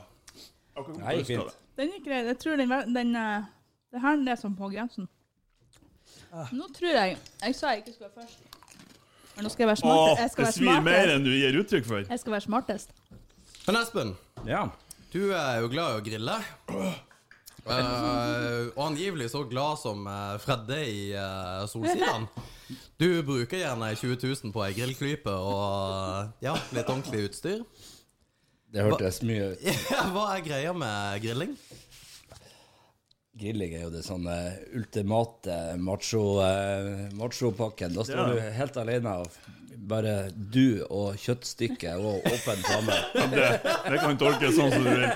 akkurat 0.76 0.98
Nei, 1.04 1.18
fint. 1.24 1.46
det. 1.46 1.56
Den 1.78 1.92
gikk 1.94 2.08
greit. 2.08 2.26
Jeg 2.32 2.40
tror 2.42 2.58
den, 2.58 2.74
den 2.96 3.16
eh, 3.20 3.46
Det 3.94 4.02
her 4.02 4.26
er 4.34 4.40
som 4.42 4.56
på 4.58 4.72
grensen. 4.74 5.08
Nå 6.52 6.68
tror 6.76 6.92
jeg 6.92 7.18
Jeg 7.44 7.56
sa 7.56 7.70
jeg 7.76 7.84
ikke 7.84 7.94
skulle 7.94 8.10
være 8.16 8.26
først. 8.26 8.62
Men 9.36 9.44
nå 9.46 9.50
skal 9.52 9.64
jeg 9.64 9.68
være 9.68 9.82
smartest. 9.84 10.22
Jeg 10.22 10.32
skal 10.34 10.46
det 10.46 10.54
svir 10.58 10.82
mer 10.84 11.12
enn 11.14 11.26
du 11.28 11.32
gir 11.36 11.58
uttrykk 11.62 11.86
for. 11.86 12.06
Jeg 12.10 12.20
skal 12.20 12.32
være 12.38 12.46
smartest. 12.48 12.96
Men 13.68 13.78
Espen, 13.82 14.16
ja. 14.48 14.66
du 15.14 15.22
er 15.36 15.60
jo 15.62 15.68
glad 15.70 15.92
i 15.92 16.00
å 16.00 16.04
grille. 16.06 16.40
Eh, 17.66 18.68
og 18.76 18.82
angivelig 18.92 19.32
så 19.34 19.42
glad 19.50 19.80
som 19.82 20.04
uh, 20.06 20.36
Fredde 20.42 20.78
i 20.86 21.00
uh, 21.18 21.66
Solsidan. 21.70 22.28
Du 22.98 23.10
bruker 23.28 23.60
gjerne 23.60 23.92
20 23.94 24.16
000 24.24 24.52
på 24.56 24.62
ei 24.66 24.72
grillklype 24.74 25.30
og 25.30 26.30
ja, 26.42 26.54
litt 26.74 26.88
ordentlig 26.90 27.26
utstyr. 27.28 27.60
Det 28.74 28.86
hørtes 28.86 29.20
mye 29.28 29.52
ut. 29.52 29.66
Hva 30.16 30.24
er 30.38 30.46
greia 30.46 30.72
med 30.74 31.20
grilling? 31.22 31.52
Grilling 33.36 33.76
er 33.76 33.84
jo 33.84 33.92
det 33.92 34.02
sånn 34.08 34.26
eh, 34.32 34.56
ultimate 34.80 35.58
macho, 35.84 36.24
uh, 36.40 37.12
machopakken. 37.20 37.94
Da 37.98 38.08
står 38.08 38.22
Ja. 38.22 38.26
du 38.32 38.58
helt 38.62 38.80
alene 38.80 39.18
og 39.26 39.38
bare 39.92 40.16
du 40.34 40.86
og 40.88 41.20
kjøttstykket 41.20 42.00
og 42.00 42.24
åpen 42.32 42.64
flamme. 42.70 43.00
Det, 43.36 43.50
det 43.92 44.00
kan 44.02 44.18
tolkes 44.24 44.56
sånn 44.56 44.72
som 44.72 44.88
du 44.88 44.94
vil. 44.96 45.10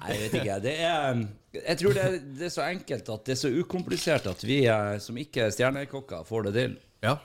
Nei, 0.00 0.14
jeg 0.14 0.22
vet 0.22 0.38
ikke. 0.40 0.56
Det 0.64 0.74
er, 0.86 1.20
jeg 1.60 1.80
tror 1.82 1.96
det 1.96 2.04
er, 2.06 2.16
det 2.38 2.46
er 2.48 2.54
så 2.54 2.64
enkelt 2.64 3.10
at 3.14 3.26
det 3.28 3.34
er 3.34 3.40
så 3.42 3.50
ukomplisert 3.52 4.28
at 4.30 4.44
vi 4.46 4.62
eh, 4.64 4.94
som 5.02 5.18
ikke 5.20 5.44
er 5.46 5.54
stjernekokker, 5.54 6.24
får 6.28 6.48
det 6.48 6.54
til. 6.56 6.78
Ja. 7.04 7.18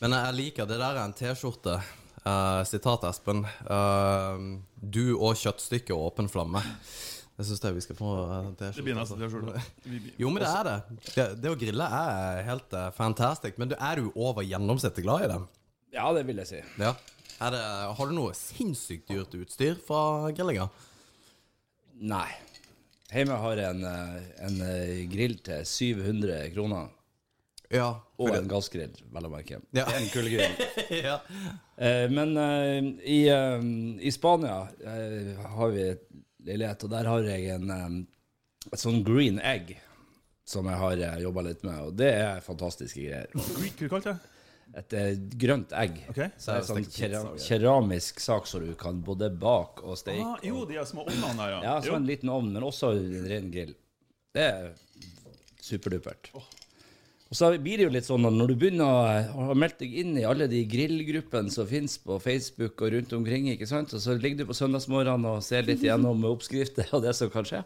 Men 0.00 0.16
jeg 0.16 0.36
liker 0.40 0.68
det 0.68 0.78
der 0.80 0.96
er 0.96 1.04
en 1.04 1.16
T-skjorte. 1.16 1.78
Uh, 2.26 2.64
sitat 2.66 3.04
Espen. 3.06 3.44
Uh, 3.70 4.56
du 4.82 5.14
og 5.14 5.36
kjøttstykket 5.38 5.92
og 5.94 6.08
åpen 6.08 6.26
flamme. 6.32 6.58
Jeg 7.36 7.46
syns 7.50 7.62
vi 7.76 7.84
skal 7.84 7.98
få 7.98 8.14
en 8.34 8.56
T-skjorte. 8.58 9.52
Det 9.84 9.92
vi- 9.92 10.14
Jo, 10.18 10.32
men 10.34 10.42
det 10.42 10.50
er 10.50 10.66
det. 10.66 10.76
Det, 11.12 11.26
det 11.44 11.52
å 11.52 11.58
grille 11.60 11.86
er 12.00 12.42
helt 12.48 12.74
uh, 12.74 12.88
fantastisk. 12.96 13.60
Men 13.62 13.70
du, 13.70 13.76
er 13.78 14.02
du 14.02 14.10
over 14.16 14.42
gjennomsnittet 14.42 15.06
glad 15.06 15.26
i 15.26 15.30
det? 15.34 15.38
Ja, 15.94 16.08
det 16.16 16.26
vil 16.28 16.42
jeg 16.42 16.50
si. 16.50 16.62
Ja. 16.82 16.96
Er 17.36 17.52
det, 17.52 17.62
har 18.00 18.08
du 18.10 18.16
noe 18.16 18.34
sinnssykt 18.36 19.12
dyrt 19.12 19.34
utstyr 19.36 19.78
fra 19.86 20.32
grillinga? 20.34 20.66
Nei. 21.96 22.28
Hjemme 23.12 23.38
har 23.40 23.60
jeg 23.60 23.76
en, 23.76 23.84
eh, 23.86 24.28
en 24.46 24.60
eh, 24.66 25.04
grill 25.10 25.38
til 25.46 25.64
700 25.66 26.50
kroner. 26.54 26.90
Ja. 27.72 27.88
Og 28.22 28.34
en 28.34 28.48
gassgrill, 28.50 28.92
vel 29.12 29.28
å 29.28 29.30
merke. 29.30 29.60
Ja. 29.76 29.86
En 29.94 30.08
kullgrill. 30.12 30.58
ja. 31.06 31.20
Eh, 31.76 32.06
men 32.12 32.36
eh, 32.40 32.90
i, 33.06 33.20
eh, 33.32 33.64
i 34.00 34.12
Spania 34.14 34.66
eh, 34.82 35.32
har 35.56 35.72
vi 35.74 35.88
et 35.94 36.06
leilighet, 36.46 36.86
og 36.86 36.92
der 36.92 37.10
har 37.10 37.26
jeg 37.26 37.56
en 37.56 38.06
et 38.72 38.82
sånn 38.82 39.02
green 39.06 39.38
egg 39.42 39.76
som 40.46 40.66
jeg 40.70 40.78
har 40.78 41.02
uh, 41.02 41.18
jobba 41.22 41.42
litt 41.48 41.62
med, 41.66 41.78
og 41.88 41.94
det 41.98 42.12
er 42.20 42.42
fantastiske 42.44 43.02
greier. 43.02 43.30
Hva 43.34 43.90
kalte 43.90 44.12
du 44.12 44.12
det? 44.12 44.35
Et 44.76 44.92
eh, 44.98 45.12
grønt 45.40 45.72
egg. 45.72 46.00
Okay. 46.10 46.28
Så 46.36 46.52
det 46.52 46.58
er 46.58 46.66
sånn 46.68 46.88
kera 46.92 47.22
keramisk 47.40 48.20
sak 48.20 48.48
som 48.50 48.64
du 48.66 48.74
kan 48.78 48.98
både 49.04 49.30
bake 49.32 49.86
og 49.86 49.96
steke. 50.00 50.26
Ah, 50.26 50.42
jo, 50.44 50.66
de 50.68 50.76
er 50.80 50.88
små 50.88 51.06
ovnene 51.06 51.32
der, 51.38 51.54
ja. 51.54 51.60
Ja, 51.64 51.76
så 51.84 51.96
en 51.96 52.08
liten 52.08 52.32
ovn, 52.32 52.50
men 52.52 52.66
også 52.66 52.92
en 52.98 53.28
ren 53.30 53.48
grill. 53.54 53.72
Det 54.36 54.44
er 54.44 54.70
superdupert. 55.64 56.32
Og 57.26 57.34
så 57.34 57.48
blir 57.58 57.80
det 57.80 57.86
jo 57.88 57.94
litt 57.94 58.06
sånn 58.06 58.26
at 58.28 58.34
når 58.36 58.52
du 58.52 58.58
begynner 58.60 58.86
å 58.86 59.46
ha 59.48 59.54
meldt 59.58 59.80
deg 59.80 59.96
inn 60.02 60.12
i 60.20 60.26
alle 60.28 60.46
de 60.50 60.60
grillgruppene 60.70 61.50
som 61.50 61.66
finnes 61.66 61.96
på 61.98 62.20
Facebook 62.22 62.84
og 62.84 62.92
rundt 62.94 63.14
omkring, 63.16 63.48
ikke 63.50 63.66
sant? 63.66 63.94
og 63.96 64.02
så 64.02 64.14
ligger 64.14 64.44
du 64.44 64.50
på 64.50 64.58
søndagsmorgenen 64.60 65.26
og 65.32 65.42
ser 65.42 65.66
litt 65.66 65.82
gjennom 65.82 66.22
oppskrifter 66.28 66.92
og 66.94 67.02
det 67.06 67.16
som 67.18 67.32
kan 67.32 67.48
skje. 67.48 67.64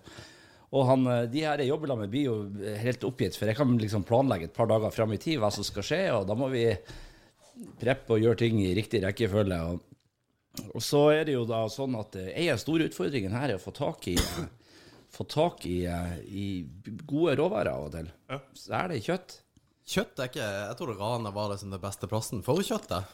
Og 0.70 0.86
han, 0.86 1.06
eh, 1.10 1.28
de 1.32 1.44
her 1.46 1.62
jeg 1.64 1.72
jobber 1.72 1.96
med, 1.98 2.10
blir 2.12 2.28
jo 2.28 2.36
helt 2.84 3.06
oppgitt, 3.08 3.38
for 3.38 3.50
jeg 3.50 3.58
kan 3.58 3.76
liksom 3.80 4.06
planlegge 4.08 4.50
et 4.50 4.56
par 4.56 4.70
dager 4.70 4.94
fram 4.94 5.12
i 5.16 5.20
tid 5.22 5.40
hva 5.42 5.50
som 5.54 5.66
skal 5.66 5.86
skje, 5.86 6.02
og 6.14 6.26
da 6.28 6.36
må 6.38 6.50
vi 6.52 6.66
preppe 7.80 8.16
og 8.16 8.22
gjøre 8.22 8.44
ting 8.44 8.60
i 8.62 8.74
riktig 8.78 9.02
rekkefølge. 9.04 9.60
og 9.70 9.86
og 10.74 10.82
så 10.82 11.02
er 11.14 11.28
det 11.28 11.36
jo 11.36 11.44
da 11.48 11.62
sånn 11.70 11.94
at 11.98 12.16
eh, 12.18 12.32
en 12.32 12.52
av 12.52 12.58
de 12.58 12.64
store 12.64 12.88
utfordringene 12.90 13.38
her 13.38 13.52
er 13.52 13.60
å 13.60 13.62
få 13.62 13.74
tak 13.76 14.10
i 14.10 14.16
eh, 14.18 14.48
Få 15.10 15.24
tak 15.26 15.64
i, 15.66 15.80
eh, 15.90 16.18
i 16.30 16.44
gode 17.02 17.32
råvarer 17.40 17.72
av 17.72 17.88
og 17.88 17.94
til. 17.96 18.10
Ja. 18.30 18.36
Så 18.54 18.74
er 18.78 18.92
det 18.92 19.00
kjøtt. 19.02 19.32
Kjøtt 19.90 20.20
er 20.22 20.28
ikke 20.30 20.44
Jeg 20.46 20.76
tror 20.78 20.92
Rana 21.00 21.32
var 21.34 21.48
liksom 21.50 21.72
den 21.74 21.82
beste 21.82 22.06
plassen 22.10 22.44
for 22.46 22.62
kjøttet. 22.62 23.08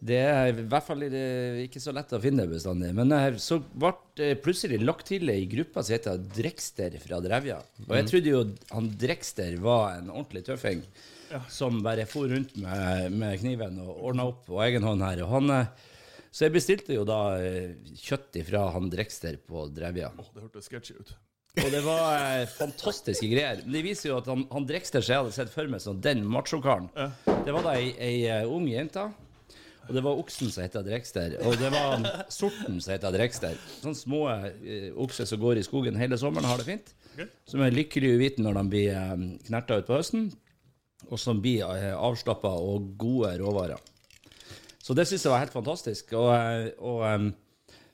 Det 0.00 0.18
er 0.24 0.48
i 0.48 0.64
hvert 0.64 0.86
fall 0.86 1.02
eh, 1.04 1.62
ikke 1.66 1.80
så 1.82 1.92
lett 1.92 2.14
å 2.16 2.20
finne 2.22 2.46
bestandig. 2.48 2.94
Men 2.96 3.12
så 3.42 3.58
ble 3.60 4.32
plutselig 4.40 4.80
lagt 4.80 5.10
til 5.10 5.28
ei 5.28 5.42
gruppe 5.50 5.84
som 5.84 5.96
heter 5.98 6.22
Drekster 6.32 6.96
fra 7.02 7.20
Drevja. 7.24 7.58
Og 7.88 7.96
jeg 7.98 8.08
trodde 8.08 8.32
jo 8.32 8.44
han 8.72 8.92
Drekster 8.98 9.58
var 9.60 9.98
en 9.98 10.08
ordentlig 10.14 10.46
tøffing 10.48 10.86
som 11.48 11.82
bare 11.82 12.06
for 12.06 12.28
rundt 12.28 12.56
med, 12.60 13.12
med 13.12 13.40
kniven 13.40 13.80
og 13.82 14.04
ordna 14.10 14.28
opp 14.30 14.46
på 14.48 14.60
egen 14.66 14.84
hånd 14.86 15.04
her. 15.04 15.24
Og 15.24 15.34
han, 15.36 15.50
eh, 15.56 15.90
så 16.32 16.46
jeg 16.46 16.56
bestilte 16.56 16.96
jo 16.96 17.04
da 17.08 17.20
eh, 17.40 17.74
kjøtt 18.02 18.40
ifra 18.42 18.66
han 18.74 18.90
Drekster 18.92 19.38
på 19.48 19.66
Drevja. 19.74 20.12
Åh, 20.18 20.32
det 20.34 20.46
hørtes 20.46 20.68
sketchy 20.68 20.96
ut. 20.98 21.14
Og 21.60 21.68
det 21.72 21.82
var 21.84 22.06
eh, 22.18 22.46
fantastiske 22.48 23.28
greier. 23.28 23.64
Men 23.64 23.76
det 23.78 23.84
viser 23.86 24.12
jo 24.12 24.20
at 24.20 24.30
han, 24.32 24.46
han 24.52 24.68
Drekster 24.68 25.04
som 25.04 25.14
jeg 25.14 25.24
hadde 25.24 25.36
sett 25.36 25.52
for 25.52 25.72
meg 25.72 25.84
som 25.84 26.00
den 26.04 26.24
machokaren, 26.28 26.88
det 27.26 27.54
var 27.54 27.66
da 27.66 27.76
ei, 27.76 27.92
ei 28.00 28.42
ung 28.48 28.68
jente. 28.70 29.08
Og 29.92 29.96
det 29.98 30.02
var 30.06 30.16
oksen 30.22 30.48
som 30.48 30.62
heter 30.64 30.84
Drekster. 30.86 31.34
Og 31.44 31.58
det 31.60 31.68
var 31.74 32.00
sorten 32.32 32.78
som 32.80 32.94
heter 32.94 33.12
Drekster. 33.12 33.58
Sånne 33.82 33.98
små 33.98 34.22
eh, 34.32 34.86
okser 35.04 35.28
som 35.28 35.40
går 35.42 35.60
i 35.60 35.64
skogen 35.66 35.98
hele 36.00 36.16
sommeren, 36.16 36.48
har 36.48 36.56
det 36.62 36.64
fint. 36.70 36.94
Som 37.44 37.60
er 37.60 37.74
lykkelig 37.76 38.14
uviten 38.16 38.46
når 38.48 38.56
de 38.56 38.62
blir 38.72 38.94
eh, 38.96 39.12
knerta 39.50 39.76
utpå 39.82 39.98
høsten. 39.98 40.30
Og 41.10 41.20
som 41.20 41.42
blir 41.44 41.60
eh, 41.76 41.90
avslappa 41.92 42.54
og 42.56 42.94
gode 42.96 43.34
råvarer. 43.42 43.84
Så 44.80 44.96
det 44.96 45.04
syns 45.10 45.26
jeg 45.28 45.34
var 45.34 45.44
helt 45.44 45.52
fantastisk. 45.52 46.14
Og, 46.16 46.72
og 46.80 47.34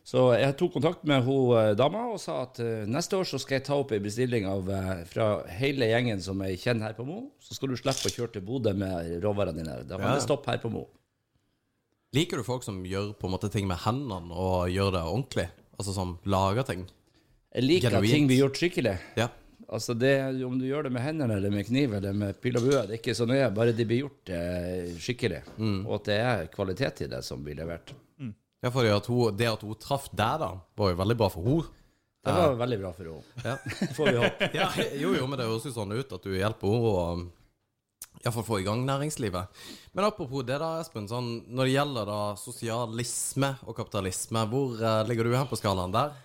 så 0.09 0.23
jeg 0.39 0.55
tok 0.57 0.77
kontakt 0.79 1.03
med 1.05 1.27
hun 1.27 1.75
dama 1.77 2.07
og 2.15 2.23
sa 2.23 2.39
at 2.47 2.63
neste 2.89 3.19
år 3.19 3.27
så 3.29 3.41
skal 3.43 3.59
jeg 3.59 3.67
ta 3.67 3.77
opp 3.83 3.91
ei 3.93 3.99
bestilling 4.01 4.47
av, 4.49 4.71
fra 5.11 5.27
hele 5.59 5.91
gjengen 5.91 6.23
som 6.25 6.41
jeg 6.47 6.63
kjenner 6.63 6.89
her 6.93 6.97
på 6.97 7.05
Mo. 7.11 7.19
Så 7.45 7.59
skal 7.59 7.75
du 7.75 7.77
slippe 7.77 8.07
å 8.09 8.15
kjøre 8.15 8.39
til 8.39 8.47
Bodø 8.47 8.73
med 8.79 9.19
råvarene 9.27 9.59
dine. 9.61 9.83
Da 9.83 9.99
kan 9.99 10.15
Ja. 10.15 10.15
det 10.17 10.25
stoppe 10.25 10.55
her 10.55 10.63
på 10.63 10.71
Mo. 10.73 10.87
Liker 12.17 12.41
du 12.41 12.45
folk 12.47 12.65
som 12.65 12.81
gjør 12.89 13.11
på 13.21 13.29
en 13.29 13.35
måte 13.35 13.51
ting 13.53 13.67
med 13.69 13.83
hendene 13.83 14.33
og 14.33 14.71
gjør 14.73 14.95
det 14.95 15.03
ordentlig? 15.05 15.49
Altså 15.79 15.93
som 15.93 16.17
lager 16.25 16.65
ting? 16.69 16.87
Jeg 17.53 17.67
liker 17.67 17.99
at 17.99 18.07
ting 18.09 18.29
blir 18.31 18.43
gjort 18.47 18.61
skikkelig. 18.61 18.95
Ja. 19.19 19.29
Altså 19.69 19.93
det, 19.93 20.15
Om 20.47 20.57
du 20.57 20.65
gjør 20.65 20.87
det 20.87 20.93
med 20.95 21.05
hendene 21.05 21.37
eller 21.37 21.53
med 21.53 21.67
kniv 21.69 21.99
eller 21.99 22.17
med 22.17 22.39
pil 22.41 22.57
og 22.57 22.65
bue, 22.65 22.81
det 22.89 22.97
er 22.97 23.01
ikke 23.03 23.17
så 23.17 23.27
nøye. 23.29 23.51
Bare 23.53 23.75
det 23.77 23.85
blir 23.89 24.07
gjort 24.07 24.33
eh, 24.33 24.95
skikkelig. 24.97 25.43
Og 25.85 25.99
at 25.99 26.09
det 26.09 26.21
er 26.25 26.47
kvalitet 26.55 27.03
i 27.05 27.11
det 27.13 27.21
som 27.27 27.45
blir 27.45 27.59
levert. 27.61 27.93
Ja, 28.59 28.73
for 28.75 28.83
at 28.91 29.07
hun, 29.07 29.37
Det 29.37 29.47
at 29.47 29.61
hun 29.63 29.77
traff 29.79 30.09
deg, 30.11 30.41
da, 30.41 30.55
var 30.75 30.95
jo 30.95 30.99
veldig 30.99 31.17
bra 31.21 31.29
for 31.31 31.45
henne. 31.47 31.75
Det 32.25 32.33
var 32.35 32.57
veldig 32.59 32.79
bra 32.81 32.91
for 32.97 33.11
henne. 33.13 33.45
Ja. 33.45 33.93
Får 33.95 34.09
vi 34.09 34.17
håpe. 34.25 34.49
ja, 34.59 34.71
jo, 34.99 35.13
jo, 35.15 35.29
men 35.29 35.39
det 35.39 35.47
høres 35.47 35.69
jo 35.69 35.75
sånn 35.77 35.95
ut 35.95 36.17
at 36.17 36.25
du 36.25 36.33
hjelper 36.35 36.75
henne 36.75 37.29
iallfall 38.25 38.47
få 38.47 38.61
i 38.61 38.67
gang 38.67 38.85
næringslivet. 38.87 39.61
Men 39.95 40.09
apropos 40.09 40.47
det, 40.47 40.59
da, 40.63 40.79
Espen. 40.83 41.09
Sånn, 41.11 41.29
når 41.49 41.69
det 41.69 41.75
gjelder 41.77 42.09
da 42.09 42.21
sosialisme 42.41 43.53
og 43.67 43.77
kapitalisme, 43.79 44.47
hvor 44.51 44.81
eh, 44.81 45.03
ligger 45.11 45.29
du 45.29 45.37
hen 45.37 45.51
på 45.51 45.59
skalaen 45.61 45.95
der? 45.95 46.17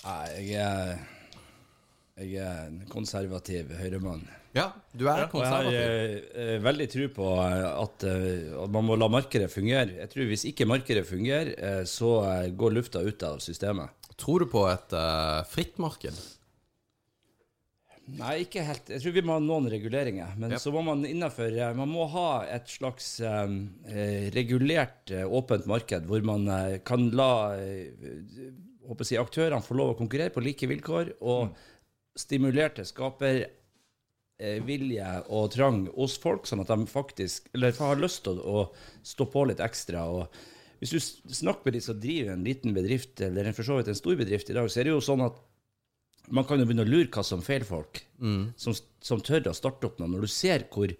Nei, 0.00 0.26
jeg 0.48 0.60
er, 0.64 1.00
jeg 2.20 2.36
er 2.40 2.68
en 2.70 2.84
konservativ 2.88 3.72
høyremann. 3.76 4.22
Ja, 4.56 4.70
du 4.96 5.04
er 5.06 5.28
konservativ. 5.30 5.76
jeg 5.76 5.84
har 5.86 6.34
eh, 6.34 6.54
eh, 6.56 6.62
veldig 6.64 6.86
tro 6.90 7.06
på 7.14 7.26
eh, 7.44 7.66
at, 7.70 8.06
eh, 8.08 8.48
at 8.64 8.72
man 8.74 8.88
må 8.88 8.96
la 8.98 9.06
markedet 9.12 9.50
fungere. 9.52 10.00
Jeg 10.00 10.10
tror 10.10 10.30
Hvis 10.32 10.46
ikke 10.48 10.66
markedet 10.66 11.04
fungerer, 11.06 11.52
eh, 11.54 11.82
så 11.86 12.16
eh, 12.26 12.50
går 12.50 12.74
lufta 12.80 13.04
ut 13.04 13.22
av 13.28 13.38
systemet. 13.44 13.92
Tror 14.20 14.42
du 14.42 14.50
på 14.50 14.64
et 14.68 14.96
eh, 14.96 15.40
fritt 15.52 15.78
marked? 15.80 16.18
Nei, 18.18 18.40
ikke 18.44 18.64
helt. 18.64 18.88
Jeg 18.90 19.02
tror 19.02 19.14
vi 19.14 19.22
må 19.26 19.36
ha 19.36 19.42
noen 19.42 19.68
reguleringer. 19.70 20.34
Men 20.40 20.54
yep. 20.54 20.62
så 20.62 20.72
må 20.74 20.82
man 20.86 21.04
innenfor 21.06 21.52
eh, 21.52 21.76
Man 21.78 21.90
må 21.92 22.06
ha 22.14 22.42
et 22.50 22.70
slags 22.72 23.12
eh, 23.24 23.54
eh, 23.92 24.26
regulert, 24.34 25.12
eh, 25.14 25.26
åpent 25.26 25.68
marked 25.70 26.08
hvor 26.10 26.24
man 26.26 26.48
eh, 26.50 26.80
kan 26.86 27.08
la 27.16 27.30
eh, 27.60 27.92
håper 28.90 29.06
jeg, 29.06 29.22
aktørene 29.22 29.62
få 29.64 29.76
lov 29.78 29.94
å 29.94 29.98
konkurrere 29.98 30.34
på 30.34 30.42
like 30.42 30.66
vilkår, 30.66 31.14
og 31.20 31.50
mm. 31.50 31.56
stimulerte 32.18 32.86
skaper 32.88 33.44
vilje 34.64 35.08
og 35.36 35.50
trang 35.52 35.82
hos 35.92 36.14
folk, 36.16 36.46
sånn 36.48 36.62
at 36.62 36.70
de 36.72 36.86
faktisk 36.88 37.50
eller 37.52 37.74
har 37.76 37.98
lyst 38.00 38.22
til 38.24 38.38
å, 38.40 38.62
å 38.72 39.02
stå 39.04 39.26
på 39.28 39.42
litt 39.50 39.60
ekstra. 39.60 40.06
og 40.08 40.80
Hvis 40.80 40.94
du 40.94 41.34
snakker 41.42 41.68
med 41.68 41.76
de 41.76 41.82
som 41.84 41.98
driver 42.00 42.32
en 42.32 42.46
liten 42.48 42.72
bedrift, 42.72 43.20
eller 43.20 43.52
for 43.52 43.68
så 43.68 43.76
vidt 43.76 43.92
en 43.92 43.98
stor 44.00 44.16
bedrift 44.16 44.48
i 44.48 44.56
dag, 44.56 44.70
så 44.72 44.80
er 44.80 44.88
det 44.88 44.94
jo 44.94 45.02
sånn 45.04 45.26
at 45.26 45.36
man 46.28 46.46
kan 46.46 46.60
jo 46.60 46.66
begynne 46.68 46.84
å 46.84 46.90
lure 46.90 47.08
hva 47.10 47.24
som 47.26 47.42
feiler 47.42 47.66
folk, 47.68 48.02
som, 48.60 48.76
som 49.02 49.24
tør 49.24 49.50
å 49.50 49.56
starte 49.56 49.88
opp 49.88 49.98
noe. 49.98 50.10
Når 50.12 50.26
du 50.26 50.30
ser 50.30 50.66
hvor 50.72 50.92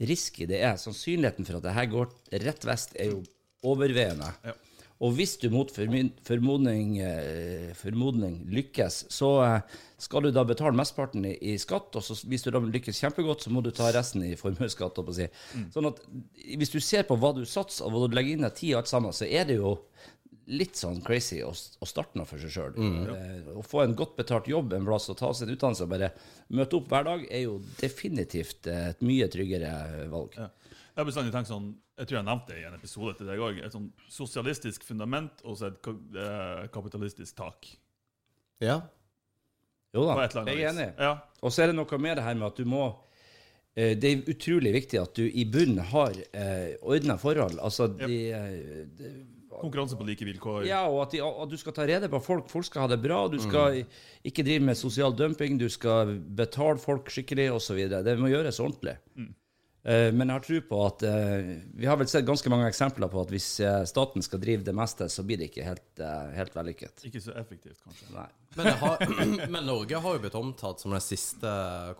risky 0.00 0.46
det 0.48 0.62
er, 0.64 0.78
sannsynligheten 0.80 1.48
for 1.48 1.58
at 1.58 1.66
det 1.66 1.76
her 1.76 1.90
går 1.92 2.10
rett 2.46 2.66
vest, 2.68 2.94
er 2.96 3.12
jo 3.12 3.22
overveiende. 3.66 4.30
Ja. 4.46 4.56
Og 5.00 5.14
hvis 5.16 5.38
du 5.40 5.46
mot 5.48 5.70
formodning, 5.72 6.98
eh, 7.00 7.70
formodning 7.76 8.42
lykkes, 8.52 9.06
så 9.08 9.30
eh, 9.46 9.76
skal 10.00 10.26
du 10.26 10.30
da 10.36 10.44
betale 10.44 10.76
mesteparten 10.76 11.24
i, 11.24 11.32
i 11.40 11.54
skatt, 11.60 11.96
og 11.96 12.04
så 12.04 12.18
hvis 12.28 12.44
du 12.44 12.50
da 12.52 12.60
lykkes 12.60 13.00
kjempegodt, 13.00 13.46
så 13.46 13.52
må 13.52 13.62
du 13.64 13.70
ta 13.72 13.88
resten 13.96 14.26
i 14.28 14.34
formuesskatt. 14.36 15.00
Si. 15.16 15.28
Mm. 15.56 15.64
Sånn 15.72 15.88
at 15.88 16.02
hvis 16.52 16.74
du 16.74 16.76
ser 16.84 17.08
på 17.08 17.16
hva 17.16 17.32
du 17.36 17.46
satser 17.48 17.88
og 17.88 17.96
hva 17.96 18.10
du 18.10 18.18
legger 18.18 18.36
inn 18.36 18.48
av 18.48 18.52
tid 18.58 18.74
og 18.74 18.82
alt 18.82 18.92
sammen, 18.92 19.16
så 19.16 19.24
er 19.24 19.48
det 19.48 19.56
jo 19.56 19.78
litt 20.50 20.78
sånn 20.78 21.00
crazy 21.06 21.40
å, 21.46 21.50
å 21.54 21.88
starte 21.88 22.18
noe 22.18 22.28
for 22.28 22.42
seg 22.42 22.52
sjøl. 22.54 22.78
Eh, 22.80 23.50
å 23.54 23.62
få 23.66 23.84
en 23.84 23.96
godt 23.98 24.16
betalt 24.18 24.50
jobb 24.50 24.74
en 24.76 24.88
plass 24.88 25.08
og 25.12 25.18
ta 25.20 25.30
en 25.30 25.54
utdannelse 25.54 25.86
og 25.86 25.92
bare 25.92 26.12
møte 26.58 26.78
opp 26.80 26.90
hver 26.90 27.06
dag, 27.06 27.26
er 27.30 27.44
jo 27.46 27.58
definitivt 27.80 28.70
et 28.70 29.04
mye 29.06 29.28
tryggere 29.32 30.08
valg. 30.12 30.34
Ja. 30.38 30.50
Jeg 30.90 30.98
har 30.98 31.06
bestandig 31.06 31.32
tenkt 31.32 31.48
sånn, 31.48 31.68
jeg 32.00 32.08
tror 32.10 32.18
jeg 32.18 32.26
nevnte 32.26 32.52
det 32.52 32.60
i 32.60 32.64
en 32.68 32.74
episode 32.76 33.12
til 33.16 33.28
deg 33.30 33.42
òg, 33.44 33.60
et 33.62 33.72
sånn 33.72 33.86
sosialistisk 34.10 34.82
fundament 34.84 35.44
og 35.46 35.54
så 35.56 35.70
et 35.70 35.86
eh, 35.88 36.64
kapitalistisk 36.74 37.38
tak. 37.38 37.68
Ja. 38.60 38.80
Jo 39.94 40.04
da, 40.06 40.26
jeg 40.26 40.58
er 40.58 40.66
enig. 40.70 40.88
Ja. 40.98 41.14
Og 41.42 41.54
så 41.54 41.64
er 41.64 41.70
det 41.70 41.78
noe 41.78 42.02
med 42.02 42.18
det 42.18 42.26
her 42.26 42.36
med 42.38 42.50
at 42.50 42.58
du 42.60 42.68
må 42.68 42.84
eh, 43.74 43.96
Det 43.98 44.10
er 44.10 44.28
utrolig 44.30 44.74
viktig 44.76 45.00
at 45.00 45.16
du 45.18 45.24
i 45.26 45.46
bunnen 45.50 45.80
har 45.92 46.14
eh, 46.30 46.76
ordna 46.82 47.16
forhold. 47.18 47.58
Altså 47.62 47.88
de, 47.94 48.18
eh, 48.34 48.84
de 48.98 49.14
Konkurranse 49.58 49.96
på 49.98 50.06
like 50.06 50.24
vilkår. 50.24 50.64
Ja, 50.68 50.84
og 50.86 51.02
at, 51.06 51.16
de, 51.16 51.20
at 51.26 51.50
du 51.50 51.56
skal 51.58 51.74
ta 51.74 51.86
rede 51.88 52.08
på 52.12 52.20
folk. 52.22 52.46
Folk 52.52 52.68
skal 52.68 52.84
ha 52.86 52.90
det 52.92 53.00
bra. 53.02 53.24
Du 53.28 53.38
skal 53.42 53.82
ikke 54.26 54.44
drive 54.46 54.62
med 54.70 54.78
sosial 54.78 55.16
dumping. 55.16 55.58
Du 55.58 55.66
skal 55.72 56.14
betale 56.38 56.78
folk 56.78 57.10
skikkelig, 57.10 57.48
osv. 57.58 57.80
Det 57.90 58.16
må 58.20 58.30
gjøres 58.30 58.60
ordentlig. 58.62 58.96
Eh, 59.18 59.30
men 59.82 60.28
jeg 60.28 60.34
har 60.34 60.42
tro 60.44 60.58
på 60.68 60.78
at 60.84 61.02
eh, 61.08 61.46
Vi 61.72 61.86
har 61.88 61.96
vel 61.96 62.08
sett 62.10 62.26
ganske 62.28 62.50
mange 62.52 62.66
eksempler 62.68 63.08
på 63.08 63.22
at 63.22 63.30
hvis 63.32 63.48
eh, 63.64 63.78
staten 63.88 64.20
skal 64.20 64.42
drive 64.42 64.66
det 64.66 64.74
meste, 64.76 65.08
så 65.08 65.24
blir 65.24 65.40
det 65.40 65.48
ikke 65.48 65.64
helt, 65.64 66.02
eh, 66.04 66.34
helt 66.36 66.56
vellykket. 66.56 67.06
Ikke 67.08 67.22
så 67.24 67.32
effektivt, 67.40 67.78
kanskje. 67.86 68.10
Nei. 68.12 68.26
Men, 68.58 68.66
har, 68.82 69.04
men 69.54 69.64
Norge 69.64 70.02
har 70.04 70.16
jo 70.16 70.22
blitt 70.24 70.36
omtalt 70.36 70.82
som 70.82 70.92
den 70.92 71.04
siste 71.04 71.50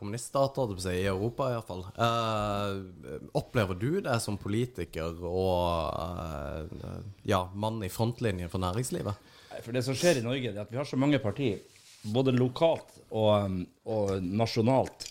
kommuniststaten 0.00 0.76
si, 0.82 0.96
i 1.00 1.08
Europa, 1.08 1.48
iallfall. 1.54 1.86
Uh, 1.96 3.30
opplever 3.38 3.78
du 3.80 4.00
det 4.04 4.18
som 4.20 4.38
politiker 4.40 5.16
og 5.24 5.94
uh, 5.94 6.98
ja, 7.22 7.44
mann 7.54 7.80
i 7.86 7.92
frontlinjen 7.92 8.50
for 8.52 8.62
næringslivet? 8.62 9.30
For 9.60 9.76
det 9.76 9.84
som 9.86 9.96
skjer 9.96 10.20
i 10.20 10.26
Norge, 10.26 10.52
er 10.52 10.64
at 10.64 10.72
vi 10.72 10.80
har 10.80 10.88
så 10.88 10.98
mange 11.00 11.20
partier, 11.22 11.62
både 12.10 12.34
lokalt 12.34 12.98
og, 13.08 13.30
um, 13.46 13.62
og 13.88 14.18
nasjonalt, 14.24 15.06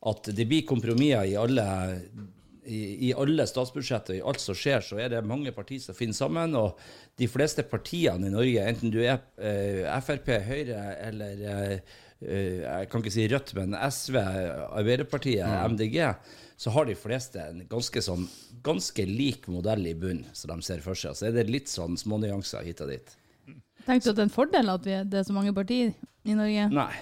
at 0.00 0.30
det 0.32 0.46
blir 0.48 0.66
kompromisser 0.68 1.28
i 1.28 1.36
alle, 1.36 1.64
i, 2.64 3.08
i 3.08 3.12
alle 3.12 3.46
statsbudsjetter, 3.48 4.16
i 4.16 4.22
alt 4.24 4.40
som 4.40 4.56
skjer, 4.56 4.84
så 4.84 5.00
er 5.02 5.12
det 5.12 5.22
mange 5.28 5.52
partier 5.52 5.82
som 5.84 5.96
finner 5.96 6.16
sammen. 6.16 6.56
Og 6.56 6.78
de 7.20 7.28
fleste 7.28 7.64
partiene 7.68 8.30
i 8.30 8.34
Norge, 8.34 8.68
enten 8.72 8.92
du 8.94 9.00
er 9.02 9.20
eh, 9.36 9.84
Frp, 10.04 10.30
Høyre 10.46 10.84
eller 11.08 11.42
eh, 11.54 11.74
eh, 12.24 12.62
jeg 12.64 12.90
kan 12.92 13.04
ikke 13.04 13.16
si 13.16 13.26
Rødt, 13.32 13.52
men 13.58 13.76
SV, 13.76 14.16
Arbeiderpartiet, 14.70 15.44
MDG, 15.74 16.00
så 16.60 16.72
har 16.74 16.88
de 16.88 16.96
fleste 16.96 17.40
en 17.40 17.62
ganske, 17.68 18.02
sånn, 18.04 18.26
ganske 18.64 19.04
lik 19.08 19.48
modell 19.52 19.84
i 19.88 19.96
bunnen, 19.96 20.26
som 20.36 20.52
de 20.52 20.64
ser 20.64 20.82
for 20.84 20.96
seg. 20.96 21.16
Så 21.16 21.28
er 21.28 21.36
det 21.36 21.48
litt 21.48 21.72
sånn 21.72 21.96
smånyanser 22.00 22.64
hit 22.68 22.80
og 22.84 22.92
dit. 22.92 23.16
Tenkte 23.86 24.10
du 24.10 24.12
at 24.12 24.16
det 24.18 24.24
er 24.26 24.26
en 24.28 24.34
fordel 24.34 24.72
at 24.72 24.84
vi, 24.84 24.96
det 25.08 25.22
er 25.22 25.28
så 25.28 25.36
mange 25.36 25.54
partier 25.56 25.94
i 26.28 26.36
Norge? 26.36 26.66
Nei. 26.72 26.92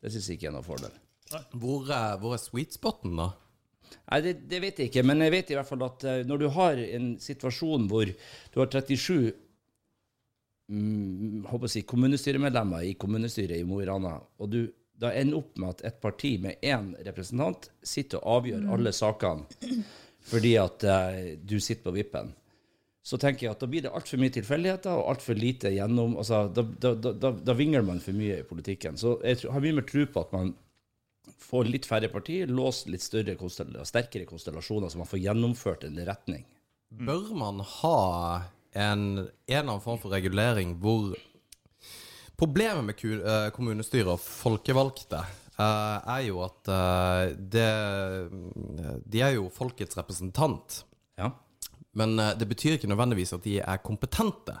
Det 0.00 0.12
syns 0.12 0.28
jeg 0.28 0.40
ikke 0.40 0.50
er 0.50 0.56
noen 0.56 0.68
fordel. 0.68 0.99
Hvor 1.30 1.90
er, 1.94 2.16
hvor 2.22 2.34
er 2.34 2.42
sweet 2.42 2.74
spoten, 2.74 3.14
da? 3.20 3.30
Nei, 4.10 4.20
det, 4.24 4.34
det 4.50 4.60
vet 4.62 4.80
jeg 4.80 4.90
ikke, 4.90 5.04
men 5.06 5.22
jeg 5.24 5.34
vet 5.34 5.52
i 5.52 5.56
hvert 5.58 5.68
fall 5.68 5.84
at 5.86 6.04
eh, 6.06 6.20
når 6.26 6.42
du 6.42 6.48
har 6.54 6.80
en 6.82 7.12
situasjon 7.22 7.86
hvor 7.90 8.10
du 8.10 8.58
har 8.60 8.70
37 8.70 9.32
mm, 10.70 11.46
håper 11.50 11.66
å 11.68 11.70
si, 11.70 11.82
kommunestyremedlemmer 11.86 12.86
i 12.86 12.94
kommunestyret 12.98 13.58
i 13.58 13.66
Mo 13.66 13.80
i 13.82 13.88
Rana, 13.88 14.16
og 14.38 14.52
du 14.52 14.60
da 15.00 15.14
ender 15.16 15.38
opp 15.40 15.56
med 15.56 15.70
at 15.72 15.84
et 15.88 16.00
parti 16.02 16.34
med 16.42 16.60
én 16.66 16.90
representant 17.06 17.70
sitter 17.80 18.20
og 18.20 18.42
avgjør 18.42 18.66
alle 18.74 18.92
sakene 18.92 19.46
fordi 20.30 20.50
at 20.60 20.84
eh, 20.84 21.20
du 21.40 21.56
sitter 21.56 21.86
på 21.86 21.94
vippen, 21.96 22.34
så 23.00 23.16
tenker 23.16 23.46
jeg 23.46 23.54
at 23.54 23.62
da 23.62 23.68
blir 23.72 23.86
det 23.86 23.92
altfor 23.96 24.20
mye 24.20 24.34
tilfeldigheter 24.34 24.92
og 24.92 25.14
altfor 25.14 25.38
lite 25.38 25.72
gjennom 25.72 26.18
altså, 26.20 26.42
da, 26.52 26.66
da, 26.84 26.92
da, 27.00 27.14
da, 27.16 27.30
da 27.48 27.54
vingler 27.56 27.86
man 27.86 28.02
for 28.04 28.12
mye 28.14 28.42
i 28.42 28.46
politikken. 28.46 28.98
Så 29.00 29.14
jeg 29.24 29.40
tror- 29.40 29.56
har 29.56 29.64
mye 29.64 29.78
mer 29.78 29.86
tro 29.88 30.04
på 30.04 30.20
at 30.26 30.34
man 30.36 30.52
får 31.40 31.68
litt 31.70 31.88
færre 31.88 32.08
partier, 32.12 32.50
låst 32.50 32.88
litt 32.88 33.04
større 33.04 33.36
konstellasjoner, 33.40 33.88
sterkere 33.88 34.28
konstellasjoner, 34.28 34.88
så 34.88 35.00
man 35.00 35.10
får 35.10 35.22
gjennomført 35.24 35.84
en 35.88 36.00
retning. 36.06 36.46
Bør 36.90 37.30
man 37.38 37.60
ha 37.60 37.98
en, 38.72 39.02
en 39.18 39.26
eller 39.46 39.66
annen 39.66 39.84
form 39.84 40.00
for 40.02 40.14
regulering 40.14 40.76
hvor 40.82 41.12
Problemet 42.40 42.84
med 42.84 43.02
eh, 43.04 43.50
kommunestyret 43.52 44.08
og 44.14 44.20
folkevalgte 44.22 45.18
eh, 45.20 45.96
er 46.08 46.22
jo 46.24 46.38
at 46.40 46.70
eh, 46.72 47.34
det, 47.36 47.66
de 49.04 49.20
er 49.20 49.34
jo 49.34 49.50
folkets 49.52 49.98
representant. 49.98 50.78
Ja. 51.20 51.28
Men 52.00 52.16
det 52.16 52.48
betyr 52.48 52.78
ikke 52.78 52.88
nødvendigvis 52.88 53.34
at 53.36 53.44
de 53.44 53.58
er 53.60 53.82
kompetente. 53.84 54.54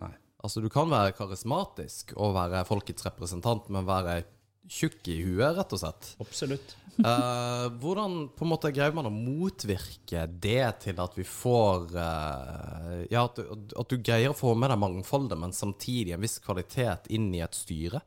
Nei. 0.00 0.14
Altså 0.40 0.62
Du 0.64 0.70
kan 0.72 0.88
være 0.88 1.12
karismatisk 1.18 2.14
og 2.16 2.32
være 2.38 2.64
folkets 2.64 3.04
representant, 3.04 3.68
men 3.68 3.84
være 3.84 4.22
tjukk 4.68 5.08
i 5.10 5.18
huet, 5.24 5.56
rett 5.56 5.72
og 5.74 5.80
slett. 5.82 6.12
Absolutt. 6.22 6.76
Eh, 6.98 7.64
hvordan 7.78 8.14
på 8.34 8.42
en 8.42 8.50
måte 8.50 8.72
greier 8.74 8.94
man 8.96 9.06
å 9.06 9.12
motvirke 9.14 10.24
det 10.42 10.64
til 10.82 10.98
at 10.98 11.12
vi 11.14 11.22
får 11.22 11.92
eh, 11.94 13.04
Ja, 13.12 13.22
at 13.28 13.38
du, 13.38 13.68
at 13.78 13.92
du 13.92 14.00
greier 14.02 14.32
å 14.32 14.38
få 14.38 14.56
med 14.58 14.72
deg 14.72 14.80
mangfoldet, 14.82 15.38
men 15.38 15.54
samtidig 15.54 16.16
en 16.16 16.24
viss 16.24 16.40
kvalitet 16.42 17.06
inn 17.14 17.30
i 17.36 17.44
et 17.44 17.54
styre? 17.54 18.02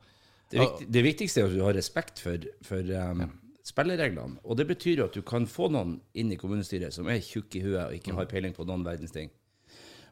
Det, 0.52 0.60
viktig, 0.60 0.90
det 0.92 1.04
viktigste 1.06 1.40
er 1.40 1.48
at 1.48 1.56
du 1.56 1.64
har 1.64 1.72
respekt 1.72 2.20
for, 2.20 2.44
for 2.68 2.92
um, 2.92 3.24
spillereglene. 3.64 4.42
Og 4.44 4.60
det 4.60 4.68
betyr 4.68 5.00
jo 5.00 5.08
at 5.08 5.16
du 5.16 5.24
kan 5.24 5.48
få 5.48 5.70
noen 5.72 5.96
inn 6.12 6.34
i 6.34 6.40
kommunestyret 6.40 6.92
som 6.92 7.08
er 7.08 7.24
tjukk 7.24 7.56
i 7.56 7.64
huet 7.64 7.86
og 7.86 7.96
ikke 7.96 8.18
har 8.18 8.28
peiling 8.28 8.52
på 8.52 8.68
noen 8.68 8.84
verdens 8.84 9.16
ting. 9.16 9.32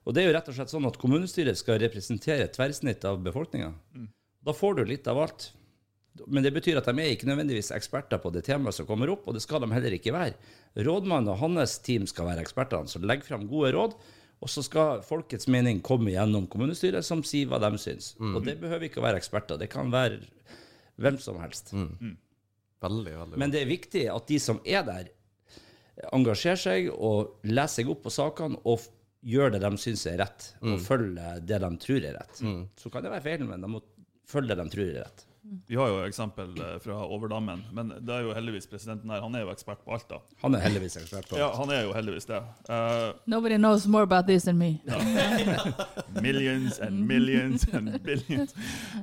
Og 0.09 0.17
det 0.17 0.23
er 0.23 0.31
jo 0.31 0.37
rett 0.39 0.49
og 0.49 0.57
slett 0.57 0.73
sånn 0.73 0.89
at 0.89 0.97
kommunestyret 0.97 1.61
skal 1.61 1.83
representere 1.83 2.49
et 2.49 2.57
tverrsnitt 2.57 3.05
av 3.05 3.21
befolkninga. 3.21 3.75
Da 4.41 4.57
får 4.57 4.79
du 4.79 4.87
litt 4.89 5.11
av 5.13 5.21
alt. 5.21 5.51
Men 6.27 6.45
det 6.45 6.53
betyr 6.55 6.79
at 6.81 6.89
de 6.89 6.95
er 7.01 7.13
ikke 7.15 7.29
nødvendigvis 7.29 7.71
eksperter 7.77 8.21
på 8.23 8.33
det 8.35 8.45
temaet 8.49 8.77
som 8.77 8.89
kommer 8.89 9.13
opp, 9.13 9.29
og 9.29 9.37
det 9.37 9.43
skal 9.45 9.63
de 9.65 9.69
heller 9.73 9.95
ikke 9.97 10.15
være. 10.15 10.35
Rådmannen 10.77 11.33
og 11.33 11.39
hans 11.43 11.79
team 11.87 12.07
skal 12.11 12.29
være 12.31 12.45
ekspertene 12.45 12.91
som 12.91 13.07
legger 13.07 13.29
fram 13.31 13.47
gode 13.51 13.73
råd, 13.77 13.97
og 14.41 14.49
så 14.49 14.63
skal 14.65 15.03
folkets 15.05 15.49
mening 15.53 15.83
komme 15.85 16.15
gjennom 16.15 16.47
kommunestyret, 16.49 17.05
som 17.05 17.21
sier 17.27 17.51
hva 17.51 17.59
de 17.61 17.71
syns. 17.81 18.15
Og 18.21 18.41
det 18.47 18.57
behøver 18.63 18.89
ikke 18.89 19.03
å 19.03 19.05
være 19.05 19.21
eksperter, 19.21 19.61
det 19.61 19.69
kan 19.73 19.93
være 19.93 20.23
hvem 21.01 21.19
som 21.21 21.41
helst. 21.43 21.75
Veldig, 22.81 23.13
veldig 23.19 23.41
Men 23.41 23.53
det 23.53 23.61
er 23.61 23.69
viktig 23.69 24.07
at 24.09 24.29
de 24.31 24.39
som 24.41 24.63
er 24.65 24.85
der, 24.87 25.11
engasjerer 26.17 26.57
seg 26.57 26.87
og 26.97 27.43
leser 27.45 27.83
seg 27.83 27.91
opp 27.93 28.07
på 28.07 28.13
sakene 28.15 28.57
og 28.65 28.87
gjør 29.29 29.53
det 29.53 29.61
de 29.61 29.71
syns 29.77 30.07
er 30.09 30.17
rett, 30.23 30.47
og 30.65 30.79
følger 30.81 31.43
det 31.45 31.59
de 31.61 31.71
tror 31.83 32.07
er 32.09 32.17
rett. 32.17 32.41
Så 32.81 32.89
kan 32.93 33.05
det 33.05 33.13
være 33.13 33.27
feil, 33.27 33.45
men 33.45 33.61
de 33.61 33.69
må 33.69 33.83
følge 34.31 34.55
det 34.57 34.65
de 34.65 34.73
tror 34.73 34.87
er 34.89 35.03
rett. 35.05 35.27
Vi 35.43 35.77
har 35.77 35.89
jo 35.89 36.01
eksempel 36.05 36.51
eh, 36.61 36.77
fra 36.85 36.99
Overdammen, 37.07 37.63
men 37.73 37.93
det 38.05 38.13
er 38.13 38.27
jo 38.27 38.35
heldigvis 38.37 38.67
presidenten 38.69 39.11
her. 39.11 39.23
Han 39.25 39.35
er 39.35 39.47
jo 39.47 39.53
ekspert 39.55 39.81
på 39.85 39.95
alt, 39.97 40.05
da. 40.11 40.19
Han 40.43 40.55
er 40.55 40.65
heldigvis 40.67 40.99
ekspert 41.01 41.31
på 41.31 41.37
alt. 41.37 41.41
Ja, 41.41 41.49
han 41.57 41.73
er 41.73 41.87
jo 41.87 41.95
heldigvis 41.97 42.29
det. 42.29 42.41
Uh, 42.69 43.17
Nobody 43.27 43.57
knows 43.57 43.87
more 43.87 44.05
about 44.05 44.27
this 44.29 44.45
than 44.45 44.59
me. 44.59 44.83
millions 46.23 46.79
and 46.79 47.07
millions 47.09 47.65
and 47.73 48.03
billions. 48.03 48.55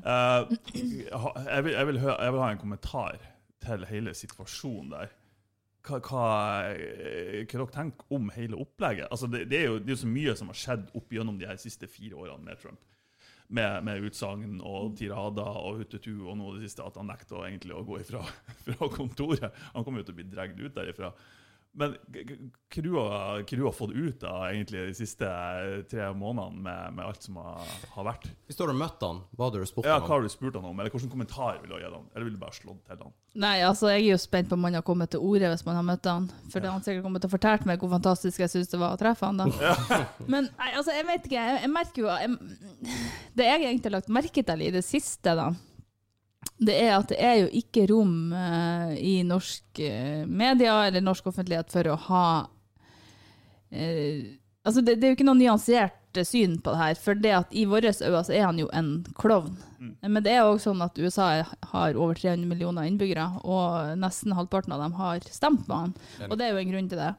Uh, 0.05 0.45
jeg, 0.73 1.63
vil, 1.63 1.73
jeg, 1.73 1.88
vil 1.88 1.99
høre, 1.99 2.17
jeg 2.23 2.33
vil 2.33 2.41
ha 2.41 2.51
en 2.51 2.61
kommentar 2.61 3.17
til 3.65 3.88
hele 3.89 4.13
situasjonen 4.13 4.93
der. 4.93 5.15
Hva, 5.88 6.01
hva, 6.03 6.27
hva 6.67 7.47
dere 7.47 7.67
tenker 7.73 8.13
om 8.13 8.29
hele 8.35 8.59
opplegget? 8.59 9.07
Altså, 9.09 9.29
det, 9.31 9.47
det, 9.49 9.63
er 9.63 9.71
jo, 9.71 9.79
det 9.79 9.89
er 9.89 9.95
jo 9.95 10.03
så 10.03 10.11
mye 10.11 10.38
som 10.38 10.53
har 10.53 10.61
skjedd 10.61 10.85
opp 10.99 11.17
gjennom 11.17 11.39
de 11.39 11.49
her 11.49 11.57
siste 11.61 11.89
fire 11.89 12.19
årene 12.19 12.45
med 12.45 12.61
Trump. 12.61 12.83
Med, 13.48 13.84
med 13.88 14.04
utsagn 14.04 14.58
og 14.60 14.98
tirader 15.00 15.58
og 15.62 15.78
hutetu, 15.80 16.26
og 16.28 16.36
nå 16.36 16.50
det 16.58 16.66
siste 16.66 16.84
at 16.84 16.98
han 17.00 17.08
nekter 17.08 17.45
egentlig 17.48 17.78
å 17.78 17.86
gå 17.88 18.02
ifra 18.02 18.20
fra 18.66 18.89
kontoret. 18.91 19.62
Han 19.72 19.86
kommer 19.88 20.04
jo 20.04 20.10
til 20.10 20.18
å 20.18 20.20
bli 20.20 20.26
dratt 20.34 20.60
ut 20.60 20.76
derifra. 20.76 21.14
Men 21.78 21.93
hva 22.09 22.82
du 22.82 22.89
har 22.97 23.43
hva 23.43 23.57
du 23.59 23.63
har 23.63 23.75
fått 23.75 23.93
ut 23.93 24.23
av 24.25 24.47
egentlig 24.49 24.88
de 24.88 24.95
siste 24.97 25.28
eh, 25.28 25.84
tre 25.89 26.07
månedene 26.17 26.63
med, 26.65 26.95
med 26.97 27.05
alt 27.05 27.28
som 27.28 27.38
har, 27.38 27.69
har 27.93 28.07
vært? 28.07 28.25
Hvis 28.49 28.57
du 28.57 28.63
har 28.65 28.73
møtt 28.78 29.03
han, 29.05 29.21
hva 29.38 29.49
hadde 29.49 29.61
du 29.61 29.69
spurt 29.69 29.86
Ja, 29.86 29.99
han 29.99 30.07
Hva 30.07 30.15
har 30.15 30.25
du 30.25 30.34
spurt 30.34 30.57
han 30.57 30.65
om, 30.65 30.80
eller 30.80 30.93
hvilken 30.93 31.11
kommentar 31.13 31.61
vil 31.61 31.69
du 31.69 31.78
ha 31.78 31.82
gitt 31.84 31.93
han? 31.93 32.09
Eller 32.15 32.28
vil 32.28 32.36
du 32.38 32.41
bare 32.41 32.57
slått 32.57 32.82
til 32.89 33.03
han? 33.05 33.13
Nei, 33.38 33.53
altså 33.67 33.91
jeg 33.93 34.07
er 34.07 34.15
jo 34.15 34.19
spent 34.21 34.49
på 34.49 34.57
om 34.57 34.65
han 34.65 34.80
har 34.80 34.86
kommet 34.88 35.13
til 35.13 35.21
orde 35.21 35.53
hvis 35.53 35.65
man 35.67 35.78
har 35.78 35.86
møtt 35.86 36.09
han. 36.09 36.28
For 36.49 36.65
ja. 36.65 36.73
han 36.73 36.86
sikkert 36.86 37.05
kommet 37.05 37.21
til 37.21 37.30
å 37.30 37.36
fortelle 37.36 37.69
meg 37.69 37.84
hvor 37.84 37.93
fantastisk 37.93 38.41
jeg 38.41 38.53
syns 38.55 38.73
det 38.73 38.82
var 38.82 38.97
å 38.97 38.99
treffe 38.99 39.30
han 39.30 39.43
da. 39.43 39.47
Men 40.34 40.49
nei, 40.49 40.71
altså, 40.73 40.95
jeg 40.97 41.05
vet 41.11 41.30
ikke. 41.30 41.45
Jeg, 41.45 41.61
jeg 41.67 41.73
merker 41.75 42.03
jo 42.03 42.09
jeg, 42.09 42.97
Det 43.38 43.49
jeg 43.51 43.61
egentlig 43.67 43.91
har 43.91 43.99
lagt 43.99 44.13
merke 44.17 44.45
til 44.49 44.65
i 44.65 44.73
det 44.73 44.86
siste, 44.86 45.38
da, 45.38 45.51
det 46.58 46.76
er 46.82 46.93
at 46.95 47.12
det 47.12 47.18
er 47.22 47.36
jo 47.43 47.48
ikke 47.60 47.86
rom 47.91 48.34
uh, 48.34 48.93
i 48.98 49.22
norsk 49.28 49.82
uh, 49.84 50.24
media 50.26 50.80
eller 50.88 51.04
norsk 51.06 51.30
offentlighet 51.32 51.72
for 51.74 51.93
å 51.93 52.02
ha 52.10 52.28
uh, 52.48 54.20
Altså, 54.68 54.82
det, 54.84 54.98
det 55.00 55.06
er 55.08 55.14
jo 55.14 55.16
ikke 55.16 55.26
noe 55.30 55.39
nyansert 55.39 55.95
eh, 56.18 56.26
syn 56.28 56.57
på 56.63 56.74
det 56.74 56.82
her. 56.82 56.99
For 57.01 57.18
det 57.18 57.34
at 57.38 57.55
i 57.55 57.65
våre 57.70 57.93
øyne 57.93 58.24
så 58.28 58.34
er 58.36 58.45
han 58.49 58.59
jo 58.61 58.70
en 58.74 58.91
klovn. 59.20 59.55
Men 60.01 60.24
det 60.26 60.32
er 60.34 60.41
også 60.41 60.72
sånn 60.72 60.80
at 60.82 60.97
USA 60.97 61.26
har 61.72 61.97
over 62.01 62.18
300 62.18 62.47
millioner 62.49 62.88
innbyggere, 62.89 63.28
og 63.45 63.91
nesten 64.01 64.34
halvparten 64.34 64.74
av 64.74 64.82
dem 64.82 64.95
har 64.97 65.20
stemt 65.30 65.68
på 65.68 65.78
han. 65.78 65.93
Og 66.32 66.34
det 66.39 66.47
er 66.47 66.55
jo 66.55 66.61
en 66.63 66.72
grunn 66.74 66.88
til 66.89 66.97
det. 66.97 67.11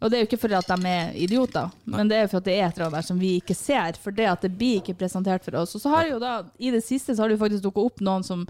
Og 0.00 0.10
det 0.12 0.18
er 0.18 0.22
jo 0.24 0.28
ikke 0.28 0.40
fordi 0.42 0.58
at 0.58 0.68
de 0.68 0.90
er 0.92 1.16
idioter, 1.24 1.70
men 1.88 2.10
det 2.12 2.18
er 2.18 2.26
jo 2.26 2.32
for 2.34 2.42
at 2.42 2.48
det 2.50 2.56
er 2.58 2.66
et 2.66 2.76
eller 2.76 2.90
annet 2.90 2.98
der 3.00 3.06
som 3.08 3.18
vi 3.22 3.30
ikke 3.40 3.56
ser. 3.56 3.96
For 4.02 4.12
det 4.12 4.28
at 4.28 4.44
det 4.44 4.52
blir 4.60 4.82
ikke 4.82 4.98
presentert 5.00 5.44
for 5.48 5.56
oss. 5.62 5.72
Og 5.74 5.80
så 5.86 5.94
har 5.94 6.10
jo 6.10 6.18
da, 6.20 6.34
i 6.60 6.70
det 6.74 6.84
siste 6.84 7.16
så 7.16 7.22
har 7.24 7.32
det 7.32 7.38
jo 7.38 7.44
faktisk 7.46 7.64
dukket 7.64 7.88
opp 7.88 8.04
noen 8.04 8.26
som 8.28 8.44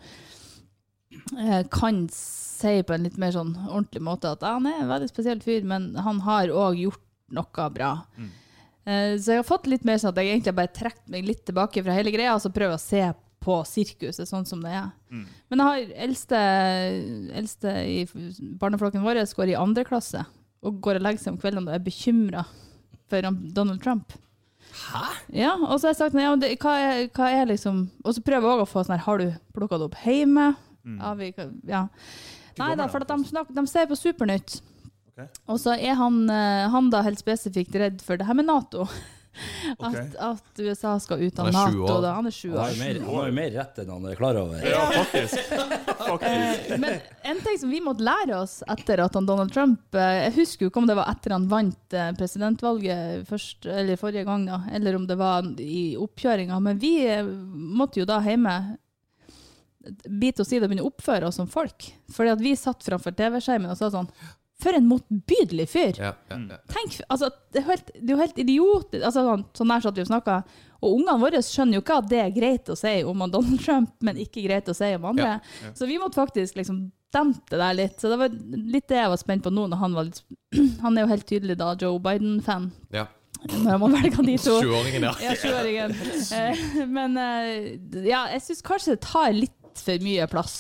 eh, 1.39 1.63
kan 1.71 2.09
si 2.13 2.83
på 2.83 2.97
en 2.97 3.07
litt 3.07 3.19
mer 3.21 3.31
sånn 3.37 3.55
ordentlig 3.69 4.03
måte 4.03 4.33
at 4.35 4.43
han 4.43 4.67
er 4.67 4.83
en 4.83 4.91
veldig 4.91 5.09
spesiell 5.13 5.41
fyr, 5.45 5.63
men 5.63 5.93
han 6.03 6.21
har 6.27 6.51
òg 6.51 6.83
gjort 6.83 7.03
noe 7.37 7.71
bra. 7.75 7.93
Eh, 8.19 8.43
så 9.19 9.35
jeg 9.35 9.41
har 9.43 9.47
fått 9.47 9.67
litt 9.71 9.87
mer 9.87 9.99
sånn 9.99 10.13
at 10.13 10.21
jeg 10.23 10.31
egentlig 10.31 10.57
bare 10.57 10.75
trukket 10.75 11.09
meg 11.11 11.27
litt 11.27 11.45
tilbake 11.49 11.83
fra 11.83 11.97
hele 11.97 12.13
greia, 12.15 12.37
og 12.37 12.43
så 12.45 12.53
prøver 12.55 12.79
å 12.79 12.83
se 12.83 13.03
på 13.47 13.57
sirkuset 13.69 14.29
sånn 14.29 14.47
som 14.49 14.63
det 14.65 14.73
er. 14.75 14.93
Men 15.51 15.63
jeg 15.63 15.67
har 15.67 15.97
eldste, 16.07 16.43
eldste 17.39 17.75
i 17.87 17.99
barneflokken 18.59 19.05
vår 19.05 19.23
går 19.39 19.53
i 19.53 19.59
andre 19.59 19.85
klasse 19.87 20.25
og 20.67 20.79
går 20.83 20.99
og 20.99 21.05
legger 21.07 21.23
seg 21.23 21.35
om 21.35 21.41
kveldene 21.43 21.71
og 21.71 21.77
er 21.77 21.85
bekymra 21.85 22.47
for 23.11 23.29
Donald 23.55 23.83
Trump. 23.85 24.15
Hæ? 24.77 25.05
Ja, 25.35 25.53
og 25.55 25.79
så 25.79 25.87
har 25.87 25.95
jeg 25.95 26.01
sagt 26.01 26.17
ja, 26.19 26.33
det, 26.37 26.57
hva, 26.61 26.73
er, 26.83 27.05
hva 27.15 27.29
er 27.33 27.47
liksom 27.49 27.85
Og 28.05 28.17
så 28.17 28.23
prøver 28.25 28.45
jeg 28.45 28.57
òg 28.57 28.63
å 28.65 28.67
få 28.69 28.83
sånn 28.85 28.97
her 28.97 29.05
Har 29.07 29.21
du 29.23 29.29
plukka 29.55 29.79
det 29.79 29.87
opp 29.87 29.95
hjemme? 30.03 30.49
Har 31.01 31.15
vi, 31.17 31.31
ja. 31.71 31.85
Nei 32.59 32.73
da, 32.79 32.89
for 32.91 33.05
de, 33.07 33.17
snakker, 33.31 33.55
de 33.57 33.65
ser 33.71 33.89
på 33.91 33.97
Supernytt. 33.99 34.59
Ok. 35.17 35.29
Og 35.49 35.61
så 35.61 35.77
er 35.81 35.95
han, 35.97 36.23
eh, 36.31 36.69
han 36.73 36.91
da 36.93 37.01
helt 37.07 37.21
spesifikt 37.21 37.75
redd 37.81 38.03
for 38.05 38.21
det 38.21 38.27
her 38.29 38.37
med 38.37 38.51
Nato. 38.53 38.87
Ok. 39.77 39.93
At, 39.93 40.15
at 40.17 40.61
USA 40.65 40.95
skal 40.97 41.21
ut 41.21 41.39
av 41.43 41.51
er 41.51 41.53
Nato. 41.53 41.83
år. 41.85 41.99
Da. 42.01 42.13
Han 42.17 42.25
er 42.31 42.33
sju 42.33 42.55
år. 42.55 42.71
han 42.73 43.03
har 43.05 43.27
jo 43.29 43.35
mer 43.37 43.51
rett 43.53 43.81
enn 43.83 43.91
han 43.93 44.07
er 44.09 44.17
klar 44.17 44.39
over. 44.41 44.63
Ja, 44.65 44.87
faktisk. 44.95 45.51
faktisk. 45.51 46.71
Eh, 46.71 46.79
Men 46.81 46.95
en 47.21 47.43
ting 47.45 47.59
som 47.61 47.69
vi 47.69 47.83
måtte 47.85 48.07
lære 48.07 48.39
oss 48.39 48.63
etter 48.65 49.03
at 49.05 49.19
han 49.19 49.29
Donald 49.29 49.53
Trump 49.53 49.93
eh, 49.93 50.23
Jeg 50.23 50.33
husker 50.39 50.65
jo 50.65 50.71
ikke 50.73 50.81
om 50.81 50.89
det 50.89 50.97
var 50.97 51.11
etter 51.13 51.35
han 51.37 51.51
vant 51.53 51.99
presidentvalget 52.17 53.29
først, 53.29 53.69
eller 53.69 54.01
forrige 54.01 54.25
gang, 54.25 54.49
da, 54.49 54.63
eller 54.73 54.97
om 54.97 55.05
det 55.05 55.19
var 55.21 55.45
i 55.61 55.85
oppkjøringa. 56.01 56.57
Men 56.71 56.81
vi 56.81 56.95
måtte 57.77 58.01
jo 58.01 58.09
da 58.09 58.23
hjemme 58.25 58.57
bite 60.09 60.43
oss 60.43 60.53
i 60.53 60.57
det 60.59 60.65
og 60.65 60.73
begynne 60.73 60.89
å 60.89 60.91
oppføre 60.95 61.29
oss 61.29 61.37
som 61.43 61.49
folk. 61.51 61.91
Fordi 62.17 62.33
at 62.33 62.41
vi 62.43 62.57
satt 62.57 62.89
framfor 62.89 63.13
TV-skjermen 63.21 63.71
og 63.71 63.79
sa 63.79 63.93
sånn 63.93 64.09
For 64.63 64.77
en 64.77 64.87
motbydelig 64.89 65.67
fyr! 65.69 65.99
Ja, 66.01 66.15
ja, 66.31 66.37
ja. 66.49 66.57
Tenk, 66.73 66.95
altså, 67.13 67.29
det 67.53 67.61
er 67.61 67.67
jo 67.67 67.73
helt, 67.75 67.91
helt 68.23 68.39
idiotisk. 68.41 69.03
Altså, 69.03 69.25
sånn, 69.27 69.45
sånn 69.59 69.73
der 69.75 69.85
satt 69.85 69.99
vi 69.99 70.05
og 70.07 70.09
snakka. 70.09 70.37
Og 70.81 70.95
ungene 70.99 71.17
våre 71.21 71.43
skjønner 71.45 71.79
jo 71.79 71.85
ikke 71.85 71.99
at 72.01 72.09
det 72.09 72.21
er 72.23 72.33
greit 72.35 72.71
å 72.73 72.77
si 72.79 72.95
om 73.09 73.25
Donald 73.27 73.61
Trump, 73.65 73.93
men 74.05 74.21
ikke 74.23 74.45
greit 74.47 74.69
å 74.73 74.77
si 74.77 74.89
om 74.97 75.11
andre. 75.13 75.39
Så 75.77 75.89
vi 75.89 75.99
måtte 76.01 76.21
faktisk 76.21 76.57
liksom 76.61 76.87
dempe 77.15 77.53
det 77.53 77.61
der 77.61 77.77
litt. 77.77 78.01
Så 78.01 78.11
det 78.13 78.19
var 78.21 78.33
litt 78.33 78.89
det 78.91 79.01
jeg 79.01 79.13
var 79.13 79.21
spent 79.21 79.45
på 79.45 79.53
nå, 79.53 79.67
når 79.73 79.83
han 79.83 79.97
var 79.97 80.09
litt 80.09 80.23
Han 80.85 80.97
er 80.97 81.05
jo 81.07 81.13
helt 81.13 81.29
tydelig 81.29 81.59
da 81.61 81.75
Joe 81.81 82.01
Biden-fan, 82.03 82.71
ja. 82.95 83.07
når 83.51 83.71
jeg 83.75 83.83
må 83.83 83.93
velge 83.93 84.27
de 84.31 84.39
to. 84.41 84.57
20-åringen, 84.65 85.07
ja. 85.09 85.15
Ja, 85.25 85.37
20-åringen. 85.43 85.97
Eh, 86.41 86.67
men 86.97 87.21
eh, 87.21 87.71
ja, 88.09 88.27
jeg 88.33 88.45
syns 88.49 88.65
kanskje 88.67 88.97
det 88.97 89.05
tar 89.07 89.37
litt 89.37 89.85
for 89.85 90.05
mye 90.05 90.29
plass. 90.33 90.57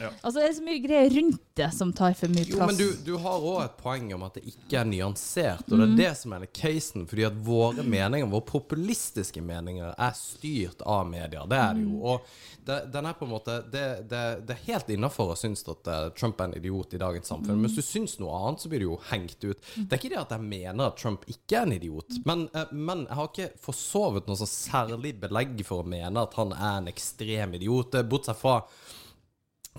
Ja. 0.00 0.10
Altså, 0.22 0.40
det 0.40 0.46
er 0.48 0.54
så 0.56 0.64
mye 0.64 0.80
greier 0.84 1.10
rundt 1.18 1.40
det 1.60 1.68
som 1.76 1.90
tar 1.92 2.14
for 2.16 2.32
mye 2.32 2.46
Jo, 2.48 2.56
plass. 2.56 2.70
men 2.70 2.78
du, 2.80 2.86
du 3.04 3.18
har 3.20 3.42
òg 3.50 3.58
et 3.66 3.74
poeng 3.82 4.06
om 4.16 4.22
at 4.24 4.38
det 4.38 4.44
ikke 4.54 4.78
er 4.80 4.88
nyansert, 4.88 5.66
og 5.68 5.76
det 5.82 5.88
er 5.90 5.96
det 5.98 6.12
som 6.22 6.32
er 6.36 6.46
casen. 6.56 7.04
Fordi 7.10 7.26
at 7.28 7.36
våre 7.44 7.84
meninger, 7.84 8.30
våre 8.32 8.46
populistiske 8.48 9.42
meninger, 9.44 9.92
er 9.98 10.14
styrt 10.16 10.80
av 10.88 11.04
media. 11.10 11.44
Det 11.50 11.58
er 11.60 11.74
det 11.76 11.84
jo. 11.84 11.98
Og 12.14 12.64
det, 12.64 12.78
den 12.92 13.06
er 13.08 13.14
på 13.16 13.24
en 13.26 13.30
måte 13.32 13.54
Det, 13.72 13.84
det, 14.10 14.22
det 14.46 14.54
er 14.56 14.64
helt 14.66 14.90
innafor 14.92 15.32
å 15.32 15.36
synes 15.38 15.62
at 15.68 15.88
eh, 15.90 16.06
Trump 16.16 16.40
er 16.40 16.50
en 16.50 16.56
idiot 16.58 16.94
i 16.96 17.00
dagens 17.00 17.28
samfunn. 17.32 17.56
Men 17.60 17.68
hvis 17.68 17.78
du 17.80 17.84
syns 17.86 18.16
noe 18.20 18.36
annet, 18.40 18.62
så 18.64 18.70
blir 18.72 18.82
du 18.84 18.88
jo 18.90 18.98
hengt 19.10 19.36
ut. 19.44 19.58
Det 19.76 19.88
er 19.90 19.98
ikke 20.00 20.12
det 20.14 20.20
at 20.22 20.34
jeg 20.36 20.44
mener 20.48 20.86
at 20.90 20.98
Trump 21.00 21.24
ikke 21.30 21.60
er 21.60 21.68
en 21.68 21.76
idiot, 21.76 22.20
men, 22.28 22.46
eh, 22.54 22.72
men 22.72 23.04
jeg 23.08 23.18
har 23.20 23.30
ikke 23.32 23.50
forsovet 23.64 24.28
noe 24.30 24.38
så 24.40 24.48
særlig 24.48 25.14
belegg 25.22 25.60
for 25.66 25.84
å 25.84 25.88
mene 25.88 26.24
at 26.24 26.36
han 26.40 26.52
er 26.56 26.78
en 26.82 26.90
ekstrem 26.92 27.56
idiot, 27.60 27.96
eh, 28.00 28.06
bortsett 28.08 28.38
fra 28.40 28.60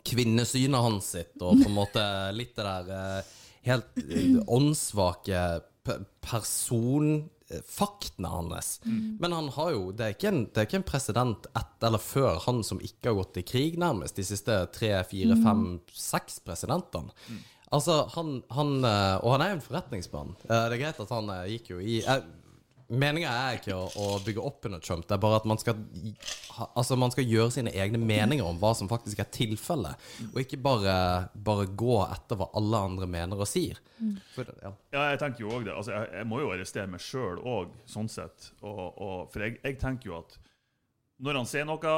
kvinnesynet 0.07 0.81
hans 0.81 1.11
sitt, 1.17 1.35
og 1.41 1.59
på 1.61 1.67
en 1.69 1.75
måte 1.75 2.03
litt 2.33 2.55
det 2.57 2.63
der 2.65 2.89
eh, 2.95 3.21
helt 3.67 3.97
eh, 4.01 4.39
åndssvake 4.47 5.41
pe- 5.85 5.99
personfaktene 6.23 8.27
hans. 8.31 8.77
Men 9.19 9.31
han 9.35 9.49
har 9.57 9.71
jo 9.75 9.91
Det 9.91 10.05
er 10.05 10.13
ikke 10.15 10.29
en, 10.31 10.43
det 10.47 10.57
er 10.61 10.65
ikke 10.69 10.79
en 10.81 10.87
president 10.87 11.47
etter 11.51 11.87
eller 11.89 11.99
før 12.03 12.39
han 12.47 12.63
som 12.63 12.79
ikke 12.81 13.09
har 13.11 13.17
gått 13.19 13.37
i 13.41 13.47
krig, 13.47 13.77
nærmest, 13.81 14.15
de 14.15 14.23
siste 14.25 14.55
tre, 14.73 14.93
fire, 15.09 15.35
fem, 15.43 15.65
seks 15.93 16.39
presidentene. 16.45 17.11
Altså, 17.71 18.01
han, 18.17 18.41
han 18.51 18.83
eh, 18.83 19.17
Og 19.23 19.31
han 19.31 19.41
er 19.45 19.49
jo 19.53 19.57
en 19.59 19.63
forretningsmann. 19.67 20.33
Eh, 20.43 20.65
Det 20.69 20.75
er 20.75 20.81
greit 20.81 20.99
at 20.99 21.09
han 21.15 21.29
eh, 21.31 21.45
gikk 21.53 21.69
jo 21.71 21.77
i 21.79 22.01
eh, 22.03 22.23
Meninga 22.91 23.31
er 23.31 23.57
ikke 23.59 23.75
å, 23.75 23.85
å 23.95 24.07
bygge 24.25 24.43
opp 24.43 24.67
under 24.67 24.81
Trump, 24.83 25.05
det 25.07 25.15
er 25.15 25.21
bare 25.23 25.39
at 25.39 25.47
man 25.47 25.59
skal, 25.61 25.79
altså 26.67 26.97
man 26.99 27.13
skal 27.13 27.27
gjøre 27.27 27.53
sine 27.55 27.71
egne 27.71 28.01
meninger 28.01 28.43
om 28.43 28.59
hva 28.59 28.73
som 28.77 28.89
faktisk 28.91 29.21
er 29.23 29.29
tilfellet, 29.31 30.07
og 30.31 30.39
ikke 30.43 30.59
bare, 30.61 30.95
bare 31.33 31.69
gå 31.71 31.97
etter 32.03 32.39
hva 32.39 32.49
alle 32.59 32.83
andre 32.91 33.09
mener 33.11 33.41
og 33.41 33.49
sier. 33.49 33.79
For, 34.35 34.49
ja. 34.63 34.73
Ja, 34.93 35.05
jeg 35.13 35.21
tenker 35.21 35.45
jo 35.45 35.51
også 35.55 35.67
det. 35.67 35.75
Altså, 35.77 35.93
jeg, 35.95 36.09
jeg 36.19 36.29
må 36.31 36.41
jo 36.41 36.53
arrestere 36.53 36.91
meg 36.91 37.03
sjøl 37.05 37.41
òg, 37.47 37.75
sånn 37.89 38.09
sett. 38.11 38.51
Og, 38.61 38.81
og, 38.91 39.17
for 39.33 39.45
jeg, 39.45 39.59
jeg 39.63 39.77
tenker 39.81 40.11
jo 40.11 40.17
at 40.19 40.39
når 41.21 41.41
han 41.41 41.49
sier 41.49 41.67
noe, 41.69 41.95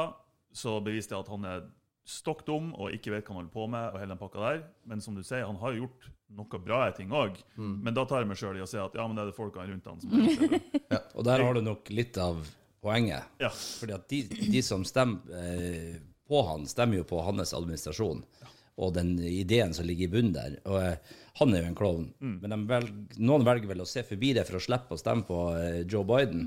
så 0.54 0.78
beviser 0.84 1.14
det 1.14 1.22
at 1.22 1.32
han 1.32 1.48
er 1.48 1.64
stokk 2.04 2.44
dum 2.46 2.72
og 2.76 2.92
ikke 2.92 3.14
vet 3.14 3.24
hva 3.24 3.32
han 3.32 3.40
holder 3.42 3.54
på 3.54 3.66
med, 3.72 3.86
og 3.90 4.02
hele 4.02 4.12
den 4.12 4.20
pakka 4.20 4.42
der. 4.44 4.64
Men 4.88 5.00
som 5.04 5.16
du 5.16 5.24
sier, 5.24 5.46
han 5.48 5.58
har 5.62 5.74
jo 5.74 5.86
gjort 5.86 6.10
noe 6.34 6.60
bra 6.64 6.90
ting 6.96 7.12
òg. 7.12 7.36
Men 7.56 7.94
da 7.94 8.04
tar 8.08 8.22
jeg 8.22 8.30
meg 8.30 8.40
sjøl 8.40 8.58
i 8.58 8.64
å 8.64 8.68
si 8.68 8.78
at 8.80 8.96
ja, 8.96 9.06
men 9.06 9.18
det 9.18 9.26
er 9.26 9.32
det 9.32 9.36
folkene 9.36 9.68
rundt 9.70 9.90
han 9.90 10.00
som 10.00 10.14
er 10.18 10.58
ja. 10.94 11.00
Og 11.14 11.26
der 11.26 11.44
har 11.44 11.54
du 11.54 11.62
nok 11.64 11.90
litt 11.94 12.18
av 12.20 12.40
poenget. 12.84 13.30
Ja. 13.42 13.50
Fordi 13.54 13.96
at 13.96 14.08
de, 14.10 14.22
de 14.56 14.62
som 14.64 14.84
stemmer 14.88 15.38
eh, 15.40 15.94
på 16.28 16.40
han, 16.48 16.66
stemmer 16.68 17.02
jo 17.02 17.06
på 17.08 17.20
hans 17.24 17.54
administrasjon. 17.56 18.24
Og 18.74 18.90
den 18.96 19.12
ideen 19.22 19.70
som 19.76 19.86
ligger 19.86 20.08
i 20.08 20.10
bunnen 20.10 20.32
der. 20.34 20.56
Og 20.66 20.80
eh, 20.82 21.12
han 21.38 21.52
er 21.54 21.60
jo 21.62 21.68
en 21.68 21.76
klovn. 21.78 22.08
Men 22.42 22.64
velger, 22.66 22.90
noen 23.22 23.44
velger 23.46 23.70
vel 23.70 23.82
å 23.84 23.86
se 23.86 24.02
forbi 24.06 24.32
det 24.34 24.42
for 24.48 24.58
å 24.58 24.62
slippe 24.62 24.94
å 24.94 24.98
stemme 24.98 25.22
på 25.28 25.38
eh, 25.58 25.76
Joe 25.90 26.02
Biden. 26.08 26.42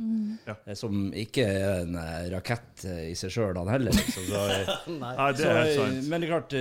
Ja. 0.47 0.57
eh, 0.65 0.75
Som 0.80 1.07
ikke 1.15 1.45
er 1.47 1.86
en 1.86 1.95
rakett 2.34 2.84
i 3.07 3.13
seg 3.15 3.32
sjøl, 3.32 3.55
han 3.61 3.71
heller. 3.71 3.95
Liksom. 3.95 4.28
Så, 4.28 4.43
eh, 4.57 4.73
Nei, 5.03 5.13
det 5.39 5.47
er 5.47 5.61
helt 5.61 5.80
sant. 5.80 6.03
men 6.11 6.19
det 6.23 6.28
er 6.28 6.34
klart, 6.36 6.57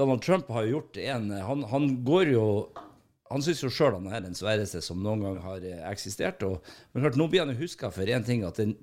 Donald 0.00 0.24
Trump 0.24 0.48
har 0.56 0.64
jo 0.64 0.78
gjort 0.78 1.00
en 1.04 1.28
Han, 1.50 1.66
han 1.74 1.90
går 2.08 2.32
jo 2.32 2.46
han 3.32 3.40
syns 3.42 3.62
jo 3.64 3.70
sjøl 3.72 3.94
han 3.96 4.06
er 4.12 4.20
den 4.26 4.34
sværeste 4.36 4.82
som 4.84 4.98
noen 5.02 5.22
gang 5.24 5.38
har 5.42 5.62
eh, 5.64 5.78
eksistert. 5.88 6.42
Og, 6.44 6.58
men 6.92 7.02
klart, 7.06 7.16
nå 7.16 7.24
blir 7.32 7.40
han 7.40 7.54
jo 7.54 7.56
huska 7.62 7.88
for 7.90 8.04
én 8.04 8.22
ting, 8.26 8.42
at 8.44 8.58
den, 8.60 8.74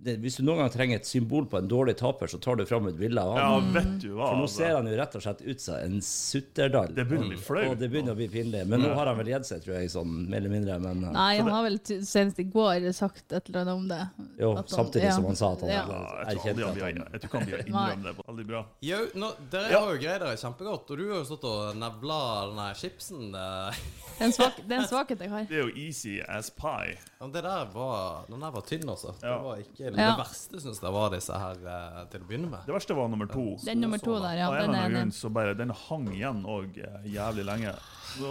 den, 0.00 0.16
hvis 0.22 0.38
du 0.40 0.42
noen 0.46 0.62
gang 0.62 0.70
trenger 0.72 0.96
et 1.02 1.06
symbol 1.08 1.44
på 1.52 1.58
en 1.60 1.68
dårlig 1.68 1.98
taper, 2.00 2.30
så 2.32 2.40
tar 2.42 2.56
du 2.56 2.64
fram 2.66 2.88
et 2.88 2.96
bilde 2.98 3.20
av 3.20 3.36
han. 3.36 3.42
Ja, 3.68 3.74
vet 3.76 3.90
du 4.00 4.08
hva. 4.14 4.30
For 4.30 4.40
nå 4.40 4.46
altså. 4.48 4.56
ser 4.62 4.72
han 4.78 4.88
jo 4.88 4.96
rett 4.98 5.18
og 5.20 5.24
slett 5.26 5.42
ut 5.44 5.60
som 5.66 5.76
en 5.84 5.98
sutterdall. 6.06 6.94
Det 6.96 7.04
begynner 7.10 7.28
å 7.28 7.34
bli 7.34 7.40
flaut. 7.44 7.68
Og 7.74 7.76
det 7.82 7.90
begynner 7.92 8.16
å 8.16 8.18
bli 8.22 8.30
pinlig. 8.32 8.64
Men 8.72 8.82
nå 8.86 8.94
har 8.96 9.10
han 9.12 9.20
vel 9.20 9.30
gitt 9.34 9.50
seg, 9.50 9.60
tror 9.66 9.76
jeg, 9.76 9.92
sånn 9.92 10.16
mer 10.32 10.40
eller 10.40 10.54
mindre. 10.56 10.78
Men 10.86 11.04
eh, 11.04 11.14
Nei, 11.18 11.28
han 11.42 11.52
har 11.58 11.68
vel 11.68 11.78
senest 11.84 12.40
i 12.40 12.48
går 12.56 12.88
sagt 12.96 13.36
et 13.36 13.52
eller 13.52 13.62
annet 13.66 13.76
om 13.76 13.86
det. 13.92 14.00
jo, 14.40 14.54
han- 14.56 14.72
samtidig 14.74 15.10
ja. 15.10 15.14
som 15.20 15.28
han 15.28 15.38
sa 15.44 15.52
at 15.58 15.66
han 15.66 15.74
Ja. 15.76 15.84
erkjente 16.24 16.66
hadde 16.66 16.80
jeg 16.80 16.80
tror 16.80 16.88
han 16.88 17.04
at 17.04 17.12
han 17.12 17.12
Jeg 17.12 17.20
tror 17.20 17.28
ikke 17.28 17.38
han 17.38 17.48
blir 17.52 17.64
innrømme 17.68 18.08
det. 18.08 18.26
Veldig 18.32 18.48
bra. 18.48 18.64
Jo, 18.88 19.00
nå, 19.14 19.32
dere 19.52 19.70
Ja. 19.76 19.84
har 19.84 19.94
jo 19.94 20.00
greid 20.02 20.20
dere 20.24 20.40
kjempegodt, 20.40 20.90
og 20.90 20.98
du 21.04 21.06
har 21.12 21.18
jo 21.20 21.24
stått 21.28 21.44
og 21.52 21.76
nevla 21.76 22.20
den 22.48 22.60
der 22.64 22.74
chipsen. 22.80 23.34
eh. 23.36 23.86
Det 24.20 24.26
er 24.26 24.28
en, 24.28 24.32
svak, 24.36 24.56
det 24.68 24.74
er 24.76 24.80
en 24.82 24.88
svakhet 24.90 25.20
jeg 25.24 25.30
har. 25.32 25.44
Det 25.48 25.56
er 25.56 25.62
jo 25.64 25.70
easy 25.80 26.18
as 26.28 26.50
pie. 26.52 26.98
Ja, 27.20 27.28
det 27.32 27.40
der 27.46 27.70
var, 27.72 28.26
den 28.28 28.42
der 28.44 28.50
var 28.52 28.64
tynn, 28.68 28.84
altså. 28.92 29.14
Det 29.16 29.30
var 29.32 29.62
ikke 29.62 29.92
Ja. 29.96 30.10
Verste 30.18 30.60
syns 30.60 30.82
jeg 30.82 30.92
var 30.92 31.08
disse 31.14 31.38
her 31.40 31.62
eh, 31.64 32.02
til 32.12 32.20
å 32.20 32.28
begynne 32.28 32.50
med. 32.52 32.66
Det 32.66 32.74
verste 32.74 32.96
var 32.98 33.08
nummer 33.08 33.30
to. 33.32 33.46
Den 33.64 33.80
nummer 33.80 33.96
to 34.02 34.18
der, 34.20 34.34
ja. 34.42 34.50
Av 34.50 34.58
en 34.58 34.60
Den 34.60 34.68
eller 34.68 34.82
er 34.82 34.90
annen 34.90 34.98
grunn 34.98 35.14
så 35.16 35.30
bare 35.32 35.54
Den 35.56 35.72
hang 35.86 36.04
igjen 36.12 36.44
òg 36.44 36.76
jævlig 37.08 37.46
lenge. 37.48 37.72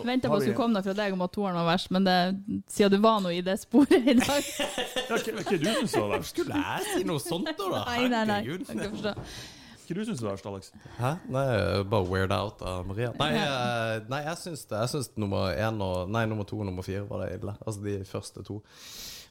Venta 0.05 0.29
på 0.29 0.35
at 0.37 0.45
skulle 0.45 0.59
komme 0.59 0.77
noe 0.77 0.85
fra 0.85 0.93
deg 0.93 1.13
om 1.17 1.21
at 1.25 1.33
toeren 1.33 1.57
var 1.57 1.69
verst, 1.71 1.89
men 1.95 2.05
det, 2.05 2.17
siden 2.69 2.91
du 2.93 2.97
var 3.07 3.21
nå 3.25 3.31
i 3.33 3.41
det 3.41 3.57
sporet 3.63 3.97
i 3.97 4.13
dag 4.19 4.49
Ja, 5.09 5.15
hva 5.15 5.17
hva 5.17 5.57
du 5.57 5.69
syns 5.71 5.95
var 5.97 6.11
verst? 6.13 6.35
Skulle 6.35 6.61
jeg 6.67 6.89
si 6.91 7.05
noe 7.09 7.23
sånt, 7.23 7.49
da? 7.57 7.85
Nei, 7.87 8.03
nei, 8.13 8.25
nei. 8.29 8.43
Herregud. 8.45 9.25
Jeg 9.89 9.95
kan 9.95 10.03
du 10.03 10.05
syns 10.05 10.19
var 10.21 10.35
verst, 10.35 10.45
Alex? 10.45 10.67
Hæ? 10.99 11.11
Nei, 11.33 11.45
bare 11.89 12.05
weird 12.05 12.33
out 12.35 12.59
av 12.61 12.83
Maria. 12.85 13.09
Nei, 13.17 13.29
eh, 13.41 13.95
nei 14.11 14.19
jeg 14.21 14.37
syns 14.37 14.67
det. 14.69 14.81
Jeg 14.83 14.91
syns 14.91 15.07
nummer 15.17 15.47
én 15.49 15.79
og 15.81 16.11
Nei, 16.13 16.27
nummer 16.29 16.45
to 16.45 16.59
og 16.61 16.67
nummer 16.67 16.85
fire 16.85 17.01
var 17.09 17.23
det 17.23 17.39
ille. 17.39 17.55
Altså 17.65 17.81
de 17.81 17.95
første 18.05 18.43
to. 18.45 18.59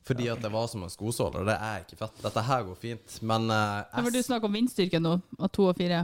Fordi 0.08 0.26
at 0.32 0.42
det 0.42 0.50
var 0.50 0.66
som 0.66 0.82
en 0.82 0.90
skosåle, 0.90 1.44
det 1.46 1.54
er 1.54 1.84
ikke 1.84 2.00
fett. 2.00 2.18
Dette 2.24 2.42
her 2.48 2.64
går 2.66 2.80
fint, 2.80 3.20
men 3.28 3.46
uh, 3.52 3.84
var 3.92 4.10
du 4.10 4.18
snakker 4.24 4.48
om 4.48 4.58
vindstyrke 4.58 4.98
nå, 5.04 5.12
av 5.38 5.52
to 5.54 5.68
og 5.68 5.78
fire. 5.78 6.00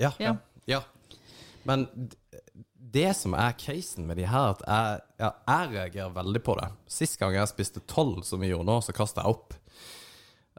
Ja. 0.00 0.12
Ja. 0.22 0.32
ja. 0.70 0.80
Men 1.68 1.84
det 2.94 3.10
som 3.18 3.34
er 3.36 3.58
casen 3.60 4.08
med 4.08 4.16
de 4.22 4.24
her, 4.30 4.54
at 4.54 4.64
jeg, 4.64 5.04
ja, 5.26 5.32
jeg 5.50 5.74
reagerer 5.74 6.16
veldig 6.16 6.44
på 6.46 6.56
det. 6.62 6.70
Sist 6.88 7.20
gang 7.20 7.36
jeg 7.36 7.52
spiste 7.52 7.84
tolv, 7.90 8.22
som 8.24 8.40
vi 8.40 8.54
gjorde 8.54 8.70
nå, 8.70 8.80
så 8.86 8.96
kasta 8.96 9.26
jeg 9.26 9.36
opp. 9.36 9.58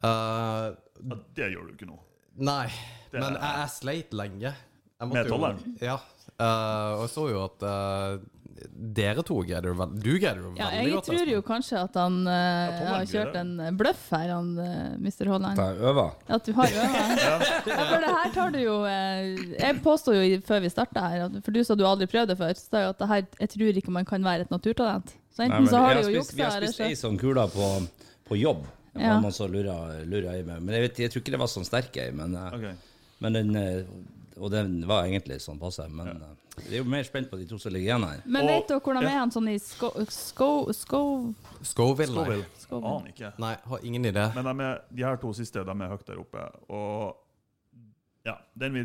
Uh, 0.03 0.77
Ja, 1.01 1.17
det 1.35 1.51
gjør 1.55 1.65
du 1.65 1.73
ikke 1.73 1.89
nå. 1.89 1.97
Nei, 2.37 2.67
Det 3.11 3.19
men 3.19 3.33
er- 3.35 3.39
jeg, 3.41 3.57
jeg 3.59 3.69
sleit 3.77 4.13
lenge. 4.13 4.53
Jeg 5.01 5.07
måtte 5.09 5.23
Med 5.23 5.31
tolleren? 5.31 5.77
Ja. 5.81 5.97
Uh, 6.41 7.01
og 7.01 7.01
jeg 7.05 7.09
så 7.13 7.23
jo 7.29 7.39
at 7.43 7.63
uh, 7.65 8.19
dere 8.93 9.23
to 9.25 9.39
greide 9.41 9.61
det 9.65 9.73
veldig 9.77 10.01
det 10.53 10.59
Ja, 10.61 10.67
veldig 10.69 10.81
jeg 10.85 10.93
godt. 10.93 11.05
tror 11.09 11.29
jo 11.31 11.41
kanskje 11.41 11.77
at 11.81 11.95
han 11.97 12.17
uh, 12.27 12.33
ja, 12.33 12.87
har 12.91 13.05
kjørt 13.09 13.35
en 13.41 13.77
bløff 13.77 14.03
her, 14.13 14.29
han 14.35 14.51
Mr. 15.01 15.25
Holland. 15.31 15.57
Jeg 15.57 15.77
øver. 15.91 16.11
At 16.29 16.45
du 16.45 16.51
har 16.53 16.67
øva. 16.67 17.03
ja, 17.25 17.37
for 17.91 18.05
det 18.05 18.11
her 18.17 18.33
tar 18.33 18.51
du 18.53 18.59
jo 18.61 18.75
Jeg 18.85 19.81
påsto 19.85 20.13
jo 20.13 20.41
før 20.45 20.61
vi 20.61 20.69
starta 20.73 21.07
her, 21.09 21.25
at- 21.29 21.39
for 21.45 21.51
du 21.51 21.63
sa 21.63 21.75
du 21.75 21.83
aldri 21.85 22.07
prøvde 22.09 22.33
det 22.35 22.37
før, 22.41 22.53
så 22.57 22.69
sa 22.69 22.83
jo 22.85 22.89
at 22.93 22.99
det 23.01 23.07
her, 23.13 23.25
jeg 23.41 23.49
tror 23.55 23.81
ikke 23.83 23.91
man 23.97 24.05
kan 24.05 24.23
være 24.23 24.41
et 24.47 24.53
naturtalent. 24.53 25.09
Så 25.33 25.41
Nei, 25.41 25.49
enten 25.49 25.63
men 25.65 25.71
så 25.73 25.81
har 25.81 25.93
du 25.95 26.01
jo 26.09 26.17
juksa 26.19 26.35
Vi 26.37 26.43
har 26.43 26.57
spist 26.61 26.77
så 26.81 26.85
ei 26.89 26.95
sånn 26.99 27.17
kule 27.21 27.47
på, 27.53 27.67
på 28.29 28.37
jobb. 28.37 28.65
Det 28.93 29.01
Ja. 29.01 29.13
var 29.15 29.21
noen 29.23 29.31
som 29.33 29.51
lura, 29.51 29.75
lura 30.03 30.33
i 30.37 30.43
meg. 30.43 30.61
Men 30.61 30.75
jeg, 30.75 30.81
vet, 30.89 30.97
jeg 30.99 31.11
tror 31.11 31.21
ikke 31.23 31.31
det 31.31 31.39
var 31.39 31.47
sånn 31.47 31.65
sterk 31.67 31.95
ei. 31.97 32.11
Men, 32.11 32.35
eh, 32.35 32.73
men 33.23 33.33
den, 33.33 33.55
eh, 33.55 33.85
og 34.37 34.51
den 34.51 34.81
var 34.87 35.05
egentlig 35.05 35.37
sånn 35.39 35.59
passe. 35.61 35.85
Men 35.89 36.07
eh, 36.09 36.33
jeg 36.65 36.73
er 36.73 36.77
jo 36.83 36.89
mer 36.91 37.03
spent 37.07 37.29
på 37.31 37.37
de 37.39 37.45
to 37.47 37.57
som 37.57 37.71
ligger 37.71 37.93
igjen 37.93 38.03
her. 38.09 38.21
Men 38.25 38.43
Og- 38.43 38.49
vet 38.49 38.67
dere 38.67 38.79
hvordan 38.81 39.03
ja. 39.03 39.09
er 39.13 39.19
han 39.21 39.31
sånn 39.31 39.47
i 39.49 39.57
sko... 39.63 39.91
sko, 40.11 40.49
sko 40.75 41.01
Scoville, 41.63 42.25
nei. 42.27 42.43
Scoville. 42.59 42.91
Aner 42.97 43.13
ikke. 43.13 43.31
Nei, 43.39 43.53
har 43.71 43.79
ingen 43.87 44.03
idé. 44.11 44.25
Men 44.35 44.43
de, 44.57 44.63
er, 44.63 44.81
de 44.91 45.03
her 45.07 45.15
to 45.23 45.31
siste 45.33 45.63
de 45.63 45.71
er 45.71 45.89
høyt 45.93 46.05
der 46.05 46.19
oppe. 46.19 46.43
Og 46.69 47.15
ja, 48.25 48.35
den 48.59 48.73
vi 48.73 48.83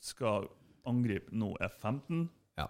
skal 0.00 0.46
angripe 0.86 1.32
nå, 1.34 1.56
er 1.60 1.68
15. 1.82 2.28
Ja. 2.56 2.68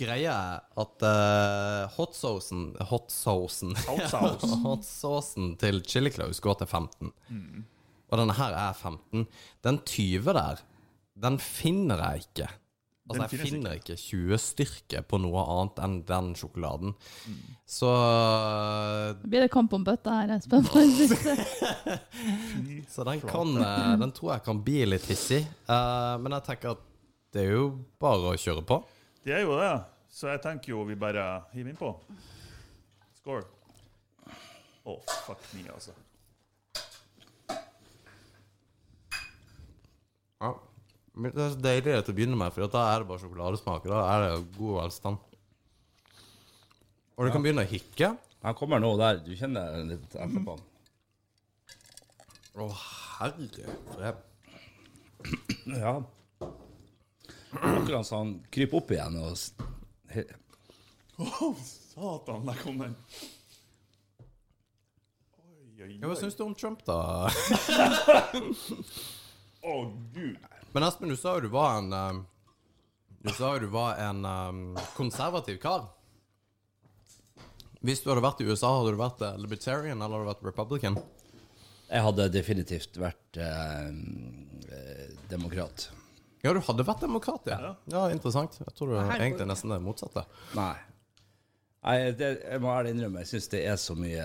Greia 0.00 0.32
er 0.32 0.80
at 0.80 1.04
uh, 1.04 1.90
hotsausen 1.98 2.70
Hotsaucen 2.90 3.76
Hot 4.64 4.86
sauce. 4.88 5.50
Til 5.60 5.82
Chili 5.84 6.12
Claus 6.14 6.40
går 6.40 6.62
til 6.62 6.70
15. 6.70 7.12
Og 8.10 8.18
denne 8.18 8.34
her 8.38 8.56
er 8.56 8.72
15. 8.74 9.28
Den 9.62 9.78
20 9.86 10.34
der, 10.34 10.64
den 11.20 11.38
finner 11.42 12.02
jeg 12.08 12.26
ikke. 12.26 12.48
Altså, 13.10 13.26
jeg 13.34 13.48
finner 13.50 13.72
ikke 13.74 13.96
20 13.98 14.38
styrke 14.38 15.00
på 15.10 15.18
noe 15.18 15.42
annet 15.42 15.80
enn 15.82 15.96
den 16.06 16.28
sjokoladen. 16.38 16.92
Så 17.66 17.90
blir 19.24 19.46
det 19.46 19.50
kamp 19.50 19.74
om 19.74 19.86
bøtta 19.86 20.20
her, 20.20 20.36
er 20.36 20.44
den 20.46 20.92
siste. 20.94 21.34
Så 22.92 23.06
den 23.08 23.24
kan 23.24 23.50
eh, 23.58 23.96
Den 23.98 24.14
tror 24.14 24.36
jeg 24.36 24.44
kan 24.46 24.62
bli 24.62 24.84
litt 24.92 25.10
hissig. 25.10 25.42
Uh, 25.66 26.22
men 26.22 26.38
jeg 26.38 26.46
tenker 26.52 26.76
at 26.76 26.86
det 27.34 27.46
er 27.48 27.52
jo 27.56 27.66
bare 28.02 28.30
å 28.30 28.38
kjøre 28.38 28.62
på. 28.66 28.78
Det 29.24 29.34
er 29.36 29.42
jo 29.44 29.56
det. 29.60 29.72
Så 30.10 30.30
jeg 30.32 30.42
tenker 30.42 30.72
jo 30.72 30.84
vi 30.88 30.96
bare 30.98 31.24
hiver 31.52 31.70
innpå. 31.72 31.92
Score. 33.20 33.44
Å, 34.88 34.96
fuck 35.26 35.42
me, 35.54 35.66
altså. 35.70 35.92
Ja. 40.40 40.54
Men 41.20 41.34
det 41.34 41.42
er 41.44 41.52
så 41.52 41.60
deilig 41.60 41.98
til 42.06 42.14
å 42.14 42.16
begynne 42.16 42.38
med, 42.40 42.54
for 42.54 42.72
da 42.72 42.86
er 42.94 43.02
det 43.02 43.10
bare 43.10 43.22
sjokoladesmak. 43.22 43.86
Da 43.92 44.00
er 44.14 44.24
det 44.24 44.32
god 44.56 44.78
velstand. 44.80 45.26
Og 47.18 47.26
du 47.26 47.34
kan 47.34 47.44
begynne 47.44 47.66
å 47.66 47.70
hikke. 47.70 48.14
Han 48.40 48.56
kommer 48.56 48.80
nå 48.80 48.94
der. 48.96 49.20
Du 49.20 49.34
kjenner 49.36 49.82
litt 49.84 50.14
etterpå. 50.16 50.56
Å, 52.56 52.70
herre 53.20 53.50
fred. 53.92 54.24
Ja. 55.76 55.98
Akkurat 57.52 58.06
så 58.06 58.16
han 58.16 58.34
kryper 58.50 58.78
opp 58.78 58.90
igjen 58.94 59.16
og 59.20 59.36
Å, 61.20 61.26
oh, 61.44 61.56
satan, 61.60 62.46
der 62.46 62.60
kom 62.62 62.78
den. 62.80 62.94
Oi, 65.36 65.82
oi, 65.82 65.84
oi. 65.84 65.96
hva 66.00 66.16
syns 66.16 66.38
du 66.38 66.46
om 66.46 66.54
Trump, 66.56 66.80
da? 66.86 67.28
Å, 69.68 69.74
gud. 70.14 70.38
Men 70.72 70.86
Espen, 70.86 71.12
du 71.12 71.18
sa 71.20 71.36
jo 71.36 71.44
du 71.44 71.50
var 71.52 71.80
en 71.80 71.92
um, 71.92 72.20
Du 73.20 73.32
sa 73.36 73.52
jo 73.52 73.66
du 73.66 73.70
var 73.74 74.00
en 74.00 74.24
um, 74.24 74.62
konservativ 74.96 75.60
kar. 75.60 75.90
Hvis 77.84 78.00
du 78.00 78.10
hadde 78.10 78.24
vært 78.24 78.40
i 78.40 78.48
USA, 78.48 78.72
hadde 78.76 78.92
du 78.92 79.00
vært 79.00 79.22
eh, 79.24 79.38
libertarian 79.40 80.00
eller 80.00 80.20
hadde 80.20 80.26
du 80.26 80.32
vært 80.34 80.48
republican? 80.50 80.98
Jeg 81.90 82.04
hadde 82.04 82.26
definitivt 82.32 82.98
vært 83.00 83.38
eh, 83.40 83.88
demokrat. 85.32 85.88
Ja, 86.40 86.54
du 86.56 86.60
hadde 86.64 86.86
vært 86.88 87.02
demokrat, 87.04 87.48
ja. 87.50 87.58
Ja. 87.60 87.74
Ja, 87.92 88.06
interessant. 88.14 88.56
Jeg 88.62 88.72
tror 88.76 88.94
du 88.94 89.00
egentlig 89.00 89.48
nesten 89.50 89.74
det 89.74 89.82
motsatte. 89.84 90.24
Nei. 90.56 90.74
Nei, 91.80 92.10
det, 92.12 92.26
jeg 92.44 92.60
må 92.60 92.68
ærlig 92.74 92.90
innrømme, 92.92 93.22
jeg 93.22 93.28
syns 93.30 93.46
det 93.54 93.60
er 93.64 93.76
så 93.80 93.94
mye, 93.96 94.24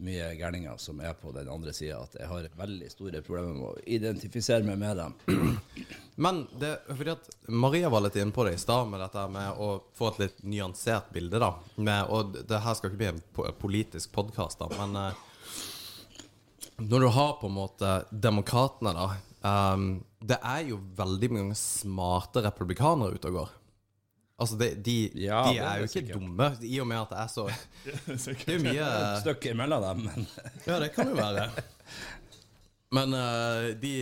mye 0.00 0.30
gærninger 0.38 0.78
som 0.80 1.02
er 1.04 1.12
på 1.20 1.28
den 1.34 1.50
andre 1.52 1.74
sida, 1.76 1.98
at 2.06 2.14
jeg 2.16 2.28
har 2.30 2.46
veldig 2.56 2.88
store 2.88 3.20
problemer 3.26 3.52
med 3.52 3.66
å 3.68 3.82
identifisere 3.84 4.64
meg 4.64 4.78
med 4.80 4.96
dem. 4.96 5.58
Men 6.24 6.46
det 6.60 6.70
er 6.78 6.96
fordi 6.96 7.12
at 7.12 7.28
Maria 7.52 7.92
var 7.92 8.06
litt 8.06 8.16
inne 8.16 8.32
på 8.32 8.48
det 8.48 8.54
i 8.56 8.62
stad, 8.62 8.88
med 8.88 9.04
dette 9.04 9.26
med 9.32 9.60
å 9.60 9.68
få 9.96 10.08
et 10.08 10.22
litt 10.24 10.40
nyansert 10.48 11.12
bilde, 11.12 11.42
da. 11.44 11.52
Med, 11.76 12.08
og 12.08 12.40
det 12.48 12.64
her 12.64 12.78
skal 12.78 12.94
ikke 12.94 13.02
bli 13.02 13.12
en 13.12 13.60
politisk 13.60 14.16
podkast, 14.16 14.64
da, 14.64 14.72
men 14.80 14.96
eh, 15.02 15.26
når 16.80 17.04
du 17.04 17.10
har 17.12 17.34
på 17.42 17.50
en 17.50 17.58
måte 17.60 17.96
demokratene, 18.08 18.96
da 18.96 19.10
ehm, 19.44 19.88
Det 20.20 20.38
er 20.42 20.68
jo 20.68 20.80
veldig 20.98 21.30
mange 21.32 21.54
smarte 21.56 22.42
republikanere 22.44 23.14
ute 23.16 23.28
og 23.32 23.38
går. 23.40 23.56
Altså, 24.40 24.56
de, 24.56 24.70
de, 24.80 24.94
Ja, 25.20 25.42
de 25.50 25.58
er 25.58 25.66
er 25.68 25.80
jo 25.82 25.88
ikke 25.88 25.92
sikkert. 25.98 26.16
dumme, 26.20 26.46
i 26.64 26.78
og 26.80 26.86
med 26.88 26.96
at 27.02 27.10
det 27.12 27.18
er 27.20 27.28
så 27.28 27.42
Det 28.06 28.46
er 28.48 28.54
jo 28.54 28.62
mye 28.64 28.86
Et 29.32 29.50
imellom 29.52 29.82
dem, 29.84 30.06
men 30.06 30.26
Ja, 30.68 30.78
det 30.80 30.94
kan 30.94 31.10
jo 31.12 31.18
være. 31.18 31.50
Men 32.90 33.12
uh, 33.14 33.66
de 33.82 33.92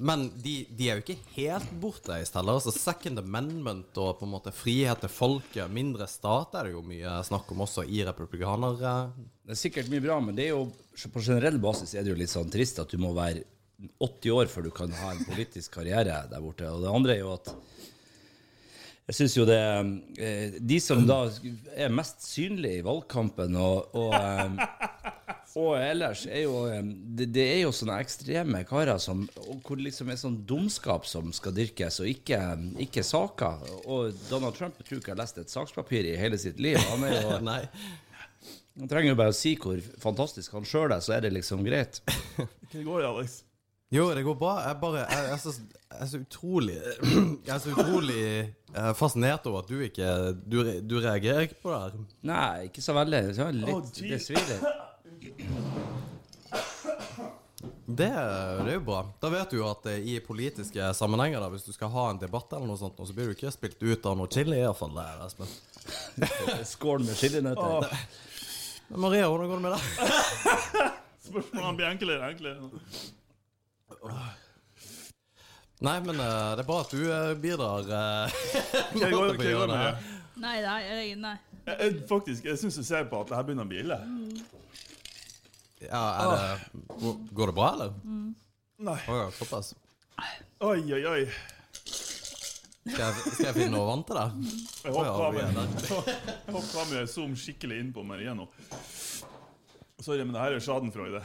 Men 0.00 0.22
de, 0.40 0.54
de 0.72 0.88
er 0.88 0.96
jo 0.96 1.02
ikke 1.04 1.18
helt 1.34 1.68
bortreist 1.82 2.34
heller. 2.34 2.56
Altså 2.56 2.72
Second 2.72 3.20
Amendment 3.20 3.98
og 4.00 4.16
på 4.18 4.24
en 4.24 4.32
måte 4.32 4.52
frihet 4.56 5.02
til 5.04 5.12
folket, 5.12 5.68
mindre 5.70 6.06
stat, 6.08 6.56
er 6.56 6.70
det 6.70 6.72
jo 6.72 6.80
mye 6.86 7.18
snakk 7.28 7.52
om 7.52 7.60
også 7.66 7.84
i 7.84 8.00
republikaner... 8.08 8.80
eh. 8.80 9.26
Det 9.46 9.52
er 9.52 9.60
sikkert 9.60 9.92
mye 9.92 10.00
bra, 10.02 10.16
men 10.24 10.34
det 10.34 10.48
er 10.48 10.54
jo, 10.56 10.64
på 11.12 11.20
generell 11.20 11.60
basis 11.62 11.92
er 11.94 12.02
det 12.02 12.14
jo 12.14 12.16
litt 12.18 12.32
sånn 12.32 12.48
trist 12.50 12.80
at 12.82 12.88
du 12.90 12.96
må 12.98 13.12
være 13.14 13.44
80 14.00 14.32
år 14.32 14.50
før 14.52 14.68
du 14.68 14.72
kan 14.74 14.92
ha 15.02 15.12
en 15.12 15.24
politisk 15.28 15.76
karriere 15.76 16.22
der 16.30 16.42
borte. 16.44 16.68
Og 16.70 16.84
det 16.84 16.92
andre 16.92 17.16
er 17.16 17.24
jo 17.24 17.34
at 17.36 17.52
jeg 19.06 19.20
syns 19.20 19.36
jo 19.36 19.44
det 19.46 19.60
eh, 20.18 20.56
De 20.58 20.78
som 20.82 21.04
da 21.06 21.20
er 21.78 21.92
mest 21.94 22.24
synlige 22.26 22.80
i 22.80 22.86
valgkampen 22.86 23.54
og, 23.54 23.94
og, 23.94 24.14
eh, 24.18 25.36
og 25.62 25.76
ellers, 25.78 26.24
er 26.26 26.42
jo 26.42 26.64
eh, 26.66 26.82
det, 27.20 27.28
det 27.36 27.44
er 27.52 27.60
jo 27.62 27.70
sånne 27.76 28.00
ekstreme 28.02 28.64
karer 28.66 28.98
som 29.02 29.22
og 29.44 29.60
Hvor 29.62 29.78
det 29.78 29.86
liksom 29.86 30.10
er 30.10 30.18
sånn 30.18 30.40
dumskap 30.48 31.06
som 31.06 31.30
skal 31.36 31.54
dyrkes, 31.54 32.00
og 32.02 32.10
ikke, 32.10 32.40
ikke 32.82 33.06
saker. 33.06 33.62
Og 33.86 34.18
Donald 34.26 34.58
Trump 34.58 34.82
tror 34.82 34.98
ikke 34.98 35.14
har 35.14 35.22
lest 35.22 35.38
et 35.38 35.54
sakspapir 35.54 36.10
i 36.10 36.18
hele 36.18 36.40
sitt 36.42 36.58
liv. 36.58 36.80
Han 36.90 37.06
er 37.06 37.20
jo 37.20 37.38
Nei. 37.52 37.62
han 38.80 38.90
trenger 38.90 39.14
jo 39.14 39.20
bare 39.22 39.36
å 39.36 39.38
si 39.38 39.54
hvor 39.60 39.78
fantastisk 40.02 40.58
han 40.58 40.66
sjøl 40.66 40.90
er, 40.90 41.04
så 41.04 41.14
er 41.14 41.28
det 41.28 41.36
liksom 41.38 41.62
greit. 41.66 42.02
Hvordan 42.34 42.88
går 42.90 43.04
det, 43.04 43.12
Alex? 43.14 43.44
Jo, 43.94 44.08
det 44.14 44.22
går 44.26 44.34
bra. 44.34 44.56
Jeg 44.66 44.78
bare 44.82 45.04
Jeg 45.06 45.28
er 45.30 45.36
så, 45.38 45.52
jeg 45.90 46.00
er 46.00 46.08
så 46.10 46.18
utrolig 46.18 46.78
Jeg 47.46 47.52
er 47.54 47.60
så 47.62 47.70
utrolig 47.70 48.22
eh, 48.74 48.92
fascinert 48.98 49.46
over 49.46 49.62
at 49.62 49.70
du 49.70 49.78
ikke 49.86 50.08
Du, 50.42 50.58
du 50.82 50.96
reagerer 50.98 51.46
ikke 51.46 51.60
på 51.62 51.70
det 51.70 51.78
her. 51.84 51.92
Nei, 52.26 52.66
ikke 52.66 52.82
så 52.82 52.96
veldig. 52.96 53.22
Så 53.36 53.46
litt, 53.54 53.70
oh, 53.70 53.82
det 53.86 53.92
det 54.10 54.28
litt. 54.34 54.50
Det, 57.86 58.08
det 58.10 58.10
er 58.10 58.72
jo 58.74 58.82
bra. 58.88 59.04
Da 59.22 59.30
vet 59.30 59.52
du 59.54 59.60
jo 59.60 59.68
at 59.70 59.86
eh, 59.92 60.02
i 60.02 60.16
politiske 60.20 60.88
sammenhenger, 60.98 61.38
da, 61.40 61.50
hvis 61.52 61.68
du 61.68 61.70
skal 61.74 61.92
ha 61.94 62.08
en 62.10 62.18
debatt 62.18 62.50
eller 62.56 62.66
noe 62.66 62.80
sånt, 62.80 62.98
så 62.98 63.14
blir 63.14 63.30
du 63.30 63.36
ikke 63.36 63.52
spilt 63.54 63.78
ut 63.86 64.08
av 64.10 64.18
noe 64.18 64.26
chili, 64.32 64.58
iallfall. 64.58 64.98
Espen. 65.28 65.52
Skål 66.74 67.06
med 67.06 67.14
chilinøtter. 67.14 67.86
Oh. 67.86 68.98
Maria, 68.98 69.30
hvordan 69.30 69.52
går 69.52 69.62
det 69.62 69.68
med 69.68 69.76
deg? 69.76 69.82
Spørsmålene 71.28 71.78
blir 71.78 71.88
enklere 71.92 72.18
og 72.18 72.34
enklere. 72.34 73.14
Nei, 75.86 75.96
men 76.00 76.16
uh, 76.16 76.54
det 76.56 76.62
er 76.64 76.68
bra 76.68 76.78
at 76.84 76.92
du 76.94 77.02
uh, 77.04 77.34
bidrar. 77.36 77.84
uh, 77.84 78.36
Hva 78.96 79.10
går, 79.12 79.34
jeg 79.36 79.56
går 79.56 79.66
med 79.72 79.80
det? 79.82 80.14
Nei, 80.40 80.54
nei, 80.64 80.78
jeg- 80.86 81.18
nei. 81.20 81.34
Jeg, 81.66 81.76
jeg, 81.82 81.94
faktisk, 82.08 82.44
jeg 82.46 82.58
syns 82.60 82.76
du 82.78 82.84
ser 82.86 83.04
på 83.10 83.18
at 83.24 83.28
det 83.32 83.36
her 83.36 83.44
begynner 83.48 83.66
å 83.66 83.70
bli 83.70 83.80
ille. 83.82 83.96
Ja, 85.82 86.02
er 86.22 86.30
det, 86.30 86.86
går- 87.00 87.18
går 87.40 87.50
det 87.52 87.56
bra, 87.58 87.68
eller? 87.74 87.92
Nei. 88.86 88.96
Oh, 89.10 89.16
ja, 89.18 89.26
såpass. 89.36 89.72
Oi, 90.64 90.78
oi, 90.96 91.02
oi. 91.10 91.22
Skal 92.86 93.02
jeg, 93.02 93.32
skal 93.34 93.46
jeg 93.48 93.54
finne 93.56 93.72
noe 93.74 93.88
vann 93.88 94.04
til 94.06 94.14
deg? 94.20 94.28
Jeg 94.84 94.92
håper 94.94 95.08
er 95.10 95.16
kameraet 95.18 95.56
jeg 97.00 97.10
zoom 97.10 97.32
skikkelig 97.36 97.80
inn 97.82 97.88
på 97.96 98.04
igjen 98.22 98.38
nå. 98.38 98.46
Sorry, 99.98 100.22
men 100.22 100.32
det 100.36 100.44
her 100.44 100.54
er 100.54 100.62
schadenfreude. 100.62 101.22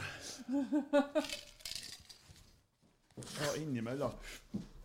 Ja, 3.16 3.50
innimellom. 3.60 4.14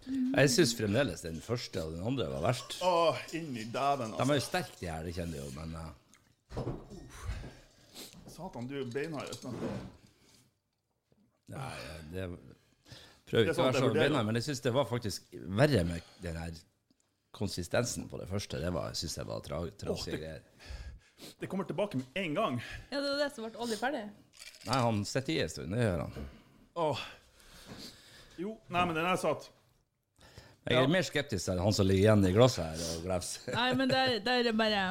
Jeg 0.08 0.52
syns 0.54 0.74
fremdeles 0.78 1.24
den 1.26 1.40
første 1.44 1.82
og 1.84 1.96
den 1.96 2.04
andre 2.08 2.30
var 2.32 2.46
verst. 2.48 2.78
Å, 2.86 3.12
inni 3.36 3.66
dæven, 3.68 4.14
altså. 4.14 4.18
De 4.18 4.22
altså. 4.22 4.34
er 4.34 4.40
jo 4.40 4.46
sterke, 4.46 4.78
de 4.80 4.90
her, 4.92 5.08
det 5.08 5.16
kjenner 5.18 5.40
jeg 5.40 5.44
jo, 5.44 5.52
men 5.58 5.70
uh. 5.76 5.90
Satan, 8.32 8.70
du 8.70 8.78
er 8.80 8.88
beinhard. 8.94 9.48
Nei, 11.52 11.74
det 12.14 12.30
Det 12.30 12.30
Prøver 13.28 13.44
er 13.44 13.52
ikke 13.52 13.60
å 13.60 13.66
være 13.66 13.84
så 13.84 13.92
beinhard, 13.92 14.26
men 14.30 14.40
jeg 14.40 14.46
syns 14.46 14.64
det 14.64 14.72
var 14.76 14.86
faktisk 14.88 15.34
verre 15.60 15.84
med 15.88 16.12
den 16.24 16.38
her 16.40 16.60
konsistensen 17.36 18.08
på 18.08 18.22
det 18.22 18.30
første, 18.30 18.62
det 18.64 18.72
var, 18.74 18.96
synes 18.96 19.18
jeg 19.20 19.28
var 19.28 19.44
tra 19.46 19.60
trasige 19.82 20.22
greier. 20.22 20.46
Det 21.42 21.50
kommer 21.50 21.68
tilbake 21.68 22.00
med 22.00 22.20
en 22.22 22.38
gang. 22.38 22.60
Ja, 22.92 23.02
det 23.02 23.10
var 23.10 23.20
det 23.26 23.30
som 23.34 23.44
ble 23.44 23.60
aldri 23.66 23.78
ferdig. 23.80 24.04
Nei, 24.68 24.80
han 24.86 25.04
sitter 25.10 25.34
i 25.34 25.40
en 25.44 25.52
stund, 25.52 25.76
det 25.76 25.84
gjør 25.84 26.04
han. 26.06 26.30
Åh. 26.86 27.06
Jo, 28.38 28.56
nei, 28.70 28.84
men 28.86 28.96
den 28.96 29.06
er 29.10 29.18
satt. 29.20 29.50
Jeg 30.68 30.76
Ja. 30.76 30.82
er 30.84 30.88
mer 30.92 31.06
skeptisk 31.08 31.46
til 31.48 31.60
han 31.64 31.74
som 31.74 31.88
ligger 31.88 32.04
igjen 32.10 32.26
i 32.28 32.34
glasset 32.36 32.66
her 32.66 32.82
og 32.98 33.04
glefser. 33.06 33.54
Nei, 33.56 33.70
men 33.80 33.88
der, 33.90 34.18
der 34.20 34.50
er 34.52 34.58
bare 34.60 34.82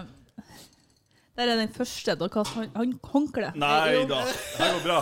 Der 1.37 1.51
er 1.53 1.57
den 1.61 1.69
første. 1.75 2.15
til 2.17 2.29
å 2.31 2.45
han, 2.55 2.71
han 2.75 2.95
håndkle. 3.13 3.51
Nei 3.61 3.93
Jo. 3.93 4.07
da, 4.09 4.23
det 4.25 4.71
går 4.73 4.83
bra. 4.87 5.01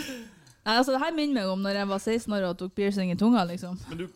Nei, 0.66 0.74
altså, 0.76 0.92
det 0.96 1.00
her 1.04 1.14
minner 1.14 1.34
meg 1.38 1.52
om 1.52 1.62
når 1.62 1.78
jeg 1.78 1.88
var 1.92 1.98
16 2.02 2.34
år 2.36 2.48
og 2.50 2.58
tok 2.58 2.74
piercing 2.74 3.12
i 3.12 3.16
tunga, 3.16 3.44
liksom. 3.48 3.78
Men 3.88 3.98
du, 4.02 4.06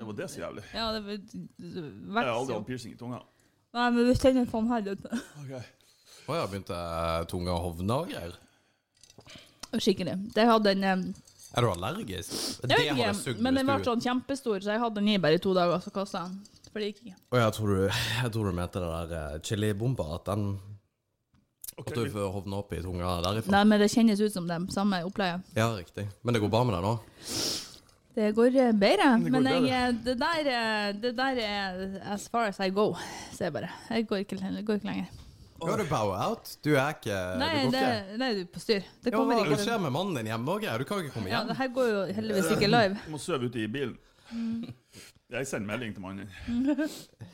det 0.00 0.06
var 0.08 0.16
det 0.22 0.30
så 0.32 0.40
jævlig. 0.40 0.64
Ja, 0.74 0.86
det, 0.96 1.04
det, 1.04 1.42
det 1.60 1.84
Jeg 1.84 2.16
har 2.24 2.32
aldri 2.32 2.56
hatt 2.56 2.66
piercing 2.66 2.96
i 2.96 2.98
tunga. 2.98 3.20
Nei, 3.74 3.90
men 3.90 4.08
du 4.08 4.14
kjenner 4.16 4.48
faen 4.48 4.72
her 4.72 4.88
ute. 4.94 5.20
Å 6.24 6.34
ja, 6.40 6.46
begynte 6.48 6.80
tunga 7.28 7.52
å 7.52 7.60
hovne 7.68 8.00
og 8.00 8.08
greier? 8.10 8.34
Skikkelig. 9.76 10.14
Det 10.34 10.44
hadde 10.48 10.72
en 10.72 10.84
em, 10.88 11.04
Er 11.54 11.62
du 11.62 11.70
allergisk? 11.70 12.32
Jeg 12.66 12.94
vet 12.98 13.26
ikke, 13.30 13.40
men 13.46 13.54
den 13.54 13.68
ble 13.68 13.76
sånn 13.86 14.00
kjempestor, 14.02 14.58
så 14.64 14.72
jeg 14.74 14.80
hadde 14.82 14.98
den 14.98 15.08
i 15.12 15.18
bare 15.22 15.38
i 15.38 15.42
to 15.42 15.52
dager, 15.54 15.78
så 15.84 15.92
kasta 15.94 16.24
den. 16.26 16.38
For 16.72 16.82
det 16.82 16.88
gikk 16.90 17.04
ikke. 17.04 17.18
Og 17.30 17.38
jeg 17.38 17.52
tror 17.54 17.68
du, 17.70 17.82
jeg 17.86 18.30
tror 18.34 18.48
du 18.50 18.54
mente 18.58 18.80
det 18.82 18.88
der 18.94 19.12
eh, 19.20 19.36
chilibomba, 19.46 20.06
at 20.16 20.24
den 20.32 20.46
okay. 21.78 21.92
At 21.92 22.00
du 22.00 22.10
får 22.16 22.32
hovne 22.34 22.58
opp 22.58 22.72
i 22.74 22.80
tunga 22.82 23.12
derifra? 23.28 23.54
Nei, 23.54 23.62
men 23.70 23.84
det 23.84 23.90
kjennes 23.94 24.22
ut 24.24 24.34
som 24.34 24.48
dem. 24.50 24.66
Samme 24.74 25.04
opplegget. 25.06 25.46
Ja, 25.54 25.68
riktig. 25.78 26.08
Men 26.26 26.34
det 26.34 26.42
går 26.42 26.50
bra 26.56 26.64
med 26.66 26.74
deg 26.74 26.88
nå? 26.88 26.96
Det 28.14 28.28
går 28.34 28.58
eh, 28.62 28.72
bedre, 28.78 29.06
Det 29.22 29.30
går 29.30 29.36
men 29.38 29.46
jeg, 29.50 29.62
bedre. 29.62 29.78
eh, 29.78 29.94
det, 30.04 30.16
der, 30.18 30.98
det 31.02 31.14
der 31.18 31.40
er 31.46 31.80
as 32.14 32.26
far 32.30 32.50
as 32.50 32.58
I 32.62 32.70
go, 32.74 32.90
sier 33.34 33.48
jeg 33.52 33.54
bare. 33.60 33.70
Jeg 33.90 34.06
går 34.10 34.26
ikke, 34.26 34.38
jeg 34.42 34.66
går 34.66 34.82
ikke 34.82 34.90
lenger. 34.90 35.20
Ja, 35.68 35.76
du 35.80 35.84
bow 35.90 36.10
out? 36.14 36.56
Du 36.64 36.70
er 36.76 36.90
ikke 36.94 37.18
Nei, 37.40 37.48
Du 37.54 37.66
går 37.66 37.70
det, 37.74 37.82
ikke? 37.84 38.18
du 38.18 38.24
er 38.24 38.44
på 38.54 38.60
styr. 38.62 38.80
Det 39.04 39.12
Ja, 39.12 39.18
kommer 39.18 39.34
hva 39.40 39.44
ikke 39.48 39.60
skjer 39.64 39.80
med 39.80 39.92
mannen 39.92 40.14
din 40.20 40.26
hjemme 40.32 40.54
òg? 40.56 40.66
Du 40.78 40.84
kan 40.84 40.98
jo 40.98 41.04
ikke 41.04 41.14
komme 41.18 41.28
Ja, 41.30 41.38
hjem. 41.40 41.48
det 41.48 41.56
her 41.56 41.68
går 41.78 41.86
jo 41.92 42.00
heldigvis 42.18 42.50
ikke 42.56 42.68
live. 42.70 42.98
Du 43.06 43.10
må 43.14 43.18
sove 43.18 43.48
ute 43.48 43.62
i 43.62 43.66
bilen. 43.66 43.96
Mm. 44.30 44.74
Jeg 45.34 45.46
sender 45.46 45.66
melding 45.72 45.94
til 45.94 46.02
mannen. 46.02 46.28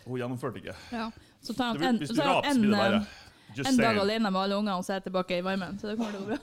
Hun 0.07 0.19
gjennomførte 0.21 0.57
ikke. 0.63 0.75
Ja. 0.93 1.11
Så 1.43 1.55
tar 1.57 1.73
han 1.75 1.83
en, 1.83 1.99
Hvis 1.99 2.09
så 2.11 2.15
du 2.15 2.21
tar 2.21 2.29
raper, 2.35 2.49
så 2.49 2.53
han 2.55 2.61
blir 2.61 2.71
det 2.71 2.79
bare 2.79 2.97
eh, 2.97 3.57
Just 3.57 3.71
en 3.71 3.77
dag 3.77 3.85
saying. 3.87 4.01
alene 4.01 4.31
med 4.31 4.41
alle 4.41 4.57
ungene 4.57 4.75
og 4.79 4.85
så 4.85 4.93
er 4.93 5.01
jeg 5.01 5.05
tilbake 5.11 5.39
i 5.39 5.43
varmen. 5.43 5.79
Så 5.81 5.89
det 5.91 5.97
kommer 5.99 6.13
til 6.13 6.21
å 6.21 6.25
gå 6.25 6.29
bra. 6.35 6.39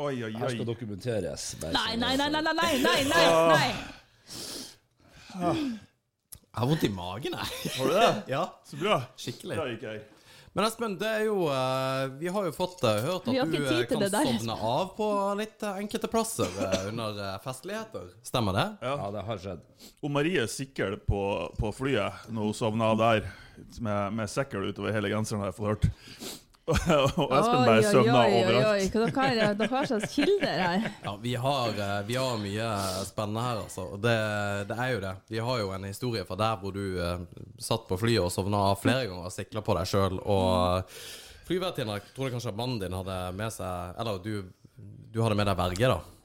Oi, 0.00 0.14
oi, 0.24 0.32
Her 0.32 0.48
skal 0.48 0.60
oi. 0.60 0.64
dokumenteres. 0.64 1.54
bare 1.60 1.72
Nei, 1.76 1.96
nei, 1.96 2.16
nei, 2.16 2.28
nei, 2.30 2.40
nei, 2.40 2.52
nei, 2.52 2.72
nei, 2.80 3.04
nei, 3.10 3.26
nei. 3.52 3.70
Jeg 6.50 6.58
har 6.58 6.66
vondt 6.66 6.84
i 6.84 6.88
magen, 6.90 7.36
jeg. 7.36 7.74
Har 7.76 7.86
du 7.86 7.92
det? 7.94 8.08
Ja, 8.32 8.44
Så 8.66 8.76
bra. 8.80 8.96
skikkelig. 9.16 9.56
Bra 9.60 9.66
gikk 9.70 9.82
jeg. 9.86 10.00
Men 10.52 10.66
Espen, 10.66 10.96
det 10.98 11.06
er 11.06 11.24
jo 11.28 11.44
eh, 11.46 12.08
Vi 12.18 12.30
har 12.34 12.46
jo 12.48 12.52
fått 12.54 12.82
eh, 12.82 13.04
hørt 13.04 13.28
at 13.30 13.52
du 13.52 13.58
eh, 13.60 13.84
kan 13.86 14.02
der. 14.02 14.26
sovne 14.26 14.56
av 14.56 14.88
på 14.96 15.06
litt 15.38 15.62
enkelte 15.62 16.10
plasser 16.10 16.50
under 16.88 17.20
festligheter. 17.44 18.10
Stemmer 18.26 18.58
det? 18.58 18.66
Ja, 18.82 19.10
det 19.14 19.22
har 19.28 19.42
skjedd. 19.44 19.62
Og 20.02 20.10
Marie 20.10 20.46
sikkel 20.50 20.98
på, 21.06 21.22
på 21.58 21.70
flyet 21.76 22.26
når 22.34 22.50
hun 22.50 22.58
sovna 22.58 22.90
av 22.90 22.98
der, 22.98 23.30
med, 23.78 24.18
med 24.18 24.30
sekkel 24.32 24.72
utover 24.72 24.96
hele 24.96 25.12
genseren, 25.12 25.44
har 25.44 25.52
jeg 25.52 25.60
fått 25.60 25.70
hørt. 25.70 26.40
Og 26.70 27.32
Espen 27.34 27.64
bare 27.66 27.82
søvna 27.84 28.20
overalt. 28.26 28.92
dere 28.94 29.10
har 29.16 29.54
dere 29.58 29.68
har 29.72 29.88
slags 29.90 30.14
kilder 30.14 30.60
her? 30.64 30.84
Ja, 31.06 31.14
vi 31.22 31.34
har, 31.34 31.68
eh, 31.74 31.96
vi 32.06 32.16
har 32.20 32.38
mye 32.42 32.68
spennende 33.08 33.44
her, 33.44 33.62
altså. 33.64 33.86
Det, 34.00 34.14
det 34.70 34.76
er 34.78 34.92
jo 34.94 35.00
det. 35.06 35.14
Vi 35.34 35.42
har 35.48 35.62
jo 35.64 35.72
en 35.76 35.88
historie 35.88 36.24
fra 36.28 36.38
der 36.40 36.60
hvor 36.62 36.74
du 36.76 36.84
eh, 37.00 37.26
satt 37.58 37.88
på 37.88 37.98
flyet 38.00 38.22
og 38.22 38.30
sovna 38.34 38.62
flere 38.78 39.08
ganger 39.10 39.26
og 39.30 39.34
sikla 39.34 39.64
på 39.66 39.76
deg 39.80 39.90
sjøl. 39.90 40.20
Og 40.22 40.94
flyvertinna 41.48 41.98
trodde 42.14 42.36
kanskje 42.36 42.52
at 42.54 42.58
mannen 42.60 42.78
din 42.82 42.94
hadde 42.94 43.18
med 43.34 43.50
seg 43.54 43.98
Eller 43.98 44.20
du, 44.22 44.32
du 45.10 45.22
hadde 45.24 45.38
med 45.38 45.50
deg 45.50 45.58
verge, 45.58 45.94
da. 45.96 46.19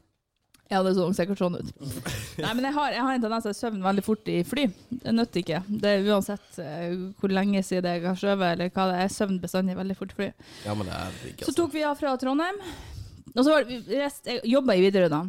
Ja, 0.72 0.80
det 0.82 0.96
så 0.98 1.06
sikkert 1.14 1.38
sånn 1.38 1.60
ut. 1.60 1.68
Nei, 2.42 2.52
men 2.58 2.66
jeg 2.66 2.74
har, 2.74 2.94
jeg 2.96 3.06
har 3.06 3.18
en 3.18 3.24
tendens 3.28 3.46
til 3.46 3.54
å 3.54 3.58
søvne 3.58 3.86
veldig 3.86 4.04
fort 4.06 4.30
i 4.34 4.40
fly. 4.48 4.66
Det 4.90 5.14
nytter 5.14 5.44
ikke. 5.44 5.62
Det 5.70 5.92
er 5.92 6.10
Uansett 6.10 6.58
uh, 6.58 6.96
hvor 7.20 7.34
lenge 7.34 7.62
siden 7.66 7.92
jeg 7.92 8.06
har 8.08 8.18
sovet, 8.18 8.56
eller 8.56 8.72
hva 8.74 8.88
det 8.90 9.04
er. 9.04 9.12
søvn 9.14 9.38
bestandig 9.44 9.78
veldig 9.78 9.98
fort 10.00 10.16
i 10.16 10.20
fly. 10.22 10.30
Ja, 10.66 10.74
men 10.74 10.90
det 10.90 10.98
er 10.98 11.20
digg, 11.22 11.38
Så 11.44 11.52
altså. 11.52 11.58
tok 11.62 11.76
vi 11.76 11.86
av 11.86 12.00
fra 12.02 12.16
Trondheim. 12.22 12.58
Og 13.36 13.42
så 13.44 13.52
var 13.52 13.68
det, 13.68 13.82
jeg 13.92 14.42
jobba 14.56 14.78
i 14.78 14.86
Widerøe 14.86 15.12
da. 15.12 15.22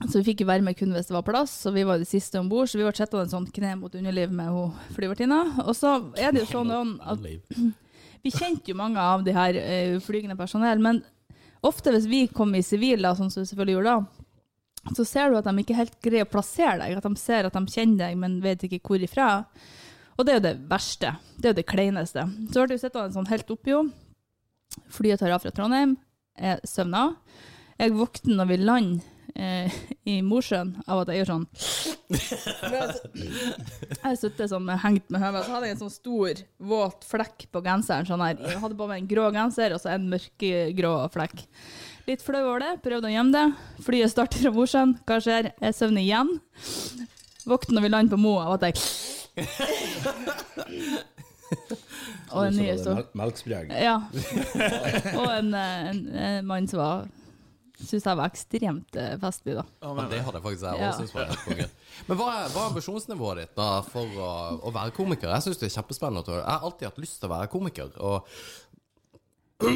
Så 0.00 0.20
vi 0.20 0.30
fikk 0.30 0.42
jo 0.42 0.48
være 0.48 0.64
med 0.64 0.76
kun 0.78 0.92
hvis 0.96 1.08
det 1.10 1.16
var 1.16 1.24
plass, 1.24 1.54
og 1.68 1.74
vi 1.76 1.84
var 1.88 2.00
de 2.00 2.08
siste 2.08 2.40
om 2.40 2.48
bord. 2.48 2.68
Så 2.68 2.80
vi 2.80 2.84
ble 2.84 2.92
sittende 2.96 3.32
sånn 3.32 3.48
kne 3.52 3.74
mot 3.80 3.96
underliv 3.96 4.32
med 4.32 4.52
hun 4.52 4.76
flyvertinna. 4.96 5.40
Og 5.64 5.72
så 5.76 5.98
er 6.20 6.36
det 6.36 6.44
jo 6.44 6.52
sånn 6.52 6.96
at 7.00 7.24
vi 8.24 8.32
kjente 8.32 8.72
jo 8.72 8.76
mange 8.76 9.00
av 9.00 9.24
de 9.24 9.36
her 9.36 9.56
uh, 9.60 9.98
flygende 10.04 10.36
personell, 10.36 10.80
men 10.84 11.00
ofte 11.64 11.92
hvis 11.92 12.08
vi 12.08 12.26
kom 12.32 12.52
i 12.56 12.64
sivil, 12.64 13.04
da, 13.04 13.12
sånn 13.16 13.32
som 13.32 13.44
vi 13.44 13.50
selvfølgelig 13.50 13.76
gjorde 13.78 13.94
da, 13.96 14.19
så 14.96 15.04
ser 15.04 15.30
du 15.30 15.38
at 15.38 15.46
de 15.46 15.62
ikke 15.62 15.76
helt 15.76 15.96
greier 16.02 16.26
å 16.26 16.30
plassere 16.30 16.78
deg. 16.80 16.96
At 16.96 17.06
de 17.06 17.20
ser 17.20 17.48
at 17.48 17.56
de 17.56 17.62
kjenner 17.68 18.06
deg, 18.06 18.18
men 18.20 18.40
vet 18.44 18.64
ikke 18.66 18.80
hvor 18.86 19.04
ifra. 19.04 19.28
Og 20.16 20.26
det 20.26 20.32
er 20.32 20.40
jo 20.40 20.46
det 20.48 20.56
verste. 20.70 21.14
Det 21.36 21.48
er 21.48 21.54
jo 21.54 21.60
det 21.60 21.68
kleineste. 21.68 22.26
Så 22.52 22.64
ble 22.64 22.76
jo 22.76 22.82
sittende 22.82 23.16
sånn 23.16 23.30
helt 23.30 23.52
oppi 23.52 23.76
henne. 23.76 23.94
Flyet 24.94 25.18
tar 25.20 25.32
av 25.34 25.42
fra 25.42 25.52
Trondheim. 25.54 25.96
Jeg 26.38 26.60
søvner. 26.68 27.16
Jeg 27.80 27.96
våkner 27.96 28.36
når 28.38 28.48
vi 28.50 28.58
lander 28.60 29.08
eh, 29.34 29.78
i 30.08 30.20
Mosjøen 30.24 30.74
av 30.86 31.02
at 31.02 31.10
jeg 31.10 31.22
gjør 31.22 31.30
sånn. 31.32 31.46
Jeg 34.00 34.18
sitter 34.18 34.48
sånn 34.50 34.64
med 34.66 34.80
hengt 34.82 35.06
med 35.12 35.22
høvet, 35.22 35.44
så 35.46 35.52
hadde 35.54 35.68
jeg 35.68 35.76
en 35.76 35.82
sånn 35.84 35.92
stor, 35.94 36.40
våt 36.72 37.04
flekk 37.06 37.44
på 37.54 37.62
genseren. 37.62 38.08
Sånn 38.08 38.24
her. 38.24 38.40
Jeg 38.42 38.58
hadde 38.62 38.78
på 38.78 38.88
meg 38.90 39.02
en 39.02 39.10
grå 39.10 39.28
genser 39.34 39.76
og 39.76 39.82
så 39.82 39.92
en 39.94 40.08
mørkegrå 40.10 40.94
flekk. 41.14 41.44
Litt 42.08 42.22
flau 42.24 42.40
over 42.42 42.62
det, 42.64 42.70
prøvde 42.84 43.08
å 43.10 43.12
gjemme 43.12 43.32
det. 43.34 43.44
Flyet 43.86 44.10
starter 44.12 44.42
fra 44.44 44.52
Mosjøen. 44.54 44.96
Hva 45.06 45.18
skjer? 45.22 45.50
Jeg 45.60 45.76
søvner 45.76 46.02
igjen. 46.02 46.30
Våkner 47.48 47.76
når 47.78 47.82
vi 47.86 47.90
lander 47.92 48.14
på 48.16 48.20
Mo 48.20 48.34
av 48.42 48.56
at 48.58 48.62
jeg 48.68 48.74
Og 52.30 52.44
en 52.46 52.54
ny 52.54 52.66
Så 52.78 52.92
Melkspreg. 53.18 53.72
Ja. 53.74 53.96
Og 55.18 55.30
en, 55.32 55.48
eh, 55.56 55.88
en, 55.90 56.02
en 56.14 56.46
mann 56.46 56.68
som 56.70 56.78
var 56.82 57.08
Syns 57.80 58.04
jeg 58.04 58.18
var 58.18 58.28
ekstremt 58.28 58.96
eh, 59.00 59.14
festlig, 59.22 59.54
da. 59.56 59.62
Ja, 59.80 59.88
Ja, 59.88 59.92
men, 59.96 60.10
det 60.12 60.18
hadde 60.20 60.36
jeg 60.36 60.44
faktisk 60.44 60.66
jeg 60.66 60.82
Ja. 60.82 60.88
også 60.90 61.00
syntes 61.00 61.14
var 61.16 61.30
helt 61.30 61.44
konge. 61.46 61.66
Men 62.10 62.18
hva 62.20 62.26
er, 62.34 62.50
hva 62.52 62.60
er 62.60 62.68
ambisjonsnivået 62.74 63.38
ditt 63.40 63.54
da 63.56 63.68
for 63.86 64.18
å, 64.20 64.28
å 64.68 64.72
være 64.74 64.92
komiker? 64.98 65.32
Jeg 65.32 65.46
syns 65.46 65.60
det 65.62 65.70
er 65.70 65.76
kjempespennende. 65.78 66.34
Jeg 66.36 66.44
har 66.44 66.66
alltid 66.68 66.90
hatt 66.90 67.00
lyst 67.00 67.16
til 67.22 67.30
å 67.30 67.32
være 67.38 67.48
komiker. 67.54 67.88
Og 68.04 68.28
og 69.64 69.72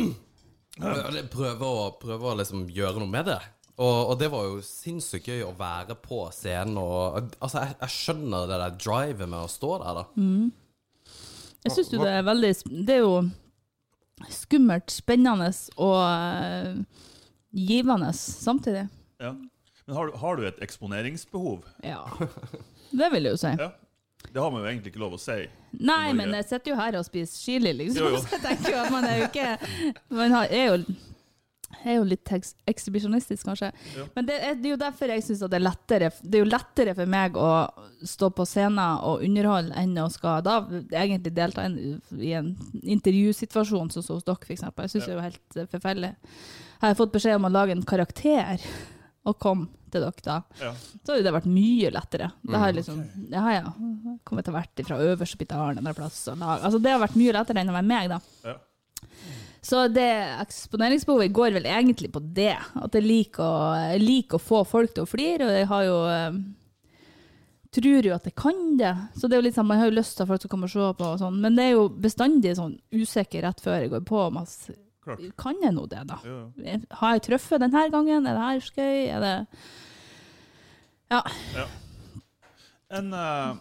prøve 0.78 1.68
å, 1.68 1.90
prøve 2.01 2.32
å 2.32 2.38
liksom 2.40 2.66
gjøre 2.72 3.02
noe 3.02 3.10
med 3.10 3.28
det. 3.30 3.40
Og, 3.74 4.10
og 4.12 4.18
det 4.20 4.28
var 4.30 4.44
jo 4.46 4.60
sinnssykt 4.62 5.28
gøy 5.32 5.40
å 5.48 5.55
være 5.59 5.96
på 5.98 6.20
scenen. 6.34 6.78
Og, 6.78 7.32
altså, 7.40 7.64
jeg, 7.64 7.78
jeg 7.80 7.94
skjønner 7.96 8.51
det 8.51 8.59
der 8.62 8.76
drivet 8.78 9.30
med 9.30 9.40
å 9.40 9.51
stå 9.51 9.72
der, 9.82 10.02
da. 10.02 10.05
Jeg 11.64 11.74
syns 11.74 11.90
jo 11.94 12.02
det 12.02 12.12
er 12.12 12.26
veldig 12.26 12.51
Det 12.84 12.98
er 12.98 13.02
jo 13.02 13.16
skummelt, 14.30 14.92
spennende 14.94 15.48
og 15.82 15.96
uh, 15.98 16.76
givende 17.51 18.12
samtidig. 18.14 18.86
ja. 19.22 19.32
men 19.86 19.96
har, 19.96 20.12
har 20.20 20.36
du 20.38 20.46
et 20.46 20.60
eksponeringsbehov? 20.62 21.64
Ja. 21.82 22.05
Det 22.94 23.09
vil 23.10 23.26
jeg 23.26 23.34
jo 23.34 23.40
si. 23.42 23.51
Ja. 23.59 23.72
Det 24.35 24.43
har 24.43 24.51
man 24.51 24.65
jo 24.65 24.66
egentlig 24.66 24.90
ikke 24.90 25.02
lov 25.05 25.12
å 25.15 25.23
si. 25.23 25.39
Nei, 25.78 26.12
men 26.19 26.32
jeg 26.35 26.47
sitter 26.48 26.73
jo 26.73 26.78
her 26.81 26.97
og 26.98 27.06
spiser 27.06 27.39
chili, 27.39 27.70
liksom. 27.85 28.02
Jo, 28.02 28.16
jo. 28.16 28.23
Så 28.24 28.35
jeg 28.35 28.43
tenker 28.43 28.74
jo 28.74 28.81
at 28.82 28.94
man 28.94 29.06
er 29.06 29.20
jo 29.20 29.28
ikke 29.31 29.51
Man 30.11 30.35
er 30.43 30.65
jo 30.65 30.78
er 31.85 31.98
jo 31.98 32.05
litt 32.06 32.31
ekshibisjonistisk, 32.70 33.44
kanskje. 33.47 33.70
Ja. 33.97 34.06
Men 34.15 34.28
det 34.28 34.36
er, 34.39 34.56
det 34.59 34.69
er 34.69 34.74
jo 34.74 34.81
derfor 34.81 35.12
jeg 35.12 35.24
syns 35.27 35.43
det 35.43 35.59
er 35.59 35.65
lettere 35.65 36.11
Det 36.23 36.39
er 36.39 36.44
jo 36.44 36.48
lettere 36.48 36.94
for 36.97 37.11
meg 37.15 37.36
å 37.36 37.48
stå 38.09 38.31
på 38.36 38.47
scenen 38.48 38.81
og 39.05 39.24
underholde 39.27 39.77
enn 39.81 39.94
å 40.01 40.09
skal 40.12 40.43
da 40.47 40.59
egentlig 40.94 41.35
delta 41.36 41.66
i, 41.69 41.94
i 42.20 42.35
en 42.39 42.52
intervjusituasjon, 42.82 43.93
sånn 43.94 44.06
som 44.06 44.19
hos 44.19 44.27
dere, 44.27 44.40
f.eks. 44.40 44.65
Jeg 44.65 44.94
syns 44.94 45.05
Ja. 45.05 45.06
det 45.06 45.15
er 45.15 45.19
jo 45.19 45.28
helt 45.28 45.73
forferdelig. 45.77 46.12
Jeg 46.15 46.89
Har 46.89 46.98
fått 47.01 47.15
beskjed 47.15 47.39
om 47.40 47.48
å 47.48 47.55
lage 47.55 47.77
en 47.77 47.86
karakter 47.86 48.65
og 49.24 49.39
komme 49.40 49.70
til 49.94 50.02
dere 50.04 50.24
da, 50.26 50.36
Ja. 50.60 50.72
så 50.74 51.14
hadde 51.14 51.24
det 51.28 51.32
vært 51.36 51.48
mye 51.54 51.90
lettere. 51.94 52.28
Det 52.44 52.60
har 52.60 52.72
Mm. 52.72 52.76
liksom, 52.80 53.00
ja, 53.30 53.44
ja. 53.54 53.72
Kommet 54.26 54.44
til 54.44 54.52
å 54.54 54.58
vært 54.58 54.84
fra 54.86 54.98
øverste 54.98 55.38
pitalen 55.40 55.78
en 55.80 55.94
plass. 55.94 56.26
Og 56.28 56.38
lag. 56.38 56.60
Altså, 56.66 56.82
det 56.82 56.90
har 56.92 57.00
vært 57.06 57.16
mye 57.16 57.32
lettere 57.32 57.62
enn 57.62 57.70
å 57.72 57.78
være 57.78 57.86
meg, 57.88 58.08
da. 58.10 58.20
Ja. 58.44 58.56
Så 59.64 59.86
det 59.88 60.10
eksponeringsbehovet 60.44 61.32
går 61.32 61.54
vel 61.56 61.64
egentlig 61.70 62.10
på 62.12 62.20
det. 62.34 62.56
At 62.76 62.92
jeg 62.92 63.02
liker 63.06 63.40
å, 63.42 63.92
jeg 63.94 64.02
liker 64.02 64.36
å 64.36 64.44
få 64.44 64.66
folk 64.68 64.92
til 64.94 65.04
å 65.06 65.08
flire, 65.08 65.46
og 65.48 65.54
jeg 65.56 65.66
har 65.70 65.84
jo 65.88 65.96
eh, 66.10 66.38
Tror 67.74 68.06
jo 68.06 68.12
at 68.14 68.22
jeg 68.28 68.36
kan 68.38 68.76
det. 68.78 68.92
Så 69.18 69.26
det 69.26 69.34
er 69.34 69.40
jo 69.40 69.46
litt 69.48 69.56
sånn, 69.56 69.66
Man 69.66 69.80
har 69.80 69.88
jo 69.90 69.96
lyst 69.96 70.14
til 70.14 70.22
at 70.22 70.28
folk 70.30 70.40
skal 70.44 70.50
komme 70.52 70.68
og 70.68 70.70
se 70.70 70.84
på, 70.94 71.08
og 71.10 71.18
sånn, 71.18 71.40
men 71.42 71.56
det 71.58 71.64
er 71.64 71.72
jo 71.74 71.88
bestandig 71.88 72.52
sånn 72.54 72.76
usikker 72.94 73.42
rett 73.42 73.58
før 73.64 73.80
jeg 73.80 73.90
går 73.90 74.04
på. 74.06 74.20
om. 74.28 74.38
Kan 75.36 75.58
jeg 75.60 75.74
nå 75.74 75.88
det, 75.90 76.04
da? 76.06 76.20
Ja. 76.22 76.76
Har 77.00 77.16
jeg 77.18 77.24
truffet 77.26 77.58
denne 77.64 77.82
gangen? 77.90 78.28
Er 78.30 78.38
det 78.38 78.44
her 78.46 78.60
skøy? 78.60 79.08
Er 79.10 79.20
det 79.20 79.48
En, 82.94 83.12
eh, 83.12 83.56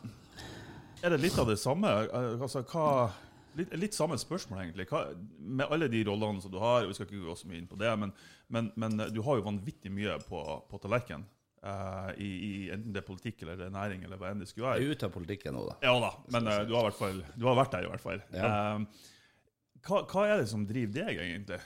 er 1.03 1.13
det 1.13 1.21
litt 1.23 1.37
av 1.39 1.49
det 1.49 1.57
samme? 1.61 1.89
Eh, 2.05 2.41
Altså, 2.41 2.63
hva, 2.69 3.11
litt, 3.57 3.73
litt 3.79 3.95
samme 3.97 4.17
spørsmål, 4.19 4.63
egentlig. 4.65 4.87
Hva, 4.91 5.05
med 5.39 5.67
alle 5.71 5.89
de 5.91 6.03
rollene 6.07 6.41
som 6.43 6.51
du 6.53 6.59
har, 6.61 6.87
vi 6.87 6.95
skal 6.97 7.07
ikke 7.09 7.23
gå 7.25 7.35
så 7.39 7.49
mye 7.49 7.61
inn 7.61 7.69
på 7.69 7.79
det, 7.79 7.93
men, 7.99 8.13
men, 8.53 8.71
men 8.75 8.97
du 9.13 9.21
har 9.25 9.39
jo 9.39 9.47
vanvittig 9.47 9.91
mye 9.93 10.19
på, 10.27 10.43
på 10.69 10.81
tallerkenen. 10.83 11.25
Uh, 11.63 12.09
i, 12.19 12.27
i 12.27 12.55
enten 12.75 12.91
det 12.91 12.99
er 12.99 13.05
politikk 13.07 13.45
eller 13.45 13.55
det 13.55 13.69
er 13.69 13.71
næring 13.71 14.01
eller 14.03 14.19
hva 14.19 14.33
enn 14.33 14.41
det 14.41 14.49
skulle 14.49 14.67
Jeg 14.67 14.81
være. 14.81 14.83
er 14.83 14.97
ute 14.97 15.07
av 15.07 15.13
politikken 15.13 15.53
nå, 15.55 15.61
da. 15.69 15.75
Ja 15.85 15.93
da, 16.03 16.09
men 16.35 16.49
uh, 16.49 16.57
du, 16.67 16.73
har 16.75 16.89
hvert 16.89 16.97
fall, 16.97 17.21
du 17.39 17.45
har 17.47 17.55
vært 17.55 17.71
der, 17.71 17.85
i 17.85 17.91
hvert 17.93 18.03
fall. 18.03 18.23
Ja. 18.35 18.49
Uh, 18.49 19.77
hva, 19.87 20.01
hva 20.11 20.25
er 20.27 20.41
det 20.41 20.49
som 20.51 20.65
driver 20.67 20.97
deg, 20.97 21.21
egentlig? 21.23 21.61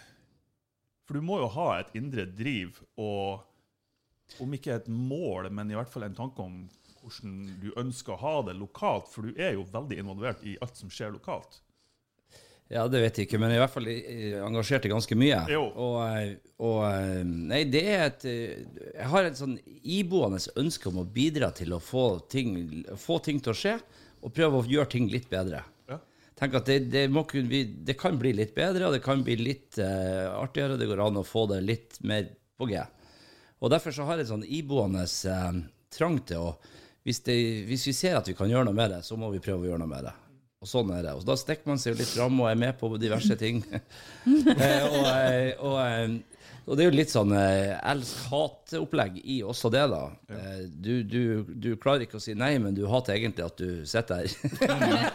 For 1.09 1.17
du 1.17 1.25
må 1.25 1.39
jo 1.41 1.47
ha 1.55 1.65
et 1.79 1.89
indre 1.97 2.27
driv 2.29 2.77
og 2.93 3.46
om 4.43 4.53
ikke 4.53 4.75
et 4.75 4.89
mål, 4.91 5.49
men 5.53 5.71
i 5.71 5.77
hvert 5.77 5.91
fall 5.91 6.07
en 6.07 6.17
tanke 6.17 6.43
om 6.43 6.65
hvordan 7.01 7.37
du 7.61 7.69
ønsker 7.79 8.15
å 8.15 8.21
ha 8.21 8.35
det 8.49 8.57
lokalt, 8.59 9.07
for 9.11 9.27
du 9.27 9.39
er 9.39 9.55
jo 9.55 9.67
veldig 9.71 10.01
involvert 10.01 10.43
i 10.47 10.57
alt 10.63 10.79
som 10.79 10.91
skjer 10.91 11.13
lokalt. 11.15 11.61
Ja, 12.67 12.83
det 12.91 12.99
vet 12.99 13.15
jeg 13.15 13.29
ikke, 13.29 13.39
men 13.39 13.53
i 13.55 13.59
hvert 13.61 13.71
fall 13.71 13.87
engasjert 13.87 14.85
i 14.87 14.91
ganske 14.91 15.15
mye. 15.15 15.39
Jo. 15.53 15.61
Og, 15.71 15.95
eh, 16.03 16.33
og 16.59 16.81
eh, 16.89 17.21
Nei, 17.23 17.61
det 17.71 17.83
er 17.87 18.03
et 18.09 18.25
eh, 18.27 18.65
Jeg 18.91 19.07
har 19.13 19.27
et 19.27 19.39
sånn 19.39 19.55
iboende 19.87 20.41
ønske 20.59 20.91
om 20.91 20.99
å 20.99 21.07
bidra 21.07 21.53
til 21.55 21.77
å 21.77 21.79
få 21.79 22.09
ting, 22.27 22.83
få 22.99 23.21
ting 23.23 23.39
til 23.43 23.53
å 23.53 23.57
skje, 23.57 23.77
og 24.19 24.35
prøve 24.35 24.59
å 24.59 24.67
gjøre 24.67 24.91
ting 24.97 25.07
litt 25.13 25.29
bedre. 25.31 25.63
Ja. 25.87 26.01
Tenk 26.35 26.59
at 26.59 26.67
det, 26.67 26.81
det, 26.91 27.05
kunne, 27.31 27.63
det 27.87 27.95
kan 28.01 28.19
bli 28.19 28.35
litt 28.35 28.51
bedre, 28.57 28.89
og 28.89 28.97
det 28.97 29.03
kan 29.05 29.23
bli 29.23 29.37
litt 29.39 29.79
uh, 29.79 30.35
artigere. 30.41 30.75
Det 30.77 30.89
går 30.89 31.05
an 31.05 31.21
å 31.21 31.25
få 31.25 31.45
det 31.53 31.61
litt 31.63 32.01
mer 32.03 32.27
på 32.59 32.67
G. 32.67 32.81
Og 33.57 33.73
derfor 33.73 33.95
så 33.95 34.05
har 34.07 34.19
jeg 34.19 34.27
et 34.27 34.33
sånn 34.33 34.45
iboende 34.45 35.05
eh, 35.05 35.61
trang 35.93 36.19
til 36.27 36.49
å 36.49 36.51
hvis, 37.07 37.21
det, 37.23 37.35
hvis 37.69 37.85
vi 37.87 37.93
ser 37.95 38.17
at 38.17 38.27
vi 38.27 38.35
kan 38.35 38.49
gjøre 38.51 38.67
noe 38.67 38.75
med 38.75 38.91
det, 38.91 39.03
så 39.07 39.15
må 39.15 39.29
vi 39.31 39.39
prøve 39.39 39.63
å 39.63 39.69
gjøre 39.69 39.79
noe 39.79 39.87
med 39.93 40.09
det. 40.09 40.11
Og 40.59 40.67
sånn 40.67 40.89
er 40.91 41.05
det. 41.05 41.13
Og 41.15 41.23
da 41.23 41.37
stikker 41.39 41.69
man 41.71 41.79
seg 41.79 41.93
jo 41.93 42.01
litt 42.01 42.09
fram 42.11 42.41
og 42.41 42.49
er 42.49 42.57
med 42.59 42.75
på 42.75 42.89
diverse 42.99 43.37
ting. 43.39 43.61
eh, 43.71 44.83
og, 44.89 45.05
eh, 45.07 45.53
og, 45.55 45.77
eh, 45.85 46.43
og 46.67 46.75
det 46.75 46.83
er 46.83 46.89
jo 46.89 46.97
litt 46.97 47.13
sånn 47.13 47.31
eh, 47.37 47.77
elsk-hat-opplegg 47.93 49.21
i 49.23 49.39
også 49.47 49.71
det, 49.71 49.85
da. 49.93 50.03
Eh, 50.35 50.63
du, 50.67 50.93
du, 51.07 51.21
du 51.47 51.69
klarer 51.79 52.03
ikke 52.03 52.19
å 52.19 52.25
si 52.27 52.35
nei, 52.35 52.57
men 52.59 52.75
du 52.75 52.83
hater 52.91 53.15
egentlig 53.15 53.47
at 53.47 53.63
du 53.63 53.85
sitter 53.87 54.27
her. 54.27 55.07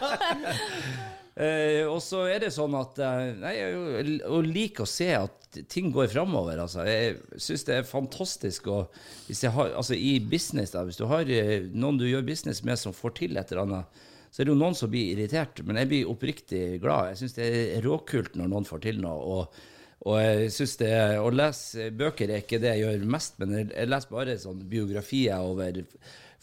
Eh, 1.33 1.81
og 1.89 1.97
så 2.05 2.27
er 2.29 2.43
det 2.43 2.51
sånn 2.53 2.75
at 2.77 2.99
eh, 3.01 3.31
Nei, 3.41 3.53
jeg 3.57 3.77
er 4.03 4.45
liker 4.45 4.85
å 4.85 4.89
se 4.89 5.09
at 5.17 5.59
ting 5.69 5.89
går 5.93 6.11
framover. 6.13 6.61
Altså. 6.61 6.85
Jeg 6.85 7.41
syns 7.41 7.65
det 7.67 7.79
er 7.79 7.89
fantastisk 7.89 8.69
å 8.69 8.79
har, 8.85 9.73
altså, 9.73 9.97
I 9.97 10.19
business, 10.19 10.73
da, 10.75 10.85
hvis 10.85 11.01
du 11.01 11.07
har 11.09 11.29
eh, 11.29 11.69
noen 11.73 11.97
du 12.01 12.07
gjør 12.09 12.25
business 12.27 12.63
med 12.65 12.81
som 12.81 12.95
får 12.95 13.17
til 13.21 13.37
et 13.37 13.53
eller 13.53 13.65
annet, 13.65 14.01
så 14.33 14.41
er 14.41 14.47
det 14.47 14.53
jo 14.53 14.61
noen 14.61 14.77
som 14.77 14.89
blir 14.89 15.11
irritert, 15.13 15.59
men 15.65 15.77
jeg 15.77 15.89
blir 15.91 16.09
oppriktig 16.09 16.63
glad. 16.81 17.11
Jeg 17.11 17.21
syns 17.21 17.37
det 17.37 17.49
er 17.77 17.85
råkult 17.85 18.33
når 18.37 18.49
noen 18.49 18.65
får 18.65 18.87
til 18.87 19.01
noe. 19.03 19.37
og 19.37 19.61
og 20.03 20.19
jeg 20.19 20.51
synes 20.51 20.73
det 20.81 20.95
Å 21.23 21.29
lese 21.31 21.85
bøker 21.95 22.27
er 22.27 22.43
ikke 22.43 22.59
det 22.59 22.73
jeg 22.73 22.83
gjør 22.83 23.05
mest, 23.13 23.37
men 23.39 23.53
jeg 23.61 23.87
leser 23.87 24.11
bare 24.11 24.35
sånn 24.41 24.65
biografier 24.67 25.45
over 25.47 25.79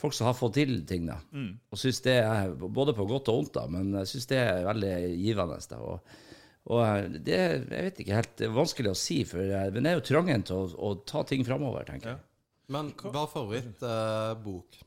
folk 0.01 0.17
som 0.17 0.27
har 0.31 0.35
fått 0.39 0.55
til 0.57 0.79
ting. 0.89 1.07
da. 1.11 1.19
Og 1.71 1.79
synes 1.79 2.01
det 2.07 2.17
er 2.25 2.55
både 2.57 2.95
på 2.97 3.07
godt 3.11 3.29
og 3.29 3.39
vondt, 3.43 3.53
da, 3.59 3.67
men 3.69 3.93
jeg 4.01 4.09
syns 4.15 4.27
det 4.33 4.39
er 4.43 4.65
veldig 4.67 4.95
givende. 5.21 5.61
da. 5.71 5.79
Og, 5.85 6.17
og 6.71 7.15
det 7.25 7.39
jeg 7.39 7.63
vet 7.71 8.01
ikke 8.05 8.17
helt, 8.19 8.35
det 8.41 8.49
er 8.49 8.57
vanskelig 8.57 8.91
å 8.93 8.99
si, 8.99 9.23
for 9.29 9.41
jeg- 9.45 9.73
men 9.75 9.83
det 9.85 9.93
er 9.93 10.01
jo 10.01 10.09
trangen 10.11 10.43
til 10.49 10.57
å, 10.57 10.67
å 10.91 10.95
ta 11.05 11.23
ting 11.29 11.45
framover, 11.45 11.85
tenker 11.89 12.15
jeg. 12.15 12.21
Men 12.71 12.93
hva 12.93 13.25
er 13.27 13.33
favorittbok? 13.35 14.81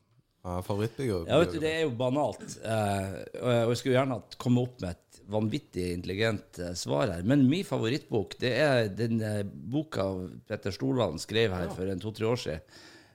Uh, 0.44 0.60
Favorittbiografi? 0.60 1.30
Ja, 1.30 1.38
vet 1.40 1.52
du, 1.54 1.58
Det 1.60 1.70
er 1.72 1.82
jo 1.86 1.90
banalt. 1.96 2.42
Eh, 2.60 3.14
og 3.40 3.50
jeg- 3.70 3.76
skulle 3.80 3.94
gjerne 3.96 4.18
komme 4.36 4.60
opp 4.66 4.80
med 4.82 4.90
et 4.90 5.20
vanvittig 5.32 5.86
intelligent 5.94 6.58
eh, 6.60 6.74
svar 6.76 7.08
her. 7.12 7.22
Men 7.22 7.46
min 7.48 7.64
favorittbok 7.64 8.36
det 8.38 8.52
er 8.60 8.88
den 8.92 9.22
eh, 9.22 9.42
boka 9.44 10.04
Petter 10.46 10.70
Stordalen 10.70 11.18
skrev 11.18 11.50
her 11.56 11.68
for 11.72 11.86
en 11.88 11.98
to-tre 12.02 12.26
år 12.28 12.36
siden. 12.36 12.60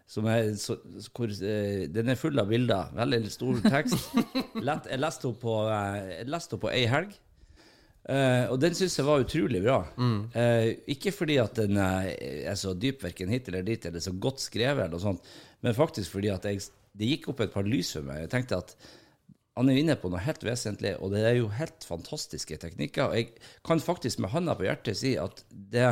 Som 0.09 0.25
er, 0.25 0.55
så, 0.57 0.79
hvor, 1.13 1.29
uh, 1.29 1.83
den 1.93 2.09
er 2.09 2.17
full 2.17 2.41
av 2.41 2.49
bilder. 2.49 2.93
Veldig 2.97 3.33
stor 3.33 3.59
tekst. 3.65 4.13
Lett, 4.67 4.89
jeg 4.89 5.01
leste 5.01 5.29
henne 5.29 5.41
på, 5.41 5.57
uh, 5.69 6.61
på 6.63 6.71
ei 6.73 6.85
helg. 6.89 7.17
Uh, 8.09 8.49
og 8.49 8.57
den 8.57 8.73
syns 8.73 8.95
jeg 8.97 9.05
var 9.05 9.21
utrolig 9.21 9.59
bra. 9.61 9.83
Eh, 10.33 10.71
ikke 10.95 11.11
fordi 11.13 11.35
at 11.37 11.59
den 11.59 11.77
er 11.77 12.55
så 12.57 12.71
dyp 12.73 13.03
verken 13.05 13.29
hit 13.29 13.51
eller 13.51 13.65
dit, 13.67 13.85
eller 13.85 14.01
så 14.01 14.15
godt 14.17 14.41
skrevet, 14.41 14.87
eller 14.87 15.03
sånt, 15.03 15.27
men 15.61 15.77
faktisk 15.77 16.15
fordi 16.15 16.31
at 16.33 16.47
jeg, 16.49 16.63
det 16.97 17.11
gikk 17.11 17.29
opp 17.29 17.43
et 17.45 17.53
par 17.53 17.67
lys 17.67 17.91
for 17.93 18.07
meg. 18.07 18.23
Jeg 18.23 18.31
tenkte 18.33 18.63
at 18.63 18.73
han 19.59 19.69
er 19.69 19.81
inne 19.81 19.97
på 19.99 20.09
noe 20.09 20.21
helt 20.23 20.41
vesentlig, 20.47 20.95
og 21.03 21.11
det 21.13 21.21
er 21.27 21.35
jo 21.37 21.51
helt 21.51 21.85
fantastiske 21.85 22.57
teknikker. 22.61 23.11
Og 23.11 23.17
jeg 23.19 23.51
kan 23.67 23.81
faktisk 23.83 24.23
med 24.23 24.31
handa 24.33 24.55
på 24.57 24.65
hjertet 24.65 24.97
si 24.97 25.13
at 25.19 25.43
det 25.51 25.89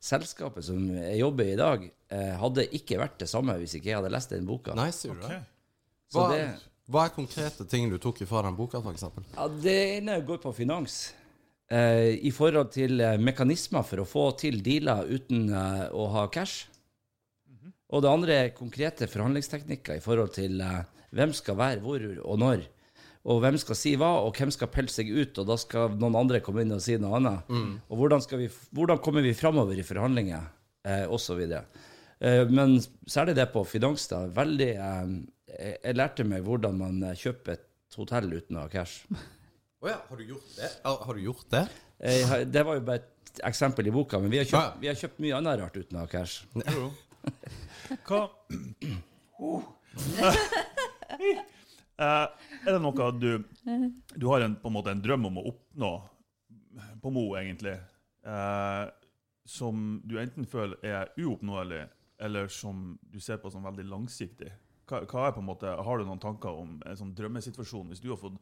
selskapet 0.00 0.64
som 0.64 0.78
jeg 0.94 1.18
jobber 1.20 1.44
i 1.48 1.52
i 1.54 1.58
dag, 1.58 1.84
eh, 2.10 2.34
hadde 2.38 2.64
ikke 2.78 2.98
vært 3.00 3.18
det 3.18 3.28
samme 3.28 3.56
hvis 3.58 3.74
ikke 3.78 3.90
jeg 3.92 3.98
hadde 4.00 4.12
lest 4.14 4.30
den 4.34 4.46
boka. 4.46 4.74
Nei, 4.78 4.90
sier 4.94 5.14
du 5.14 5.20
det? 5.26 5.40
Hva, 6.14 6.28
det- 6.32 6.58
hva 6.88 7.04
er 7.04 7.14
konkrete 7.16 7.66
ting 7.68 7.90
du 7.90 7.98
tok 7.98 8.22
ifra 8.24 8.42
den 8.46 8.56
boka, 8.56 8.78
f.eks.? 8.80 9.04
Ja, 9.36 9.48
det 9.48 9.76
ene 9.98 10.20
går 10.24 10.38
på 10.40 10.54
finans. 10.56 11.12
Eh, 11.70 12.14
I 12.24 12.30
forhold 12.32 12.70
til 12.72 13.00
eh, 13.04 13.18
mekanismer 13.20 13.84
for 13.84 14.00
å 14.00 14.06
få 14.08 14.30
til 14.40 14.62
dealer 14.64 15.04
uten 15.10 15.50
eh, 15.52 15.88
å 15.92 16.06
ha 16.14 16.26
cash. 16.32 16.66
Og 17.92 18.02
det 18.04 18.08
andre 18.10 18.32
er 18.46 18.48
konkrete 18.56 19.06
forhandlingsteknikker 19.08 19.96
i 19.96 20.00
forhold 20.04 20.32
til 20.36 20.60
eh, 20.64 20.82
hvem 21.12 21.32
skal 21.36 21.56
være 21.60 21.80
hvor 21.84 22.02
og 22.24 22.38
når. 22.40 22.64
Og 23.28 23.42
hvem 23.44 23.58
skal 23.60 23.76
si 23.76 23.90
hva, 24.00 24.08
og 24.24 24.36
hvem 24.38 24.50
skal 24.54 24.70
pelle 24.72 24.88
seg 24.92 25.10
ut, 25.12 25.36
og 25.42 25.48
da 25.50 25.56
skal 25.60 25.96
noen 26.00 26.16
andre 26.16 26.40
komme 26.44 26.62
inn 26.64 26.72
og 26.72 26.80
si 26.80 26.94
noe 27.00 27.18
annet. 27.18 27.50
Og 27.90 27.98
hvordan, 28.00 28.22
skal 28.24 28.40
vi, 28.40 28.46
hvordan 28.72 29.00
kommer 29.04 29.24
vi 29.26 29.34
framover 29.36 29.76
i 29.76 29.84
forhandlinger, 29.84 30.46
eh, 30.88 31.04
osv. 31.12 31.42
Eh, 31.44 32.44
men 32.48 32.78
særlig 33.06 33.34
det 33.36 33.50
på 33.52 33.64
finans, 33.68 34.06
da. 34.08 34.22
Veldig 34.32 34.70
eh, 34.72 35.12
jeg, 35.84 35.98
lærte 35.98 36.24
meg 36.28 36.46
hvordan 36.46 36.80
man 36.80 37.02
eh, 37.10 37.18
kjøper 37.20 37.58
et 37.58 37.98
hotell 38.00 38.32
uten 38.32 38.56
å 38.56 38.64
ha 38.64 38.72
cash. 38.72 39.04
Å 39.84 39.92
ja, 39.92 39.98
har 40.08 40.16
du 40.18 40.24
gjort 40.32 40.56
det? 40.56 40.70
Har, 40.88 41.14
du 41.14 41.22
gjort 41.22 41.46
det? 41.52 41.64
Eh, 42.00 42.32
Det 42.48 42.64
var 42.66 42.80
jo 42.80 42.86
bare 42.88 43.04
et 43.28 43.44
eksempel 43.46 43.86
i 43.86 43.92
boka, 43.94 44.18
men 44.24 44.32
vi 44.32 44.40
har 44.40 44.48
kjøpt, 44.48 44.80
vi 44.80 44.88
har 44.90 44.96
kjøpt 44.98 45.20
mye 45.22 45.36
annet 45.36 45.60
rart 45.60 45.76
uten 45.76 46.00
å 46.00 46.06
ha 46.06 46.10
cash. 46.10 46.40
Hva 48.08 48.24
Eh, 51.18 51.38
Er 51.98 52.30
det 52.64 52.78
noe 52.82 53.10
du 53.18 53.30
Du 54.14 54.28
har 54.30 54.44
en, 54.44 54.54
på 54.56 54.70
en 54.70 54.76
måte 54.76 54.94
en 54.94 55.02
drøm 55.02 55.26
om 55.30 55.40
å 55.40 55.48
oppnå 55.50 55.92
på 57.02 57.10
Mo, 57.10 57.24
egentlig, 57.34 57.74
eh, 58.22 58.84
som 59.48 60.00
du 60.04 60.18
enten 60.20 60.46
føler 60.46 60.78
er 60.86 61.10
uoppnåelig, 61.18 61.82
eller 62.22 62.48
som 62.52 62.92
du 63.02 63.18
ser 63.22 63.40
på 63.42 63.50
som 63.50 63.66
veldig 63.66 63.86
langsiktig? 63.88 64.52
Hva, 64.88 65.02
hva 65.10 65.26
er 65.26 65.34
på 65.34 65.42
en 65.42 65.48
måte, 65.48 65.66
Har 65.66 65.98
du 65.98 66.06
noen 66.06 66.22
tanker 66.22 66.54
om 66.54 66.78
en 66.86 66.98
sånn 66.98 67.14
drømmesituasjon? 67.18 67.90
Hvis 67.92 68.02
du 68.04 68.10
har 68.12 68.20
fått 68.20 68.38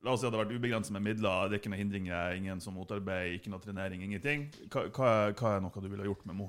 La 0.00 0.14
oss 0.14 0.22
si 0.22 0.24
at 0.24 0.32
det 0.32 0.38
har 0.38 0.46
vært 0.46 0.56
ubegrenset 0.56 0.94
med 0.96 1.04
midler, 1.04 1.50
det 1.50 1.58
er 1.58 1.60
ikke 1.60 1.70
noen 1.74 1.82
hindringer, 1.82 2.32
ingen 2.32 2.60
som 2.64 2.72
motarbeider, 2.72 3.34
ikke 3.36 3.50
noe 3.52 3.60
trenering, 3.60 4.00
ingenting. 4.06 4.46
Hva, 4.72 4.86
hva, 4.96 5.10
er, 5.26 5.34
hva 5.36 5.50
er 5.52 5.60
noe 5.60 5.82
du 5.84 5.88
ville 5.92 6.06
gjort 6.08 6.24
med 6.24 6.38
Mo? 6.38 6.46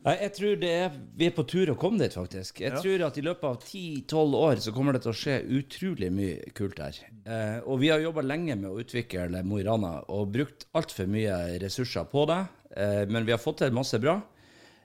Nei, 0.00 0.14
jeg 0.22 0.32
tror 0.32 0.54
det 0.62 0.68
er, 0.72 0.94
vi 1.20 1.26
er 1.28 1.34
på 1.36 1.44
tur 1.44 1.70
å 1.74 1.76
komme 1.76 1.98
dit, 2.00 2.14
faktisk. 2.16 2.60
Jeg 2.62 2.72
Ja. 2.72 2.80
tror 2.80 3.02
at 3.06 3.18
i 3.20 3.24
løpet 3.26 3.44
av 3.44 3.58
10-12 3.60 4.34
år 4.38 4.56
så 4.64 4.72
kommer 4.72 4.94
det 4.96 5.02
til 5.04 5.12
å 5.12 5.18
skje 5.20 5.34
utrolig 5.58 6.08
mye 6.10 6.52
kult 6.56 6.78
her. 6.80 6.96
Eh, 7.26 7.60
og 7.66 7.80
vi 7.82 7.90
har 7.92 8.00
jobba 8.00 8.22
lenge 8.24 8.56
med 8.56 8.70
å 8.70 8.80
utvikle 8.80 9.42
Mo 9.44 9.58
i 9.60 9.62
Rana 9.66 9.98
og 10.08 10.32
brukt 10.32 10.64
altfor 10.74 11.06
mye 11.06 11.58
ressurser 11.60 12.08
på 12.08 12.24
det. 12.26 12.40
Eh, 12.76 13.04
men 13.12 13.26
vi 13.26 13.32
har 13.32 13.38
fått 13.42 13.58
til 13.58 13.72
masse 13.76 14.00
bra. 14.00 14.22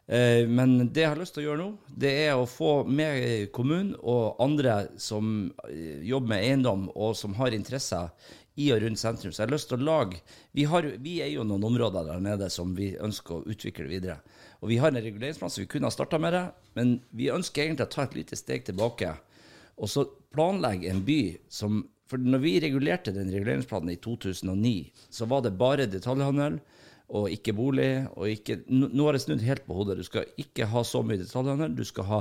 Eh, 0.08 0.46
men 0.52 0.90
det 0.92 1.02
jeg 1.02 1.10
har 1.10 1.18
lyst 1.18 1.34
til 1.34 1.46
å 1.46 1.48
gjøre 1.48 1.64
nå, 1.64 1.78
det 1.98 2.12
er 2.28 2.36
å 2.36 2.46
få 2.46 2.84
med 2.86 3.52
kommunen 3.56 3.96
og 4.04 4.36
andre 4.44 4.90
som 5.02 5.52
eh, 5.70 6.04
jobber 6.04 6.28
med 6.36 6.44
eiendom 6.44 6.90
og 6.94 7.16
som 7.16 7.34
har 7.40 7.56
interesser 7.56 8.12
i 8.58 8.68
og 8.72 8.84
rundt 8.84 9.00
sentrum. 9.00 9.32
Så 9.32 9.42
jeg 9.44 9.48
har 9.50 9.56
lyst 9.56 9.70
til 9.72 9.80
å 9.80 9.84
lage 9.88 10.20
Vi, 10.54 10.64
har, 10.64 10.84
vi 11.00 11.22
er 11.22 11.32
jo 11.34 11.44
noen 11.44 11.64
områder 11.72 12.06
der 12.06 12.20
nede 12.24 12.50
som 12.52 12.76
vi 12.76 12.94
ønsker 13.00 13.40
å 13.40 13.46
utvikle 13.48 13.88
videre. 13.90 14.20
Og 14.62 14.70
vi 14.72 14.80
har 14.82 14.92
en 14.92 15.02
reguleringsplan, 15.02 15.52
så 15.52 15.64
vi 15.64 15.70
kunne 15.70 15.90
ha 15.90 15.94
starta 15.94 16.20
med 16.22 16.34
det, 16.34 16.46
men 16.78 16.98
vi 17.16 17.32
ønsker 17.34 17.66
egentlig 17.66 17.88
å 17.88 17.96
ta 17.96 18.06
et 18.06 18.18
lite 18.18 18.40
steg 18.40 18.66
tilbake 18.68 19.14
og 19.76 19.92
så 19.92 20.06
planlegge 20.36 20.90
en 20.92 21.04
by 21.06 21.20
som 21.52 21.84
For 22.06 22.22
når 22.22 22.42
vi 22.44 22.52
regulerte 22.62 23.10
den 23.10 23.32
reguleringsplanen 23.34 23.90
i 23.90 23.98
2009, 23.98 24.92
så 25.10 25.26
var 25.26 25.40
det 25.42 25.56
bare 25.58 25.88
detaljhandel 25.90 26.60
og 27.10 27.32
ikke 27.34 27.56
bolig. 27.58 28.06
og 28.14 28.30
ikke, 28.30 28.60
Nå 28.70 29.08
har 29.08 29.18
det 29.18 29.24
snudd 29.24 29.42
helt 29.42 29.66
på 29.66 29.74
hodet. 29.74 29.96
Du 29.98 30.06
skal 30.06 30.30
ikke 30.38 30.68
ha 30.70 30.84
så 30.86 31.02
mye 31.02 31.18
detaljhandel. 31.18 31.74
Du 31.74 31.82
skal 31.82 32.06
ha 32.12 32.20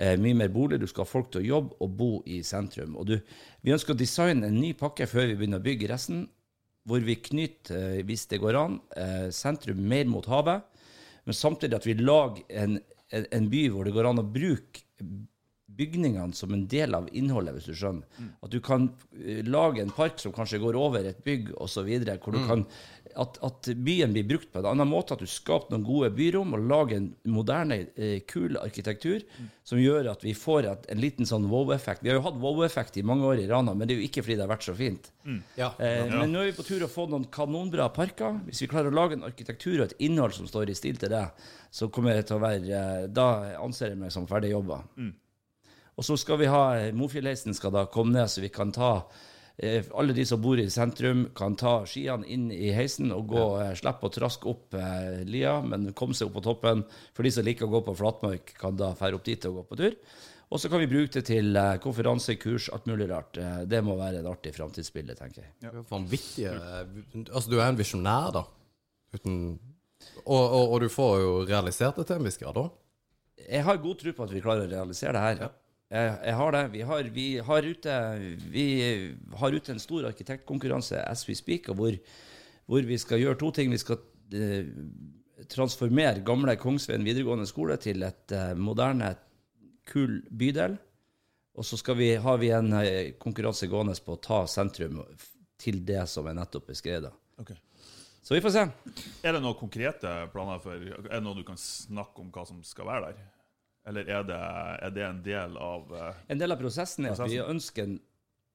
eh, 0.00 0.16
mye 0.16 0.32
mer 0.32 0.48
bolig. 0.48 0.80
Du 0.80 0.86
skal 0.88 1.04
ha 1.04 1.10
folk 1.10 1.28
til 1.28 1.42
å 1.42 1.44
jobbe 1.44 1.76
og 1.76 1.92
bo 2.00 2.08
i 2.24 2.40
sentrum. 2.40 2.96
Og 2.96 3.10
du, 3.10 3.18
vi 3.60 3.76
ønsker 3.76 3.92
å 3.92 4.00
designe 4.00 4.48
en 4.48 4.56
ny 4.56 4.72
pakke 4.72 5.04
før 5.04 5.28
vi 5.28 5.36
begynner 5.42 5.60
å 5.60 5.66
bygge 5.68 5.92
resten, 5.92 6.24
hvor 6.88 7.04
vi 7.04 7.20
knytter, 7.28 7.98
eh, 7.98 8.02
hvis 8.08 8.24
det 8.32 8.40
går 8.40 8.56
an, 8.56 8.80
eh, 8.96 9.28
sentrum 9.28 9.84
mer 9.92 10.08
mot 10.08 10.24
havet, 10.24 10.64
men 11.28 11.36
samtidig 11.36 11.76
at 11.76 11.86
vi 11.86 11.94
lager 12.00 12.40
en, 12.48 12.78
en, 13.12 13.26
en 13.36 13.48
by 13.52 13.66
hvor 13.74 13.84
det 13.84 13.92
går 13.92 14.08
an 14.08 14.22
å 14.22 14.28
bruke 14.32 14.84
bygningene 15.68 16.32
som 16.34 16.52
en 16.54 16.66
del 16.70 16.94
av 16.96 17.08
innholdet, 17.12 17.54
hvis 17.58 17.68
du 17.70 17.74
skjønner. 17.76 18.06
At 18.42 18.50
du 18.50 18.60
kan 18.64 18.88
eh, 19.20 19.42
lage 19.46 19.82
en 19.84 19.90
park 19.94 20.18
som 20.18 20.32
kanskje 20.32 20.58
går 20.62 20.78
over 20.80 21.04
et 21.06 21.20
bygg 21.24 21.52
osv., 21.60 21.90
kan 22.48 22.64
at, 23.18 23.38
at 23.42 23.68
byen 23.82 24.12
blir 24.14 24.26
brukt 24.28 24.50
på 24.52 24.60
en 24.60 24.66
annen 24.68 24.86
måte, 24.90 25.14
at 25.16 25.22
du 25.24 25.26
skaper 25.26 25.72
noen 25.72 25.82
gode 25.86 26.10
byrom 26.14 26.52
og 26.54 26.66
lager 26.70 26.98
en 27.00 27.06
moderne, 27.34 27.78
eh, 27.98 28.20
kul 28.30 28.58
arkitektur 28.60 29.24
som 29.66 29.80
gjør 29.80 30.10
at 30.12 30.22
vi 30.22 30.34
får 30.38 30.68
et, 30.70 30.86
en 30.92 31.00
liten 31.02 31.26
sånn 31.26 31.48
wow-effekt. 31.50 32.02
Vi 32.04 32.12
har 32.12 32.18
jo 32.20 32.24
hatt 32.28 32.38
wow-effekt 32.42 32.98
i 33.00 33.04
mange 33.06 33.26
år 33.26 33.42
i 33.42 33.48
Rana, 33.50 33.74
men 33.74 33.88
det 33.88 33.96
er 33.96 34.02
jo 34.02 34.08
ikke 34.08 34.22
fordi 34.26 34.36
det 34.38 34.44
har 34.46 34.52
vært 34.52 34.68
så 34.68 34.74
fint. 34.78 35.10
Ja. 35.58 35.72
Eh, 35.78 36.04
Men 36.12 36.32
nå 36.32 36.42
er 36.44 36.50
vi 36.52 36.56
på 36.60 36.66
tur 36.68 36.84
å 36.86 36.90
få 36.90 37.08
noen 37.10 37.26
kanonbra 37.32 37.88
parker. 37.96 38.38
Hvis 38.46 38.62
vi 38.62 38.70
klarer 38.70 38.92
å 38.92 38.98
lage 39.00 39.18
en 39.18 39.26
arkitektur 39.26 39.80
og 39.80 39.88
et 39.88 39.96
innhold 40.04 40.36
som 40.36 40.46
står 40.50 40.70
i 40.70 40.78
stil 40.78 41.00
til 41.00 41.10
det, 41.12 41.24
så 41.74 41.88
kommer 41.92 42.14
det 42.14 42.28
til 42.28 42.38
å 42.38 42.44
være 42.44 42.68
eh, 42.68 43.06
Da 43.12 43.28
anser 43.64 43.92
jeg 43.94 44.02
meg 44.04 44.12
som 44.14 44.28
ferdig 44.30 44.52
jobba. 44.54 44.82
Og 45.98 46.06
så 46.06 46.16
skal 46.20 46.38
vi 46.42 46.50
ha 46.50 46.62
eh, 46.78 46.94
Mofjellheisen 46.94 47.56
skal 47.56 47.74
da 47.74 47.88
komme 47.90 48.14
ned, 48.14 48.30
så 48.30 48.42
vi 48.44 48.52
kan 48.54 48.70
ta 48.74 48.92
eh, 49.58 49.84
alle 49.98 50.14
de 50.14 50.24
som 50.28 50.40
bor 50.42 50.60
i 50.60 50.68
sentrum, 50.70 51.26
kan 51.36 51.58
ta 51.58 51.80
skiene 51.90 52.26
inn 52.30 52.48
i 52.54 52.70
heisen 52.76 53.10
og 53.14 53.28
gå, 53.34 53.44
ja. 53.58 53.74
slippe 53.78 54.06
å 54.06 54.14
traske 54.14 54.50
opp 54.50 54.78
eh, 54.78 55.24
lia, 55.26 55.58
men 55.66 55.90
komme 55.98 56.16
seg 56.16 56.30
opp 56.30 56.38
på 56.38 56.46
toppen. 56.46 56.86
For 57.16 57.26
de 57.26 57.34
som 57.34 57.46
liker 57.46 57.66
å 57.66 57.74
gå 57.76 57.84
på 57.88 57.98
flatmark, 57.98 58.54
kan 58.60 58.78
da 58.78 58.94
fære 58.98 59.18
opp 59.18 59.26
dit 59.26 59.50
og 59.50 59.60
gå 59.60 59.68
på 59.72 59.80
tur. 59.82 60.00
Og 60.48 60.60
så 60.62 60.70
kan 60.72 60.80
vi 60.80 60.88
bruke 60.88 61.12
det 61.18 61.26
til 61.28 61.56
eh, 61.60 61.76
konferanse, 61.82 62.38
kurs, 62.40 62.70
alt 62.72 62.86
mulig 62.88 63.08
rart. 63.10 63.36
Eh, 63.36 63.64
det 63.68 63.82
må 63.84 63.98
være 63.98 64.22
et 64.22 64.28
artig 64.30 64.54
framtidsbilde, 64.56 65.18
tenker 65.18 65.44
jeg. 65.44 65.54
Det 65.60 65.74
jo 65.74 65.84
Vanvittige 65.90 66.54
Altså, 67.26 67.50
du 67.50 67.58
er 67.58 67.66
en 67.68 67.80
visjonær, 67.80 68.30
da. 68.38 68.46
Uten 69.16 69.40
og, 70.22 70.38
og, 70.38 70.64
og 70.72 70.76
du 70.84 70.92
får 70.92 71.14
jo 71.20 71.30
realisert 71.48 71.96
det 71.98 72.06
til 72.08 72.20
en 72.20 72.28
viss 72.28 72.38
grad, 72.40 72.56
da. 72.56 72.68
Jeg 73.48 73.64
har 73.66 73.80
god 73.82 73.98
tro 74.00 74.12
på 74.14 74.26
at 74.28 74.32
vi 74.34 74.42
klarer 74.44 74.68
å 74.68 74.70
realisere 74.70 75.14
det 75.16 75.24
her. 75.24 75.50
Jeg, 75.88 76.08
jeg 76.20 76.36
har 76.36 76.52
det. 76.52 76.64
Vi 76.74 76.82
har, 76.84 77.06
vi, 77.14 77.26
har 77.40 77.64
ute, 77.64 77.92
vi 78.52 78.64
har 79.40 79.54
ute 79.56 79.72
en 79.72 79.80
stor 79.80 80.08
arkitektkonkurranse 80.10 81.00
as 81.00 81.24
we 81.28 81.36
speak, 81.36 81.70
hvor, 81.72 81.96
hvor 82.68 82.84
vi 82.84 82.98
skal 83.00 83.22
gjøre 83.22 83.38
to 83.40 83.48
ting. 83.56 83.72
Vi 83.72 83.80
skal 83.80 84.02
eh, 84.36 84.68
transformere 85.48 86.20
gamle 86.26 86.58
Kongsveien 86.60 87.06
videregående 87.06 87.48
skole 87.48 87.78
til 87.80 88.04
et 88.04 88.36
eh, 88.36 88.52
moderne, 88.58 89.14
kul 89.88 90.20
bydel. 90.28 90.76
Og 91.58 91.64
så 91.64 91.78
skal 91.80 91.96
vi, 91.98 92.10
har 92.20 92.36
vi 92.38 92.52
en 92.52 92.68
eh, 92.82 93.14
konkurranse 93.18 93.70
gående 93.72 93.96
på 94.04 94.18
å 94.18 94.20
ta 94.22 94.42
sentrum 94.50 95.00
til 95.58 95.80
det 95.88 96.04
som 96.12 96.28
er 96.28 96.36
nettopp 96.36 96.68
beskrevet. 96.68 97.16
Okay. 97.40 97.56
Så 98.22 98.36
vi 98.36 98.44
får 98.44 98.52
se. 98.52 98.68
Er 99.24 99.32
det 99.32 99.40
noen 99.40 99.56
konkrete 99.56 100.12
planer 100.34 100.60
for 100.60 100.76
Er 100.76 101.16
det 101.16 101.24
noe 101.24 101.38
du 101.38 101.46
kan 101.48 101.56
snakke 101.56 102.20
om 102.20 102.28
hva 102.34 102.44
som 102.44 102.60
skal 102.66 102.90
være 102.92 103.08
der? 103.08 103.37
Eller 103.88 104.10
er 104.12 104.26
det, 104.28 104.38
er 104.84 104.92
det 104.94 105.04
en 105.06 105.22
del 105.24 105.56
av 105.56 105.92
uh, 105.94 106.10
En 106.28 106.40
del 106.40 106.52
av 106.52 106.60
prosessen 106.60 107.08
er 107.08 107.16
at 107.16 107.30
vi 107.30 107.40
ønsker 107.40 107.88
en 107.88 107.98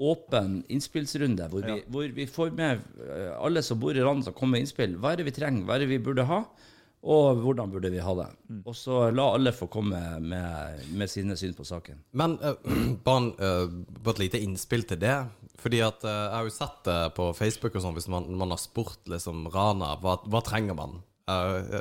åpen 0.03 0.63
innspillsrunde, 0.73 1.47
hvor, 1.51 1.63
vi, 1.63 1.77
Ja. 1.79 1.87
hvor 1.93 2.13
vi 2.17 2.25
får 2.27 2.51
med 2.57 2.81
eh, 3.05 3.29
alle 3.37 3.61
som 3.63 3.79
bor 3.79 3.95
i 3.95 4.01
landet 4.01 4.25
som 4.25 4.33
kommer 4.35 4.57
med 4.57 4.65
innspill. 4.65 4.95
Hva 4.99 5.13
er 5.13 5.21
det 5.21 5.27
vi 5.29 5.35
trenger, 5.35 5.67
hva 5.67 5.77
er 5.77 5.83
det 5.83 5.91
vi 5.91 5.99
burde 6.01 6.25
ha, 6.27 6.39
og 7.13 7.43
hvordan 7.43 7.71
burde 7.71 7.91
vi 7.93 8.01
ha 8.01 8.15
det? 8.17 8.25
Mm. 8.49 8.63
Og 8.65 8.75
så 8.75 8.97
la 9.13 9.27
alle 9.35 9.53
få 9.55 9.69
komme 9.71 10.01
med, 10.19 10.81
med 10.97 11.11
sine 11.13 11.37
syn 11.39 11.53
på 11.55 11.65
saken. 11.69 12.01
Men 12.19 12.35
uh, 12.41 12.57
bare, 13.05 13.53
bare 14.01 14.15
et 14.17 14.23
lite 14.25 14.41
innspill 14.43 14.83
til 14.89 14.99
det. 14.99 15.15
Fordi 15.61 15.83
at 15.85 16.03
uh, 16.03 16.09
jeg 16.09 16.35
har 16.35 16.49
jo 16.49 16.57
sett 16.57 16.83
det 16.89 16.99
på 17.15 17.29
Facebook 17.37 17.77
og 17.77 17.85
sånn, 17.85 17.95
hvis 17.95 18.09
man, 18.11 18.27
man 18.41 18.51
har 18.55 18.59
spurt 18.59 19.13
liksom 19.13 19.45
Rana, 19.53 19.93
hva, 20.01 20.17
hva 20.25 20.41
trenger 20.43 20.75
man? 20.79 21.03
Eh, 21.29 21.79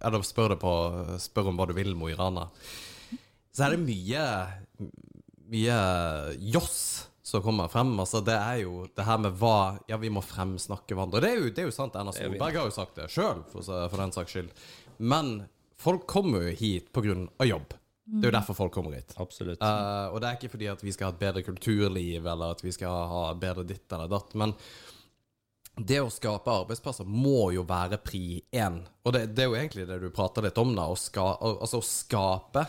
eller 0.00 0.24
spør, 0.24 0.56
på, 0.60 0.72
spør 1.20 1.50
om 1.52 1.60
hva 1.60 1.68
du 1.68 1.74
vil, 1.76 1.92
Mo 1.98 2.08
i 2.10 2.16
Rana. 2.16 2.48
Så 3.50 3.66
er 3.66 3.74
det 3.74 3.84
mye 3.84 4.24
Mye 5.50 5.76
joss 6.54 7.08
som 7.26 7.42
kommer 7.42 7.68
frem. 7.68 7.90
Altså, 7.98 8.20
det 8.22 8.36
er 8.38 8.60
jo 8.62 8.84
det 8.94 9.06
her 9.06 9.18
med 9.18 9.34
hva 9.40 9.80
Ja, 9.90 9.98
vi 9.98 10.10
må 10.12 10.22
fremsnakke 10.24 10.94
hverandre. 10.94 11.22
Det 11.24 11.30
er 11.30 11.40
jo, 11.40 11.50
det 11.50 11.64
er 11.64 11.68
jo 11.68 11.74
sant. 11.74 11.98
Erna 11.98 12.14
Solberg 12.14 12.60
har 12.60 12.70
jo 12.70 12.74
sagt 12.74 12.98
det 12.98 13.10
sjøl, 13.12 13.42
for, 13.50 13.66
for 13.66 13.98
den 13.98 14.14
saks 14.14 14.36
skyld. 14.36 14.52
Men 15.02 15.34
folk 15.80 16.06
kommer 16.10 16.46
jo 16.48 16.56
hit 16.56 16.90
av 16.94 17.48
jobb. 17.48 17.74
Det 18.10 18.26
er 18.26 18.32
jo 18.32 18.34
derfor 18.34 18.56
folk 18.58 18.72
kommer 18.74 18.96
hit. 18.98 19.14
Absolutt. 19.22 19.60
Uh, 19.62 20.10
og 20.10 20.18
det 20.22 20.30
er 20.30 20.38
ikke 20.38 20.50
fordi 20.50 20.70
at 20.72 20.80
vi 20.82 20.94
skal 20.94 21.10
ha 21.10 21.14
et 21.14 21.20
bedre 21.20 21.44
kulturliv, 21.46 22.24
eller 22.24 22.56
at 22.56 22.64
vi 22.64 22.72
skal 22.74 23.04
ha 23.10 23.26
bedre 23.38 23.62
ditt 23.68 23.86
eller 23.94 24.10
datt, 24.10 24.34
men 24.38 24.54
det 25.86 26.00
å 26.02 26.10
skape 26.12 26.50
arbeidsplasser 26.62 27.06
må 27.08 27.50
jo 27.54 27.62
være 27.68 27.98
pri 28.02 28.42
én. 28.52 28.80
Og 29.06 29.14
det, 29.16 29.26
det 29.36 29.44
er 29.44 29.48
jo 29.50 29.56
egentlig 29.58 29.86
det 29.88 30.00
du 30.02 30.10
prater 30.14 30.44
litt 30.46 30.58
om, 30.60 30.74
da. 30.76 30.88
Å, 30.90 30.96
ska, 30.98 31.32
altså 31.40 31.80
å 31.80 31.86
skape 31.86 32.66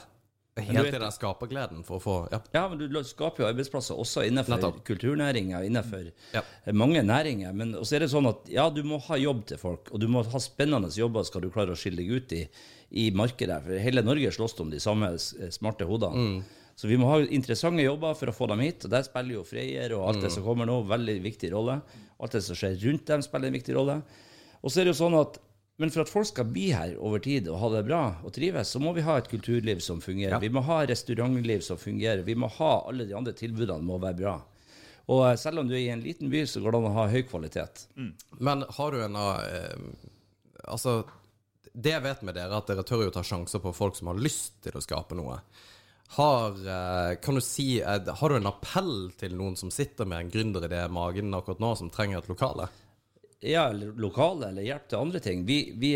helt 0.62 0.92
i 0.92 1.00
den 1.00 1.14
skapergleden 1.16 1.80
for 1.88 1.98
å 1.98 2.02
få 2.04 2.16
ja. 2.30 2.38
Ja, 2.54 2.64
men 2.70 2.78
du 2.82 2.98
skaper 3.08 3.46
jo 3.46 3.48
arbeidsplasser 3.50 3.98
også 3.98 4.26
innenfor 4.28 4.58
Nettopp. 4.58 4.82
kulturnæringa, 4.86 5.64
innenfor 5.66 6.10
Ja. 6.36 6.44
mange 6.76 7.02
næringer. 7.08 7.54
Men 7.56 7.74
også 7.80 7.96
er 7.98 8.06
det 8.06 8.12
sånn 8.12 8.28
at 8.30 8.50
ja, 8.52 8.70
du 8.70 8.84
må 8.84 9.00
ha 9.08 9.18
jobb 9.18 9.46
til 9.48 9.58
folk, 9.62 9.90
og 9.92 10.00
du 10.04 10.08
må 10.12 10.24
ha 10.28 10.40
spennende 10.44 10.92
jobber 10.92 11.24
skal 11.26 11.42
du 11.46 11.50
klare 11.50 11.72
å 11.74 11.80
skille 11.80 12.04
deg 12.04 12.12
ut 12.12 12.36
i, 12.36 12.42
i 12.92 13.10
markedet. 13.16 13.62
For 13.66 13.80
hele 13.80 14.04
Norge 14.06 14.34
slåss 14.36 14.60
om 14.60 14.70
de 14.74 14.80
samme 14.84 15.14
smarte 15.18 15.88
hodene. 15.88 16.44
Så 16.82 16.90
vi 16.90 16.98
må 16.98 17.12
ha 17.12 17.20
interessante 17.22 17.84
jobber 17.86 18.16
for 18.18 18.32
å 18.32 18.34
få 18.34 18.48
dem 18.50 18.64
hit, 18.66 18.88
og 18.88 18.90
der 18.90 19.06
spiller 19.06 19.36
jo 19.36 19.46
Freyr 19.46 19.94
og 19.94 20.08
alt 20.08 20.24
det 20.26 20.32
som 20.34 20.42
kommer 20.42 20.66
nå, 20.66 20.80
veldig 20.90 21.20
viktig 21.22 21.52
rolle. 21.54 21.76
Alt 22.18 22.34
det 22.34 22.42
som 22.42 22.58
skjer 22.58 22.80
rundt 22.82 23.06
dem, 23.06 23.22
spiller 23.22 23.52
en 23.52 23.58
viktig 23.60 23.76
rolle. 23.78 24.00
Og 24.62 24.74
så 24.74 24.82
er 24.82 24.88
det 24.90 24.96
jo 24.96 25.02
sånn 25.04 25.18
at 25.20 25.38
men 25.82 25.90
for 25.90 26.04
at 26.04 26.12
folk 26.12 26.28
skal 26.30 26.46
bli 26.46 26.68
her 26.78 26.92
over 27.02 27.22
tid 27.24 27.48
og 27.50 27.58
ha 27.58 27.70
det 27.74 27.86
bra 27.88 28.02
og 28.22 28.34
trives, 28.36 28.70
så 28.74 28.82
må 28.82 28.92
vi 28.94 29.02
ha 29.06 29.16
et 29.18 29.30
kulturliv 29.32 29.80
som 29.82 30.02
fungerer. 30.04 30.38
Vi 30.42 30.52
må 30.54 30.62
ha 30.68 30.82
restaurantliv 30.86 31.64
som 31.66 31.80
fungerer. 31.82 32.22
Vi 32.28 32.36
må 32.38 32.50
ha 32.60 32.72
alle 32.90 33.08
de 33.10 33.16
andre 33.18 33.34
tilbudene 33.38 33.82
må 33.88 33.98
være 34.02 34.20
bra. 34.20 34.36
Og 35.10 35.24
eh, 35.26 35.38
selv 35.42 35.64
om 35.64 35.70
du 35.70 35.74
er 35.74 35.84
i 35.88 35.94
en 35.94 36.04
liten 36.04 36.30
by, 36.30 36.44
så 36.46 36.62
går 36.62 36.76
det 36.76 36.82
an 36.82 36.90
å 36.92 36.94
ha 37.00 37.08
høy 37.10 37.24
kvalitet. 37.30 37.88
Men 38.38 38.66
har 38.78 38.94
du 38.94 39.04
en 39.06 39.18
eh, 39.22 39.92
Altså, 40.70 41.00
det 41.74 41.96
jeg 41.96 42.04
vet 42.06 42.20
med 42.28 42.36
dere, 42.38 42.52
er 42.54 42.60
at 42.62 42.68
dere 42.70 42.84
tør 42.86 43.08
jo 43.08 43.14
ta 43.16 43.24
sjanser 43.26 43.62
på 43.64 43.72
folk 43.74 43.96
som 43.98 44.12
har 44.12 44.20
lyst 44.22 44.60
til 44.62 44.78
å 44.78 44.84
skape 44.84 45.18
noe. 45.18 45.40
Har, 46.12 46.52
eh, 46.52 47.16
kan 47.24 47.36
du 47.36 47.42
si, 47.42 47.82
har 47.82 48.30
du 48.30 48.36
en 48.36 48.50
appell 48.50 49.12
til 49.20 49.36
noen 49.40 49.56
som 49.56 49.72
sitter 49.72 50.08
med 50.10 50.26
en 50.26 50.32
gründeridé 50.34 50.84
i 50.84 50.92
magen 50.92 51.32
akkurat 51.38 51.62
nå, 51.64 51.72
som 51.80 51.92
trenger 51.94 52.20
et 52.20 52.28
lokale? 52.28 52.68
Ja, 53.40 53.70
lokale, 53.72 54.50
eller 54.52 54.68
hjelp 54.68 54.90
til 54.92 55.00
andre 55.00 55.22
ting. 55.24 55.46
Vi, 55.48 55.62
vi, 55.80 55.94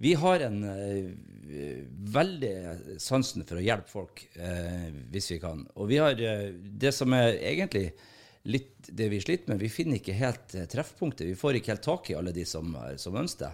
vi 0.00 0.14
har 0.16 0.46
en 0.46 0.64
eh, 0.64 1.82
veldig 2.16 2.54
sansen 3.02 3.44
for 3.44 3.60
å 3.60 3.66
hjelpe 3.66 3.92
folk, 3.92 4.24
eh, 4.32 4.88
hvis 5.12 5.34
vi 5.34 5.38
kan. 5.44 5.60
Og 5.76 5.92
vi 5.92 6.00
har 6.00 6.16
det 6.16 6.94
som 6.96 7.12
er 7.12 7.36
egentlig 7.36 7.90
litt 8.42 8.88
det 8.88 9.08
vi 9.08 9.20
sliter 9.20 9.52
med, 9.52 9.60
vi 9.62 9.70
finner 9.70 10.00
ikke 10.00 10.16
helt 10.18 10.54
eh, 10.58 10.66
treffpunktet. 10.70 11.26
Vi 11.28 11.38
får 11.38 11.58
ikke 11.58 11.74
helt 11.74 11.84
tak 11.84 12.10
i 12.10 12.16
alle 12.18 12.34
de 12.34 12.44
som, 12.48 12.74
eh, 12.74 12.94
som 12.98 13.16
ønsker 13.18 13.46
det. 13.46 13.52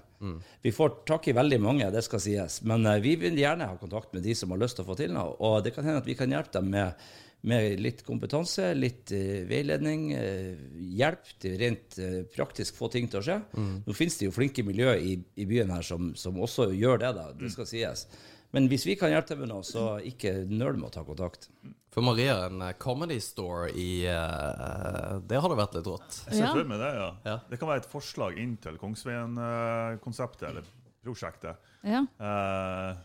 Vi 0.64 0.72
får 0.72 0.94
tak 1.08 1.28
i 1.28 1.36
veldig 1.36 1.60
mange, 1.60 1.90
det 1.92 2.02
skal 2.06 2.22
sies. 2.24 2.60
Men 2.68 2.86
eh, 2.88 3.00
vi 3.04 3.14
vil 3.20 3.36
gjerne 3.38 3.68
ha 3.68 3.78
kontakt 3.80 4.14
med 4.16 4.24
de 4.24 4.36
som 4.38 4.54
har 4.54 4.62
lyst 4.62 4.78
til 4.78 4.86
å 4.86 4.88
få 4.88 4.96
til 4.98 5.12
noe. 5.16 5.34
Og 5.44 5.60
det 5.64 5.74
kan 5.76 5.86
hende 5.86 6.00
at 6.00 6.08
vi 6.08 6.16
kan 6.18 6.32
hjelpe 6.32 6.56
dem 6.56 6.70
med, 6.72 7.04
med 7.48 7.82
litt 7.84 8.00
kompetanse, 8.06 8.72
litt 8.74 9.12
uh, 9.14 9.44
veiledning, 9.46 10.08
uh, 10.10 10.64
hjelp 10.98 11.28
til 11.38 11.54
rent 11.60 12.00
uh, 12.02 12.24
praktisk 12.32 12.80
få 12.80 12.88
ting 12.90 13.06
til 13.12 13.20
å 13.20 13.26
skje. 13.28 13.36
Nå 13.84 13.94
finnes 13.94 14.16
det 14.18 14.26
jo 14.26 14.34
flinke 14.34 14.64
miljø 14.66 14.96
i, 14.96 15.14
i 15.38 15.46
byen 15.46 15.70
her 15.70 15.86
som, 15.86 16.10
som 16.18 16.40
også 16.42 16.72
gjør 16.74 17.04
det, 17.04 17.12
da. 17.20 17.28
Det 17.38 17.52
skal 17.54 17.68
sies. 17.70 18.08
Men 18.56 18.66
hvis 18.72 18.88
vi 18.88 18.96
kan 18.98 19.12
hjelpe 19.12 19.30
til 19.30 19.42
med 19.44 19.52
noe, 19.52 19.62
så 19.66 19.98
ikke 20.08 20.40
nøl 20.48 20.80
med 20.80 20.88
å 20.88 20.94
ta 20.96 21.04
kontakt. 21.06 21.50
For 21.94 22.04
Maria, 22.04 22.34
en 22.46 22.60
eh, 22.62 22.74
comedy 22.78 23.16
store 23.24 23.70
i 23.72 24.04
uh, 24.06 25.18
Det 25.24 25.38
hadde 25.40 25.56
vært 25.56 25.74
litt 25.78 25.86
rått. 25.88 26.18
Jeg 26.28 26.36
ser 26.36 26.44
Ja. 26.44 26.50
for 26.52 26.68
meg 26.68 26.78
det, 26.82 26.90
ja. 26.98 27.08
Ja. 27.24 27.36
Det 27.48 27.58
kan 27.58 27.68
være 27.70 27.80
et 27.82 27.88
forslag 27.90 28.36
inn 28.38 28.56
til 28.60 28.76
Kongsveien-konseptet, 28.78 30.48
eller 30.50 30.68
prosjektet. 31.04 31.56
Ja, 31.82 32.02
Uh, 32.20 32.96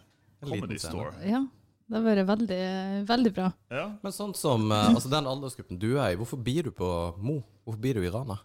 Comedy. 0.43 0.77
Store. 0.84 1.14
ja. 1.23 1.45
Det 1.88 1.99
har 1.99 2.03
vært 2.07 2.27
veldig, 2.27 2.61
veldig 3.07 3.31
bra. 3.35 3.47
Ja. 3.72 3.85
Men 4.01 4.11
sånn 4.15 4.31
som 4.35 4.69
uh, 4.72 4.89
altså 4.95 5.10
den 5.11 5.27
aldersgruppen 5.30 5.80
du 5.80 5.93
er 5.99 6.14
i, 6.14 6.18
hvorfor 6.19 6.39
blir 6.43 6.64
du 6.68 6.72
på 6.76 6.88
Mo? 7.23 7.41
Hvorfor 7.64 7.80
blir 7.84 7.99
du 7.99 8.03
i 8.07 8.11
Rana? 8.11 8.39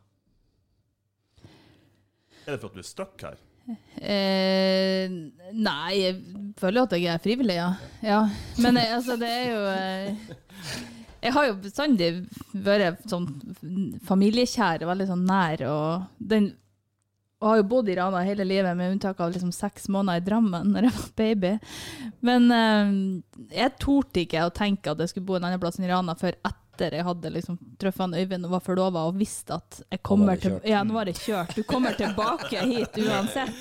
Er 2.46 2.54
det 2.56 2.60
for 2.62 2.70
at 2.70 2.74
du 2.78 2.82
er 2.82 2.86
stuck 2.88 3.22
her? 3.22 3.38
Eh, 3.98 5.08
nei, 5.52 5.94
jeg 5.98 6.14
føler 6.58 6.80
jo 6.80 6.84
at 6.86 6.94
jeg 6.96 7.08
er 7.12 7.24
frivillig, 7.24 7.56
ja. 7.58 7.72
ja. 8.04 8.20
Men 8.62 8.78
eh, 8.80 8.94
altså, 8.96 9.18
det 9.20 9.28
er 9.28 9.50
jo 9.50 9.58
eh, 9.72 10.38
Jeg 11.24 11.34
har 11.34 11.48
jo 11.48 11.58
bestandig 11.64 12.08
vært 12.54 13.02
sånn 13.10 13.26
familiekjær 14.08 14.86
veldig 14.88 15.08
sånn 15.10 15.26
nær. 15.28 15.64
Og, 15.68 16.06
den, 16.30 16.52
og 17.42 17.50
har 17.50 17.60
jo 17.60 17.66
bodd 17.74 17.90
i 17.90 17.98
Rana 17.98 18.22
hele 18.26 18.46
livet, 18.46 18.78
med 18.78 18.94
unntak 18.94 19.20
av 19.20 19.34
liksom 19.34 19.50
seks 19.54 19.90
måneder 19.92 20.22
i 20.22 20.28
Drammen 20.30 20.72
når 20.72 20.88
jeg 20.88 20.96
var 21.00 21.10
baby. 21.24 21.52
Men 22.30 22.48
eh, 22.54 22.94
jeg 23.58 23.76
torde 23.82 24.24
ikke 24.24 24.46
å 24.46 24.54
tenke 24.54 24.94
at 24.94 25.04
jeg 25.04 25.12
skulle 25.12 25.28
bo 25.28 25.36
en 25.36 25.50
annen 25.50 25.60
plass 25.60 25.80
enn 25.80 25.90
Rana 25.90 26.16
før 26.18 26.38
etter 26.38 26.67
jeg 26.80 27.04
hadde 27.04 27.30
liksom 27.34 27.58
truffet 27.80 28.14
Øyvind 28.20 28.46
og 28.46 28.52
var 28.56 28.62
forlova 28.64 29.04
og 29.08 29.16
visste 29.18 29.56
at 29.58 29.80
jeg 29.90 30.02
kommer 30.06 30.38
til. 30.40 30.58
Ja, 30.68 30.82
nå 30.86 30.94
var 30.94 31.10
jeg 31.10 31.18
kjørt. 31.20 31.54
Du 31.56 31.62
kommer 31.66 31.96
tilbake 31.98 32.62
hit 32.66 32.98
uansett. 33.02 33.54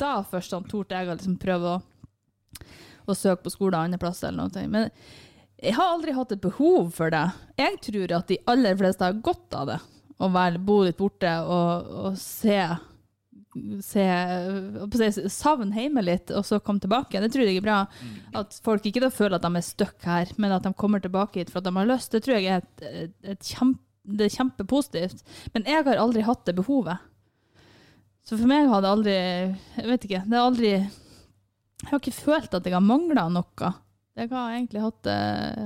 Da 0.00 0.18
først 0.26 0.52
sånn, 0.52 0.66
torde 0.68 0.98
jeg 0.98 1.08
å 1.08 1.14
liksom 1.16 1.38
prøve 1.40 1.76
å, 1.76 1.80
å 3.06 3.14
søke 3.16 3.46
på 3.46 3.54
skole 3.54 3.78
andre 3.78 4.00
plasser 4.02 4.28
eller 4.28 4.50
noe. 4.50 4.66
Men 4.68 4.90
Jeg 5.62 5.72
har 5.78 5.94
aldri 5.94 6.12
hatt 6.12 6.32
et 6.32 6.42
behov 6.42 6.90
for 6.92 7.10
det. 7.14 7.24
Jeg 7.56 7.78
tror 7.86 8.12
at 8.18 8.28
de 8.28 8.36
aller 8.52 8.76
fleste 8.76 9.06
har 9.06 9.22
godt 9.24 9.54
av 9.56 9.70
det. 9.70 9.78
Å 10.18 10.28
være, 10.32 10.58
bo 10.58 10.82
litt 10.84 10.98
borte 10.98 11.30
og, 11.44 11.88
og 12.06 12.18
se, 12.20 12.60
se 13.84 14.04
Savne 15.32 15.80
hjemme 15.80 16.02
litt, 16.04 16.30
og 16.34 16.44
så 16.46 16.58
komme 16.62 16.82
tilbake. 16.82 17.20
Det 17.22 17.30
tror 17.32 17.46
jeg 17.46 17.60
er 17.60 17.64
bra. 17.64 17.78
At 18.36 18.58
folk 18.64 18.86
ikke 18.88 19.02
da 19.04 19.10
føler 19.12 19.38
at 19.38 19.46
de 19.46 19.60
er 19.60 19.66
stuck 19.66 20.06
her, 20.06 20.30
men 20.40 20.54
at 20.54 20.66
de 20.66 20.74
kommer 20.76 21.02
tilbake 21.02 21.40
hit 21.40 21.52
for 21.52 21.62
at 21.62 21.68
de 21.68 21.74
har 21.76 21.88
lyst. 21.88 22.12
Det 22.12 22.22
tror 22.24 22.38
jeg 22.38 22.58
er, 22.58 22.66
et, 22.82 23.14
et, 23.22 23.50
kjempe, 23.54 23.82
det 24.06 24.28
er 24.28 24.36
kjempepositivt. 24.36 25.24
Men 25.54 25.66
jeg 25.68 25.86
har 25.88 26.02
aldri 26.02 26.26
hatt 26.26 26.44
det 26.46 26.56
behovet. 26.58 27.02
Så 28.26 28.34
for 28.36 28.50
meg 28.50 28.66
har 28.66 28.82
det 28.82 28.90
aldri 28.90 29.16
Jeg 29.16 29.86
vet 29.86 30.06
ikke. 30.08 30.22
Det 30.26 30.34
har 30.34 30.48
aldri 30.48 30.70
Jeg 30.74 31.90
har 31.90 32.00
ikke 32.00 32.16
følt 32.16 32.56
at 32.58 32.66
jeg 32.66 32.74
har 32.74 32.82
mangla 32.82 33.28
noe. 33.30 33.72
Jeg 34.16 34.30
har 34.32 34.54
egentlig 34.54 34.80
hatt 34.80 35.00
det, 35.04 35.16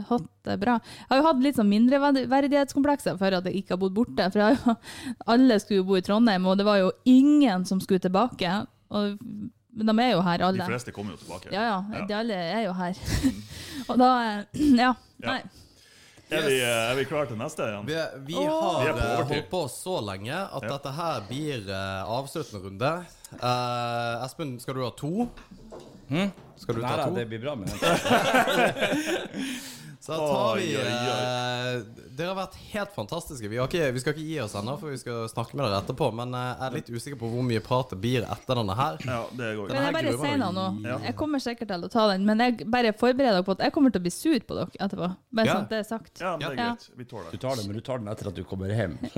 hatt 0.09 0.25
det 0.49 0.57
bra. 0.59 0.73
Jeg 0.83 1.11
har 1.13 1.21
jo 1.21 1.27
hatt 1.29 1.45
litt 1.45 1.59
sånn 1.61 1.69
mindreverdighetskomplekser 1.71 3.15
for 3.21 3.37
at 3.39 3.47
jeg 3.47 3.61
ikke 3.61 3.77
har 3.77 3.81
bodd 3.85 3.95
borte. 3.95 4.27
For 4.35 4.43
jeg 4.43 4.59
jo, 4.59 4.75
alle 5.31 5.59
skulle 5.63 5.85
jo 5.85 5.87
bo 5.87 5.99
i 6.01 6.03
Trondheim, 6.03 6.49
og 6.51 6.59
det 6.59 6.67
var 6.67 6.81
jo 6.81 6.91
ingen 7.07 7.63
som 7.69 7.79
skulle 7.83 8.03
tilbake. 8.03 8.57
Og, 8.91 9.23
men 9.71 9.93
de 9.93 9.95
er 10.03 10.11
jo 10.17 10.25
her, 10.27 10.43
alle. 10.49 10.65
De 10.65 10.67
fleste 10.73 10.95
kommer 10.97 11.15
jo 11.15 11.23
tilbake. 11.23 11.55
Ja, 11.55 11.63
ja. 11.69 11.79
Ja. 11.95 12.03
De 12.11 12.19
alle 12.25 12.41
er 12.59 12.67
jo 12.67 12.75
her. 12.81 12.99
og 13.91 14.03
da 14.03 14.11
eh, 14.27 14.63
Ja. 14.83 14.93
Nei. 15.23 15.41
Er, 16.31 16.45
vi, 16.47 16.59
er 16.63 16.93
vi 16.95 17.05
klare 17.11 17.27
til 17.27 17.39
neste 17.39 17.65
igjen? 17.67 17.87
Vi, 17.89 17.95
vi 18.29 18.37
har 18.39 18.85
Vi 18.87 18.93
på 18.95 19.07
eh, 19.07 19.25
holdt 19.31 19.49
på 19.51 19.63
så 19.71 19.97
lenge 20.11 20.35
at 20.35 20.63
Ja. 20.67 20.75
dette 20.77 20.93
her 20.99 21.25
blir 21.31 21.65
uh, 21.71 22.13
avsluttende 22.19 22.67
runde. 22.67 22.93
Uh, 23.39 24.27
Espen, 24.27 24.59
skal 24.63 24.79
du 24.79 24.85
ha 24.87 24.93
to? 24.99 25.29
Skal 26.61 26.77
du 26.77 26.83
Nei 26.85 26.97
ta 26.97 27.09
to? 27.09 27.15
det 27.17 27.27
blir 27.31 27.41
bra 27.43 27.55
med 27.57 27.69
den. 27.69 27.79
Så 30.01 30.13
da 30.13 30.19
tar 30.19 30.57
vi 30.57 30.63
Oi, 30.65 30.77
oi, 30.81 30.85
oi. 30.89 30.93
eh, 31.77 32.07
Dere 32.17 32.31
har 32.31 32.37
vært 32.39 32.55
helt 32.73 32.93
fantastiske. 32.97 33.49
Vi, 33.53 33.59
har 33.61 33.67
ikke, 33.69 33.91
vi 33.93 34.01
skal 34.01 34.15
ikke 34.15 34.23
gi 34.31 34.39
oss 34.41 34.55
ennå, 34.57 34.79
for 34.81 34.89
vi 34.95 34.97
skal 35.01 35.27
snakke 35.29 35.59
med 35.59 35.67
dere 35.67 35.81
etterpå. 35.83 36.07
Men 36.17 36.33
eh, 36.39 36.47
jeg 36.55 36.65
er 36.71 36.77
litt 36.79 36.89
usikker 36.95 37.19
på 37.21 37.29
hvor 37.29 37.45
mye 37.45 37.61
prat 37.65 37.93
det 37.93 37.99
blir 38.01 38.25
etter 38.25 38.57
denne 38.63 38.77
her. 38.79 38.97
Ja, 39.05 39.19
det 39.37 39.51
går 39.59 39.69
Men 39.75 39.85
jeg 39.85 39.95
bare 39.99 40.15
sier 40.23 40.41
noe 40.41 40.55
nå. 40.57 40.65
Ja. 40.89 40.97
Jeg 41.05 41.17
kommer 41.21 41.43
sikkert 41.45 41.69
til 41.75 41.85
å 41.85 41.91
ta 41.93 42.07
den, 42.15 42.25
men 42.29 42.41
jeg 42.47 42.65
bare 42.73 42.95
forbereder 42.97 43.37
dere 43.43 43.45
på 43.51 43.53
at 43.59 43.67
jeg 43.67 43.75
kommer 43.77 43.93
til 43.93 44.01
å 44.01 44.07
bli 44.09 44.15
sur 44.17 44.41
på 44.49 44.57
dere 44.63 44.73
etterpå. 44.89 45.11
Bare 45.37 45.47
Ja. 45.51 45.59
sånn 45.59 45.69
at 45.69 45.75
det 45.77 45.83
er 45.83 45.89
sagt. 45.91 46.13
Ja, 46.25 46.33
men 46.33 46.41
det 46.41 46.49
er 46.49 46.57
Ja. 46.63 46.71
greit. 46.73 46.89
Vi 46.97 47.05
tåler 47.13 47.29
Du 47.31 47.37
tar 47.45 47.61
den, 47.61 47.67
men 47.69 47.77
du 47.77 47.85
tar 47.91 47.99
den 48.01 48.09
etter 48.15 48.33
at 48.33 48.41
du 48.41 48.43
kommer 48.45 48.73
hjem. 48.73 48.97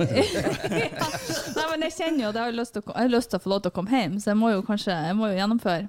Nei, 1.55 1.65
men 1.71 1.87
jeg 1.87 1.95
kjenner 1.95 2.27
jo 2.27 2.33
at 2.33 2.35
jeg 2.35 2.43
har 2.43 2.59
lyst 2.59 2.75
til 2.75 2.83
å, 2.83 2.91
jeg 2.91 3.07
har 3.07 3.15
lyst 3.15 3.31
til 3.31 3.39
å 3.39 3.43
få 3.47 3.55
lov 3.55 3.63
til 3.63 3.71
å 3.71 3.77
komme 3.79 3.95
hjem, 4.03 4.19
så 4.19 4.33
jeg 4.33 4.39
må 4.43 4.51
jo 4.51 4.61
kanskje 4.67 4.91
jeg 5.07 5.15
må 5.17 5.31
jo 5.31 5.39
gjennomføre. 5.39 5.87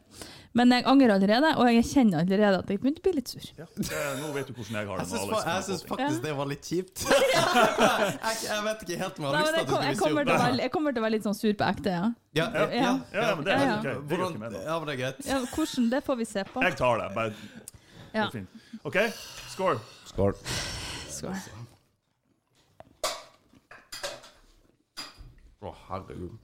Men 0.54 0.70
jeg 0.70 0.84
angrer 0.86 1.10
allerede, 1.16 1.48
og 1.58 1.66
jeg 1.74 1.82
kjenner 1.88 2.20
allerede 2.22 2.58
at 2.62 2.68
jeg 2.70 2.78
begynte 2.78 3.00
å 3.02 3.04
bli 3.08 3.12
litt 3.16 3.30
sur. 3.32 3.42
Ja, 3.58 3.64
nå 4.20 4.28
vet 4.36 4.46
du 4.46 4.52
hvordan 4.54 4.76
jeg 4.78 4.86
har 4.86 5.00
det. 5.00 5.06
Syns, 5.10 5.24
Alex 5.24 5.48
jeg 5.48 5.64
syns 5.66 5.82
faktisk 5.88 6.20
det 6.22 6.34
var 6.38 6.46
litt 6.52 6.68
kjipt. 6.70 7.02
jeg, 7.08 8.36
jeg 8.44 8.60
vet 8.68 8.84
ikke 8.86 8.98
helt 9.00 9.18
om 9.18 9.26
jeg 9.26 9.32
har 9.32 9.40
lyst 9.40 9.50
til 9.50 9.64
at 9.64 9.66
du 9.66 9.72
kommer 9.74 10.22
sur. 10.22 10.28
til 10.28 10.34
å 10.36 10.38
være, 10.44 10.60
jeg 10.62 10.72
kommer 10.76 10.94
til 10.94 11.02
å 11.02 11.06
være 11.06 11.14
litt 11.16 11.26
sånn 11.26 11.38
sur 11.40 11.56
på 11.58 11.66
ekte, 11.66 11.96
ja. 11.96 12.04
Ja, 12.38 12.46
ja, 12.54 12.68
ja, 12.70 12.92
Ja, 13.14 13.26
men 13.34 13.42
det 13.48 13.56
er 13.56 13.64
helt 13.64 13.88
ja. 13.90 13.96
Det 13.98 14.20
gjør 14.20 14.30
ikke 14.30 14.42
meg, 14.44 14.54
da. 14.54 14.62
ja, 14.68 14.78
men 14.78 14.86
det 14.90 14.94
er 14.94 15.00
greit. 15.02 15.20
ja 15.26 15.40
hvordan, 15.56 15.90
det 15.96 16.02
får 16.06 16.20
vi 16.22 16.28
se 16.36 16.46
på. 16.52 16.62
Jeg 16.68 16.78
tar 16.78 17.02
det. 17.02 17.10
Bare 17.18 17.34
det 17.34 17.36
Ja. 18.14 18.28
er 18.28 18.30
fint. 18.30 18.48
OK, 18.86 18.98
score. 19.50 19.78
Skål. 20.12 20.38
Skål. 21.10 21.34
Å, 25.64 25.72
herregud. 25.88 26.38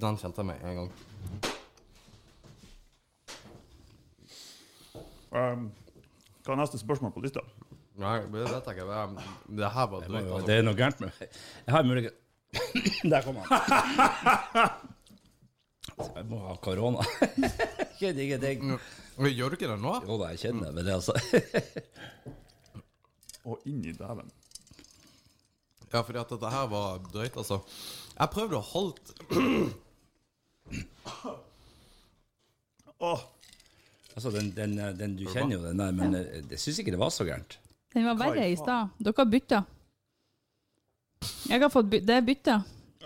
Den 0.00 0.16
kjente 0.20 0.40
jeg 0.40 0.48
med 0.48 0.64
en 0.64 0.80
gang. 0.80 0.90
Um, 5.34 5.64
hva 6.44 6.52
er 6.54 6.58
neste 6.60 6.78
spørsmål 6.78 7.10
på 7.14 7.22
lista? 7.24 7.40
Nei, 7.98 8.18
det 8.30 8.40
vet 8.44 8.52
jeg 8.52 8.60
ikke. 8.76 8.86
Det, 8.90 8.98
det 9.58 9.68
her 9.74 9.86
var 9.90 9.98
Det, 10.02 10.08
drøyt. 10.10 10.28
Altså. 10.28 10.46
det 10.46 10.54
er 10.58 10.62
noe 10.66 10.78
gærent 10.78 10.98
med 11.02 11.10
Jeg 11.22 11.72
har 11.74 11.82
mulighet 11.86 12.14
Der 13.12 13.20
kom 13.24 13.36
han. 13.42 13.48
Jeg 16.14 16.24
må 16.30 16.36
ha 16.42 16.52
korona. 16.62 17.00
Kjenner 17.98 18.22
ingenting. 18.24 18.58
Men 19.18 19.28
Gjør 19.34 19.48
du 19.52 19.56
ikke 19.58 19.70
det 19.70 19.80
nå? 19.82 19.92
Jo 20.06 20.14
da, 20.22 20.26
jeg 20.34 20.40
kjenner 20.46 20.62
det, 20.68 20.72
men 20.74 20.82
det 20.86 20.94
altså 20.94 21.12
Å, 23.44 23.46
inni 23.68 23.90
dæven. 23.94 24.30
Ja, 25.92 25.98
fordi 26.00 26.18
at 26.22 26.30
dette 26.34 26.48
her 26.50 26.66
var 26.72 26.88
drøyt, 27.12 27.36
altså. 27.38 27.56
Jeg 28.14 28.28
prøvde 28.34 28.56
å 28.58 28.68
holde 28.70 29.00
Åh, 33.04 33.20
Altså, 34.14 34.30
den, 34.30 34.50
den, 34.54 34.76
den, 34.98 35.16
Du 35.18 35.26
kjenner 35.26 35.56
jo 35.56 35.62
den 35.64 35.78
der, 35.78 35.92
men 35.92 36.14
jeg, 36.14 36.44
jeg 36.50 36.60
syns 36.62 36.78
ikke 36.78 36.94
det 36.94 37.00
var 37.00 37.10
så 37.10 37.26
gærent. 37.26 37.58
Den 37.94 38.06
var 38.06 38.18
verre 38.18 38.46
i 38.50 38.56
stad. 38.56 38.92
Dere 38.98 39.14
har 39.18 39.30
bytta. 39.30 39.62
Jeg 41.48 41.60
har 41.62 41.70
fått 41.72 41.90
by 41.90 42.00
Det 42.02 42.14
er 42.16 42.26
bytta. 42.26 42.58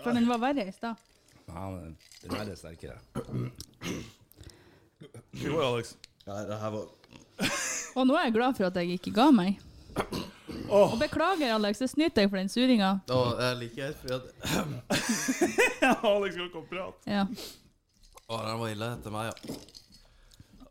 For 0.03 0.15
den 0.15 0.27
var 0.29 0.41
verre 0.41 0.67
i 0.69 0.73
stad. 0.73 1.01
Ja, 1.49 1.69
men 1.73 1.95
den 2.21 2.35
er 2.37 2.51
er 2.51 2.55
sterkere. 2.55 2.99
Jo, 5.33 5.59
Alex? 5.63 5.95
Nei, 6.27 6.43
det 6.45 6.57
her 6.61 6.73
var 6.75 6.85
Og 7.95 8.05
nå 8.07 8.17
er 8.19 8.27
jeg 8.27 8.35
glad 8.35 8.57
for 8.57 8.67
at 8.67 8.77
jeg 8.77 8.99
ikke 8.99 9.13
ga 9.15 9.29
meg. 9.33 9.59
Åh. 10.69 10.93
Og 10.93 10.99
beklager, 11.01 11.55
Alex, 11.55 11.81
det 11.81 11.89
snyter 11.89 12.25
jeg 12.25 12.29
for 12.29 12.37
den 12.37 12.49
suringa. 12.49 12.91
Oh, 13.09 13.33
jeg 13.39 13.57
liker 13.63 13.89
helt 13.89 13.97
fordi 13.97 14.13
at 14.13 16.03
Alex 16.11 16.33
skal 16.35 16.45
ikke 16.45 16.65
prate. 16.69 17.09
Ja. 17.09 17.25
Å, 18.29 18.41
den 18.45 18.59
var 18.61 18.73
ille 18.75 18.91
etter 18.99 19.13
meg, 19.13 19.31
ja. 19.31 19.78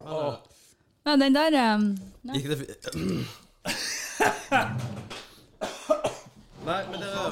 Åh. 0.00 0.34
ja, 1.04 1.16
den 1.16 1.34
der 1.34 1.74
um, 1.74 1.98
Nei. 2.22 2.34
Gikk 2.38 2.48
det 2.52 2.58
fint? 2.62 2.82
Nei, 6.68 6.82
men 6.90 7.00
dere 7.00 7.24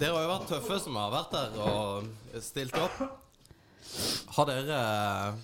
Dere 0.00 0.14
har 0.16 0.22
jo 0.24 0.30
vært 0.32 0.48
tøffe 0.50 0.76
som 0.82 0.96
har 0.98 1.12
vært 1.12 1.34
der 1.36 1.50
og 1.62 2.08
stilt 2.42 2.74
opp. 2.80 2.96
Har 4.34 4.48
dere, 4.48 4.78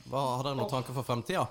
hva, 0.08 0.22
har 0.38 0.42
dere 0.46 0.56
noen 0.58 0.70
tanker 0.72 0.96
for 0.96 1.06
fremtida? 1.06 1.44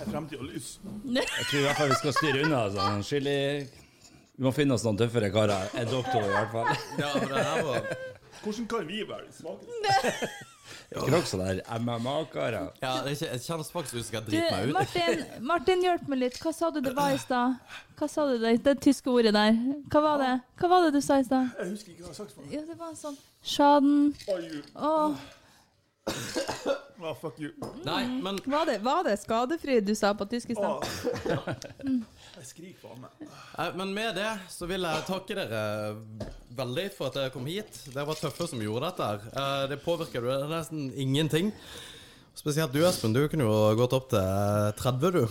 Er 0.00 0.06
fremtid 0.08 0.38
og 0.38 0.46
lys? 0.48 0.78
Jeg 1.18 1.48
tror 1.50 1.58
i 1.58 1.66
hvert 1.66 1.80
fall 1.80 1.92
vi 1.92 2.00
skal 2.00 2.16
styre 2.16 2.46
unna 2.46 2.62
sånn 2.72 3.04
chili 3.08 3.36
Vi 3.66 4.46
må 4.46 4.52
finne 4.56 4.78
oss 4.78 4.86
noen 4.86 5.00
tøffere 5.00 5.28
karer. 5.34 5.68
En 5.76 5.90
doktor, 5.90 6.22
i 6.24 6.32
hvert 6.32 6.54
fall. 6.54 6.72
Ja, 7.02 7.12
for 7.18 7.28
det 7.28 7.44
her 7.50 7.68
var 7.68 8.11
Hvordan 8.42 8.66
kan 8.70 8.86
vi 8.88 9.02
være 9.08 9.28
svake? 9.34 9.66
Ikke 10.92 11.10
nok 11.12 11.26
sånn 11.28 11.42
der 11.44 11.60
MMA-karer? 11.82 12.68
Ja, 12.80 12.92
det 13.04 13.10
er 13.10 13.14
ikke, 13.16 13.28
jeg 13.32 13.42
kjenner 13.44 13.66
faktisk 13.68 13.76
ut 13.76 13.88
som 13.92 13.98
jeg 13.98 14.06
skal 14.08 14.24
drite 14.26 14.50
meg 14.52 14.68
ut. 14.68 14.74
Martin, 14.76 15.22
Martin, 15.50 15.82
hjelp 15.84 16.06
meg 16.12 16.20
litt. 16.22 16.38
Hva 16.40 16.52
sa 16.56 16.70
du 16.72 16.78
det 16.84 16.92
var 16.96 17.12
i 17.12 17.18
stad? 17.20 17.58
Hva 17.98 18.08
sa 18.12 18.24
du 18.28 18.34
det, 18.40 18.52
det 18.64 18.74
tyske 18.84 19.12
ordet 19.12 19.32
der? 19.36 19.56
Hva 19.92 20.02
var 20.04 20.22
det 20.22 20.32
Hva 20.60 20.70
var 20.72 20.86
det 20.86 20.92
du 20.96 21.00
sa 21.04 21.18
i 21.20 21.26
stad? 21.26 21.52
Jeg 21.60 21.74
husker 21.74 21.92
ikke 21.94 22.06
hva 22.06 22.12
jeg 22.12 22.18
sa. 22.20 22.48
Ja, 22.54 22.64
det 22.70 22.78
var 22.80 22.96
sånn 22.98 23.20
Schaden. 23.42 24.02
Åh, 24.76 25.22
Ah, 27.02 27.14
fuck 27.18 27.38
you. 27.42 27.50
Nei, 27.84 28.04
men 28.22 28.38
var 28.46 28.66
det, 28.66 28.76
var 28.82 29.02
det 29.06 29.16
skadefri 29.18 29.80
du 29.82 29.90
sa 29.98 30.12
på 30.14 30.26
tysk 30.30 30.50
i 30.50 30.54
stad? 30.54 30.86
Åh. 31.34 31.48
Jeg 32.42 32.48
skriker 32.50 32.82
faen 32.82 33.04
meg. 33.04 33.76
Men 33.78 33.92
med 33.94 34.16
det 34.18 34.30
så 34.50 34.66
vil 34.66 34.82
jeg 34.82 35.04
takke 35.06 35.36
dere 35.38 35.60
veldig 36.58 36.86
for 36.96 37.06
at 37.12 37.18
dere 37.20 37.30
kom 37.34 37.46
hit. 37.46 37.76
Dere 37.92 38.06
var 38.08 38.18
tøffe 38.18 38.48
som 38.50 38.62
gjorde 38.62 38.88
dette. 38.90 39.06
her. 39.12 39.26
Eh, 39.30 39.66
Det 39.70 39.78
påvirker 39.84 40.24
du 40.26 40.30
nesten 40.50 40.88
ingenting. 40.98 41.52
Spesielt 42.34 42.72
du, 42.74 42.80
Espen. 42.88 43.12
Du 43.14 43.22
kunne 43.30 43.46
jo 43.46 43.74
gått 43.78 43.94
opp 43.94 44.08
til 44.10 44.72
30, 44.80 45.12
du. 45.14 45.26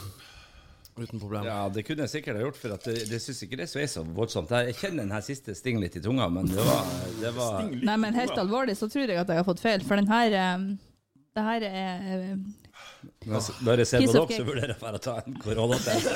Uten 1.02 1.20
problem. 1.20 1.44
Ja, 1.48 1.68
det 1.68 1.84
kunne 1.88 2.06
jeg 2.06 2.14
sikkert 2.14 2.38
ha 2.40 2.46
gjort, 2.46 2.58
for 2.62 2.76
at 2.78 2.84
det, 2.88 2.96
det 3.10 3.20
syns 3.24 3.44
ikke 3.44 3.58
det 3.60 3.68
er 3.68 3.88
så 3.92 4.04
voldsomt. 4.06 4.52
Jeg 4.68 4.76
kjenner 4.80 5.04
den 5.06 5.12
her 5.16 5.24
siste 5.26 5.56
sting 5.58 5.80
litt 5.82 5.96
i 5.98 6.02
tunga, 6.04 6.30
men 6.30 6.48
det 6.52 6.64
var, 6.64 6.90
det 7.20 7.32
var 7.36 7.62
Nei, 7.72 7.98
men 8.06 8.16
helt 8.16 8.38
alvorlig 8.38 8.76
så 8.80 8.88
tror 8.92 9.08
jeg 9.10 9.20
at 9.20 9.32
jeg 9.32 9.40
har 9.42 9.48
fått 9.48 9.64
feil, 9.64 9.84
for 9.88 10.00
den 10.00 10.08
her 10.12 10.36
um, 10.60 10.66
Det 11.36 11.46
her 11.48 11.64
er 11.64 12.04
eh, 12.12 12.36
Når 13.64 13.82
jeg 13.82 13.88
ser 13.88 14.04
på 14.06 14.12
dere, 14.14 14.36
så 14.36 14.46
vurderer 14.46 14.74
jeg 14.76 14.82
bare 14.84 15.00
å 15.00 15.04
ta 15.08 15.16
en 15.24 15.40
koronatest. 15.42 16.12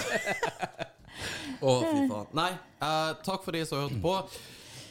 Å, 1.65 1.73
fy 1.81 2.03
faen. 2.11 2.27
Nei, 2.37 2.51
eh, 2.81 3.13
takk 3.25 3.43
for 3.47 3.55
de 3.57 3.63
som 3.65 3.81
hørte 3.85 4.01
på. 4.03 4.15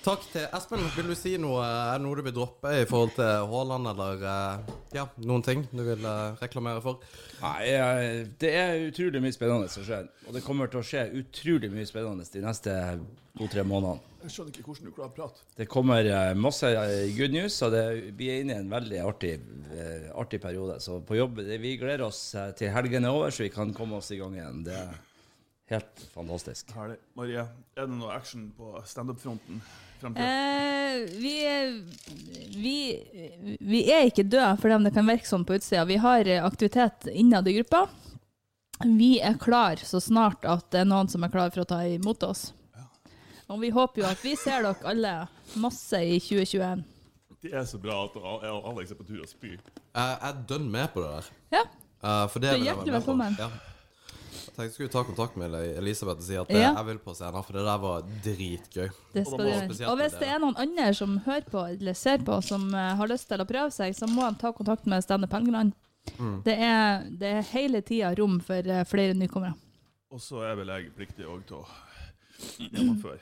Takk 0.05 0.20
til 0.34 0.42
Espen. 0.52 0.82
Vil 0.98 1.06
du 1.09 1.14
si 1.16 1.30
noe 1.40 1.62
Er 1.64 1.94
det 1.96 2.02
noe 2.05 2.18
du 2.18 2.26
vil 2.26 2.34
droppe 2.36 2.68
i 2.76 2.84
forhold 2.84 3.14
til 3.16 3.46
Haaland, 3.48 3.86
eller 3.94 4.24
eh, 4.28 4.72
ja, 4.98 5.06
noen 5.24 5.40
ting 5.46 5.62
du 5.72 5.80
vil 5.86 6.05
eh, 6.05 6.34
reklamere 6.42 6.82
for? 6.84 6.98
Nei, 7.40 7.55
jeg- 7.70 8.26
det 8.42 8.51
er 8.52 8.82
utrolig 8.90 9.22
mye 9.24 9.32
spennende 9.32 9.70
som 9.72 9.86
skjer. 9.86 10.10
Og 10.28 10.34
det 10.36 10.42
kommer 10.44 10.68
til 10.68 10.82
å 10.82 10.84
skje 10.84 11.06
utrolig 11.22 11.70
mye 11.72 11.88
spennende 11.88 12.26
de 12.34 12.42
neste 12.44 12.74
to-tre 13.38 13.64
månedene. 13.64 14.10
Jeg 14.24 14.32
skjønner 14.34 14.52
ikke 14.59 14.66
hvordan 14.68 14.84
du 14.90 14.92
klarer 14.96 15.10
å 15.10 15.16
prate. 15.16 15.40
Det 15.56 15.68
kommer 15.72 16.05
eh, 16.09 16.34
masse 16.36 16.68
eh, 16.68 17.09
good 17.16 17.32
news, 17.32 17.56
og 17.64 17.72
det, 17.72 17.82
vi 18.20 18.28
er 18.34 18.44
inne 18.44 18.59
i 18.59 18.60
en 18.60 18.70
veldig 18.76 19.01
artig, 19.09 19.34
eh, 19.72 20.06
artig 20.20 20.42
periode. 20.44 20.76
Så 20.84 21.01
på 21.05 21.16
jobb 21.16 21.40
det, 21.48 21.59
Vi 21.64 21.78
gleder 21.80 22.05
oss 22.10 22.20
eh, 22.36 22.52
til 22.60 22.68
helgen 22.76 23.05
er 23.09 23.16
over, 23.16 23.32
så 23.32 23.44
vi 23.48 23.51
kan 23.56 23.72
komme 23.72 23.96
oss 24.02 24.12
i 24.12 24.20
gang 24.20 24.36
igjen. 24.36 24.62
Det 24.68 24.76
er 24.84 24.94
helt 25.70 26.06
fantastisk. 26.14 26.72
Herlig. 26.76 26.98
Marie, 27.18 27.44
er 27.76 27.88
det 27.88 27.96
noe 27.96 28.12
action 28.14 28.50
på 28.56 28.74
standup-fronten? 28.88 29.60
Eh, 30.04 31.04
vi, 31.16 31.34
vi, 32.56 32.78
vi 33.60 33.80
er 33.88 34.08
ikke 34.10 34.26
døde, 34.26 34.56
for 34.60 34.74
om 34.74 34.84
det 34.84 34.92
kan 34.96 35.08
virke 35.08 35.28
sånn 35.28 35.46
på 35.48 35.56
utsida. 35.56 35.86
Vi 35.88 35.96
har 36.02 36.28
eh, 36.28 36.44
aktivitet 36.44 37.08
innad 37.12 37.48
i 37.48 37.56
gruppa. 37.60 37.86
vi 38.84 39.20
er 39.20 39.38
klar 39.40 39.80
så 39.80 40.00
snart 40.00 40.44
at 40.44 40.66
det 40.74 40.82
er 40.82 40.90
noen 40.90 41.08
som 41.08 41.24
er 41.24 41.32
klar 41.32 41.54
for 41.54 41.64
å 41.64 41.68
ta 41.68 41.80
imot 41.88 42.22
oss. 42.26 42.52
Og 43.48 43.60
vi 43.60 43.70
håper 43.70 44.02
jo 44.02 44.08
at 44.08 44.20
vi 44.24 44.34
ser 44.40 44.64
dere 44.64 44.88
alle 44.88 45.14
masse 45.60 46.00
i 46.00 46.18
2021. 46.20 46.84
Det 47.44 47.52
er 47.52 47.66
så 47.68 47.78
bra 47.78 48.06
at 48.06 48.14
jeg 48.16 48.52
og 48.54 48.68
Alex 48.70 48.92
er 48.94 48.96
på 48.96 49.04
tur 49.04 49.20
å 49.20 49.28
spy. 49.28 49.52
Jeg 49.52 50.16
er 50.28 50.38
dønn 50.48 50.70
med 50.72 50.88
på 50.94 51.04
det 51.04 51.10
der. 51.12 51.26
Ja. 51.58 51.64
Uh, 52.04 52.24
for 52.32 52.40
det 52.40 52.54
Du 52.54 52.56
er 52.56 52.66
hjertelig 52.70 52.94
velkommen. 52.96 53.36
Ja. 53.38 53.50
Tenkte 54.55 54.68
jeg 54.68 54.74
skulle 54.76 54.93
ta 54.94 55.02
kontakt 55.02 55.36
med 55.40 55.55
Elisabeth 55.81 56.20
og 56.22 56.26
si 56.28 56.36
at 56.39 56.51
Ja. 56.55 56.70
eh, 56.70 56.76
jeg 56.78 56.86
vil 56.86 56.98
på 57.02 57.14
scenen, 57.18 57.43
for 57.43 57.52
det 57.59 57.64
der 57.66 57.78
var 57.82 58.02
dritgøy. 58.22 58.90
Det 59.14 59.24
skal 59.26 59.39
du 59.39 59.44
gjøre. 59.48 59.89
Og 59.90 59.97
hvis 59.98 60.12
det 60.20 60.28
er 60.31 60.39
noen 60.39 60.55
andre 60.62 60.93
som 60.94 61.16
hører 61.26 61.48
på 61.51 61.64
eller 61.72 61.93
ser 61.98 62.18
på, 62.22 62.36
som 62.43 62.68
eh, 62.74 62.94
har 63.01 63.10
lyst 63.10 63.26
til 63.28 63.43
å 63.43 63.47
prøve 63.48 63.72
seg, 63.74 63.97
så 63.98 64.06
må 64.06 64.22
han 64.22 64.36
ta 64.39 64.52
kontakt 64.55 64.86
med 64.86 65.02
Standup 65.02 65.32
Helgeland. 65.35 65.72
Mm. 66.20 66.43
Det, 66.44 66.55
er, 66.60 67.02
det 67.10 67.32
er 67.40 67.43
hele 67.51 67.81
tida 67.82 68.14
rom 68.14 68.39
for 68.40 68.62
eh, 68.62 68.85
flere 68.86 69.14
nykommere. 69.18 69.55
Og 70.14 70.20
så 70.22 70.44
er 70.47 70.55
vel 70.60 70.68
jeg 70.70 70.93
pliktig 70.94 71.26
òg 71.26 71.43
til 71.48 71.56
å 71.59 71.66
gjennomføre. 72.74 73.18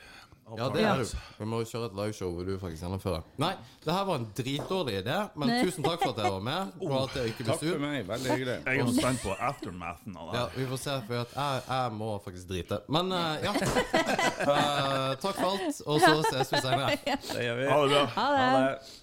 Ja, 0.53 0.69
det 0.69 0.83
er 0.85 1.01
du. 1.01 1.11
Vi 1.39 1.47
må 1.49 1.63
jo 1.63 1.67
kjøre 1.71 1.89
et 1.89 1.95
liveshow 1.97 2.33
hvor 2.35 2.45
du 2.45 2.53
faktisk 2.61 2.85
gjennomfører. 2.85 3.23
Nei, 3.41 3.53
det 3.85 3.95
her 3.95 4.07
var 4.09 4.21
en 4.21 4.27
dritdårlig 4.37 4.99
idé, 5.01 5.19
men 5.39 5.49
Nei. 5.49 5.61
tusen 5.65 5.87
takk 5.87 6.03
for 6.03 6.13
at 6.13 6.21
jeg 6.21 6.35
var 6.35 6.45
med. 6.49 6.73
Og 6.85 6.97
at 6.99 7.17
jeg 7.17 7.33
ikke 7.33 7.47
ble 7.47 7.53
Takk 7.53 7.63
for 7.63 7.85
meg. 7.85 7.99
Veldig 8.11 8.33
hyggelig. 8.35 8.57
Jeg 8.67 8.83
er 8.85 8.93
spent 8.99 9.23
på 9.25 9.37
aftermathen 9.49 10.19
av 10.19 10.33
det. 10.33 10.41
Ja, 10.41 10.47
vi 10.57 10.67
får 10.73 10.83
se, 10.85 10.97
for 11.09 11.23
at 11.23 11.37
jeg, 11.39 11.63
jeg 11.71 11.95
må 12.01 12.11
faktisk 12.27 12.51
drite. 12.53 12.81
Men 12.99 13.15
uh, 13.15 13.47
ja. 13.47 13.55
Uh, 13.55 15.15
takk 15.25 15.39
for 15.39 15.53
alt, 15.55 15.85
og 15.87 16.03
så 16.03 16.19
ses 16.29 16.53
vi 16.53 16.65
senere. 16.67 16.99
Det 17.07 17.47
gjør 17.47 17.63
vi. 17.63 17.71
Ha 17.73 17.81
det 17.85 17.95
bra. 17.95 18.05
Ha 18.19 18.29
det. 18.35 18.43
Ha 18.43 18.67
det. 18.67 19.02